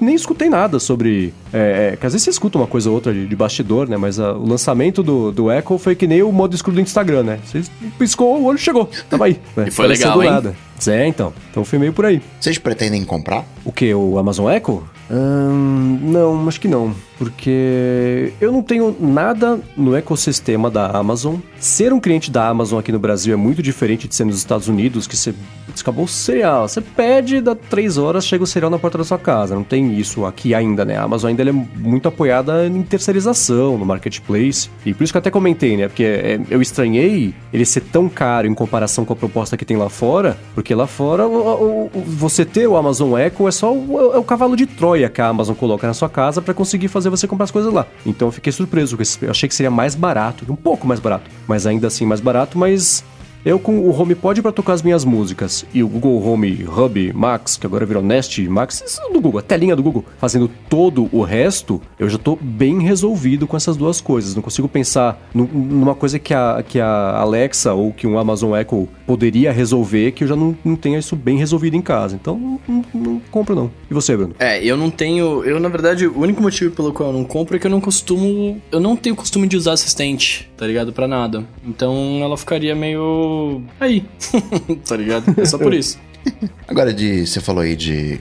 nem 0.00 0.14
escutei 0.14 0.48
nada 0.48 0.78
sobre. 0.78 1.32
É, 1.52 1.92
é, 1.92 1.96
que 1.96 2.06
às 2.06 2.12
vezes 2.12 2.24
você 2.24 2.30
escuta 2.30 2.58
uma 2.58 2.66
coisa 2.66 2.88
ou 2.88 2.94
outra 2.94 3.12
de, 3.12 3.26
de 3.26 3.36
bastidor, 3.36 3.88
né? 3.88 3.96
Mas 3.96 4.18
a, 4.18 4.32
o 4.32 4.46
lançamento 4.46 5.02
do, 5.02 5.30
do 5.30 5.50
Echo 5.50 5.78
foi 5.78 5.94
que 5.94 6.06
nem 6.06 6.22
o 6.22 6.32
modo 6.32 6.54
escuro 6.54 6.74
do 6.74 6.80
Instagram, 6.80 7.22
né? 7.22 7.38
Vocês 7.44 7.70
piscou, 7.98 8.40
o 8.40 8.44
olho 8.44 8.58
chegou. 8.58 8.88
Tava 9.08 9.26
aí. 9.26 9.40
Né? 9.56 9.66
E 9.68 9.70
foi 9.70 9.86
legal, 9.86 10.22
hein? 10.22 10.30
Nada. 10.30 10.54
É, 10.88 11.06
então. 11.06 11.32
Então 11.50 11.64
foi 11.64 11.78
meio 11.78 11.92
por 11.92 12.04
aí. 12.04 12.20
Vocês 12.40 12.58
pretendem 12.58 13.04
comprar? 13.04 13.44
O 13.64 13.72
que? 13.72 13.92
O 13.94 14.18
Amazon 14.18 14.50
Echo? 14.50 14.82
Hum, 15.10 15.98
não, 16.02 16.48
acho 16.48 16.60
que 16.60 16.68
não. 16.68 16.94
Porque 17.18 18.32
eu 18.40 18.50
não 18.50 18.62
tenho 18.62 18.96
nada 18.98 19.60
no 19.76 19.94
ecossistema 19.94 20.70
da 20.70 20.86
Amazon. 20.88 21.36
Ser 21.58 21.92
um 21.92 22.00
cliente 22.00 22.30
da 22.30 22.48
Amazon 22.48 22.80
aqui 22.80 22.90
no 22.90 22.98
Brasil 22.98 23.32
é 23.32 23.36
muito 23.36 23.62
diferente 23.62 24.08
de 24.08 24.14
ser 24.14 24.24
nos 24.24 24.38
Estados 24.38 24.66
Unidos, 24.66 25.06
que 25.06 25.16
você 25.16 25.32
acabou 25.78 26.06
o 26.06 26.08
cereal. 26.08 26.66
Você 26.66 26.80
pede, 26.80 27.40
dá 27.40 27.54
três 27.54 27.96
horas, 27.96 28.26
chega 28.26 28.42
o 28.42 28.46
cereal 28.46 28.70
na 28.70 28.78
porta 28.78 28.98
da 28.98 29.04
sua 29.04 29.18
casa. 29.18 29.54
Não 29.54 29.62
tem 29.62 29.96
isso 29.98 30.24
aqui 30.24 30.54
ainda, 30.54 30.84
né? 30.84 30.96
A 30.96 31.04
Amazon 31.04 31.28
ainda 31.28 31.48
é 31.48 31.52
muito 31.52 32.08
apoiada 32.08 32.66
em 32.66 32.82
terceirização, 32.82 33.78
no 33.78 33.86
marketplace. 33.86 34.68
E 34.84 34.92
por 34.92 35.04
isso 35.04 35.12
que 35.12 35.16
eu 35.16 35.20
até 35.20 35.30
comentei, 35.30 35.76
né? 35.76 35.86
Porque 35.86 36.02
é, 36.02 36.40
eu 36.50 36.60
estranhei 36.60 37.34
ele 37.52 37.64
ser 37.64 37.82
tão 37.82 38.08
caro 38.08 38.48
em 38.48 38.54
comparação 38.54 39.04
com 39.04 39.12
a 39.12 39.16
proposta 39.16 39.56
que 39.56 39.64
tem 39.64 39.76
lá 39.76 39.88
fora, 39.88 40.36
porque 40.54 40.71
lá 40.74 40.86
fora 40.86 41.26
o, 41.26 41.86
o, 41.86 41.90
você 42.06 42.44
ter 42.44 42.66
o 42.66 42.76
Amazon 42.76 43.18
Echo 43.18 43.46
é 43.48 43.50
só 43.50 43.72
o, 43.72 44.14
é 44.14 44.18
o 44.18 44.24
cavalo 44.24 44.56
de 44.56 44.66
Troia 44.66 45.08
que 45.08 45.20
a 45.20 45.28
Amazon 45.28 45.54
coloca 45.54 45.86
na 45.86 45.94
sua 45.94 46.08
casa 46.08 46.40
para 46.40 46.54
conseguir 46.54 46.88
fazer 46.88 47.10
você 47.10 47.26
comprar 47.26 47.44
as 47.44 47.50
coisas 47.50 47.72
lá. 47.72 47.86
Então 48.04 48.28
eu 48.28 48.32
fiquei 48.32 48.52
surpreso 48.52 48.96
com 48.96 49.02
esse. 49.02 49.22
Eu 49.22 49.30
achei 49.30 49.48
que 49.48 49.54
seria 49.54 49.70
mais 49.70 49.94
barato, 49.94 50.44
um 50.50 50.56
pouco 50.56 50.86
mais 50.86 51.00
barato, 51.00 51.30
mas 51.46 51.66
ainda 51.66 51.86
assim 51.86 52.06
mais 52.06 52.20
barato, 52.20 52.58
mas 52.58 53.04
eu 53.44 53.58
com 53.58 53.80
o 53.80 53.90
HomePod 53.90 54.40
para 54.40 54.52
tocar 54.52 54.72
as 54.72 54.82
minhas 54.82 55.04
músicas 55.04 55.66
e 55.74 55.82
o 55.82 55.88
Google 55.88 56.24
Home 56.24 56.64
Hub 56.64 57.12
Max, 57.12 57.56
que 57.56 57.66
agora 57.66 57.84
virou 57.84 58.02
Nest 58.02 58.38
Max, 58.48 58.82
isso 58.86 59.00
é 59.02 59.12
do 59.12 59.20
Google, 59.20 59.40
a 59.40 59.42
telinha 59.42 59.74
do 59.74 59.82
Google, 59.82 60.04
fazendo 60.18 60.48
todo 60.68 61.08
o 61.12 61.22
resto, 61.22 61.80
eu 61.98 62.08
já 62.08 62.18
tô 62.18 62.38
bem 62.40 62.80
resolvido 62.80 63.46
com 63.46 63.56
essas 63.56 63.76
duas 63.76 64.00
coisas. 64.00 64.34
Não 64.34 64.42
consigo 64.42 64.68
pensar 64.68 65.28
numa 65.34 65.94
coisa 65.94 66.18
que 66.18 66.32
a, 66.32 66.62
que 66.66 66.78
a 66.78 67.16
Alexa 67.16 67.72
ou 67.72 67.92
que 67.92 68.06
um 68.06 68.18
Amazon 68.18 68.54
Echo 68.54 68.88
poderia 69.06 69.52
resolver 69.52 70.12
que 70.12 70.24
eu 70.24 70.28
já 70.28 70.36
não, 70.36 70.56
não 70.64 70.76
tenha 70.76 70.98
isso 70.98 71.16
bem 71.16 71.36
resolvido 71.36 71.76
em 71.76 71.82
casa. 71.82 72.14
Então 72.14 72.60
não, 72.68 72.84
não, 72.94 73.22
compro 73.30 73.54
não. 73.54 73.70
E 73.90 73.94
você, 73.94 74.16
Bruno? 74.16 74.34
É, 74.38 74.64
eu 74.64 74.76
não 74.76 74.90
tenho. 74.90 75.44
Eu, 75.44 75.58
na 75.58 75.68
verdade, 75.68 76.06
o 76.06 76.20
único 76.20 76.40
motivo 76.40 76.74
pelo 76.74 76.92
qual 76.92 77.10
eu 77.10 77.18
não 77.18 77.24
compro 77.24 77.56
é 77.56 77.58
que 77.58 77.66
eu 77.66 77.70
não 77.70 77.80
costumo. 77.80 78.60
Eu 78.70 78.80
não 78.80 78.96
tenho 78.96 79.16
costume 79.16 79.48
de 79.48 79.56
usar 79.56 79.72
assistente, 79.72 80.50
tá 80.56 80.66
ligado? 80.66 80.92
Pra 80.92 81.08
nada. 81.08 81.44
Então 81.66 82.20
ela 82.22 82.36
ficaria 82.36 82.74
meio 82.74 83.31
aí. 83.80 84.04
tá 84.86 84.96
ligado? 84.96 85.40
É 85.40 85.44
só 85.44 85.58
por 85.58 85.74
isso. 85.74 85.98
Agora, 86.68 86.92
de, 86.92 87.26
você 87.26 87.40
falou 87.40 87.62
aí 87.62 87.74
de 87.74 88.20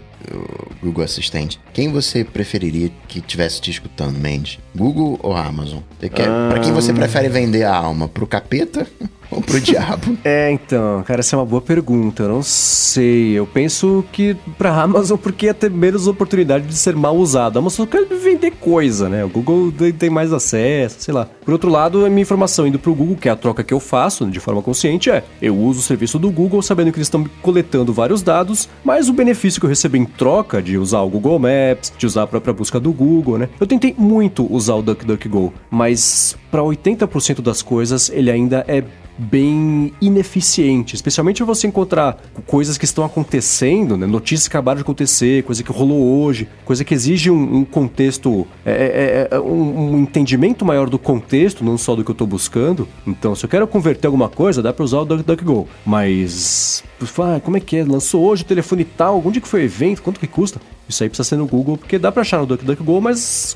Google 0.81 1.03
Assistente. 1.03 1.59
Quem 1.73 1.89
você 1.89 2.23
preferiria 2.23 2.91
que 3.07 3.21
tivesse 3.21 3.61
te 3.61 3.69
escutando, 3.71 4.17
Mendes? 4.17 4.59
Google 4.75 5.19
ou 5.21 5.35
Amazon? 5.35 5.79
Quer, 5.99 6.27
ah... 6.27 6.49
Pra 6.49 6.59
quem 6.59 6.73
você 6.73 6.93
prefere 6.93 7.29
vender 7.29 7.63
a 7.63 7.75
alma? 7.75 8.07
Pro 8.07 8.25
capeta 8.25 8.87
ou 9.31 9.41
pro 9.41 9.59
diabo? 9.59 10.17
É, 10.23 10.51
então, 10.51 11.01
cara, 11.03 11.21
essa 11.21 11.35
é 11.35 11.39
uma 11.39 11.45
boa 11.45 11.61
pergunta. 11.61 12.23
Eu 12.23 12.29
não 12.29 12.43
sei. 12.43 13.31
Eu 13.31 13.47
penso 13.47 14.03
que 14.11 14.35
pra 14.57 14.81
Amazon, 14.81 15.17
porque 15.17 15.45
ia 15.45 15.53
ter 15.53 15.71
menos 15.71 16.07
oportunidade 16.07 16.67
de 16.67 16.75
ser 16.75 16.95
mal 16.95 17.15
usado. 17.15 17.57
A 17.57 17.59
Amazon 17.59 17.87
quer 17.87 18.05
vender 18.05 18.51
coisa, 18.51 19.07
né? 19.07 19.23
O 19.23 19.29
Google 19.29 19.71
tem 19.97 20.09
mais 20.09 20.33
acesso, 20.33 20.97
sei 20.99 21.13
lá. 21.13 21.27
Por 21.43 21.53
outro 21.53 21.69
lado, 21.69 22.05
a 22.05 22.09
minha 22.09 22.21
informação 22.21 22.67
indo 22.67 22.77
pro 22.77 22.93
Google, 22.93 23.15
que 23.15 23.29
é 23.29 23.31
a 23.31 23.35
troca 23.35 23.63
que 23.63 23.73
eu 23.73 23.79
faço 23.79 24.25
de 24.25 24.39
forma 24.39 24.61
consciente, 24.61 25.09
é 25.09 25.23
eu 25.41 25.57
uso 25.57 25.79
o 25.79 25.83
serviço 25.83 26.19
do 26.19 26.29
Google 26.29 26.61
sabendo 26.61 26.91
que 26.91 26.97
eles 26.97 27.07
estão 27.07 27.25
coletando 27.41 27.93
vários 27.93 28.21
dados, 28.21 28.67
mas 28.83 29.09
o 29.09 29.13
benefício 29.13 29.59
que 29.59 29.65
eu 29.65 29.69
recebo 29.69 29.97
em 29.97 30.05
troca 30.05 30.61
de 30.61 30.77
usar 30.77 31.01
o 31.01 31.09
Google 31.09 31.39
Maps, 31.39 31.93
de 31.97 32.05
usar 32.05 32.23
a 32.23 32.27
própria 32.27 32.53
busca 32.53 32.79
do 32.79 32.91
Google, 32.91 33.37
né? 33.37 33.49
Eu 33.59 33.67
tentei 33.67 33.95
muito 33.97 34.51
usar 34.53 34.75
o 34.75 34.81
DuckDuckGo, 34.81 35.53
mas 35.69 36.35
para 36.51 36.61
80% 36.61 37.41
das 37.41 37.61
coisas 37.61 38.09
ele 38.09 38.29
ainda 38.29 38.65
é 38.67 38.83
bem 39.17 39.93
ineficiente, 40.01 40.95
especialmente 40.95 41.43
você 41.43 41.67
encontrar 41.67 42.17
coisas 42.47 42.77
que 42.77 42.85
estão 42.85 43.03
acontecendo, 43.03 43.95
né? 43.95 44.07
notícias 44.07 44.47
que 44.47 44.55
acabaram 44.55 44.77
de 44.77 44.81
acontecer, 44.81 45.43
coisa 45.43 45.61
que 45.61 45.71
rolou 45.71 46.23
hoje, 46.23 46.47
coisa 46.65 46.83
que 46.83 46.93
exige 46.93 47.29
um, 47.29 47.57
um 47.57 47.65
contexto, 47.65 48.47
é, 48.65 48.71
é, 48.71 48.75
é, 48.75 49.35
é 49.35 49.39
um, 49.39 49.93
um, 49.93 49.99
entendimento 49.99 50.65
maior 50.65 50.89
do 50.89 50.97
contexto, 50.97 51.63
não 51.63 51.77
só 51.77 51.95
do 51.95 52.03
que 52.03 52.09
eu 52.09 52.13
estou 52.13 52.25
buscando. 52.25 52.87
Então, 53.05 53.35
se 53.35 53.45
eu 53.45 53.49
quero 53.49 53.67
converter 53.67 54.07
alguma 54.07 54.29
coisa, 54.29 54.61
dá 54.61 54.73
para 54.73 54.83
usar 54.83 54.99
o 54.99 55.05
DuckDuckGo, 55.05 55.67
mas 55.85 56.83
ah, 57.19 57.39
como 57.43 57.57
é 57.57 57.59
que 57.59 57.77
é? 57.77 57.83
Lançou 57.83 58.23
hoje 58.23 58.43
o 58.43 58.45
telefone 58.45 58.85
tal, 58.85 59.21
onde 59.23 59.39
que 59.39 59.47
foi 59.47 59.61
o 59.61 59.65
evento, 59.65 60.01
quanto 60.01 60.19
que 60.19 60.27
custa? 60.27 60.59
Isso 60.89 61.03
aí 61.03 61.09
precisa 61.09 61.27
ser 61.27 61.35
no 61.35 61.45
Google, 61.45 61.77
porque 61.77 61.99
dá 61.99 62.11
para 62.11 62.21
achar 62.21 62.39
no 62.39 62.45
DuckDuckGo, 62.45 63.01
mas 63.01 63.55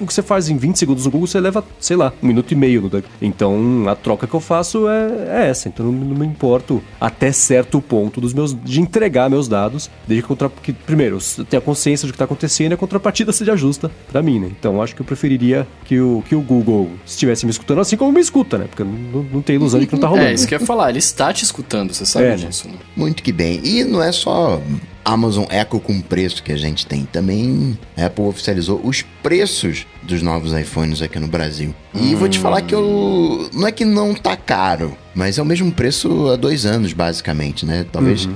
o 0.00 0.06
que 0.06 0.12
você 0.12 0.22
faz 0.22 0.48
em 0.48 0.56
20 0.56 0.78
segundos 0.78 1.04
no 1.04 1.10
Google, 1.10 1.26
você 1.26 1.40
leva, 1.40 1.64
sei 1.80 1.96
lá, 1.96 2.12
um 2.22 2.26
minuto 2.26 2.52
e 2.52 2.54
meio. 2.54 2.82
No... 2.82 3.02
Então, 3.20 3.84
a 3.88 3.94
troca 3.94 4.26
que 4.26 4.34
eu 4.34 4.40
faço 4.40 4.88
é, 4.88 5.44
é 5.44 5.48
essa. 5.48 5.68
Então, 5.68 5.86
não, 5.86 5.92
não, 5.92 6.16
me 6.16 6.26
importo 6.26 6.82
até 7.00 7.32
certo 7.32 7.80
ponto 7.80 8.20
dos 8.20 8.32
meus, 8.32 8.56
de 8.62 8.80
entregar 8.80 9.30
meus 9.30 9.48
dados, 9.48 9.90
desde 10.06 10.22
que, 10.22 10.28
contra, 10.28 10.48
que 10.48 10.72
primeiro, 10.72 11.18
tenha 11.48 11.60
consciência 11.60 12.06
do 12.06 12.12
que 12.12 12.16
está 12.16 12.24
acontecendo 12.24 12.72
e 12.72 12.74
a 12.74 12.76
contrapartida 12.76 13.32
seja 13.32 13.56
justa 13.56 13.90
para 14.10 14.22
mim, 14.22 14.38
né? 14.38 14.50
Então, 14.58 14.82
acho 14.82 14.94
que 14.94 15.02
eu 15.02 15.06
preferiria 15.06 15.66
que 15.84 16.00
o, 16.00 16.22
que 16.28 16.34
o 16.34 16.40
Google 16.40 16.90
estivesse 17.04 17.46
me 17.46 17.50
escutando 17.50 17.80
assim 17.80 17.96
como 17.96 18.12
me 18.12 18.20
escuta, 18.20 18.58
né? 18.58 18.66
Porque 18.68 18.84
não, 18.84 19.22
não 19.22 19.42
tem 19.42 19.56
ilusão 19.56 19.80
de 19.80 19.86
que 19.86 19.92
não 19.94 20.00
tá 20.00 20.08
rolando. 20.08 20.28
É, 20.28 20.34
isso 20.34 20.46
que 20.46 20.54
eu 20.54 20.60
ia 20.60 20.66
falar, 20.66 20.90
ele 20.90 20.98
está 20.98 21.32
te 21.32 21.44
escutando, 21.44 21.92
você 21.92 22.04
sabe 22.04 22.26
é, 22.26 22.30
né? 22.30 22.36
disso, 22.36 22.68
né? 22.68 22.74
Muito 22.96 23.22
que 23.22 23.32
bem. 23.32 23.60
E 23.64 23.84
não 23.84 24.02
é 24.02 24.12
só 24.12 24.60
Amazon 25.04 25.46
Echo 25.50 25.80
com 25.80 26.00
preço 26.00 26.42
que 26.42 26.52
a 26.52 26.56
gente 26.56 26.86
tem. 26.86 27.04
Também 27.04 27.78
a 27.96 28.06
Apple 28.06 28.24
oficializou 28.24 28.80
os 28.84 29.02
preços 29.22 29.77
dos 30.02 30.22
novos 30.22 30.52
iPhones 30.52 31.02
aqui 31.02 31.18
no 31.18 31.26
Brasil. 31.26 31.74
E 31.94 32.14
vou 32.14 32.28
te 32.28 32.38
falar 32.38 32.62
que 32.62 32.74
eu. 32.74 33.48
Não 33.52 33.66
é 33.66 33.72
que 33.72 33.84
não 33.84 34.14
tá 34.14 34.36
caro, 34.36 34.96
mas 35.14 35.38
é 35.38 35.42
o 35.42 35.44
mesmo 35.44 35.70
preço 35.72 36.28
há 36.30 36.36
dois 36.36 36.64
anos, 36.66 36.92
basicamente, 36.92 37.66
né? 37.66 37.84
Talvez. 37.90 38.26
Uhum. 38.26 38.34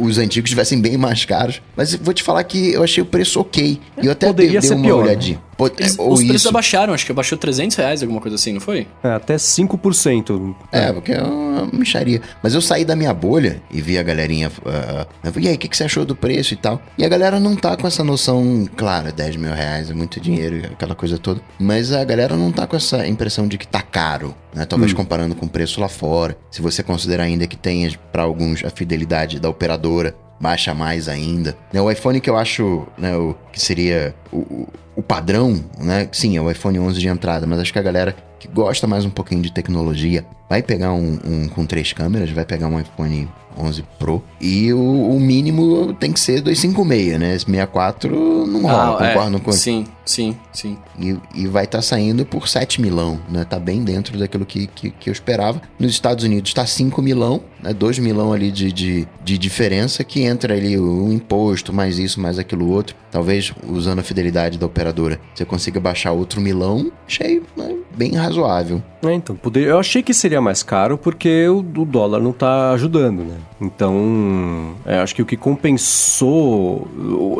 Os 0.00 0.16
antigos 0.16 0.48
estivessem 0.48 0.80
bem 0.80 0.96
mais 0.96 1.24
caros. 1.24 1.60
Mas 1.76 1.92
vou 1.96 2.14
te 2.14 2.22
falar 2.22 2.44
que 2.44 2.72
eu 2.72 2.84
achei 2.84 3.02
o 3.02 3.06
preço 3.06 3.40
ok. 3.40 3.80
E 4.00 4.06
eu 4.06 4.12
até 4.12 4.28
Poderia 4.28 4.60
dei, 4.60 4.68
dei 4.70 4.78
uma 4.78 4.84
pior, 4.84 4.98
né? 4.98 5.02
olhadinha. 5.02 5.42
Pô, 5.51 5.51
Eles- 5.78 5.98
ou 5.98 6.12
os 6.12 6.20
preços 6.20 6.36
isso. 6.42 6.48
abaixaram, 6.48 6.92
acho 6.94 7.04
que 7.06 7.12
abaixou 7.12 7.36
300 7.38 7.76
reais, 7.76 8.02
alguma 8.02 8.20
coisa 8.20 8.34
assim, 8.34 8.52
não 8.52 8.60
foi? 8.60 8.86
É, 9.02 9.10
até 9.10 9.36
5%. 9.38 10.54
É, 10.70 10.92
porque 10.92 11.12
é 11.12 11.22
uma 11.22 11.66
micharia. 11.72 12.20
Mas 12.42 12.54
eu 12.54 12.60
saí 12.60 12.84
da 12.84 12.96
minha 12.96 13.12
bolha 13.14 13.62
e 13.70 13.80
vi 13.80 13.98
a 13.98 14.02
galerinha. 14.02 14.50
ah, 14.66 15.06
e 15.36 15.48
aí, 15.48 15.54
o 15.54 15.58
que, 15.58 15.68
que 15.68 15.76
você 15.76 15.84
achou 15.84 16.04
do 16.04 16.14
preço 16.16 16.54
e 16.54 16.56
tal? 16.56 16.80
E 16.96 17.04
a 17.04 17.08
galera 17.08 17.38
não 17.40 17.54
tá 17.56 17.76
com 17.76 17.86
essa 17.86 18.02
noção, 18.04 18.68
claro, 18.76 19.12
10 19.12 19.36
mil 19.36 19.52
reais 19.52 19.90
é 19.90 19.94
muito 19.94 20.20
dinheiro, 20.20 20.66
aquela 20.72 20.94
coisa 20.94 21.18
toda. 21.18 21.40
Mas 21.58 21.92
a 21.92 22.04
galera 22.04 22.36
não 22.36 22.50
tá 22.52 22.66
com 22.66 22.76
essa 22.76 23.06
impressão 23.06 23.46
de 23.46 23.58
que 23.58 23.66
tá 23.66 23.82
caro, 23.82 24.34
né? 24.54 24.64
Talvez 24.64 24.92
comparando 24.92 25.34
com 25.34 25.46
o 25.46 25.48
preço 25.48 25.80
lá 25.80 25.88
fora. 25.88 26.36
Se 26.50 26.60
você 26.62 26.82
considerar 26.82 27.24
ainda 27.24 27.46
que 27.46 27.56
tenha 27.56 27.90
para 28.12 28.22
alguns 28.22 28.64
a 28.64 28.70
fidelidade 28.70 29.38
da 29.40 29.48
operadora. 29.48 30.14
Baixa 30.40 30.74
mais 30.74 31.08
ainda. 31.08 31.56
Né, 31.72 31.80
O 31.80 31.88
iPhone 31.88 32.20
que 32.20 32.28
eu 32.28 32.36
acho 32.36 32.84
né, 32.98 33.16
o, 33.16 33.36
que 33.52 33.60
seria 33.60 34.14
o, 34.32 34.66
o- 34.96 35.02
padrão, 35.02 35.62
né? 35.78 36.08
Sim, 36.12 36.36
é 36.36 36.40
o 36.40 36.50
iPhone 36.50 36.78
11 36.78 36.98
de 37.00 37.08
entrada, 37.08 37.46
mas 37.46 37.58
acho 37.60 37.72
que 37.72 37.78
a 37.78 37.82
galera 37.82 38.14
que 38.38 38.48
gosta 38.48 38.86
mais 38.86 39.04
um 39.04 39.10
pouquinho 39.10 39.42
de 39.42 39.52
tecnologia 39.52 40.24
vai 40.48 40.62
pegar 40.62 40.92
um, 40.92 41.18
um 41.24 41.48
com 41.48 41.64
três 41.64 41.92
câmeras, 41.92 42.30
vai 42.30 42.44
pegar 42.44 42.66
um 42.66 42.78
iPhone 42.80 43.28
11 43.56 43.84
Pro. 43.98 44.22
E 44.40 44.72
o, 44.72 45.10
o 45.10 45.20
mínimo 45.20 45.92
tem 46.00 46.10
que 46.12 46.18
ser 46.18 46.40
256, 46.40 47.20
né? 47.20 47.34
Esse 47.36 47.44
64 47.44 48.46
não 48.46 48.62
rola, 48.62 48.96
Ah, 49.00 49.04
é. 49.06 49.12
concordo 49.14 49.40
com 49.40 49.52
Sim, 49.52 49.86
sim, 50.04 50.36
sim. 50.52 50.76
e, 50.98 51.16
e 51.34 51.46
vai 51.46 51.64
estar 51.64 51.82
saindo 51.82 52.24
por 52.24 52.48
7 52.48 52.80
milão, 52.80 53.20
né? 53.30 53.44
Tá 53.44 53.58
bem 53.58 53.84
dentro 53.84 54.18
daquilo 54.18 54.44
que, 54.46 54.66
que, 54.68 54.90
que 54.90 55.08
eu 55.10 55.12
esperava. 55.12 55.60
Nos 55.78 55.92
Estados 55.92 56.24
Unidos 56.24 56.52
tá 56.54 56.64
5 56.66 57.00
milão, 57.02 57.42
né? 57.62 57.72
2 57.74 57.98
milão 57.98 58.32
ali 58.32 58.50
de, 58.50 58.72
de, 58.72 59.06
de 59.22 59.38
diferença, 59.38 60.02
que 60.02 60.22
entra 60.22 60.54
ali 60.54 60.76
o, 60.78 61.04
o 61.06 61.12
imposto, 61.12 61.72
mais 61.72 61.98
isso, 61.98 62.20
mais 62.20 62.38
aquilo 62.38 62.68
outro. 62.70 62.96
Talvez 63.10 63.41
usando 63.66 63.98
a 64.00 64.02
fidelidade 64.02 64.58
da 64.58 64.66
operadora, 64.66 65.20
você 65.34 65.44
consiga 65.44 65.80
baixar 65.80 66.12
outro 66.12 66.40
milão. 66.40 66.92
Achei 67.06 67.42
né, 67.56 67.76
bem 67.96 68.14
razoável. 68.14 68.82
É, 69.04 69.12
então, 69.12 69.34
poder... 69.34 69.66
eu 69.66 69.78
achei 69.78 70.02
que 70.02 70.14
seria 70.14 70.40
mais 70.40 70.62
caro 70.62 70.96
porque 70.96 71.48
o, 71.48 71.58
o 71.58 71.84
dólar 71.84 72.20
não 72.20 72.32
tá 72.32 72.70
ajudando, 72.70 73.24
né? 73.24 73.36
Então, 73.60 74.74
é, 74.86 74.98
acho 74.98 75.14
que 75.14 75.22
o 75.22 75.26
que 75.26 75.36
compensou 75.36 76.88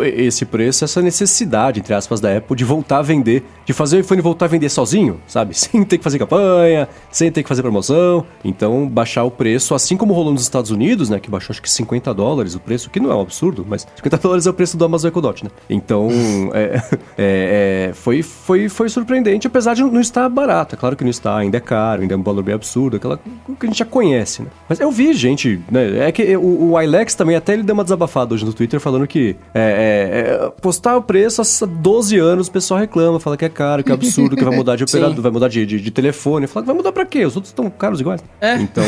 esse 0.03 0.45
preço 0.45 0.83
é 0.83 0.87
essa 0.87 1.01
necessidade, 1.01 1.81
entre 1.81 1.95
aspas, 1.95 2.21
da 2.21 2.37
Apple 2.37 2.57
de 2.57 2.65
voltar 2.65 2.99
a 2.99 3.03
vender, 3.03 3.45
de 3.65 3.73
fazer 3.73 3.97
o 3.97 4.01
iPhone 4.01 4.21
voltar 4.21 4.47
a 4.47 4.49
vender 4.49 4.69
sozinho, 4.69 5.21
sabe? 5.27 5.55
Sem 5.59 5.85
ter 5.85 5.99
que 5.99 6.05
fazer 6.05 6.19
campanha, 6.19 6.89
sem 7.11 7.31
ter 7.31 7.43
que 7.43 7.49
fazer 7.49 7.63
promoção. 7.63 8.25
Então, 8.45 8.89
baixar 8.89 9.25
o 9.25 9.31
preço, 9.31 9.75
assim 9.75 9.97
como 9.97 10.13
rolou 10.13 10.33
nos 10.33 10.43
Estados 10.43 10.71
Unidos, 10.71 11.09
né? 11.09 11.21
Que 11.21 11.31
baixou 11.31 11.53
acho 11.53 11.63
que 11.63 11.71
50 11.71 12.13
dólares 12.13 12.55
o 12.55 12.61
preço, 12.61 12.91
que 12.91 12.99
não 12.99 13.11
é 13.11 13.15
um 13.15 13.21
absurdo, 13.21 13.65
mas 13.69 13.87
50 13.97 14.19
dólares 14.19 14.47
é 14.47 14.51
o 14.51 14.55
preço 14.55 14.77
do 14.77 14.85
Amazon 14.85 15.11
Echo 15.11 15.21
Dot, 15.21 15.45
né? 15.45 15.51
Então, 15.71 16.09
é, 16.55 16.83
é, 17.19 17.89
é, 17.89 17.93
foi, 17.95 18.23
foi, 18.23 18.69
foi 18.69 18.89
surpreendente, 18.89 19.47
apesar 19.47 19.75
de 19.75 19.83
não 19.83 20.01
estar 20.01 20.29
barato. 20.29 20.75
É 20.75 20.79
claro 20.79 20.97
que 20.97 21.05
não 21.05 21.11
está, 21.11 21.37
ainda 21.37 21.52
é 21.57 21.61
caro, 21.61 22.03
ainda 22.03 22.15
é 22.15 22.17
um 22.17 22.23
valor 22.23 22.43
bem 22.43 22.55
absurdo, 22.55 22.97
aquela 22.97 23.17
que 23.19 23.55
a 23.61 23.67
gente 23.67 23.79
já 23.79 23.85
conhece, 23.85 24.43
né? 24.43 24.49
Mas 24.69 24.81
eu 24.81 24.91
vi 24.91 25.13
gente, 25.13 25.61
né? 25.71 26.07
É 26.09 26.13
que 26.13 26.37
o, 26.37 26.73
o 26.73 26.81
Ilex 26.81 27.15
também, 27.15 27.37
até 27.37 27.53
ele 27.53 27.63
deu 27.63 27.75
uma 27.75 27.85
desabafada 27.85 28.35
hoje 28.35 28.45
no 28.45 28.53
Twitter 28.53 28.81
falando 28.81 29.07
que 29.07 29.37
é, 29.55 29.61
é, 29.61 30.47
é, 30.47 30.51
postar 30.61 30.97
o 30.97 31.03
preço 31.03 31.43
há 31.43 31.67
12 31.67 32.19
anos 32.19 32.49
o 32.49 32.51
pessoal 32.51 32.81
reclama, 32.81 33.19
fala 33.21 33.37
que 33.37 33.45
é 33.45 33.49
caro, 33.49 33.83
que 33.83 33.91
é 33.91 33.95
absurdo, 33.95 34.37
que 34.37 34.45
vai 34.45 34.55
mudar 34.55 34.77
de 34.77 34.85
operador, 34.85 35.21
vai 35.21 35.33
mudar 35.33 35.49
de, 35.49 35.65
de, 35.65 35.81
de 35.81 35.91
telefone. 35.91 36.47
Fala 36.47 36.65
que 36.65 36.67
vai 36.67 36.77
mudar 36.77 36.93
pra 36.93 37.05
quê? 37.05 37.25
Os 37.25 37.37
outros 37.37 37.51
estão 37.51 37.69
caros 37.71 38.01
iguais. 38.01 38.23
É. 38.41 38.57
Então. 38.57 38.85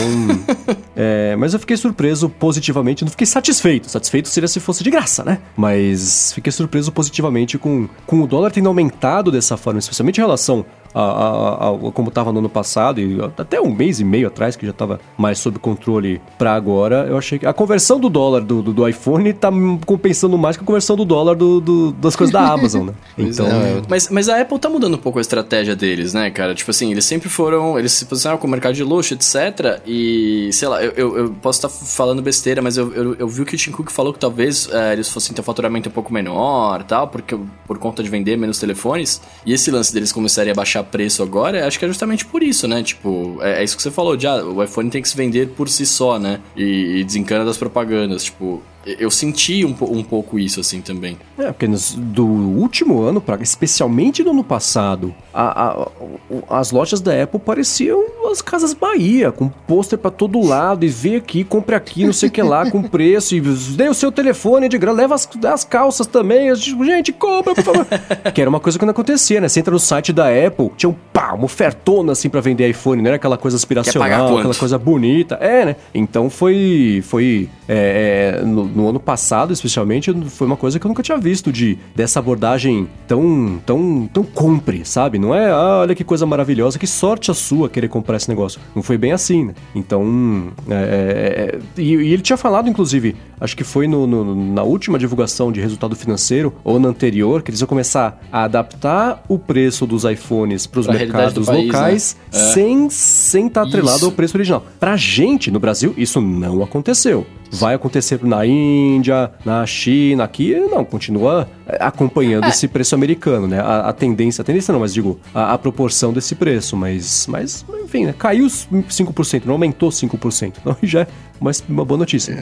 é, 0.95 1.37
mas 1.37 1.55
eu 1.55 1.61
fiquei 1.61 1.77
surpreso 1.77 2.29
positivamente, 2.29 3.05
não 3.05 3.11
fiquei 3.11 3.27
satisfeito. 3.27 3.91
Satisfeito 3.91 4.29
seria 4.29 4.49
se 4.49 4.61
fosse 4.61 4.83
de 4.83 4.91
graça, 4.91 5.25
né? 5.25 5.39
Mas 5.57 6.33
fiquei 6.33 6.53
surpreso 6.53 6.93
positivamente 6.93 7.59
com, 7.59 7.89
com 8.07 8.21
o 8.21 8.27
dólar 8.27 8.51
tendo 8.51 8.69
aumentado 8.69 9.31
dessa 9.31 9.57
forma, 9.57 9.79
especialmente 9.79 10.19
em 10.19 10.21
relação 10.21 10.65
a- 10.95 11.01
a- 11.01 11.71
a 11.89 11.93
como 11.93 12.09
estava 12.09 12.33
no 12.33 12.39
ano 12.39 12.49
passado 12.49 13.01
e 13.01 13.19
até 13.37 13.61
um 13.61 13.73
mês 13.75 14.01
e 14.01 14.05
meio 14.05 14.29
atrás, 14.29 14.57
que 14.57 14.65
já 14.65 14.71
estava 14.73 15.01
mais 15.19 15.39
sob 15.39 15.59
controle 15.59 16.21
para 16.39 16.55
agora. 16.55 17.07
Eu 17.09 17.17
achei 17.19 17.39
que 17.39 17.47
a 17.47 17.53
conversão 17.53 17.99
do 17.99 18.09
dólar 18.09 18.41
do, 18.43 18.63
do, 18.63 18.73
do 18.73 18.89
iPhone 18.89 19.33
tá 19.33 19.51
compensando 19.85 20.37
mais 20.39 20.57
que 20.57 20.63
a 20.63 20.67
conversão 20.67 20.97
do 20.97 21.05
dólar 21.05 21.35
do, 21.35 21.61
do- 21.61 21.93
das 21.93 22.15
coisas 22.17 22.33
da 22.33 22.41
Amazon, 22.53 22.87
né? 22.87 22.93
Então. 23.19 23.47
é, 23.47 23.83
Mas, 23.89 24.09
mas 24.11 24.29
a 24.29 24.41
Apple 24.41 24.59
tá 24.59 24.69
mudando 24.69 24.95
um 24.95 24.99
pouco 24.99 25.19
a 25.19 25.23
estratégia 25.23 25.75
deles, 25.75 26.15
né, 26.15 26.31
cara? 26.31 26.55
Tipo 26.55 26.71
assim, 26.71 26.91
eles 26.93 27.05
sempre 27.05 27.29
foram. 27.29 27.79
Eles 27.79 27.93
se 27.93 28.05
posicionaram 28.05 28.41
com 28.41 28.47
o 28.47 28.51
mercado 28.51 28.75
de 28.75 28.85
luxo, 28.85 29.15
etc. 29.15 29.81
E, 29.87 30.51
sei 30.53 30.69
lá, 30.69 30.83
eu, 30.85 30.93
eu, 30.93 31.17
eu 31.19 31.31
posso 31.43 31.59
estar 31.59 31.69
falando 31.69 32.23
besteira, 32.23 32.63
mas 32.63 32.77
eu, 32.77 32.93
eu, 32.93 33.15
eu 33.17 33.29
vi 33.29 33.43
o 33.43 33.45
que 33.45 33.55
o 33.55 33.59
Tim 33.59 33.71
Cook 33.73 33.91
falou 33.91 34.13
que 34.13 34.19
talvez 34.19 34.69
é, 34.73 34.93
eles 34.93 35.09
fossem 35.09 35.35
ter 35.35 35.41
um 35.41 35.45
faturamento 35.45 35.89
um 35.89 35.93
pouco 35.93 36.13
menor 36.13 36.83
tal, 36.85 37.09
porque, 37.09 37.37
por 37.67 37.79
conta 37.79 38.03
de 38.03 38.09
vender 38.09 38.37
menos 38.37 38.59
telefones. 38.59 39.21
E 39.45 39.53
esse 39.53 39.71
lance 39.71 39.93
deles 39.93 40.13
começarem 40.13 40.53
a 40.53 40.55
baixar 40.55 40.84
preço 40.85 41.23
agora, 41.23 41.67
acho 41.67 41.79
que 41.79 41.85
é 41.85 41.89
justamente 41.89 42.25
por 42.25 42.43
isso, 42.43 42.69
né? 42.69 42.83
Tipo, 42.83 43.39
é, 43.41 43.61
é 43.61 43.65
isso 43.65 43.77
que 43.77 43.83
você 43.83 43.91
falou, 43.91 44.19
já. 44.19 44.43
O 44.45 44.63
iPhone 44.63 44.91
tem 44.91 45.03
que 45.03 45.09
se 45.09 45.17
vender 45.17 45.49
por 45.49 45.69
si 45.69 45.87
só, 45.87 46.19
né? 46.19 46.41
E, 46.57 47.01
e 47.01 47.05
desencana 47.05 47.45
das 47.45 47.57
propagandas. 47.57 48.25
Tipo, 48.25 48.63
eu 48.87 49.11
senti 49.11 49.65
um, 49.65 49.75
um 49.91 50.03
pouco 50.03 50.39
isso, 50.39 50.61
assim, 50.61 50.81
também. 50.81 51.17
É, 51.39 51.47
porque 51.47 51.67
nos- 51.67 51.93
do 51.95 52.25
último 52.27 53.01
ano, 53.03 53.21
pra, 53.21 53.37
especialmente 53.43 54.23
no 54.23 54.31
ano 54.31 54.45
passado, 54.45 55.15
a- 55.33 55.71
a- 55.71 56.59
as 56.61 56.71
lojas 56.71 57.01
da 57.01 57.23
Apple 57.23 57.41
pareciam 57.41 58.05
as 58.31 58.43
casas 58.43 58.75
Bahia, 58.75 59.31
com 59.33 59.49
pôster 59.49 59.99
pra 59.99 60.11
todo 60.11 60.41
lado, 60.45 60.85
e 60.85 60.89
vê 60.89 61.17
aqui, 61.17 61.45
compre 61.45 61.75
aqui, 61.75 62.05
não 62.05 62.13
sei 62.13 62.29
o 62.29 62.33
que 62.33 62.43
lá, 62.43 62.71
com 62.71 62.83
preço, 62.83 63.35
e 63.35 63.41
dê 63.41 63.89
o 63.89 63.95
seu 63.95 64.11
telefone 64.11 64.69
de 64.69 64.77
grana, 64.79 64.99
leva 64.99 65.15
as, 65.15 65.29
as 65.53 65.65
calças 65.65 66.07
também, 66.07 66.55
gente, 66.55 67.13
compra, 67.13 67.55
por 67.55 67.65
favor. 67.65 67.87
que 68.35 68.41
era 68.41 68.51
uma 68.51 68.61
coisa 68.61 68.79
que 68.79 68.85
não 68.85 68.91
acontecia, 68.93 69.41
né? 69.41 69.49
Você 69.49 69.61
entra 69.61 69.73
no 69.73 69.79
site 69.79 70.13
da 70.13 70.27
Apple, 70.29 70.71
tinha 70.77 70.91
um 70.91 70.95
pá, 71.13 71.33
uma 71.35 71.45
ofertona 71.45 72.13
assim 72.13 72.29
pra 72.29 72.41
vender 72.41 72.69
iPhone, 72.69 73.01
não 73.03 73.09
era 73.09 73.17
aquela 73.17 73.37
coisa 73.39 73.57
aspiracional, 73.57 74.39
aquela 74.39 74.55
coisa 74.55 74.79
bonita. 74.79 75.37
É, 75.41 75.65
né? 75.65 75.77
Então 75.95 76.29
foi. 76.29 77.03
foi 77.07 77.49
é, 77.69 78.39
é, 78.41 78.45
no, 78.45 78.65
no 78.75 78.89
ano 78.89 78.99
passado, 79.01 79.53
especialmente, 79.53 80.13
foi 80.31 80.47
uma 80.47 80.57
coisa 80.57 80.79
que 80.79 80.87
eu 80.87 80.89
nunca 80.89 81.03
tinha 81.03 81.17
visto 81.19 81.53
de 81.53 81.79
dessa 81.95 82.19
abordagem 82.19 82.89
tão. 83.07 83.61
tão. 83.65 84.09
tão 84.13 84.23
compre, 84.25 84.85
sabe? 84.85 85.19
Não 85.19 85.35
é, 85.35 85.51
ah, 85.51 85.79
olha 85.83 85.95
que 85.95 86.03
coisa 86.05 86.27
maravilhosa, 86.27 86.79
que 86.79 86.87
sorte 86.87 87.31
a 87.31 87.35
sua 87.35 87.69
querer 87.69 87.89
comprar 87.89 88.17
esse 88.17 88.29
negócio. 88.29 88.61
Não 88.75 88.83
foi 88.83 88.99
bem 88.99 89.13
assim, 89.13 89.45
né? 89.47 89.55
Então. 89.75 90.49
é, 90.69 90.75
é, 90.75 91.57
é, 91.57 91.59
e, 91.81 91.95
e 91.95 92.13
ele 92.13 92.23
tinha 92.23 92.37
falado, 92.37 92.69
inclusive, 92.69 93.15
acho 93.41 93.57
que 93.57 93.65
foi 93.65 93.87
no- 93.87 94.07
no- 94.07 94.35
na 94.53 94.63
última 94.63 94.99
divulgação 94.99 95.53
de 95.53 95.61
resultado 95.61 95.95
financeiro, 95.97 96.53
ou 96.65 96.79
na 96.81 96.89
anterior, 96.89 97.43
que 97.43 97.51
eles 97.51 97.61
iam 97.61 97.67
começar 97.69 98.21
a 98.33 98.45
adaptar 98.45 99.23
o 99.29 99.39
preço 99.39 99.87
dos 99.87 100.05
iPhones 100.05 100.67
para 100.67 100.81
os 100.81 100.87
mercados 100.87 101.47
país, 101.47 101.65
locais 101.67 102.17
né? 102.33 102.39
É. 102.41 102.53
sem 102.53 102.91
sem 102.91 103.47
estar 103.47 103.63
atrelado 103.63 103.97
Isso. 103.99 104.07
ao 104.07 104.13
preço 104.13 104.37
original. 104.37 104.65
Pra 104.81 104.97
gente, 104.97 105.51
no 105.51 105.61
Brasil, 105.61 105.95
isso 105.97 106.21
não 106.21 106.63
aconteceu. 106.63 107.27
Vai 107.55 107.75
acontecer 107.75 108.23
na 108.25 108.45
Índia, 108.45 109.31
na 109.45 109.65
China, 109.65 110.25
aqui 110.25 110.55
não, 110.55 110.85
continua 110.85 111.49
é, 111.67 111.79
acompanhando 111.81 112.47
esse 112.49 112.67
preço 112.67 112.95
americano, 112.95 113.47
né? 113.47 113.61
A, 113.61 113.89
a 113.89 113.93
tendência, 113.93 114.43
a 114.43 114.45
tendência 114.45 114.73
não, 114.73 114.81
mas 114.81 114.93
digo, 114.93 115.21
a, 115.35 115.53
a 115.53 115.59
proporção 115.59 116.13
desse 116.13 116.35
preço, 116.35 116.77
mas, 116.77 117.27
mas 117.29 117.65
enfim, 117.85 118.07
né? 118.07 118.15
Caiu 118.19 118.47
5%, 118.47 119.45
não 119.45 119.55
aumentou 119.55 119.91
5%. 119.91 120.55
Então 120.61 120.77
já 120.83 121.03
é 121.03 121.07
uma, 121.41 121.51
uma 121.69 121.85
boa 121.85 121.99
notícia. 121.99 122.33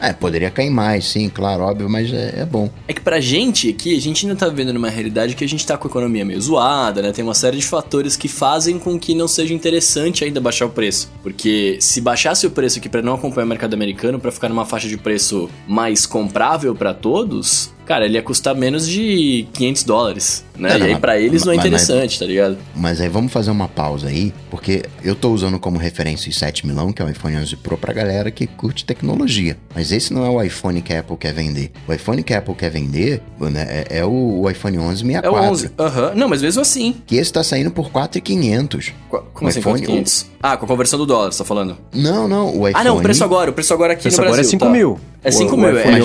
É, 0.00 0.12
poderia 0.12 0.50
cair 0.50 0.70
mais, 0.70 1.06
sim, 1.06 1.28
claro, 1.28 1.62
óbvio, 1.62 1.88
mas 1.88 2.12
é, 2.12 2.40
é 2.40 2.46
bom. 2.46 2.70
É 2.86 2.92
que 2.92 3.00
pra 3.00 3.20
gente 3.20 3.68
aqui, 3.70 3.96
a 3.96 4.00
gente 4.00 4.26
ainda 4.26 4.38
tá 4.38 4.48
vivendo 4.48 4.72
numa 4.72 4.88
realidade 4.88 5.34
que 5.34 5.44
a 5.44 5.48
gente 5.48 5.66
tá 5.66 5.76
com 5.76 5.88
a 5.88 5.90
economia 5.90 6.24
meio 6.24 6.40
zoada, 6.40 7.02
né? 7.02 7.12
Tem 7.12 7.24
uma 7.24 7.34
série 7.34 7.56
de 7.56 7.66
fatores 7.66 8.16
que 8.16 8.28
fazem 8.28 8.78
com 8.78 8.98
que 8.98 9.14
não 9.14 9.26
seja 9.26 9.52
interessante 9.52 10.24
ainda 10.24 10.40
baixar 10.40 10.66
o 10.66 10.70
preço. 10.70 11.10
Porque 11.22 11.78
se 11.80 12.00
baixasse 12.00 12.46
o 12.46 12.50
preço 12.50 12.78
aqui 12.78 12.88
pra 12.88 13.02
não 13.02 13.14
acompanhar 13.14 13.46
o 13.46 13.48
mercado 13.48 13.74
americano, 13.74 14.18
pra 14.18 14.30
ficar 14.30 14.48
numa 14.48 14.64
faixa 14.64 14.88
de 14.88 14.96
preço 14.96 15.48
mais 15.66 16.06
comprável 16.06 16.74
pra 16.74 16.94
todos, 16.94 17.73
cara, 17.86 18.04
ele 18.04 18.14
ia 18.14 18.22
custar 18.22 18.54
menos 18.54 18.86
de 18.88 19.46
500 19.52 19.84
dólares, 19.84 20.44
né? 20.56 20.70
Não, 20.70 20.78
e 20.78 20.82
aí 20.82 20.90
mas- 20.92 21.00
pra 21.00 21.18
eles 21.18 21.44
não 21.44 21.52
é 21.52 21.56
mas- 21.56 21.64
mas- 21.70 21.82
interessante, 21.82 22.18
tá 22.18 22.24
ligado? 22.26 22.56
Mas 22.74 23.00
aí 23.00 23.08
vamos 23.08 23.32
fazer 23.32 23.50
uma 23.50 23.68
pausa 23.68 24.08
aí, 24.08 24.32
porque 24.50 24.82
eu 25.02 25.14
tô 25.14 25.30
usando 25.32 25.58
como 25.58 25.78
referência 25.78 26.30
o 26.30 26.32
7 26.32 26.66
milão, 26.66 26.92
que 26.92 27.02
é 27.02 27.04
o 27.04 27.08
iPhone 27.10 27.36
11 27.36 27.56
Pro, 27.56 27.76
pra 27.76 27.92
galera 27.92 28.30
que 28.30 28.46
curte 28.46 28.84
tecnologia. 28.84 29.56
Mas 29.74 29.92
esse 29.92 30.12
não 30.12 30.24
é 30.24 30.28
o 30.30 30.42
iPhone 30.42 30.80
que 30.82 30.92
a 30.92 31.00
Apple 31.00 31.16
quer 31.16 31.32
vender. 31.34 31.70
O 31.88 31.92
iPhone 31.92 32.22
que 32.22 32.32
a 32.34 32.38
Apple 32.38 32.54
quer 32.54 32.70
vender 32.70 33.22
né, 33.40 33.66
é, 33.90 33.98
é 33.98 34.04
o, 34.04 34.40
o 34.42 34.50
iPhone 34.50 34.78
11 34.78 35.02
É 35.02 35.06
64. 35.06 35.30
o 35.40 35.50
11. 35.50 35.70
Aham. 35.78 36.12
Não, 36.14 36.28
mas 36.28 36.40
mesmo 36.42 36.62
assim. 36.62 36.96
Que 37.06 37.16
esse 37.16 37.32
tá 37.32 37.42
saindo 37.42 37.70
por 37.70 37.90
4,500. 37.90 38.92
Qu- 39.08 39.22
Como 39.32 39.46
O 39.46 39.48
assim, 39.50 39.60
iPhone, 39.60 39.80
4.500? 39.86 40.26
Ah, 40.42 40.56
com 40.56 40.64
a 40.64 40.68
conversão 40.68 40.98
do 40.98 41.06
dólar, 41.06 41.32
você 41.32 41.38
tá 41.38 41.44
falando? 41.44 41.76
Não, 41.94 42.28
não, 42.28 42.48
o 42.56 42.68
iPhone... 42.68 42.72
Ah, 42.74 42.84
não, 42.84 42.98
o 42.98 43.02
preço 43.02 43.24
agora. 43.24 43.50
O 43.50 43.54
preço 43.54 43.72
agora 43.74 43.92
aqui 43.94 44.02
Preço 44.02 44.18
no 44.18 44.24
agora 44.24 44.36
é 44.36 44.42
Brasil. 44.42 44.50
5 44.50 44.64
tá. 44.64 44.70
mil. 44.70 45.00
É 45.22 45.30
5 45.30 45.56
mil, 45.56 45.68
é, 45.78 45.82
é 45.82 46.00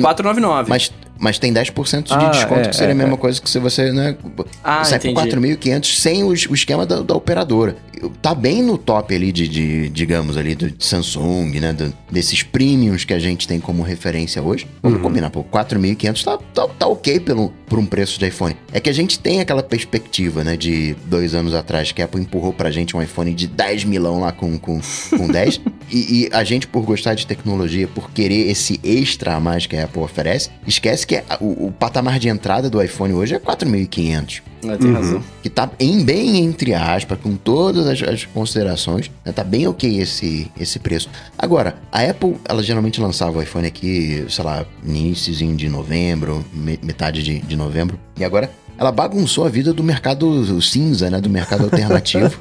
499. 0.00 0.68
Mas 0.70 0.92
mas 1.22 1.38
tem 1.38 1.54
10% 1.54 2.02
de 2.02 2.12
ah, 2.14 2.30
desconto, 2.30 2.62
é, 2.62 2.68
que 2.68 2.74
seria 2.74 2.90
é, 2.90 2.92
a 2.94 2.96
mesma 2.96 3.14
é. 3.14 3.16
coisa 3.16 3.40
que 3.40 3.48
se 3.48 3.60
você, 3.60 3.92
né? 3.92 4.16
Ah, 4.64 4.82
sai 4.82 4.98
por 4.98 5.12
4.500 5.12 5.96
sem 5.96 6.24
o, 6.24 6.30
o 6.30 6.32
esquema 6.32 6.84
da, 6.84 7.00
da, 7.00 7.14
operadora. 7.14 7.76
Tá 8.20 8.34
bem 8.34 8.60
no 8.60 8.76
top 8.76 9.14
ali 9.14 9.30
de, 9.30 9.46
de 9.46 9.88
digamos, 9.90 10.36
ali 10.36 10.56
do 10.56 10.74
Samsung, 10.80 11.60
né? 11.60 11.72
Do, 11.72 11.94
desses 12.10 12.42
premiums 12.42 13.04
que 13.04 13.14
a 13.14 13.20
gente 13.20 13.46
tem 13.46 13.60
como 13.60 13.84
referência 13.84 14.42
hoje. 14.42 14.66
Vamos 14.82 14.98
uhum. 14.98 15.04
combinar, 15.04 15.30
pô, 15.30 15.44
4.500 15.44 16.24
tá, 16.24 16.38
tá, 16.52 16.66
tá 16.66 16.86
ok 16.88 17.20
pelo, 17.20 17.50
por 17.68 17.78
um 17.78 17.86
preço 17.86 18.18
de 18.18 18.26
iPhone. 18.26 18.56
É 18.72 18.80
que 18.80 18.90
a 18.90 18.92
gente 18.92 19.20
tem 19.20 19.40
aquela 19.40 19.62
perspectiva, 19.62 20.42
né? 20.42 20.56
De 20.56 20.96
dois 21.04 21.36
anos 21.36 21.54
atrás, 21.54 21.92
que 21.92 22.02
a 22.02 22.06
Apple 22.06 22.20
empurrou 22.20 22.52
pra 22.52 22.68
gente 22.72 22.96
um 22.96 23.00
iPhone 23.00 23.32
de 23.32 23.46
10 23.46 23.84
milão 23.84 24.18
lá 24.18 24.32
com, 24.32 24.58
com, 24.58 24.80
com 25.16 25.28
10. 25.28 25.60
e, 25.88 26.24
e 26.24 26.28
a 26.32 26.42
gente, 26.42 26.66
por 26.66 26.82
gostar 26.82 27.14
de 27.14 27.28
tecnologia, 27.28 27.86
por 27.86 28.10
querer 28.10 28.50
esse 28.50 28.80
extra 28.82 29.36
a 29.36 29.40
mais 29.40 29.68
que 29.68 29.76
a 29.76 29.84
Apple 29.84 30.02
oferece, 30.02 30.50
esquece 30.66 31.06
que 31.06 31.11
que 31.12 31.16
é, 31.16 31.24
o, 31.42 31.66
o, 31.66 31.72
patamar 31.72 32.18
de 32.18 32.30
entrada 32.30 32.70
do 32.70 32.82
iPhone 32.82 33.12
hoje 33.12 33.34
é 33.34 33.38
4.500. 33.38 34.40
É, 34.64 34.76
tem 34.78 34.88
uhum. 34.88 34.94
razão. 34.94 35.24
Que 35.42 35.50
tá 35.50 35.70
em, 35.78 36.02
bem 36.02 36.38
entre 36.38 36.72
aspas, 36.72 37.18
com 37.20 37.36
todas 37.36 37.86
as, 37.86 38.02
as 38.02 38.24
considerações, 38.24 39.10
né? 39.22 39.30
tá 39.30 39.44
bem 39.44 39.66
ok 39.66 40.00
esse, 40.00 40.50
esse 40.58 40.78
preço. 40.78 41.10
Agora, 41.36 41.76
a 41.92 42.00
Apple, 42.00 42.36
ela 42.48 42.62
geralmente 42.62 42.98
lançava 42.98 43.38
o 43.38 43.42
iPhone 43.42 43.66
aqui, 43.66 44.24
sei 44.30 44.42
lá, 44.42 44.64
iníciozinho 44.82 45.54
de 45.54 45.68
novembro, 45.68 46.42
metade 46.82 47.22
de, 47.22 47.40
de 47.40 47.56
novembro. 47.56 48.00
E 48.18 48.24
agora 48.24 48.50
ela 48.78 48.90
bagunçou 48.90 49.44
a 49.44 49.50
vida 49.50 49.72
do 49.74 49.84
mercado 49.84 50.62
cinza, 50.62 51.10
né? 51.10 51.20
Do 51.20 51.28
mercado 51.28 51.64
alternativo. 51.64 52.38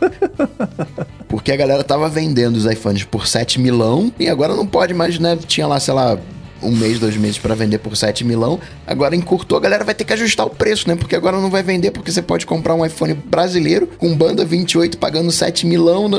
porque 1.28 1.52
a 1.52 1.58
galera 1.58 1.84
tava 1.84 2.08
vendendo 2.08 2.56
os 2.56 2.66
iPhones 2.66 3.04
por 3.04 3.28
7 3.28 3.60
milão 3.60 4.14
e 4.18 4.30
agora 4.30 4.56
não 4.56 4.66
pode 4.66 4.94
mais, 4.94 5.20
né? 5.20 5.38
Tinha 5.46 5.68
lá, 5.68 5.80
sei 5.80 5.94
lá, 5.94 6.18
um 6.62 6.72
mês, 6.72 7.00
dois 7.00 7.18
meses 7.18 7.38
para 7.38 7.56
vender 7.56 7.80
por 7.80 7.96
7 7.96 8.24
milão. 8.24 8.60
Agora 8.86 9.16
encurtou, 9.16 9.58
a 9.58 9.62
galera 9.62 9.84
vai 9.84 9.94
ter 9.94 10.04
que 10.04 10.14
ajustar 10.14 10.46
o 10.46 10.50
preço, 10.50 10.88
né? 10.88 10.96
Porque 10.96 11.16
agora 11.16 11.40
não 11.40 11.50
vai 11.50 11.64
vender, 11.64 11.92
porque 11.92 12.12
você 12.12 12.22
pode 12.22 12.46
comprar 12.46 12.76
um 12.76 12.86
iPhone 12.86 13.14
brasileiro 13.14 13.88
com 13.98 14.16
banda 14.16 14.46
28 14.46 14.98
pagando 14.98 15.32
7 15.32 15.66
milão. 15.66 16.10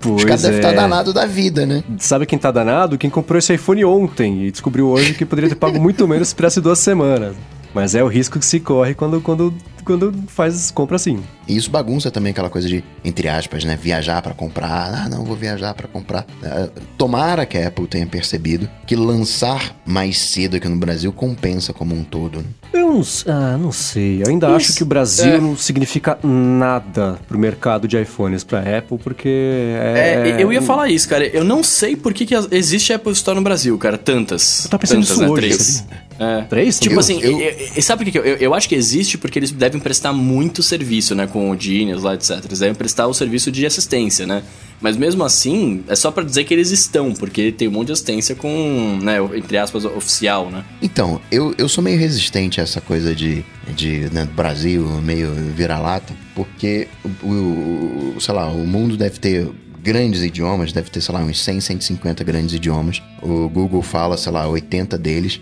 Pois 0.00 0.16
Os 0.16 0.24
caras 0.24 0.44
é. 0.44 0.48
devem 0.48 0.60
estar 0.60 0.72
danados 0.72 1.12
da 1.12 1.26
vida, 1.26 1.66
né? 1.66 1.82
Sabe 1.98 2.26
quem 2.26 2.38
tá 2.38 2.50
danado? 2.50 2.98
Quem 2.98 3.10
comprou 3.10 3.38
esse 3.38 3.54
iPhone 3.54 3.84
ontem 3.84 4.46
e 4.46 4.50
descobriu 4.50 4.88
hoje 4.88 5.14
que 5.14 5.24
poderia 5.24 5.48
ter 5.48 5.56
pago 5.56 5.80
muito 5.80 6.06
menos 6.06 6.28
se 6.28 6.34
tivesse 6.34 6.60
duas 6.60 6.78
semanas. 6.78 7.34
Mas 7.72 7.94
é 7.94 8.02
o 8.02 8.08
risco 8.08 8.38
que 8.38 8.44
se 8.44 8.58
corre 8.58 8.94
quando, 8.94 9.20
quando, 9.20 9.54
quando 9.82 10.12
faz 10.28 10.70
compra 10.70 10.96
assim. 10.96 11.22
E 11.48 11.56
isso 11.56 11.70
bagunça 11.70 12.10
também 12.10 12.30
aquela 12.30 12.50
coisa 12.50 12.68
de, 12.68 12.84
entre 13.04 13.28
aspas, 13.28 13.64
né? 13.64 13.76
Viajar 13.80 14.22
para 14.22 14.32
comprar. 14.34 15.04
Ah, 15.04 15.08
não, 15.08 15.24
vou 15.24 15.36
viajar 15.36 15.74
para 15.74 15.88
comprar. 15.88 16.24
Uh, 16.42 16.80
tomara 16.96 17.44
que 17.44 17.58
a 17.58 17.68
Apple 17.68 17.86
tenha 17.86 18.06
percebido 18.06 18.68
que 18.86 18.94
lançar 18.94 19.76
mais 19.84 20.18
cedo 20.18 20.56
aqui 20.56 20.68
no 20.68 20.76
Brasil 20.76 21.12
compensa 21.12 21.72
como 21.72 21.94
um 21.94 22.04
todo. 22.04 22.38
Né? 22.38 22.44
Eu 22.72 22.94
não, 22.94 23.02
ah, 23.26 23.58
não 23.58 23.72
sei. 23.72 24.22
Eu 24.22 24.28
ainda 24.28 24.46
isso, 24.48 24.56
acho 24.56 24.74
que 24.74 24.82
o 24.82 24.86
Brasil 24.86 25.34
é... 25.34 25.40
não 25.40 25.56
significa 25.56 26.18
nada 26.22 27.18
pro 27.26 27.38
mercado 27.38 27.88
de 27.88 28.00
iPhones 28.00 28.44
pra 28.44 28.60
Apple, 28.60 28.98
porque 28.98 29.28
é... 29.28 30.36
é 30.38 30.42
eu 30.42 30.52
ia 30.52 30.62
falar 30.62 30.88
isso, 30.88 31.08
cara. 31.08 31.26
Eu 31.26 31.44
não 31.44 31.62
sei 31.62 31.96
por 31.96 32.14
que, 32.14 32.24
que 32.26 32.34
existe 32.52 32.92
Apple 32.92 33.12
Store 33.12 33.36
no 33.36 33.42
Brasil, 33.42 33.76
cara. 33.78 33.98
Tantas. 33.98 34.64
Eu 34.64 34.70
tava 34.70 34.80
pensando 34.80 35.00
tantas, 35.00 35.10
isso 35.10 35.20
né? 35.20 35.28
hoje. 35.28 35.40
Três. 35.40 35.84
É. 36.20 36.42
Três? 36.42 36.78
Tipo 36.78 36.96
eu, 36.96 37.00
assim, 37.00 37.18
eu... 37.22 37.40
Eu, 37.40 37.82
sabe 37.82 38.04
por 38.04 38.12
que 38.12 38.18
eu, 38.18 38.24
eu, 38.24 38.54
acho 38.54 38.68
que 38.68 38.74
existe 38.74 39.16
porque 39.16 39.38
eles 39.38 39.50
devem 39.50 39.69
prestar 39.78 40.12
muito 40.12 40.62
serviço, 40.62 41.14
né? 41.14 41.26
Com 41.26 41.50
o 41.50 41.58
Genius 41.58 42.02
lá, 42.02 42.14
etc. 42.14 42.42
Eles 42.44 42.58
devem 42.58 42.74
prestar 42.74 43.06
o 43.06 43.14
serviço 43.14 43.52
de 43.52 43.66
assistência, 43.66 44.26
né? 44.26 44.42
Mas 44.80 44.96
mesmo 44.96 45.22
assim, 45.22 45.84
é 45.88 45.94
só 45.94 46.10
para 46.10 46.24
dizer 46.24 46.44
que 46.44 46.54
eles 46.54 46.70
estão, 46.70 47.12
porque 47.12 47.52
tem 47.52 47.68
um 47.68 47.70
monte 47.70 47.88
de 47.88 47.92
assistência 47.92 48.34
com, 48.34 48.98
né, 49.02 49.18
entre 49.34 49.58
aspas, 49.58 49.84
oficial, 49.84 50.50
né? 50.50 50.64
Então, 50.80 51.20
eu, 51.30 51.54
eu 51.58 51.68
sou 51.68 51.84
meio 51.84 51.98
resistente 51.98 52.60
a 52.60 52.64
essa 52.64 52.80
coisa 52.80 53.14
de, 53.14 53.44
de 53.76 54.08
né, 54.10 54.26
Brasil, 54.34 54.86
meio 55.02 55.32
vira-lata, 55.54 56.14
porque 56.34 56.88
o, 57.22 57.28
o, 57.28 58.20
sei 58.20 58.34
lá, 58.34 58.48
o 58.48 58.66
mundo 58.66 58.96
deve 58.96 59.18
ter 59.18 59.50
grandes 59.82 60.22
idiomas, 60.22 60.72
deve 60.72 60.90
ter, 60.90 61.00
sei 61.00 61.14
lá, 61.14 61.20
uns 61.20 61.42
100, 61.42 61.60
150 61.60 62.24
grandes 62.24 62.54
idiomas. 62.54 63.02
O 63.22 63.48
Google 63.48 63.82
fala, 63.82 64.16
sei 64.16 64.32
lá, 64.32 64.46
80 64.46 64.96
deles. 64.98 65.40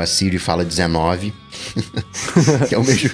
a 0.00 0.06
Siri 0.06 0.38
fala 0.38 0.64
19. 0.64 1.32
que 2.68 2.74
é 2.74 2.78
o 2.78 2.84
mesmo. 2.84 3.10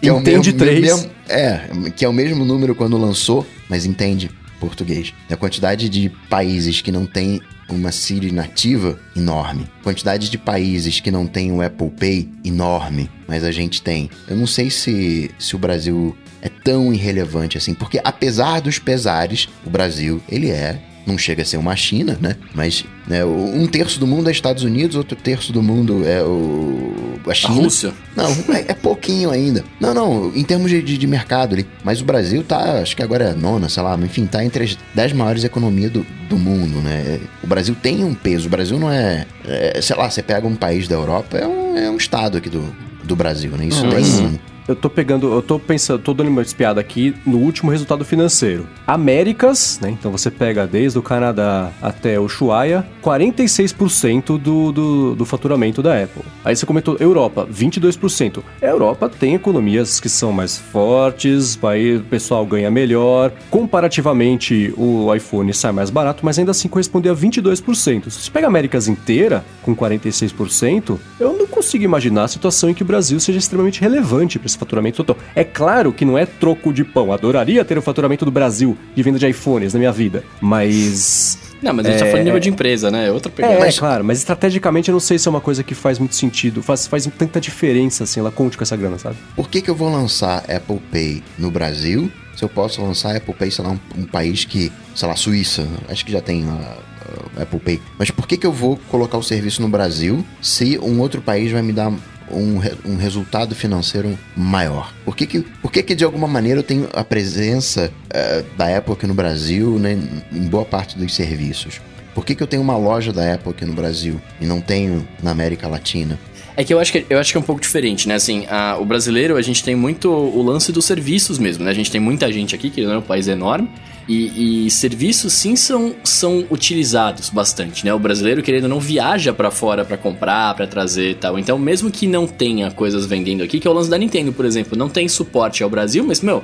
Que 0.00 0.08
entende 0.08 0.50
é 0.50 0.52
mesmo, 0.52 0.58
três. 0.58 0.80
Mesmo, 0.80 1.10
é, 1.28 1.90
que 1.94 2.04
é 2.04 2.08
o 2.08 2.12
mesmo 2.12 2.44
número 2.44 2.74
quando 2.74 2.96
lançou, 2.96 3.46
mas 3.68 3.84
entende 3.84 4.30
português. 4.58 5.12
A 5.30 5.36
quantidade 5.36 5.88
de 5.88 6.10
países 6.28 6.80
que 6.80 6.92
não 6.92 7.06
tem 7.06 7.40
uma 7.68 7.92
Siri 7.92 8.32
nativa, 8.32 8.98
enorme. 9.16 9.66
Quantidade 9.82 10.28
de 10.28 10.36
países 10.36 11.00
que 11.00 11.10
não 11.10 11.26
tem 11.26 11.52
o 11.52 11.62
Apple 11.62 11.90
Pay, 11.90 12.28
enorme. 12.44 13.08
Mas 13.28 13.44
a 13.44 13.52
gente 13.52 13.80
tem. 13.80 14.10
Eu 14.28 14.36
não 14.36 14.46
sei 14.46 14.70
se, 14.70 15.30
se 15.38 15.54
o 15.54 15.58
Brasil 15.58 16.16
é 16.42 16.48
tão 16.48 16.92
irrelevante 16.92 17.56
assim, 17.56 17.74
porque 17.74 18.00
apesar 18.02 18.60
dos 18.60 18.78
pesares, 18.78 19.48
o 19.64 19.70
Brasil, 19.70 20.22
ele 20.28 20.50
é 20.50 20.80
não 21.06 21.18
chega 21.18 21.42
a 21.42 21.44
ser 21.44 21.56
uma 21.56 21.74
China, 21.76 22.18
né? 22.20 22.36
Mas 22.54 22.84
né, 23.06 23.24
um 23.24 23.66
terço 23.66 23.98
do 23.98 24.06
mundo 24.06 24.28
é 24.28 24.32
Estados 24.32 24.62
Unidos, 24.62 24.96
outro 24.96 25.16
terço 25.16 25.52
do 25.52 25.62
mundo 25.62 26.06
é 26.06 26.22
o, 26.22 27.18
a 27.26 27.34
China. 27.34 27.54
A 27.54 27.62
Rússia? 27.62 27.92
Não, 28.16 28.30
é, 28.54 28.66
é 28.68 28.74
pouquinho 28.74 29.30
ainda. 29.30 29.64
Não, 29.80 29.94
não, 29.94 30.32
em 30.34 30.44
termos 30.44 30.70
de, 30.70 30.82
de, 30.82 30.98
de, 30.98 31.06
mercado 31.06 31.54
ali. 31.54 31.66
Mas 31.82 32.00
o 32.00 32.04
Brasil 32.04 32.42
tá, 32.42 32.80
acho 32.80 32.96
que 32.96 33.02
agora 33.02 33.24
é 33.24 33.34
nona, 33.34 33.68
sei 33.68 33.82
lá, 33.82 33.96
enfim, 33.96 34.26
tá 34.26 34.44
entre 34.44 34.64
as 34.64 34.78
dez 34.94 35.12
maiores 35.12 35.44
economias 35.44 35.90
do, 35.90 36.06
do 36.28 36.38
mundo, 36.38 36.80
né? 36.80 37.20
O 37.42 37.46
Brasil 37.46 37.76
tem 37.80 38.04
um 38.04 38.14
peso. 38.14 38.46
O 38.46 38.50
Brasil 38.50 38.78
não 38.78 38.90
é, 38.90 39.26
é 39.44 39.80
sei 39.80 39.96
lá, 39.96 40.10
você 40.10 40.22
pega 40.22 40.46
um 40.46 40.56
país 40.56 40.86
da 40.86 40.94
Europa, 40.94 41.36
é 41.38 41.46
um, 41.46 41.76
é 41.76 41.90
um 41.90 41.96
estado 41.96 42.38
aqui 42.38 42.48
do, 42.48 42.74
do 43.04 43.16
Brasil, 43.16 43.50
né? 43.52 43.66
Isso 43.66 43.84
uhum. 43.84 43.90
tem 43.90 44.40
eu 44.68 44.76
tô 44.76 44.88
pegando, 44.88 45.32
eu 45.32 45.42
tô 45.42 45.58
pensando, 45.58 46.00
tô 46.00 46.14
dando 46.14 46.28
uma 46.28 46.42
espiada 46.42 46.80
aqui 46.80 47.14
no 47.26 47.38
último 47.38 47.70
resultado 47.70 48.04
financeiro. 48.04 48.66
Américas, 48.86 49.78
né? 49.80 49.90
Então 49.90 50.10
você 50.12 50.30
pega 50.30 50.66
desde 50.66 50.98
o 50.98 51.02
Canadá 51.02 51.70
até 51.80 52.18
o 52.18 52.24
Ushuaia, 52.24 52.86
46% 53.02 54.38
do, 54.38 54.72
do, 54.72 55.14
do 55.14 55.24
faturamento 55.24 55.82
da 55.82 56.02
Apple. 56.02 56.22
Aí 56.44 56.54
você 56.54 56.66
comentou 56.66 56.96
Europa, 57.00 57.46
22%. 57.46 58.42
A 58.62 58.66
Europa 58.66 59.08
tem 59.08 59.34
economias 59.34 60.00
que 60.00 60.08
são 60.08 60.32
mais 60.32 60.56
fortes, 60.56 61.58
aí 61.64 61.96
o 61.96 62.02
pessoal 62.02 62.44
ganha 62.46 62.70
melhor. 62.70 63.32
Comparativamente, 63.50 64.72
o 64.76 65.12
iPhone 65.14 65.52
sai 65.52 65.72
mais 65.72 65.90
barato, 65.90 66.24
mas 66.24 66.38
ainda 66.38 66.50
assim 66.50 66.68
corresponde 66.68 67.08
a 67.08 67.14
22%. 67.14 68.10
Se 68.10 68.22
você 68.22 68.30
pega 68.30 68.46
a 68.46 68.50
Américas 68.50 68.88
inteira, 68.88 69.44
com 69.62 69.74
46%, 69.74 70.98
eu 71.18 71.32
não 71.32 71.46
consigo 71.46 71.84
imaginar 71.84 72.24
a 72.24 72.28
situação 72.28 72.70
em 72.70 72.74
que 72.74 72.82
o 72.82 72.86
Brasil 72.86 73.18
seja 73.20 73.38
extremamente 73.38 73.80
relevante 73.80 74.38
para 74.38 74.46
esse 74.50 74.58
faturamento 74.58 75.02
total. 75.02 75.16
É 75.34 75.44
claro 75.44 75.92
que 75.92 76.04
não 76.04 76.18
é 76.18 76.26
troco 76.26 76.72
de 76.72 76.84
pão. 76.84 77.12
Adoraria 77.12 77.64
ter 77.64 77.78
o 77.78 77.82
faturamento 77.82 78.24
do 78.24 78.30
Brasil 78.30 78.76
de 78.94 79.02
venda 79.02 79.18
de 79.18 79.26
iPhones 79.26 79.72
na 79.72 79.78
minha 79.78 79.92
vida. 79.92 80.22
Mas. 80.40 81.38
Não, 81.62 81.74
mas 81.74 81.86
a 81.86 81.90
gente 81.90 81.98
é... 82.02 82.04
tá 82.04 82.06
falando 82.06 82.20
de 82.20 82.24
nível 82.24 82.40
de 82.40 82.48
empresa, 82.48 82.90
né? 82.90 83.08
É 83.08 83.12
outra 83.12 83.30
pegada. 83.30 83.54
É, 83.54 83.58
mas... 83.58 83.78
claro, 83.78 84.04
mas 84.04 84.18
estrategicamente 84.18 84.88
eu 84.88 84.92
não 84.92 85.00
sei 85.00 85.18
se 85.18 85.28
é 85.28 85.30
uma 85.30 85.40
coisa 85.40 85.62
que 85.62 85.74
faz 85.74 85.98
muito 85.98 86.14
sentido, 86.14 86.62
faz, 86.62 86.86
faz 86.86 87.08
tanta 87.18 87.40
diferença, 87.40 88.04
assim, 88.04 88.20
ela 88.20 88.30
conte 88.30 88.56
com 88.56 88.62
essa 88.62 88.76
grana, 88.76 88.98
sabe? 88.98 89.16
Por 89.36 89.48
que, 89.48 89.60
que 89.60 89.70
eu 89.70 89.74
vou 89.74 89.90
lançar 89.90 90.38
Apple 90.50 90.80
Pay 90.90 91.22
no 91.38 91.50
Brasil 91.50 92.10
se 92.40 92.44
eu 92.44 92.48
posso 92.48 92.80
lançar 92.80 93.14
Apple 93.14 93.34
Pay, 93.34 93.50
sei 93.50 93.62
lá, 93.62 93.70
um, 93.72 93.78
um 93.98 94.04
país 94.06 94.46
que, 94.46 94.72
sei 94.94 95.06
lá, 95.06 95.14
Suíça, 95.14 95.68
acho 95.90 96.06
que 96.06 96.10
já 96.10 96.22
tem 96.22 96.44
uh, 96.44 96.52
uh, 96.52 97.42
Apple 97.42 97.60
Pay. 97.60 97.82
Mas 97.98 98.10
por 98.10 98.26
que, 98.26 98.38
que 98.38 98.46
eu 98.46 98.52
vou 98.52 98.78
colocar 98.88 99.18
o 99.18 99.22
serviço 99.22 99.60
no 99.60 99.68
Brasil 99.68 100.24
se 100.40 100.78
um 100.78 101.00
outro 101.00 101.20
país 101.20 101.52
vai 101.52 101.60
me 101.60 101.72
dar 101.72 101.92
um, 102.32 102.60
um 102.84 102.96
resultado 102.96 103.54
financeiro 103.54 104.18
maior? 104.36 104.92
Por 105.04 105.16
que 105.16 105.26
que, 105.26 105.40
por 105.40 105.70
que 105.70 105.82
que 105.82 105.94
de 105.94 106.04
alguma 106.04 106.28
maneira 106.28 106.60
eu 106.60 106.64
tenho 106.64 106.88
a 106.92 107.04
presença 107.04 107.90
uh, 108.06 108.56
da 108.56 108.76
Apple 108.76 108.92
aqui 108.92 109.06
no 109.06 109.14
Brasil 109.14 109.78
né, 109.78 109.98
em 110.32 110.46
boa 110.48 110.64
parte 110.64 110.98
dos 110.98 111.14
serviços? 111.14 111.80
Por 112.14 112.24
que, 112.24 112.34
que 112.34 112.42
eu 112.42 112.46
tenho 112.46 112.62
uma 112.62 112.76
loja 112.76 113.12
da 113.12 113.34
Apple 113.34 113.50
aqui 113.50 113.64
no 113.64 113.72
Brasil 113.72 114.20
e 114.40 114.46
não 114.46 114.60
tenho 114.60 115.06
na 115.22 115.30
América 115.30 115.68
Latina? 115.68 116.18
É 116.56 116.64
que 116.64 116.74
eu 116.74 116.80
acho 116.80 116.92
que, 116.92 117.06
eu 117.08 117.18
acho 117.18 117.30
que 117.30 117.38
é 117.38 117.40
um 117.40 117.44
pouco 117.44 117.60
diferente, 117.60 118.08
né? 118.08 118.16
Assim, 118.16 118.46
a, 118.48 118.76
o 118.78 118.84
brasileiro, 118.84 119.36
a 119.36 119.42
gente 119.42 119.62
tem 119.62 119.76
muito 119.76 120.10
o 120.10 120.42
lance 120.42 120.72
dos 120.72 120.84
serviços 120.84 121.38
mesmo, 121.38 121.64
né? 121.64 121.70
A 121.70 121.74
gente 121.74 121.90
tem 121.90 122.00
muita 122.00 122.30
gente 122.32 122.54
aqui, 122.54 122.68
que 122.68 122.84
é 122.84 122.98
um 122.98 123.00
país 123.00 123.28
enorme, 123.28 123.70
e, 124.10 124.66
e, 124.66 124.70
serviços 124.70 125.32
sim 125.32 125.54
são, 125.54 125.94
são 126.02 126.44
utilizados 126.50 127.30
bastante, 127.30 127.84
né? 127.84 127.94
O 127.94 127.98
brasileiro, 127.98 128.42
querendo 128.42 128.66
não, 128.66 128.80
viaja 128.80 129.32
para 129.32 129.52
fora 129.52 129.84
para 129.84 129.96
comprar, 129.96 130.52
para 130.54 130.66
trazer 130.66 131.10
e 131.10 131.14
tal. 131.14 131.38
Então, 131.38 131.56
mesmo 131.56 131.92
que 131.92 132.08
não 132.08 132.26
tenha 132.26 132.72
coisas 132.72 133.06
vendendo 133.06 133.44
aqui, 133.44 133.60
que 133.60 133.68
é 133.68 133.70
o 133.70 133.72
lance 133.72 133.88
da 133.88 133.96
Nintendo, 133.96 134.32
por 134.32 134.44
exemplo, 134.44 134.76
não 134.76 134.88
tem 134.88 135.06
suporte 135.06 135.62
ao 135.62 135.70
Brasil, 135.70 136.04
mas, 136.04 136.20
meu, 136.22 136.42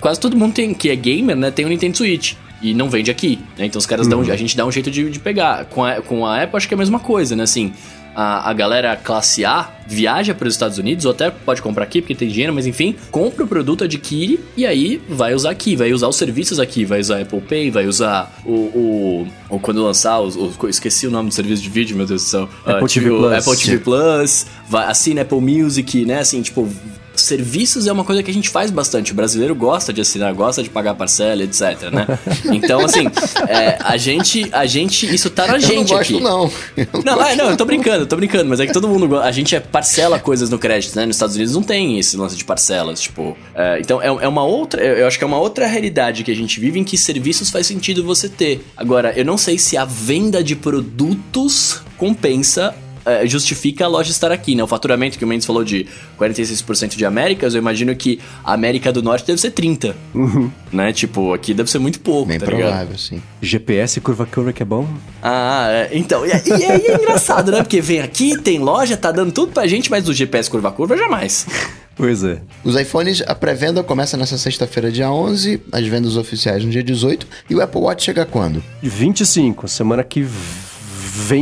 quase 0.00 0.18
todo 0.18 0.34
mundo 0.38 0.54
tem, 0.54 0.72
que 0.72 0.88
é 0.88 0.96
gamer, 0.96 1.36
né? 1.36 1.50
Tem 1.50 1.66
o 1.66 1.68
Nintendo 1.68 1.98
Switch. 1.98 2.32
e 2.62 2.72
não 2.72 2.88
vende 2.88 3.10
aqui, 3.10 3.38
né? 3.58 3.66
Então 3.66 3.78
os 3.78 3.84
caras 3.84 4.06
dão, 4.06 4.22
a 4.22 4.36
gente 4.36 4.56
dá 4.56 4.64
um 4.64 4.72
jeito 4.72 4.90
de, 4.90 5.10
de 5.10 5.18
pegar. 5.18 5.66
Com 5.66 5.84
a, 5.84 6.00
com 6.00 6.24
a 6.24 6.42
Apple 6.42 6.56
acho 6.56 6.66
que 6.66 6.72
é 6.72 6.76
a 6.76 6.78
mesma 6.78 6.98
coisa, 6.98 7.36
né? 7.36 7.42
Assim, 7.42 7.74
a, 8.14 8.50
a 8.50 8.52
galera 8.52 8.96
classe 8.96 9.44
A 9.44 9.70
viaja 9.86 10.34
para 10.34 10.48
os 10.48 10.54
Estados 10.54 10.78
Unidos, 10.78 11.04
ou 11.04 11.10
até 11.10 11.30
pode 11.30 11.60
comprar 11.60 11.84
aqui 11.84 12.00
porque 12.00 12.14
tem 12.14 12.28
dinheiro, 12.28 12.52
mas 12.54 12.66
enfim, 12.66 12.96
compra 13.10 13.44
o 13.44 13.48
produto, 13.48 13.84
adquire 13.84 14.40
e 14.56 14.64
aí 14.64 15.00
vai 15.08 15.34
usar 15.34 15.50
aqui, 15.50 15.76
vai 15.76 15.92
usar 15.92 16.08
os 16.08 16.16
serviços 16.16 16.58
aqui, 16.58 16.84
vai 16.84 17.00
usar 17.00 17.20
Apple 17.20 17.40
Pay, 17.40 17.70
vai 17.70 17.86
usar 17.86 18.32
o. 18.44 18.52
o, 18.52 19.28
o 19.50 19.58
quando 19.58 19.82
lançar, 19.82 20.20
os, 20.20 20.36
esqueci 20.68 21.06
o 21.06 21.10
nome 21.10 21.28
do 21.28 21.34
serviço 21.34 21.62
de 21.62 21.68
vídeo, 21.68 21.96
meu 21.96 22.06
Deus 22.06 22.22
do 22.22 22.28
céu. 22.28 22.48
Apple, 22.64 22.84
uh, 22.84 22.88
TV, 22.88 22.88
tipo, 22.88 23.18
Plus. 23.18 23.32
Apple 23.32 23.56
TV 23.56 23.78
Plus, 23.78 24.46
vai, 24.68 24.86
assina 24.86 25.22
Apple 25.22 25.40
Music, 25.40 26.04
né? 26.04 26.20
Assim, 26.20 26.40
tipo, 26.42 26.68
serviços 27.14 27.86
é 27.86 27.92
uma 27.92 28.04
coisa 28.04 28.22
que 28.22 28.30
a 28.30 28.34
gente 28.34 28.48
faz 28.48 28.70
bastante. 28.70 29.12
O 29.12 29.14
brasileiro 29.14 29.54
gosta 29.54 29.92
de 29.92 30.00
assinar, 30.00 30.32
gosta 30.34 30.62
de 30.62 30.70
pagar 30.70 30.94
parcela, 30.94 31.42
etc, 31.42 31.90
né? 31.92 32.06
Então, 32.52 32.84
assim, 32.84 33.06
é, 33.48 33.78
a 33.80 33.96
gente, 33.96 34.48
a 34.52 34.66
gente, 34.66 35.12
isso 35.12 35.30
tá 35.30 35.46
na 35.46 35.58
gente 35.58 35.90
eu 35.90 35.96
não 35.96 36.02
aqui. 36.02 36.12
Gosto, 36.14 36.22
não. 36.22 36.52
Eu 36.76 37.02
não, 37.04 37.24
é, 37.24 37.36
não, 37.36 37.50
eu 37.50 37.56
tô 37.56 37.64
brincando, 37.64 38.06
tô 38.06 38.16
brincando, 38.16 38.48
mas 38.48 38.60
é 38.60 38.66
que 38.66 38.72
todo 38.72 38.88
mundo, 38.88 39.18
a 39.18 39.30
gente 39.32 39.54
é 39.54 39.60
parcela 39.60 40.18
coisas 40.18 40.50
no 40.50 40.58
crédito, 40.58 40.94
né? 40.96 41.06
Nos 41.06 41.16
Estados 41.16 41.34
Unidos 41.34 41.54
não 41.54 41.62
tem 41.62 41.98
esse 41.98 42.16
lance 42.16 42.36
de 42.36 42.44
parcelas, 42.44 43.00
tipo, 43.00 43.36
é, 43.54 43.78
então 43.80 44.00
é, 44.00 44.06
é 44.06 44.28
uma 44.28 44.44
outra, 44.44 44.82
eu 44.82 45.06
acho 45.06 45.18
que 45.18 45.24
é 45.24 45.26
uma 45.26 45.38
outra 45.38 45.66
realidade 45.66 46.24
que 46.24 46.30
a 46.30 46.36
gente 46.36 46.60
vive 46.60 46.78
em 46.78 46.84
que 46.84 46.96
serviços 46.96 47.50
faz 47.50 47.66
sentido 47.66 48.04
você 48.04 48.28
ter. 48.28 48.64
Agora, 48.76 49.12
eu 49.16 49.24
não 49.24 49.38
sei 49.38 49.58
se 49.58 49.76
a 49.76 49.84
venda 49.84 50.42
de 50.42 50.56
produtos 50.56 51.80
compensa 51.96 52.74
é, 53.04 53.26
justifica 53.26 53.84
a 53.84 53.88
loja 53.88 54.10
estar 54.10 54.32
aqui, 54.32 54.54
né? 54.54 54.62
O 54.62 54.66
faturamento 54.66 55.18
que 55.18 55.24
o 55.24 55.28
Mendes 55.28 55.46
falou 55.46 55.64
de 55.64 55.86
46% 56.18 56.96
de 56.96 57.04
Américas, 57.04 57.54
eu 57.54 57.58
imagino 57.58 57.94
que 57.94 58.20
a 58.44 58.54
América 58.54 58.92
do 58.92 59.02
Norte 59.02 59.26
deve 59.26 59.40
ser 59.40 59.50
30%. 59.52 59.94
Uhum. 60.14 60.50
Né? 60.72 60.92
Tipo, 60.92 61.32
aqui 61.34 61.52
deve 61.52 61.70
ser 61.70 61.78
muito 61.78 62.00
pouco, 62.00 62.28
Bem 62.28 62.38
tá 62.38 62.46
provável, 62.46 62.70
ligado? 62.70 62.98
sim. 62.98 63.22
GPS 63.40 64.00
curva-curva 64.00 64.52
que 64.52 64.62
é 64.62 64.66
bom. 64.66 64.88
Ah, 65.22 65.68
é, 65.70 65.90
então, 65.92 66.24
e, 66.24 66.30
e, 66.30 66.58
e 66.58 66.64
é 66.64 66.94
engraçado, 66.94 67.50
né? 67.52 67.62
Porque 67.62 67.80
vem 67.80 68.00
aqui, 68.00 68.38
tem 68.38 68.58
loja, 68.58 68.96
tá 68.96 69.12
dando 69.12 69.32
tudo 69.32 69.52
pra 69.52 69.66
gente, 69.66 69.90
mas 69.90 70.04
do 70.04 70.12
GPS 70.12 70.50
curva-curva 70.50 70.96
jamais. 70.96 71.46
Pois 71.94 72.24
é. 72.24 72.40
Os 72.64 72.74
iPhones, 72.74 73.22
a 73.26 73.34
pré-venda 73.34 73.82
começa 73.84 74.16
nessa 74.16 74.38
sexta-feira, 74.38 74.90
dia 74.90 75.10
11, 75.10 75.60
as 75.70 75.86
vendas 75.86 76.16
oficiais 76.16 76.64
no 76.64 76.70
dia 76.70 76.82
18, 76.82 77.26
e 77.50 77.54
o 77.54 77.60
Apple 77.60 77.82
Watch 77.82 78.02
chega 78.04 78.24
quando? 78.24 78.64
25, 78.82 79.68
semana 79.68 80.02
que 80.02 80.22
vem 80.22 80.71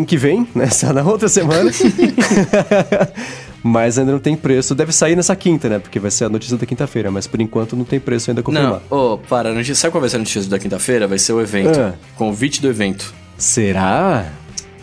que 0.06 0.16
vem, 0.16 0.46
né? 0.54 0.68
Na 0.94 1.02
outra 1.02 1.28
semana. 1.28 1.70
mas 3.62 3.98
ainda 3.98 4.12
não 4.12 4.18
tem 4.18 4.36
preço. 4.36 4.74
Deve 4.74 4.92
sair 4.92 5.16
nessa 5.16 5.34
quinta, 5.36 5.68
né? 5.68 5.78
Porque 5.78 5.98
vai 5.98 6.10
ser 6.10 6.24
a 6.24 6.28
notícia 6.28 6.56
da 6.56 6.66
quinta-feira, 6.66 7.10
mas 7.10 7.26
por 7.26 7.40
enquanto 7.40 7.76
não 7.76 7.84
tem 7.84 8.00
preço 8.00 8.30
ainda 8.30 8.42
confirmado. 8.42 8.82
Não, 8.90 8.96
ô, 8.96 9.14
oh, 9.14 9.18
para, 9.18 9.52
não, 9.52 9.62
sabe 9.64 9.92
qual 9.92 10.00
vai 10.00 10.10
ser 10.10 10.16
a 10.16 10.20
notícia 10.20 10.50
da 10.50 10.58
quinta-feira? 10.58 11.06
Vai 11.06 11.18
ser 11.18 11.32
o 11.32 11.40
evento. 11.40 11.78
Ah. 11.78 11.94
Convite 12.16 12.60
do 12.60 12.68
evento. 12.68 13.14
Será? 13.36 14.26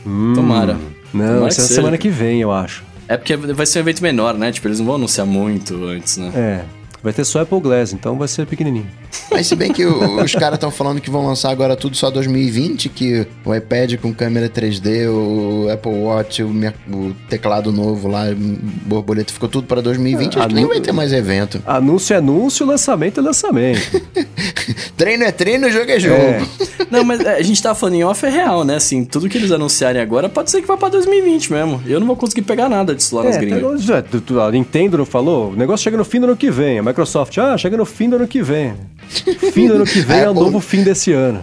Hum, 0.05 0.33
Tomara. 0.33 0.77
Não, 1.13 1.25
Tomara 1.25 1.39
vai 1.41 1.51
ser 1.51 1.61
na 1.61 1.67
semana 1.67 1.97
que 1.97 2.09
vem, 2.09 2.41
eu 2.41 2.51
acho. 2.51 2.83
É 3.07 3.15
porque 3.15 3.35
vai 3.35 3.65
ser 3.65 3.79
um 3.79 3.81
evento 3.81 4.01
menor, 4.03 4.33
né? 4.33 4.51
Tipo, 4.51 4.67
eles 4.67 4.79
não 4.79 4.85
vão 4.85 4.95
anunciar 4.95 5.25
muito 5.25 5.85
antes, 5.85 6.17
né? 6.17 6.31
É. 6.35 6.76
Vai 7.03 7.13
ter 7.13 7.23
só 7.25 7.41
Apple 7.41 7.59
Glass, 7.59 7.93
então 7.93 8.17
vai 8.17 8.27
ser 8.27 8.45
pequenininho. 8.45 8.87
Mas 9.31 9.47
se 9.47 9.55
bem 9.55 9.71
que 9.71 9.85
o, 9.85 10.21
os 10.21 10.33
caras 10.33 10.55
estão 10.55 10.71
falando 10.71 10.99
que 10.99 11.09
vão 11.09 11.25
lançar 11.25 11.51
agora 11.51 11.75
tudo 11.75 11.95
só 11.95 12.09
2020, 12.09 12.89
que 12.89 13.27
o 13.45 13.53
iPad 13.53 13.95
com 13.97 14.13
câmera 14.13 14.49
3D, 14.49 15.07
o 15.09 15.69
Apple 15.71 15.91
Watch, 15.91 16.43
o, 16.43 16.49
o 16.49 17.13
teclado 17.29 17.71
novo 17.71 18.07
lá, 18.07 18.25
borboleta, 18.85 19.31
ficou 19.31 19.47
tudo 19.47 19.67
para 19.67 19.81
2020, 19.81 20.39
acho 20.39 20.47
que 20.47 20.53
nem 20.53 20.65
vai 20.65 20.81
ter 20.81 20.91
mais 20.91 21.13
evento. 21.13 21.61
Anúncio 21.65 22.13
é 22.13 22.17
anúncio, 22.17 22.65
lançamento 22.65 23.19
é 23.19 23.23
lançamento. 23.23 24.01
treino 24.97 25.23
é 25.23 25.31
treino, 25.31 25.69
jogo 25.69 25.91
é 25.91 25.99
jogo. 25.99 26.15
É. 26.15 26.41
Não, 26.89 27.03
mas 27.03 27.19
é, 27.21 27.35
a 27.35 27.41
gente 27.41 27.61
tá 27.61 27.75
falando 27.75 27.95
em 27.95 28.03
off 28.03 28.25
é 28.25 28.29
real, 28.29 28.63
né? 28.63 28.75
Assim, 28.75 29.03
tudo 29.03 29.29
que 29.29 29.37
eles 29.37 29.51
anunciarem 29.51 30.01
agora 30.01 30.29
pode 30.29 30.49
ser 30.49 30.61
que 30.61 30.67
vá 30.67 30.77
pra 30.77 30.89
2020 30.89 31.51
mesmo. 31.51 31.81
Eu 31.85 31.99
não 31.99 32.07
vou 32.07 32.15
conseguir 32.15 32.43
pegar 32.43 32.69
nada 32.69 32.95
disso 32.95 33.15
lá 33.15 33.23
é, 33.23 33.25
nas 33.25 33.37
gringas. 33.37 33.89
a 33.89 34.51
Nintendo 34.51 34.97
não 34.97 35.05
falou? 35.05 35.51
O 35.51 35.55
negócio 35.55 35.83
chega 35.83 35.97
no 35.97 36.05
fim 36.05 36.19
do 36.19 36.25
ano 36.25 36.35
que 36.35 36.49
vem. 36.49 36.79
Microsoft, 36.87 37.37
ah, 37.37 37.57
chega 37.57 37.77
no 37.77 37.85
fim 37.85 38.09
do 38.09 38.15
ano 38.15 38.27
que 38.27 38.41
vem. 38.41 38.75
Fim 39.53 39.67
do 39.67 39.75
ano 39.75 39.85
que 39.85 40.01
vem 40.01 40.19
é 40.19 40.29
o 40.29 40.33
novo 40.33 40.59
fim 40.59 40.83
desse 40.83 41.13
ano. 41.13 41.41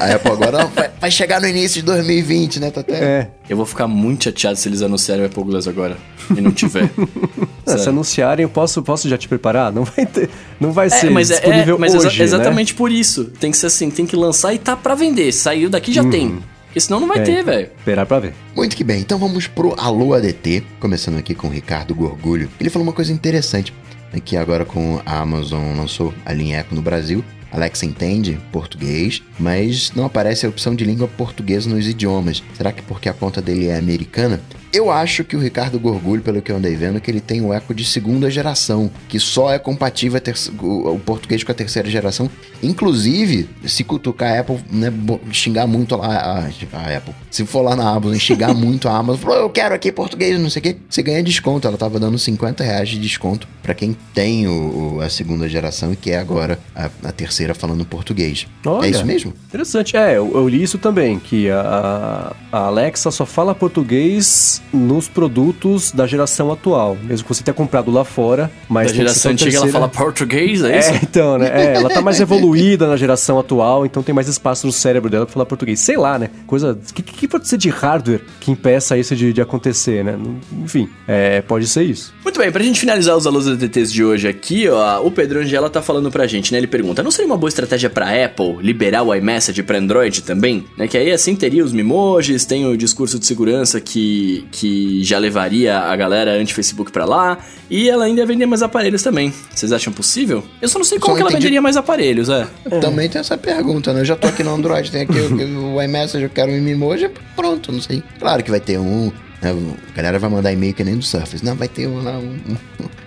A 0.00 0.14
Apple 0.14 0.32
agora 0.32 0.66
vai, 0.74 0.90
vai, 1.00 1.10
chegar 1.10 1.40
no 1.40 1.46
início 1.46 1.80
de 1.80 1.86
2020, 1.86 2.60
né, 2.60 2.70
Tata? 2.70 2.92
É. 2.92 3.28
Eu 3.48 3.56
vou 3.56 3.64
ficar 3.64 3.86
muito 3.86 4.24
chateado 4.24 4.56
se 4.56 4.68
eles 4.68 4.82
anunciarem 4.82 5.24
o 5.24 5.26
Apple 5.26 5.44
Glass 5.44 5.68
agora 5.68 5.96
e 6.36 6.40
não 6.40 6.50
tiver. 6.50 6.90
não, 7.66 7.78
se 7.78 7.88
anunciarem, 7.88 8.42
eu 8.42 8.48
posso, 8.48 8.82
posso 8.82 9.08
já 9.08 9.16
te 9.16 9.28
preparar? 9.28 9.72
Não 9.72 9.84
vai 9.84 10.06
ter, 10.06 10.28
não 10.58 10.72
vai 10.72 10.86
é, 10.86 10.90
ser 10.90 11.10
mas 11.10 11.30
é, 11.30 11.34
disponível 11.34 11.76
é, 11.76 11.78
mas 11.78 11.94
hoje, 11.94 12.08
exa 12.08 12.22
exatamente 12.24 12.72
né? 12.72 12.78
por 12.78 12.90
isso. 12.90 13.24
Tem 13.24 13.50
que 13.50 13.56
ser 13.56 13.66
assim, 13.66 13.90
tem 13.90 14.06
que 14.06 14.16
lançar 14.16 14.52
e 14.52 14.58
tá 14.58 14.76
para 14.76 14.94
vender. 14.94 15.30
Saiu 15.32 15.70
daqui 15.70 15.92
já 15.92 16.02
uhum. 16.02 16.10
tem. 16.10 16.38
Porque 16.66 16.80
senão 16.80 17.00
não 17.00 17.08
vai 17.08 17.18
é, 17.18 17.22
ter, 17.22 17.44
velho. 17.44 17.68
Esperar 17.78 18.06
pra 18.06 18.20
ver. 18.20 18.34
Muito 18.54 18.76
que 18.76 18.84
bem, 18.84 19.00
então 19.00 19.18
vamos 19.18 19.48
pro 19.48 19.74
Alô 19.76 20.14
ADT, 20.14 20.64
começando 20.78 21.18
aqui 21.18 21.34
com 21.34 21.48
o 21.48 21.50
Ricardo 21.50 21.94
Gorgulho. 21.94 22.48
Ele 22.60 22.70
falou 22.70 22.86
uma 22.86 22.92
coisa 22.92 23.12
interessante 23.12 23.72
que 24.18 24.36
agora 24.36 24.64
com 24.64 25.00
a 25.04 25.20
Amazon 25.20 25.76
lançou 25.76 26.12
a 26.24 26.32
linha 26.32 26.60
Echo 26.60 26.74
no 26.74 26.82
Brasil. 26.82 27.24
Alexa 27.52 27.84
entende 27.84 28.38
português, 28.50 29.22
mas 29.38 29.92
não 29.92 30.04
aparece 30.04 30.46
a 30.46 30.48
opção 30.48 30.74
de 30.74 30.84
língua 30.84 31.08
portuguesa 31.08 31.68
nos 31.68 31.86
idiomas. 31.86 32.42
Será 32.54 32.72
que 32.72 32.82
porque 32.82 33.08
a 33.08 33.12
conta 33.12 33.42
dele 33.42 33.68
é 33.68 33.76
americana? 33.76 34.40
Eu 34.72 34.88
acho 34.88 35.24
que 35.24 35.34
o 35.34 35.40
Ricardo 35.40 35.80
Gorgulho, 35.80 36.22
pelo 36.22 36.40
que 36.40 36.52
eu 36.52 36.56
andei 36.56 36.76
vendo, 36.76 37.00
que 37.00 37.10
ele 37.10 37.20
tem 37.20 37.40
o 37.40 37.52
eco 37.52 37.74
de 37.74 37.84
segunda 37.84 38.30
geração, 38.30 38.88
que 39.08 39.18
só 39.18 39.52
é 39.52 39.58
compatível 39.58 40.20
o, 40.62 40.98
português 41.00 41.42
com 41.42 41.50
a 41.50 41.54
terceira 41.54 41.90
geração. 41.90 42.30
Inclusive, 42.62 43.48
se 43.66 43.82
cutucar 43.82 44.36
a 44.36 44.40
Apple, 44.40 44.60
né, 44.70 44.92
xingar 45.32 45.66
muito 45.66 45.96
lá 45.96 46.06
a, 46.06 46.38
a, 46.44 46.96
Apple. 46.96 47.14
Se 47.30 47.44
for 47.44 47.62
lá 47.62 47.74
na 47.74 47.88
Amazon 47.88 48.14
e 48.14 48.20
xingar 48.20 48.54
muito 48.54 48.88
a 48.88 48.96
Amazon, 48.96 49.20
falou, 49.20 49.38
eu 49.38 49.50
quero 49.50 49.74
aqui 49.74 49.90
português, 49.90 50.38
não 50.38 50.48
sei 50.48 50.60
o 50.60 50.62
quê, 50.62 50.76
você 50.88 51.02
ganha 51.02 51.22
desconto. 51.22 51.66
Ela 51.66 51.76
tava 51.76 51.98
dando 51.98 52.16
50 52.16 52.62
reais 52.62 52.88
de 52.88 52.98
desconto 52.98 53.48
para 53.62 53.74
quem 53.74 53.96
tem 54.14 54.46
o, 54.46 54.98
o, 54.98 55.00
a 55.00 55.10
segunda 55.10 55.48
geração 55.48 55.92
e 55.92 55.96
quer 55.96 56.18
agora 56.18 56.60
a, 56.76 56.88
a 57.04 57.12
terceira 57.12 57.54
falando 57.54 57.84
português. 57.84 58.46
Olha, 58.64 58.86
é 58.86 58.90
isso 58.90 59.04
mesmo? 59.04 59.34
Interessante. 59.48 59.96
É, 59.96 60.16
eu, 60.16 60.30
eu 60.32 60.48
li 60.48 60.62
isso 60.62 60.78
também, 60.78 61.18
que 61.18 61.50
a, 61.50 62.36
a 62.52 62.58
Alexa 62.66 63.10
só 63.10 63.26
fala 63.26 63.52
português 63.52 64.59
nos 64.72 65.08
produtos 65.08 65.92
da 65.92 66.06
geração 66.06 66.52
atual. 66.52 66.96
Mesmo 67.02 67.26
que 67.26 67.34
você 67.34 67.42
tenha 67.42 67.54
comprado 67.54 67.90
lá 67.90 68.04
fora, 68.04 68.50
mas. 68.68 68.88
Da 68.88 68.94
geração 68.94 69.32
antiga 69.32 69.50
terceira... 69.50 69.76
ela 69.76 69.88
fala 69.88 69.88
português, 69.88 70.62
é, 70.62 70.76
é 70.76 70.78
isso? 70.78 70.90
então, 71.02 71.38
né? 71.38 71.50
É, 71.52 71.76
ela 71.76 71.88
tá 71.88 72.00
mais 72.00 72.18
evoluída 72.20 72.86
na 72.86 72.96
geração 72.96 73.38
atual, 73.38 73.84
então 73.84 74.02
tem 74.02 74.14
mais 74.14 74.28
espaço 74.28 74.66
no 74.66 74.72
cérebro 74.72 75.10
dela 75.10 75.26
pra 75.26 75.32
falar 75.32 75.46
português. 75.46 75.80
Sei 75.80 75.96
lá, 75.96 76.18
né? 76.18 76.30
Coisa. 76.46 76.72
O 76.72 76.94
que, 76.94 77.02
que, 77.02 77.28
pode 77.28 77.48
ser 77.48 77.58
de 77.58 77.68
hardware 77.68 78.20
que 78.40 78.50
impeça 78.50 78.96
isso 78.96 79.14
de, 79.14 79.32
de 79.32 79.40
acontecer, 79.40 80.04
né? 80.04 80.18
Enfim, 80.62 80.88
é, 81.06 81.40
pode 81.42 81.66
ser 81.66 81.82
isso. 81.82 82.12
Muito 82.22 82.38
bem, 82.38 82.50
pra 82.50 82.62
gente 82.62 82.78
finalizar 82.78 83.16
os 83.16 83.26
alunos 83.26 83.56
DTs 83.56 83.92
de 83.92 84.04
hoje 84.04 84.28
aqui, 84.28 84.68
ó, 84.68 85.04
o 85.04 85.10
Pedro 85.10 85.40
Angela 85.40 85.68
tá 85.68 85.82
falando 85.82 86.10
pra 86.10 86.26
gente, 86.26 86.52
né? 86.52 86.58
Ele 86.58 86.66
pergunta: 86.66 87.02
não 87.02 87.10
seria 87.10 87.26
uma 87.26 87.36
boa 87.36 87.48
estratégia 87.48 87.90
pra 87.90 88.24
Apple 88.24 88.58
liberar 88.60 89.02
o 89.02 89.14
iMessage 89.14 89.62
pra 89.62 89.78
Android 89.78 90.22
também? 90.22 90.64
Né? 90.76 90.86
Que 90.86 90.96
aí 90.96 91.10
assim 91.10 91.34
teria 91.34 91.64
os 91.64 91.72
Mimojis, 91.72 92.44
tem 92.44 92.66
o 92.66 92.76
discurso 92.76 93.18
de 93.18 93.26
segurança 93.26 93.80
que 93.80 94.46
que 94.50 95.02
já 95.04 95.18
levaria 95.18 95.78
a 95.78 95.96
galera 95.96 96.32
anti-Facebook 96.32 96.90
para 96.90 97.04
lá, 97.04 97.38
e 97.68 97.88
ela 97.88 98.04
ainda 98.04 98.20
ia 98.20 98.26
vender 98.26 98.46
mais 98.46 98.62
aparelhos 98.62 99.02
também. 99.02 99.32
Vocês 99.54 99.72
acham 99.72 99.92
possível? 99.92 100.42
Eu 100.60 100.68
só 100.68 100.78
não 100.78 100.84
sei 100.84 100.98
como 100.98 101.14
que 101.16 101.22
ela 101.22 101.30
venderia 101.30 101.62
mais 101.62 101.76
aparelhos, 101.76 102.28
é. 102.28 102.46
Também 102.80 103.08
tem 103.08 103.20
essa 103.20 103.38
pergunta, 103.38 103.92
né? 103.92 104.00
Eu 104.00 104.04
já 104.04 104.16
tô 104.16 104.26
aqui 104.26 104.42
no 104.42 104.54
Android, 104.54 104.90
tem 104.90 105.02
aqui 105.02 105.18
o, 105.18 105.74
o 105.74 105.82
iMessage, 105.82 106.24
eu 106.24 106.30
quero 106.30 106.50
um 106.50 106.68
emoji, 106.68 107.10
pronto, 107.36 107.72
não 107.72 107.80
sei. 107.80 108.02
Claro 108.18 108.42
que 108.42 108.50
vai 108.50 108.60
ter 108.60 108.78
um 108.78 109.12
né? 109.40 109.54
A 109.88 109.96
galera 109.96 110.18
vai 110.18 110.30
mandar 110.30 110.52
e-mail 110.52 110.74
que 110.74 110.84
nem 110.84 110.96
do 110.96 111.02
Surface. 111.02 111.44
Não, 111.44 111.54
vai 111.54 111.68
ter 111.68 111.86
um, 111.86 111.98
um, 111.98 112.56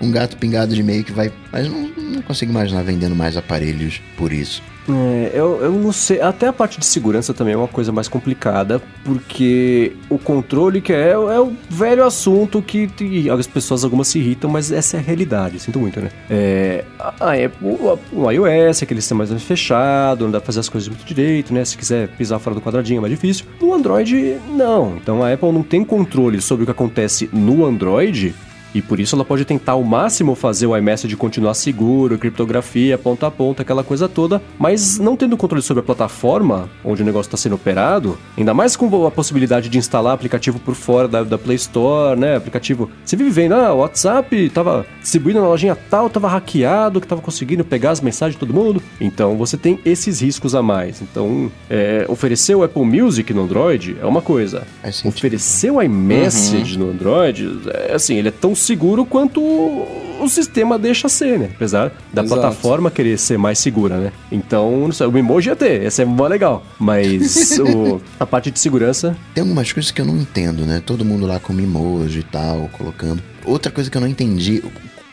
um 0.02 0.12
gato 0.12 0.36
pingado 0.38 0.74
de 0.74 0.82
e-mail 0.82 1.04
que 1.04 1.12
vai. 1.12 1.32
Mas 1.52 1.70
não, 1.70 1.88
não 1.96 2.22
consigo 2.24 2.52
imaginar 2.52 2.84
vendendo 2.84 3.16
mais 3.16 3.38
aparelhos 3.38 4.02
por 4.18 4.34
isso. 4.34 4.62
É, 4.90 5.32
eu, 5.34 5.62
eu 5.62 5.72
não 5.72 5.92
sei. 5.92 6.22
Até 6.22 6.48
a 6.48 6.54
parte 6.54 6.80
de 6.80 6.86
segurança 6.86 7.34
também 7.34 7.54
é 7.54 7.58
uma 7.58 7.68
coisa 7.68 7.92
mais 7.92 8.08
complicada, 8.08 8.82
porque 9.04 9.94
o 10.10 10.18
controle 10.18 10.82
que 10.82 10.92
é, 10.92 11.12
é 11.12 11.40
o 11.40 11.54
velho 11.70 12.04
assunto 12.04 12.62
que, 12.62 12.90
as 13.30 13.48
pessoas 13.48 13.84
algumas 13.84 14.08
se 14.08 14.20
irritam, 14.20 14.50
mas 14.50 14.72
essa 14.72 14.98
é 14.98 15.00
a 15.00 15.04
realidade. 15.04 15.60
Sinto 15.60 15.80
muito, 15.80 16.02
né? 16.02 16.10
É, 16.30 16.84
a, 17.00 17.32
a, 17.32 17.34
o, 17.62 18.00
o 18.12 18.32
iOS, 18.32 18.84
aquele 18.84 19.02
sistema 19.02 19.26
mais 19.26 19.44
fechado, 19.44 20.26
não 20.26 20.32
dá 20.32 20.40
pra 20.40 20.48
fazer 20.48 20.60
as 20.60 20.70
coisas 20.70 20.90
muito 20.90 21.06
direito, 21.06 21.54
né? 21.54 21.64
Se 21.64 21.78
quiser 21.78 22.10
pisar 22.10 22.40
fora 22.40 22.56
do 22.56 22.62
quadradinho 22.62 22.98
é 22.98 23.02
mais 23.02 23.12
difícil. 23.12 23.46
No 23.62 23.74
Android, 23.74 24.38
não. 24.50 24.98
Então 24.98 25.24
a 25.24 25.32
Apple 25.32 25.52
não 25.52 25.64
tem 25.64 25.84
controle 25.84 26.42
sobre 26.42 26.64
o 26.64 26.66
que 26.66 26.72
acontece 26.72 27.30
no 27.32 27.66
Android 27.66 28.36
E 28.74 28.82
por 28.82 29.00
isso 29.00 29.16
ela 29.16 29.26
pode 29.26 29.46
tentar 29.46 29.74
ao 29.74 29.84
máximo 29.84 30.36
fazer 30.36 30.68
o 30.68 30.76
iMessage 30.76 31.16
continuar 31.16 31.54
seguro, 31.54 32.18
criptografia, 32.18 32.98
ponta 32.98 33.28
a 33.28 33.32
ponta, 33.32 33.62
aquela 33.62 33.84
coisa 33.84 34.08
toda, 34.10 34.42
mas 34.58 34.98
não 34.98 35.16
tendo 35.16 35.38
controle 35.38 35.62
sobre 35.62 35.82
a 35.82 35.84
plataforma 35.84 36.70
onde 36.84 37.02
o 37.02 37.06
negócio 37.06 37.28
está 37.28 37.38
sendo 37.38 37.56
operado, 37.56 38.18
ainda 38.38 38.54
mais 38.54 38.76
com 38.76 39.06
a 39.06 39.12
possibilidade 39.12 39.70
de 39.70 39.78
instalar 39.78 40.14
aplicativo 40.14 40.60
por 40.60 40.76
fora 40.76 41.08
da, 41.08 41.24
da 41.24 41.38
Play 41.38 41.56
Store, 41.56 42.20
né? 42.20 42.36
Aplicativo. 42.36 42.90
Você 43.06 43.16
vive 43.16 43.30
vendo, 43.30 43.56
ah, 43.56 43.74
o 43.74 43.80
WhatsApp 43.80 44.50
tava 44.50 44.86
distribuindo 45.02 45.42
na 45.42 45.48
lojinha 45.48 45.76
tal, 45.76 46.10
tava 46.10 46.28
hackeado, 46.28 47.00
que 47.00 47.08
tava 47.08 47.22
conseguindo 47.22 47.64
pegar 47.64 47.92
as 47.92 48.02
mensagens 48.02 48.36
de 48.36 48.40
todo 48.40 48.54
mundo. 48.54 48.82
Então 49.00 49.38
você 49.38 49.58
tem 49.58 49.80
esses 49.86 50.22
riscos 50.22 50.56
a 50.56 50.62
mais. 50.62 51.02
Então, 51.02 51.52
é, 51.70 52.06
oferecer 52.08 52.56
o 52.56 52.64
Apple 52.64 52.84
Music 52.84 53.34
no 53.34 53.44
Android 53.44 53.98
é 54.02 54.06
uma 54.06 54.22
coisa. 54.22 54.66
Oferecer 55.06 55.72
o 55.72 55.82
iMessage 55.82 56.78
uhum. 56.78 56.86
no 56.86 56.92
Android, 56.92 57.60
é 57.88 57.94
assim, 57.94 58.16
ele 58.16 58.30
é 58.30 58.32
tão 58.32 58.56
seguro 58.64 59.06
quanto 59.06 59.42
o 59.42 60.28
sistema 60.30 60.80
deixa 60.80 61.10
ser, 61.10 61.40
né? 61.40 61.50
Apesar 61.54 61.92
da 62.12 62.24
Exato. 62.24 62.42
plataforma 62.42 62.90
querer 62.90 63.18
ser 63.18 63.38
mais 63.38 63.60
segura, 63.60 63.98
né? 63.98 64.12
Então, 64.32 64.90
sei, 64.92 65.08
o 65.08 65.18
emoji 65.18 65.50
ia 65.50 65.56
ter, 65.56 65.84
esse 65.84 66.02
é 66.02 66.06
mó 66.06 66.28
legal. 66.28 66.66
Mas 66.80 67.58
o, 67.60 68.02
a 68.20 68.26
parte 68.26 68.52
de 68.52 68.60
segurança. 68.60 69.16
Tem 69.34 69.42
algumas 69.42 69.72
coisas 69.72 69.92
que 69.92 70.02
eu 70.02 70.06
não 70.06 70.18
entendo, 70.18 70.66
né? 70.66 70.82
Todo 70.86 71.04
mundo 71.06 71.26
lá 71.26 71.40
com 71.40 71.54
emoji 71.54 72.20
e 72.20 72.24
tal, 72.24 72.70
colocando. 72.72 73.22
Outra 73.46 73.72
coisa 73.72 73.90
que 73.90 73.98
eu 73.98 74.02
não 74.02 74.08
entendi. 74.08 74.64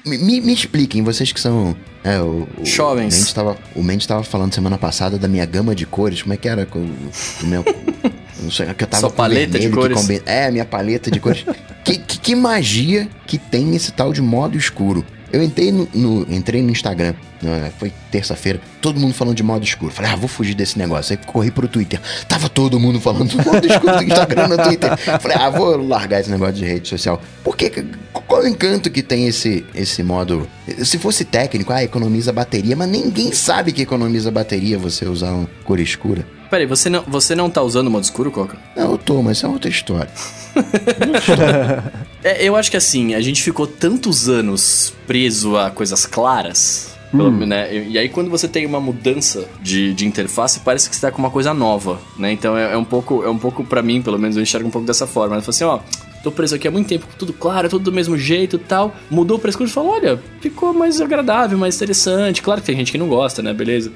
Me, 0.05 0.41
me 0.41 0.53
expliquem, 0.53 1.03
vocês 1.03 1.31
que 1.31 1.41
são. 1.41 1.77
É, 2.03 2.19
o, 2.21 2.49
Jovens. 2.65 3.15
O 3.15 3.19
Mendes, 3.19 3.33
tava, 3.33 3.57
o 3.75 3.83
Mendes 3.83 4.07
tava 4.07 4.23
falando 4.23 4.55
semana 4.55 4.79
passada 4.79 5.19
da 5.19 5.29
minha 5.29 5.45
gama 5.45 5.75
de 5.75 5.85
cores. 5.85 6.23
Como 6.23 6.33
é 6.33 6.37
que 6.37 6.49
era? 6.49 6.67
O, 6.75 6.79
o 6.79 7.47
meu. 7.47 7.65
Não 8.43 8.51
sei, 8.51 8.73
que 8.73 8.85
eu 8.85 8.89
tava 8.89 9.03
Sua 9.03 9.11
paleta 9.11 9.53
vermelho, 9.53 9.71
de 9.71 9.77
cores. 9.77 10.01
Combina... 10.01 10.23
É, 10.25 10.51
minha 10.51 10.65
paleta 10.65 11.11
de 11.11 11.21
cores. 11.21 11.45
que, 11.85 11.99
que, 11.99 12.19
que, 12.19 12.35
magia 12.35 13.09
que 13.27 13.39
tem 13.39 13.75
esse 13.75 13.93
tal 13.93 14.13
de 14.13 14.21
modo 14.21 14.57
escuro? 14.57 15.05
Eu 15.33 15.43
entrei 15.43 15.71
no, 15.71 15.89
no 15.95 16.27
entrei 16.29 16.61
no 16.61 16.71
Instagram, 16.71 17.15
né, 17.41 17.71
foi 17.79 17.93
terça-feira, 18.11 18.61
todo 18.81 18.99
mundo 18.99 19.15
falando 19.15 19.37
de 19.37 19.45
modo 19.45 19.65
escuro. 19.65 19.93
Falei, 19.93 20.11
ah, 20.11 20.17
vou 20.17 20.29
fugir 20.29 20.55
desse 20.55 20.77
negócio. 20.77 21.17
Aí 21.17 21.25
corri 21.25 21.53
pro 21.53 21.69
Twitter. 21.69 22.01
Tava 22.27 22.49
todo 22.49 22.81
mundo 22.81 23.01
falando 23.01 23.37
do 23.37 23.45
modo 23.45 23.65
escuro 23.65 23.97
do 23.97 24.03
Instagram 24.03 24.49
no 24.49 24.59
Twitter. 24.59 24.97
Falei, 24.97 25.37
ah, 25.39 25.49
vou 25.49 25.77
largar 25.87 26.21
esse 26.21 26.31
negócio 26.31 26.55
de 26.55 26.65
rede 26.65 26.89
social. 26.89 27.23
Por 27.45 27.57
que, 27.57 27.71
qual 28.13 28.43
o 28.43 28.49
encanto 28.49 28.91
que 28.91 29.03
tem 29.03 29.29
esse, 29.29 29.65
esse 29.73 30.03
modo? 30.03 30.49
Se 30.85 30.99
fosse 30.99 31.25
técnico, 31.25 31.73
ah, 31.73 31.85
economiza 31.85 32.33
bateria, 32.33 32.75
mas 32.75 32.89
ninguém 32.89 33.33
sabe 33.33 33.73
que 33.73 33.83
economiza 33.83 34.33
bateria 34.33 34.79
você 34.79 35.07
usar 35.07 35.33
uma 35.33 35.49
cor 35.65 35.79
escura. 35.79 36.27
Peraí, 36.51 36.67
você 36.67 36.91
não, 36.91 37.03
você 37.07 37.35
não 37.37 37.49
tá 37.49 37.63
usando 37.63 37.87
o 37.87 37.91
modo 37.91 38.03
escuro, 38.03 38.31
Coca? 38.31 38.59
Não, 38.77 38.91
eu 38.93 38.99
tô, 38.99 39.23
mas 39.23 39.45
é 39.45 39.47
outra 39.47 39.71
história. 39.71 40.11
é, 42.25 42.45
eu 42.45 42.57
acho 42.57 42.71
que 42.71 42.77
assim, 42.77 43.15
a 43.15 43.21
gente 43.21 43.41
ficou 43.41 43.69
tantos 43.69 44.29
anos 44.29 44.93
preso 45.07 45.57
a 45.57 45.71
coisas 45.71 46.05
claras. 46.07 46.99
Hum. 47.15 47.47
Né? 47.47 47.87
E 47.89 47.99
aí 47.99 48.09
quando 48.09 48.31
você 48.31 48.47
tem 48.47 48.67
uma 48.67 48.81
mudança 48.81 49.49
de, 49.61 49.95
de 49.95 50.07
interface, 50.07 50.61
parece 50.61 50.89
que 50.89 50.95
você 50.95 51.03
tá 51.03 51.11
com 51.11 51.19
uma 51.19 51.31
coisa 51.31 51.53
nova, 51.53 52.01
né? 52.17 52.33
Então 52.33 52.57
é, 52.57 52.73
é 52.73 52.77
um 52.77 52.85
pouco, 52.85 53.25
é 53.25 53.29
um 53.29 53.39
pouco 53.39 53.65
para 53.65 53.83
mim, 53.83 54.01
pelo 54.01 54.19
menos 54.19 54.37
eu 54.37 54.43
enxergo 54.43 54.69
um 54.69 54.71
pouco 54.71 54.87
dessa 54.87 55.07
forma. 55.07 55.37
Eu 55.37 55.43
falo 55.43 55.51
assim, 55.51 55.65
ó, 55.65 55.81
tô 56.23 56.31
preso 56.31 56.55
aqui 56.55 56.69
há 56.69 56.71
muito 56.71 56.89
tempo, 56.89 57.07
tudo 57.19 57.33
claro, 57.33 57.69
tudo 57.69 57.85
do 57.85 57.93
mesmo 57.93 58.17
jeito 58.17 58.57
e 58.57 58.59
tal. 58.61 58.95
Mudou 59.11 59.39
pra 59.39 59.51
escuro 59.51 59.69
e 59.69 59.73
falou, 59.73 59.93
olha, 59.93 60.21
ficou 60.41 60.73
mais 60.73 61.01
agradável, 61.01 61.59
mais 61.59 61.77
interessante. 61.77 62.43
Claro 62.43 62.61
que 62.61 62.69
tem 62.69 62.77
gente 62.77 62.93
que 62.93 62.99
não 62.99 63.09
gosta, 63.09 63.43
né? 63.43 63.53
Beleza. 63.53 63.93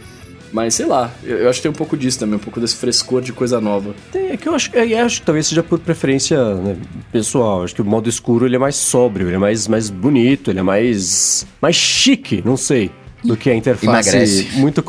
Mas 0.55 0.77
sei 0.77 0.87
lá, 0.87 1.13
eu, 1.25 1.39
eu, 1.39 1.51
acho 1.51 1.59
que 1.59 1.65
tem 1.65 1.71
um 1.73 1.75
pouco 1.75 1.97
disso 1.97 2.17
também, 2.17 2.37
um 2.37 2.39
pouco 2.39 2.61
desse 2.61 2.77
frescor 2.77 3.21
de 3.21 3.33
coisa 3.33 3.61
nova. 3.61 3.93
É 4.15 4.37
que 4.37 4.49
eu 4.49 4.55
acho, 4.55 4.71
eu 4.73 5.05
acho 5.05 5.19
que 5.19 5.27
talvez 5.27 5.49
seja 5.49 5.65
por 5.65 5.81
preferência 5.81 6.55
né, 6.55 6.77
pessoal. 7.11 7.65
Acho 7.65 7.75
que 7.75 7.83
o 7.83 7.85
modo 7.85 8.09
escuro 8.09 8.47
ele 8.47 8.55
é 8.55 8.59
mais 8.59 8.77
sóbrio, 8.77 9.27
ele 9.27 9.35
é 9.35 9.39
mais, 9.39 9.67
mais 9.67 9.91
bonito, 9.91 10.53
ele 10.53 10.61
é 10.61 10.63
mais, 10.63 11.45
mais 11.61 11.75
chique, 11.75 12.41
não 12.47 12.57
sei 12.57 12.89
do 13.25 13.37
que 13.37 13.51
a 13.51 13.55
interface 13.57 14.11
emagrece. 14.11 14.49
muito 14.59 14.85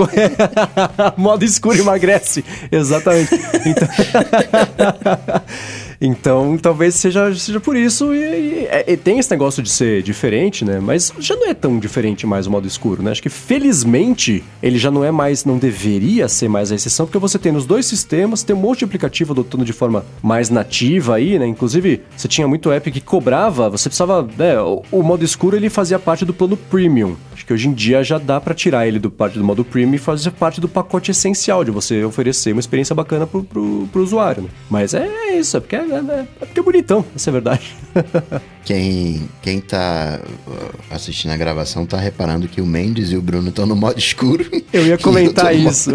modo 1.15 1.45
escuro 1.45 1.79
emagrece 1.79 2.43
exatamente 2.69 3.33
então... 3.65 3.87
Então, 5.99 6.57
talvez 6.57 6.95
seja, 6.95 7.33
seja 7.35 7.59
por 7.59 7.75
isso. 7.75 8.13
E, 8.13 8.17
e, 8.17 8.67
é, 8.69 8.85
e, 8.93 8.97
tem 8.97 9.19
esse 9.19 9.31
negócio 9.31 9.61
de 9.61 9.69
ser 9.69 10.01
diferente, 10.01 10.65
né? 10.65 10.79
Mas 10.79 11.13
já 11.19 11.35
não 11.35 11.47
é 11.47 11.53
tão 11.53 11.79
diferente 11.79 12.27
mais 12.27 12.47
o 12.47 12.51
modo 12.51 12.67
escuro, 12.67 13.01
né? 13.01 13.11
Acho 13.11 13.21
que 13.21 13.29
felizmente 13.29 14.43
ele 14.61 14.77
já 14.77 14.91
não 14.91 15.03
é 15.03 15.11
mais, 15.11 15.45
não 15.45 15.57
deveria 15.57 16.27
ser 16.27 16.47
mais 16.47 16.71
a 16.71 16.75
exceção, 16.75 17.05
porque 17.05 17.17
você 17.17 17.37
tem 17.37 17.51
nos 17.51 17.65
dois 17.65 17.85
sistemas, 17.85 18.43
tem 18.43 18.55
um 18.55 18.59
monte 18.59 18.79
de 18.79 18.85
aplicativo 18.85 19.33
adotando 19.33 19.65
de 19.65 19.73
forma 19.73 20.05
mais 20.21 20.49
nativa 20.49 21.15
aí, 21.15 21.39
né? 21.39 21.47
Inclusive, 21.47 22.01
você 22.15 22.27
tinha 22.27 22.47
muito 22.47 22.71
app 22.71 22.91
que 22.91 23.01
cobrava, 23.01 23.69
você 23.69 23.89
precisava, 23.89 24.27
né? 24.37 24.59
O, 24.59 24.83
o 24.91 25.03
modo 25.03 25.23
escuro 25.23 25.55
ele 25.55 25.69
fazia 25.69 25.99
parte 25.99 26.25
do 26.25 26.33
plano 26.33 26.57
premium. 26.57 27.15
Acho 27.35 27.45
que 27.45 27.51
hoje 27.51 27.67
em 27.67 27.73
dia 27.73 28.01
já 28.01 28.17
dá 28.17 28.39
para 28.39 28.53
tirar 28.53 28.87
ele 28.87 28.97
do 28.97 29.11
parte 29.11 29.37
do 29.37 29.43
modo 29.43 29.65
premium 29.65 29.93
e 29.95 29.97
fazer 29.97 30.31
parte 30.31 30.61
do 30.61 30.69
pacote 30.69 31.11
essencial 31.11 31.65
de 31.65 31.71
você 31.71 32.01
oferecer 32.05 32.53
uma 32.53 32.61
experiência 32.61 32.95
bacana 32.95 33.27
pro, 33.27 33.43
pro, 33.43 33.89
pro 33.91 34.01
usuário, 34.01 34.43
né? 34.43 34.49
Mas 34.69 34.93
é 34.93 35.35
isso, 35.37 35.57
é 35.57 35.59
porque 35.59 35.75
é, 35.75 35.79
é, 35.79 36.27
é 36.41 36.45
porque 36.45 36.61
é 36.61 36.63
bonitão, 36.63 37.05
essa 37.13 37.29
é 37.29 37.31
a 37.31 37.33
verdade. 37.33 37.75
quem, 38.65 39.29
quem 39.43 39.61
tá 39.61 40.19
uh, 40.47 40.79
assistindo 40.89 41.31
a 41.31 41.37
gravação 41.37 41.85
tá 41.85 41.97
reparando 41.97 42.47
que 42.47 42.59
o 42.59 42.65
Mendes 42.65 43.11
e 43.11 43.15
o 43.15 43.21
Bruno 43.21 43.49
estão 43.49 43.67
no 43.67 43.75
modo 43.75 43.99
escuro. 43.99 44.43
Eu 44.73 44.87
ia 44.87 44.97
comentar 44.99 45.53
eu 45.53 45.69
isso. 45.69 45.91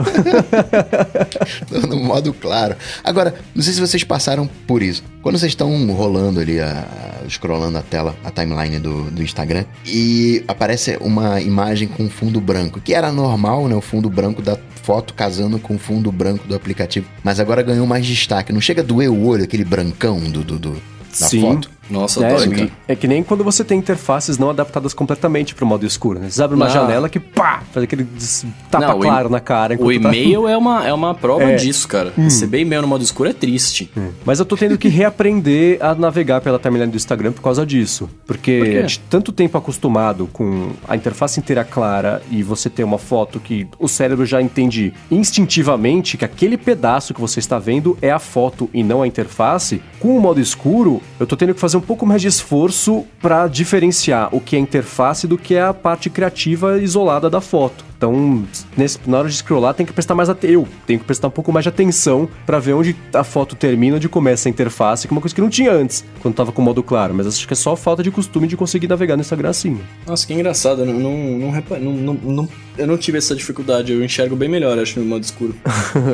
No, 1.68 1.80
no 1.88 1.96
modo 1.96 2.32
claro. 2.32 2.76
Agora, 3.02 3.34
não 3.54 3.62
sei 3.62 3.72
se 3.72 3.80
vocês 3.80 4.04
passaram 4.04 4.48
por 4.68 4.82
isso. 4.82 5.02
Quando 5.20 5.36
vocês 5.36 5.50
estão 5.50 5.84
rolando 5.92 6.38
ali, 6.38 6.60
a, 6.60 6.86
scrollando 7.28 7.76
a 7.76 7.82
tela, 7.82 8.16
a 8.22 8.30
timeline 8.30 8.78
do, 8.78 9.10
do 9.10 9.22
Instagram, 9.22 9.64
e 9.84 10.44
aparece 10.46 10.96
uma 11.00 11.40
imagem 11.40 11.88
com 11.88 12.08
fundo 12.08 12.40
branco, 12.40 12.80
que 12.80 12.94
era 12.94 13.10
normal, 13.10 13.66
né? 13.66 13.74
O 13.74 13.80
fundo 13.80 14.08
branco 14.08 14.40
da 14.40 14.56
foto 14.82 15.12
casando 15.12 15.58
com 15.58 15.74
o 15.74 15.78
fundo 15.78 16.12
branco 16.12 16.46
do 16.46 16.54
aplicativo. 16.54 17.06
Mas 17.24 17.40
agora 17.40 17.62
ganhou 17.62 17.86
mais 17.86 18.06
destaque. 18.06 18.52
Não 18.52 18.60
chega 18.60 18.80
a 18.80 18.84
doer 18.84 19.10
o 19.10 19.26
olho, 19.26 19.42
aquele 19.42 19.64
brancão 19.64 20.20
do, 20.20 20.44
do, 20.44 20.58
do 20.58 20.82
da 21.18 21.26
Sim. 21.26 21.40
foto? 21.40 21.79
Nossa, 21.90 22.24
é, 22.24 22.34
dói, 22.34 22.72
é 22.86 22.96
que 22.96 23.08
nem 23.08 23.22
quando 23.22 23.42
você 23.42 23.64
tem 23.64 23.78
interfaces 23.78 24.38
não 24.38 24.50
adaptadas 24.50 24.94
completamente 24.94 25.54
para 25.54 25.64
o 25.64 25.68
modo 25.68 25.84
escuro, 25.84 26.18
né? 26.18 26.30
Você 26.30 26.42
abre 26.42 26.56
uma 26.56 26.66
não. 26.66 26.72
janela 26.72 27.08
que 27.08 27.18
pá, 27.18 27.62
faz 27.72 27.84
aquele 27.84 28.06
tapa 28.70 28.86
não, 28.88 29.00
claro 29.00 29.28
na 29.28 29.40
cara. 29.40 29.74
O 29.74 29.86
tá 29.86 29.92
e-mail 29.92 30.44
tá... 30.44 30.50
é, 30.50 30.56
uma, 30.56 30.86
é 30.86 30.92
uma 30.92 31.14
prova 31.14 31.44
é. 31.44 31.56
disso, 31.56 31.86
cara. 31.88 32.12
Hum. 32.16 32.24
Receber 32.24 32.60
e-mail 32.60 32.82
no 32.82 32.88
modo 32.88 33.02
escuro 33.02 33.28
é 33.28 33.32
triste. 33.32 33.90
Hum. 33.96 34.10
Mas 34.24 34.38
eu 34.38 34.44
tô 34.44 34.56
tendo 34.56 34.78
que 34.78 34.88
reaprender 34.88 35.78
a 35.80 35.94
navegar 35.94 36.40
pela 36.40 36.58
timeline 36.58 36.90
do 36.90 36.96
Instagram 36.96 37.32
por 37.32 37.42
causa 37.42 37.66
disso. 37.66 38.08
Porque 38.26 38.58
Por 38.80 38.86
de 38.86 38.98
tanto 39.00 39.32
tempo 39.32 39.58
acostumado 39.58 40.28
com 40.32 40.70
a 40.86 40.96
interface 40.96 41.40
inteira 41.40 41.64
clara 41.64 42.22
e 42.30 42.42
você 42.42 42.70
ter 42.70 42.84
uma 42.84 42.98
foto 42.98 43.40
que 43.40 43.66
o 43.78 43.88
cérebro 43.88 44.24
já 44.24 44.40
entende 44.40 44.92
instintivamente 45.10 46.16
que 46.16 46.24
aquele 46.24 46.56
pedaço 46.56 47.14
que 47.14 47.20
você 47.20 47.40
está 47.40 47.58
vendo 47.58 47.96
é 48.00 48.10
a 48.10 48.18
foto 48.18 48.68
e 48.72 48.82
não 48.82 49.02
a 49.02 49.06
interface, 49.06 49.82
com 49.98 50.16
o 50.16 50.20
modo 50.20 50.40
escuro, 50.40 51.00
eu 51.18 51.26
tô 51.26 51.36
tendo 51.36 51.54
que 51.54 51.60
fazer 51.60 51.76
um 51.80 51.82
pouco 51.82 52.06
mais 52.06 52.22
de 52.22 52.28
esforço 52.28 53.04
para 53.20 53.48
diferenciar 53.48 54.28
o 54.32 54.40
que 54.40 54.54
é 54.54 54.58
interface 54.58 55.26
do 55.26 55.36
que 55.36 55.54
é 55.54 55.62
a 55.62 55.74
parte 55.74 56.08
criativa 56.08 56.78
isolada 56.78 57.28
da 57.28 57.40
foto. 57.40 57.84
Então, 57.96 58.44
nesse, 58.76 58.98
na 59.06 59.18
hora 59.18 59.28
de 59.28 59.34
scrollar, 59.34 59.74
tem 59.74 59.84
que 59.84 59.92
prestar 59.92 60.14
mais 60.14 60.30
atenção. 60.30 60.62
Eu 60.62 60.68
tenho 60.86 60.98
que 60.98 61.04
prestar 61.04 61.28
um 61.28 61.30
pouco 61.30 61.52
mais 61.52 61.64
de 61.64 61.68
atenção 61.68 62.26
para 62.46 62.58
ver 62.58 62.72
onde 62.72 62.96
a 63.12 63.22
foto 63.22 63.54
termina, 63.54 63.96
onde 63.96 64.08
começa 64.08 64.48
a 64.48 64.50
interface, 64.50 65.06
que 65.06 65.12
é 65.12 65.14
uma 65.14 65.20
coisa 65.20 65.34
que 65.34 65.40
não 65.40 65.50
tinha 65.50 65.70
antes, 65.70 66.02
quando 66.22 66.34
tava 66.34 66.50
com 66.50 66.62
o 66.62 66.64
modo 66.64 66.82
claro. 66.82 67.12
Mas 67.12 67.26
acho 67.26 67.46
que 67.46 67.52
é 67.52 67.56
só 67.56 67.76
falta 67.76 68.02
de 68.02 68.10
costume 68.10 68.46
de 68.46 68.56
conseguir 68.56 68.88
navegar 68.88 69.16
no 69.16 69.20
Instagram 69.20 69.50
assim. 69.50 69.78
Nossa, 70.06 70.26
que 70.26 70.32
engraçado. 70.32 70.80
Eu 70.80 70.86
não, 70.86 70.94
não, 70.94 71.62
não, 71.78 71.92
não, 71.92 72.14
não, 72.14 72.48
eu 72.78 72.86
não 72.86 72.96
tive 72.96 73.18
essa 73.18 73.34
dificuldade. 73.36 73.92
Eu 73.92 74.02
enxergo 74.02 74.34
bem 74.34 74.48
melhor, 74.48 74.78
acho, 74.78 74.98
no 74.98 75.04
modo 75.04 75.22
escuro. 75.22 75.54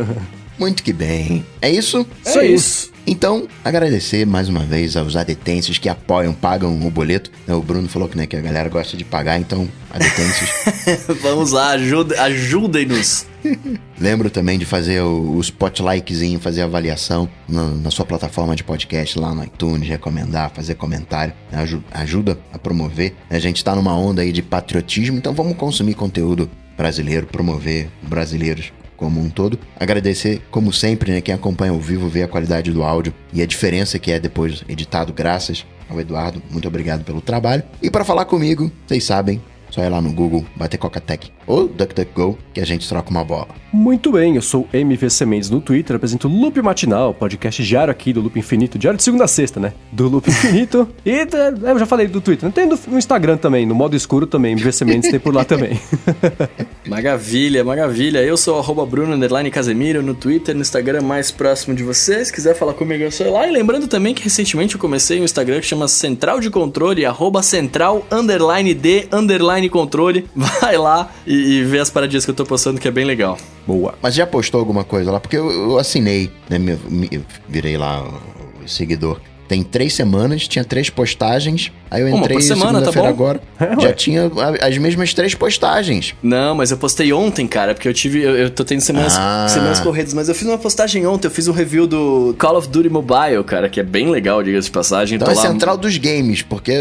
Muito 0.59 0.83
que 0.83 0.93
bem. 0.93 1.45
É 1.63 1.71
isso? 1.71 2.05
É 2.25 2.31
Só 2.31 2.43
isso. 2.43 2.96
Então, 3.09 3.47
agradecer 3.65 4.27
mais 4.27 4.49
uma 4.49 4.65
vez 4.65 4.97
aos 4.97 5.15
adetêncios 5.15 5.79
que 5.79 5.89
apoiam, 5.89 6.35
pagam 6.35 6.77
o 6.85 6.91
boleto. 6.91 7.31
O 7.47 7.61
Bruno 7.61 7.89
falou 7.89 8.09
que, 8.09 8.17
né, 8.17 8.27
que 8.27 8.35
a 8.35 8.41
galera 8.41 8.69
gosta 8.69 8.97
de 8.97 9.05
pagar, 9.05 9.39
então, 9.39 9.69
adetêncios. 9.89 10.51
Vamos 11.23 11.53
lá, 11.53 11.77
ajudem-nos. 12.25 13.27
Lembro 14.01 14.29
também 14.29 14.59
de 14.59 14.65
fazer 14.65 15.03
o, 15.03 15.37
o 15.37 15.41
spotlikezinho, 15.41 16.41
fazer 16.41 16.63
avaliação 16.63 17.29
no, 17.49 17.77
na 17.77 17.93
sua 17.93 18.05
plataforma 18.05 18.57
de 18.57 18.65
podcast 18.65 19.17
lá 19.21 19.33
no 19.33 19.45
iTunes, 19.45 19.89
recomendar, 19.89 20.51
fazer 20.51 20.75
comentário, 20.75 21.33
né, 21.53 21.65
ajuda 21.93 22.37
a 22.53 22.59
promover. 22.59 23.15
A 23.31 23.39
gente 23.39 23.63
tá 23.63 23.77
numa 23.77 23.97
onda 23.97 24.23
aí 24.23 24.33
de 24.33 24.43
patriotismo, 24.43 25.17
então 25.17 25.33
vamos 25.33 25.57
consumir 25.57 25.95
conteúdo 25.95 26.51
brasileiro, 26.77 27.27
promover 27.27 27.89
brasileiros 28.03 28.73
como 28.97 29.21
um 29.21 29.29
todo. 29.29 29.59
Agradecer, 29.79 30.43
como 30.51 30.73
sempre, 30.73 31.13
né, 31.13 31.21
quem 31.21 31.35
acompanha 31.35 31.73
ao 31.73 31.81
vivo, 31.81 32.09
vê 32.09 32.23
a 32.23 32.29
qualidade 32.29 32.73
do 32.73 32.83
áudio 32.83 33.13
e 33.33 33.43
a 33.43 33.47
diferença 33.47 33.99
que 33.99 34.11
é 34.11 34.19
depois 34.19 34.65
editado, 34.69 35.13
graças 35.13 35.67
ao 35.89 36.01
Eduardo. 36.01 36.43
Muito 36.51 36.67
obrigado 36.67 37.05
pelo 37.05 37.21
trabalho. 37.21 37.63
E 37.83 37.91
para 37.91 38.05
falar 38.05 38.25
comigo, 38.25 38.71
vocês 38.87 39.05
sabem, 39.05 39.41
Só 39.77 39.85
ir 39.85 39.91
lá 39.91 40.01
no 40.01 40.11
Google, 40.11 40.43
bater 40.57 40.79
Coca-Tech 40.79 41.31
ou 41.47 41.69
DuckDuckGo 41.69 42.39
que 42.55 42.63
a 42.63 42.65
gente 42.65 42.89
troca 42.89 43.11
uma 43.11 43.23
bola. 43.23 43.49
Muito 43.71 44.11
bem, 44.11 44.35
eu 44.35 44.41
sou 44.41 44.67
MVC 44.73 45.27
Mendes 45.27 45.51
no 45.51 45.61
Twitter, 45.61 45.97
apresento 45.97 46.29
o 46.29 46.31
Loop 46.31 46.63
Matinal, 46.63 47.13
podcast 47.13 47.63
diário 47.63 47.91
aqui 47.91 48.11
do 48.11 48.23
Loop 48.23 48.39
Infinito, 48.39 48.79
diário 48.79 48.97
de 48.97 49.03
segunda 49.03 49.25
a 49.25 49.29
sexta, 49.29 49.61
né? 49.61 49.75
Do 49.93 50.09
Loop 50.09 50.31
Infinito. 50.31 50.89
e 51.05 51.11
é, 51.11 51.27
eu 51.63 51.79
já 51.79 51.85
falei 51.85 52.07
do 52.07 52.23
Twitter, 52.23 52.51
tem 52.53 52.67
no, 52.67 52.79
no, 52.89 52.97
Instagram 52.97 53.37
também, 53.37 53.67
no 53.67 53.75
modo 53.75 53.95
escuro 53.95 54.27
também, 54.27 54.53
MVC 54.53 54.87
Mendes 54.87 55.11
tem 55.11 55.21
por 55.21 55.35
lá 55.35 55.45
também. 55.45 55.79
maravilha, 56.89 57.63
maravilha. 57.63 58.21
Eu 58.21 58.39
sou 58.39 58.59
arroba 58.59 58.87
Bruno 58.87 59.15
Casemiro 59.53 60.03
no 60.03 60.15
Twitter, 60.15 60.55
no 60.55 60.63
Instagram 60.63 61.03
mais 61.03 61.31
próximo 61.31 61.77
de 61.77 61.83
vocês. 61.83 62.29
Se 62.29 62.33
quiser 62.33 62.55
falar 62.55 62.73
comigo, 62.73 63.05
eu 63.05 63.13
sou 63.13 63.31
lá. 63.31 63.47
E 63.47 63.51
lembrando 63.51 63.87
também 63.87 64.15
que 64.15 64.23
recentemente 64.25 64.75
eu 64.75 64.81
comecei 64.81 65.21
um 65.21 65.25
Instagram 65.25 65.61
que 65.61 65.67
chama 65.67 65.87
Central 65.87 66.41
de 66.41 66.49
Controle, 66.49 67.05
arroba 67.05 67.43
central 67.43 68.07
underline 68.11 68.73
de 68.73 69.07
underline 69.13 69.66
controle. 69.69 70.27
Vai 70.35 70.77
lá 70.77 71.11
e, 71.27 71.35
e 71.35 71.65
vê 71.65 71.79
as 71.79 71.91
paradinhas 71.91 72.25
que 72.25 72.31
eu 72.31 72.35
tô 72.35 72.45
postando 72.45 72.81
que 72.81 72.89
é 72.89 72.91
bem 72.91 73.05
legal. 73.05 73.39
Boa. 73.67 73.95
Mas 74.01 74.15
já 74.15 74.27
postou 74.27 74.61
alguma 74.61 74.85
coisa 74.85 75.11
lá? 75.11 75.21
Porque 75.21 75.37
eu, 75.37 75.51
eu 75.51 75.79
assinei, 75.79 76.31
né? 76.49 76.59
Me, 76.59 76.79
me, 76.89 77.25
virei 77.49 77.77
lá 77.77 78.03
o 78.03 78.69
seguidor. 78.69 79.21
Tem 79.49 79.63
três 79.63 79.95
semanas, 79.95 80.49
tinha 80.49 80.65
três 80.65 80.91
postagens. 80.91 81.71
Aí 81.91 82.03
eu 82.03 82.09
entrei 82.09 82.41
segunda-feira 82.41 83.03
tá 83.03 83.09
agora. 83.09 83.41
É, 83.59 83.81
já 83.81 83.93
tinha 83.93 84.31
as 84.61 84.77
mesmas 84.77 85.15
três 85.15 85.35
postagens. 85.35 86.15
Não, 86.23 86.55
mas 86.55 86.71
eu 86.71 86.77
postei 86.77 87.13
ontem, 87.13 87.47
cara, 87.47 87.75
porque 87.75 87.89
eu 87.89 87.95
tive. 87.95 88.23
Eu, 88.23 88.37
eu 88.37 88.51
tô 88.51 88.65
tendo 88.65 88.81
semanas, 88.81 89.17
ah. 89.17 89.47
semanas 89.49 89.81
corridas, 89.81 90.13
mas 90.13 90.29
eu 90.29 90.35
fiz 90.35 90.47
uma 90.47 90.59
postagem 90.59 91.07
ontem. 91.07 91.27
Eu 91.27 91.31
fiz 91.31 91.49
um 91.49 91.53
review 91.53 91.87
do 91.87 92.35
Call 92.39 92.57
of 92.57 92.69
Duty 92.69 92.91
Mobile, 92.91 93.43
cara, 93.45 93.69
que 93.69 93.81
é 93.81 93.83
bem 93.83 94.11
legal, 94.11 94.43
diga-se 94.43 94.67
de 94.67 94.73
passagem. 94.73 95.17
Então 95.17 95.33
é 95.33 95.35
lá... 95.35 95.43
central 95.43 95.77
dos 95.77 95.97
games, 95.97 96.43
porque 96.43 96.73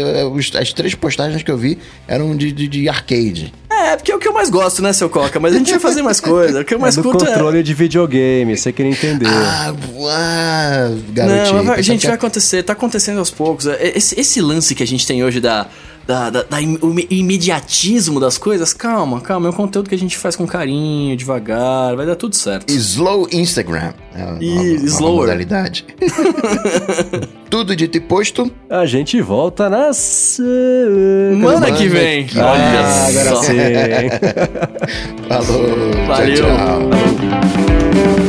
as 0.58 0.72
três 0.72 0.94
postagens 0.94 1.42
que 1.42 1.50
eu 1.50 1.56
vi 1.56 1.78
eram 2.06 2.36
de, 2.36 2.52
de, 2.52 2.68
de 2.68 2.88
arcade. 2.88 3.52
É, 3.76 3.96
porque 3.96 4.10
é 4.10 4.16
o 4.16 4.18
que 4.18 4.26
eu 4.26 4.32
mais 4.32 4.48
gosto, 4.48 4.82
né, 4.82 4.92
seu 4.92 5.10
Coca? 5.10 5.38
Mas 5.38 5.54
a 5.54 5.58
gente 5.58 5.70
vai 5.70 5.80
fazer 5.80 6.02
mais 6.02 6.20
coisa. 6.20 6.60
O 6.60 6.64
que 6.64 6.74
eu 6.74 6.78
mais 6.78 6.96
é 6.96 7.02
do 7.02 7.08
curto 7.08 7.24
é 7.24 7.28
controle 7.28 7.58
é... 7.60 7.62
de 7.62 7.74
videogame, 7.74 8.56
você 8.56 8.72
queria 8.72 8.92
entender. 8.92 9.26
Ah, 9.28 9.74
ah 10.10 10.90
garotinho. 11.10 11.62
Não, 11.62 11.72
a 11.72 11.82
gente 11.82 12.06
vai 12.06 12.14
acontecer, 12.14 12.62
tá 12.62 12.72
acontecendo 12.72 13.18
aos 13.18 13.30
poucos. 13.30 13.66
É, 13.66 13.92
esse, 13.96 14.18
esse 14.18 14.40
lance 14.40 14.74
que 14.74 14.82
a 14.82 14.86
gente 14.86 15.06
tem 15.06 15.22
hoje 15.22 15.40
da 15.40 15.66
da, 16.06 16.30
da, 16.30 16.42
da 16.42 16.60
im, 16.60 16.78
imediatismo 17.10 18.20
das 18.20 18.38
coisas, 18.38 18.72
calma, 18.72 19.20
calma. 19.20 19.48
É 19.48 19.50
um 19.50 19.52
conteúdo 19.52 19.88
que 19.88 19.94
a 19.94 19.98
gente 19.98 20.16
faz 20.16 20.36
com 20.36 20.46
carinho, 20.46 21.16
devagar, 21.16 21.96
vai 21.96 22.06
dar 22.06 22.14
tudo 22.14 22.36
certo. 22.36 22.70
Slow 22.72 23.28
Instagram. 23.32 23.92
É 24.14 24.36
e 24.40 24.74
slower. 24.86 25.22
modalidade. 25.22 25.84
tudo 27.50 27.74
dito 27.74 27.98
e 27.98 28.00
posto. 28.00 28.50
A 28.70 28.86
gente 28.86 29.20
volta 29.20 29.68
na 29.68 29.92
semana 29.92 31.72
que 31.72 31.88
vem. 31.88 32.26
Que... 32.26 32.38
Olha 32.38 32.62
ah, 32.62 33.06
agora 33.08 33.30
só. 33.30 33.42
sim. 33.42 33.56
Falou. 35.28 36.06
Valeu. 36.06 36.36
Tchau, 36.36 36.90
tchau. 36.90 38.25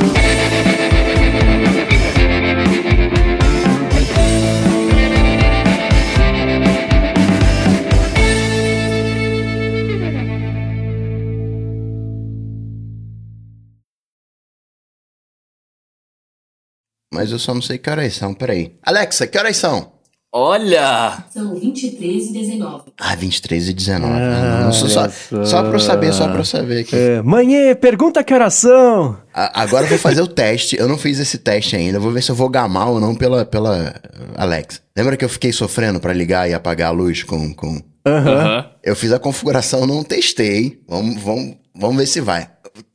Mas 17.17 17.31
eu 17.31 17.39
só 17.39 17.51
não 17.51 17.63
sei 17.63 17.79
que 17.79 17.89
horas 17.89 18.13
são, 18.13 18.31
peraí. 18.31 18.73
Alexa, 18.83 19.25
que 19.25 19.39
horas 19.39 19.57
são? 19.57 19.91
Olha! 20.31 21.23
São 21.33 21.55
23 21.55 22.27
e 22.27 22.33
19. 22.33 22.91
Ah, 22.99 23.15
23 23.15 23.69
e 23.69 23.73
19. 23.73 24.13
Ah, 24.13 24.61
não, 24.65 24.71
só, 24.71 24.87
só, 24.87 25.43
só 25.43 25.63
pra 25.63 25.73
eu 25.73 25.79
saber, 25.79 26.13
só 26.13 26.27
pra 26.27 26.37
eu 26.37 26.45
saber 26.45 26.81
aqui. 26.81 26.95
É, 26.95 27.23
manhã, 27.23 27.73
pergunta 27.73 28.23
que 28.23 28.31
oração! 28.35 29.17
agora 29.33 29.85
eu 29.85 29.89
vou 29.89 29.97
fazer 29.97 30.21
o 30.21 30.27
teste. 30.27 30.77
Eu 30.77 30.87
não 30.87 30.95
fiz 30.95 31.17
esse 31.17 31.39
teste 31.39 31.75
ainda. 31.75 31.99
Vou 31.99 32.11
ver 32.11 32.21
se 32.21 32.29
eu 32.29 32.35
vou 32.35 32.49
gamar 32.49 32.89
ou 32.89 32.99
não 32.99 33.15
pela, 33.15 33.45
pela 33.45 33.99
Alexa. 34.35 34.79
Lembra 34.95 35.17
que 35.17 35.25
eu 35.25 35.29
fiquei 35.29 35.51
sofrendo 35.51 35.99
para 35.99 36.13
ligar 36.13 36.47
e 36.47 36.53
apagar 36.53 36.89
a 36.89 36.91
luz 36.91 37.23
com. 37.23 37.51
com... 37.55 37.69
Uhum. 37.69 38.63
Eu 38.83 38.95
fiz 38.95 39.11
a 39.11 39.17
configuração, 39.17 39.87
não 39.87 40.03
testei. 40.03 40.79
Vamos, 40.87 41.19
vamos, 41.19 41.55
vamos 41.75 41.97
ver 41.97 42.05
se 42.05 42.21
vai 42.21 42.47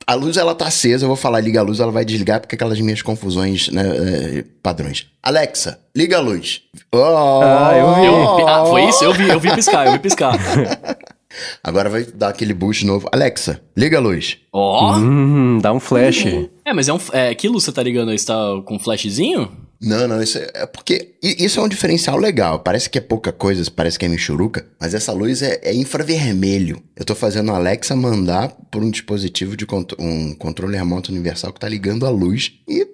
a 0.05 0.13
luz 0.13 0.37
ela 0.37 0.53
tá 0.55 0.67
acesa, 0.67 1.05
eu 1.05 1.07
vou 1.07 1.15
falar 1.15 1.39
liga 1.39 1.59
a 1.59 1.63
luz, 1.63 1.79
ela 1.79 1.91
vai 1.91 2.05
desligar 2.05 2.39
porque 2.39 2.55
aquelas 2.55 2.79
minhas 2.79 3.01
confusões, 3.01 3.69
né, 3.69 3.83
é, 3.83 4.45
padrões. 4.61 5.07
Alexa, 5.21 5.79
liga 5.95 6.17
a 6.17 6.21
luz. 6.21 6.61
Oh, 6.93 7.41
ah, 7.43 7.71
eu 7.75 7.95
vi. 7.95 8.05
Eu, 8.05 8.47
ah, 8.47 8.65
foi 8.65 8.85
isso? 8.85 9.03
Eu 9.03 9.13
vi, 9.13 9.29
eu 9.29 9.39
vi 9.39 9.53
piscar, 9.55 9.85
eu 9.87 9.93
vi 9.93 9.99
piscar. 9.99 10.37
Agora 11.63 11.89
vai 11.89 12.03
dar 12.03 12.29
aquele 12.29 12.53
boost 12.53 12.85
novo. 12.85 13.07
Alexa, 13.11 13.61
liga 13.75 13.97
a 13.97 14.01
luz. 14.01 14.37
Ó. 14.51 14.91
Oh. 14.91 14.97
Hum, 14.97 15.59
dá 15.61 15.73
um 15.73 15.79
flash. 15.79 16.25
É, 16.63 16.73
mas 16.73 16.87
é 16.87 16.93
um. 16.93 16.99
É, 17.11 17.33
que 17.33 17.47
luz 17.47 17.63
você 17.63 17.71
tá 17.71 17.81
ligando 17.81 18.09
aí? 18.09 18.19
Você 18.19 18.27
tá 18.27 18.61
com 18.65 18.75
um 18.75 18.79
flashzinho? 18.79 19.51
Não, 19.83 20.07
não, 20.07 20.23
isso 20.23 20.37
é, 20.37 20.49
é 20.53 20.65
porque 20.65 21.15
isso 21.21 21.59
é 21.59 21.63
um 21.63 21.67
diferencial 21.67 22.17
legal. 22.17 22.59
Parece 22.59 22.89
que 22.89 22.97
é 22.97 23.01
pouca 23.01 23.33
coisa, 23.33 23.69
parece 23.69 23.99
que 23.99 24.05
é 24.05 24.07
michuruca, 24.07 24.65
mas 24.79 24.93
essa 24.93 25.11
luz 25.11 25.41
é, 25.41 25.59
é 25.61 25.73
infravermelho. 25.73 26.81
Eu 26.95 27.03
tô 27.03 27.13
fazendo 27.13 27.51
a 27.51 27.57
Alexa 27.57 27.93
mandar 27.93 28.47
por 28.71 28.81
um 28.81 28.89
dispositivo 28.89 29.57
de 29.57 29.65
contro 29.65 29.97
um 29.99 30.33
controle 30.35 30.77
remoto 30.77 31.11
universal 31.11 31.51
que 31.51 31.59
tá 31.59 31.67
ligando 31.67 32.05
a 32.05 32.09
luz 32.09 32.53
e 32.65 32.85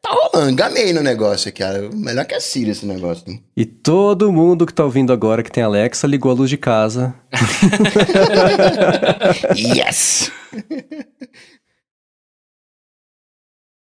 tá 0.00 0.30
rolando. 0.32 0.54
Gamei 0.54 0.92
no 0.92 1.02
negócio 1.02 1.48
aqui, 1.48 1.58
cara. 1.58 1.90
Melhor 1.92 2.24
que 2.24 2.34
a 2.34 2.40
Siri 2.40 2.70
esse 2.70 2.86
negócio. 2.86 3.28
Né? 3.28 3.40
E 3.56 3.66
todo 3.66 4.30
mundo 4.30 4.66
que 4.66 4.72
tá 4.72 4.84
ouvindo 4.84 5.12
agora 5.12 5.42
que 5.42 5.50
tem 5.50 5.64
Alexa 5.64 6.06
ligou 6.06 6.30
a 6.30 6.34
luz 6.34 6.48
de 6.48 6.56
casa. 6.56 7.12
yes! 9.56 10.30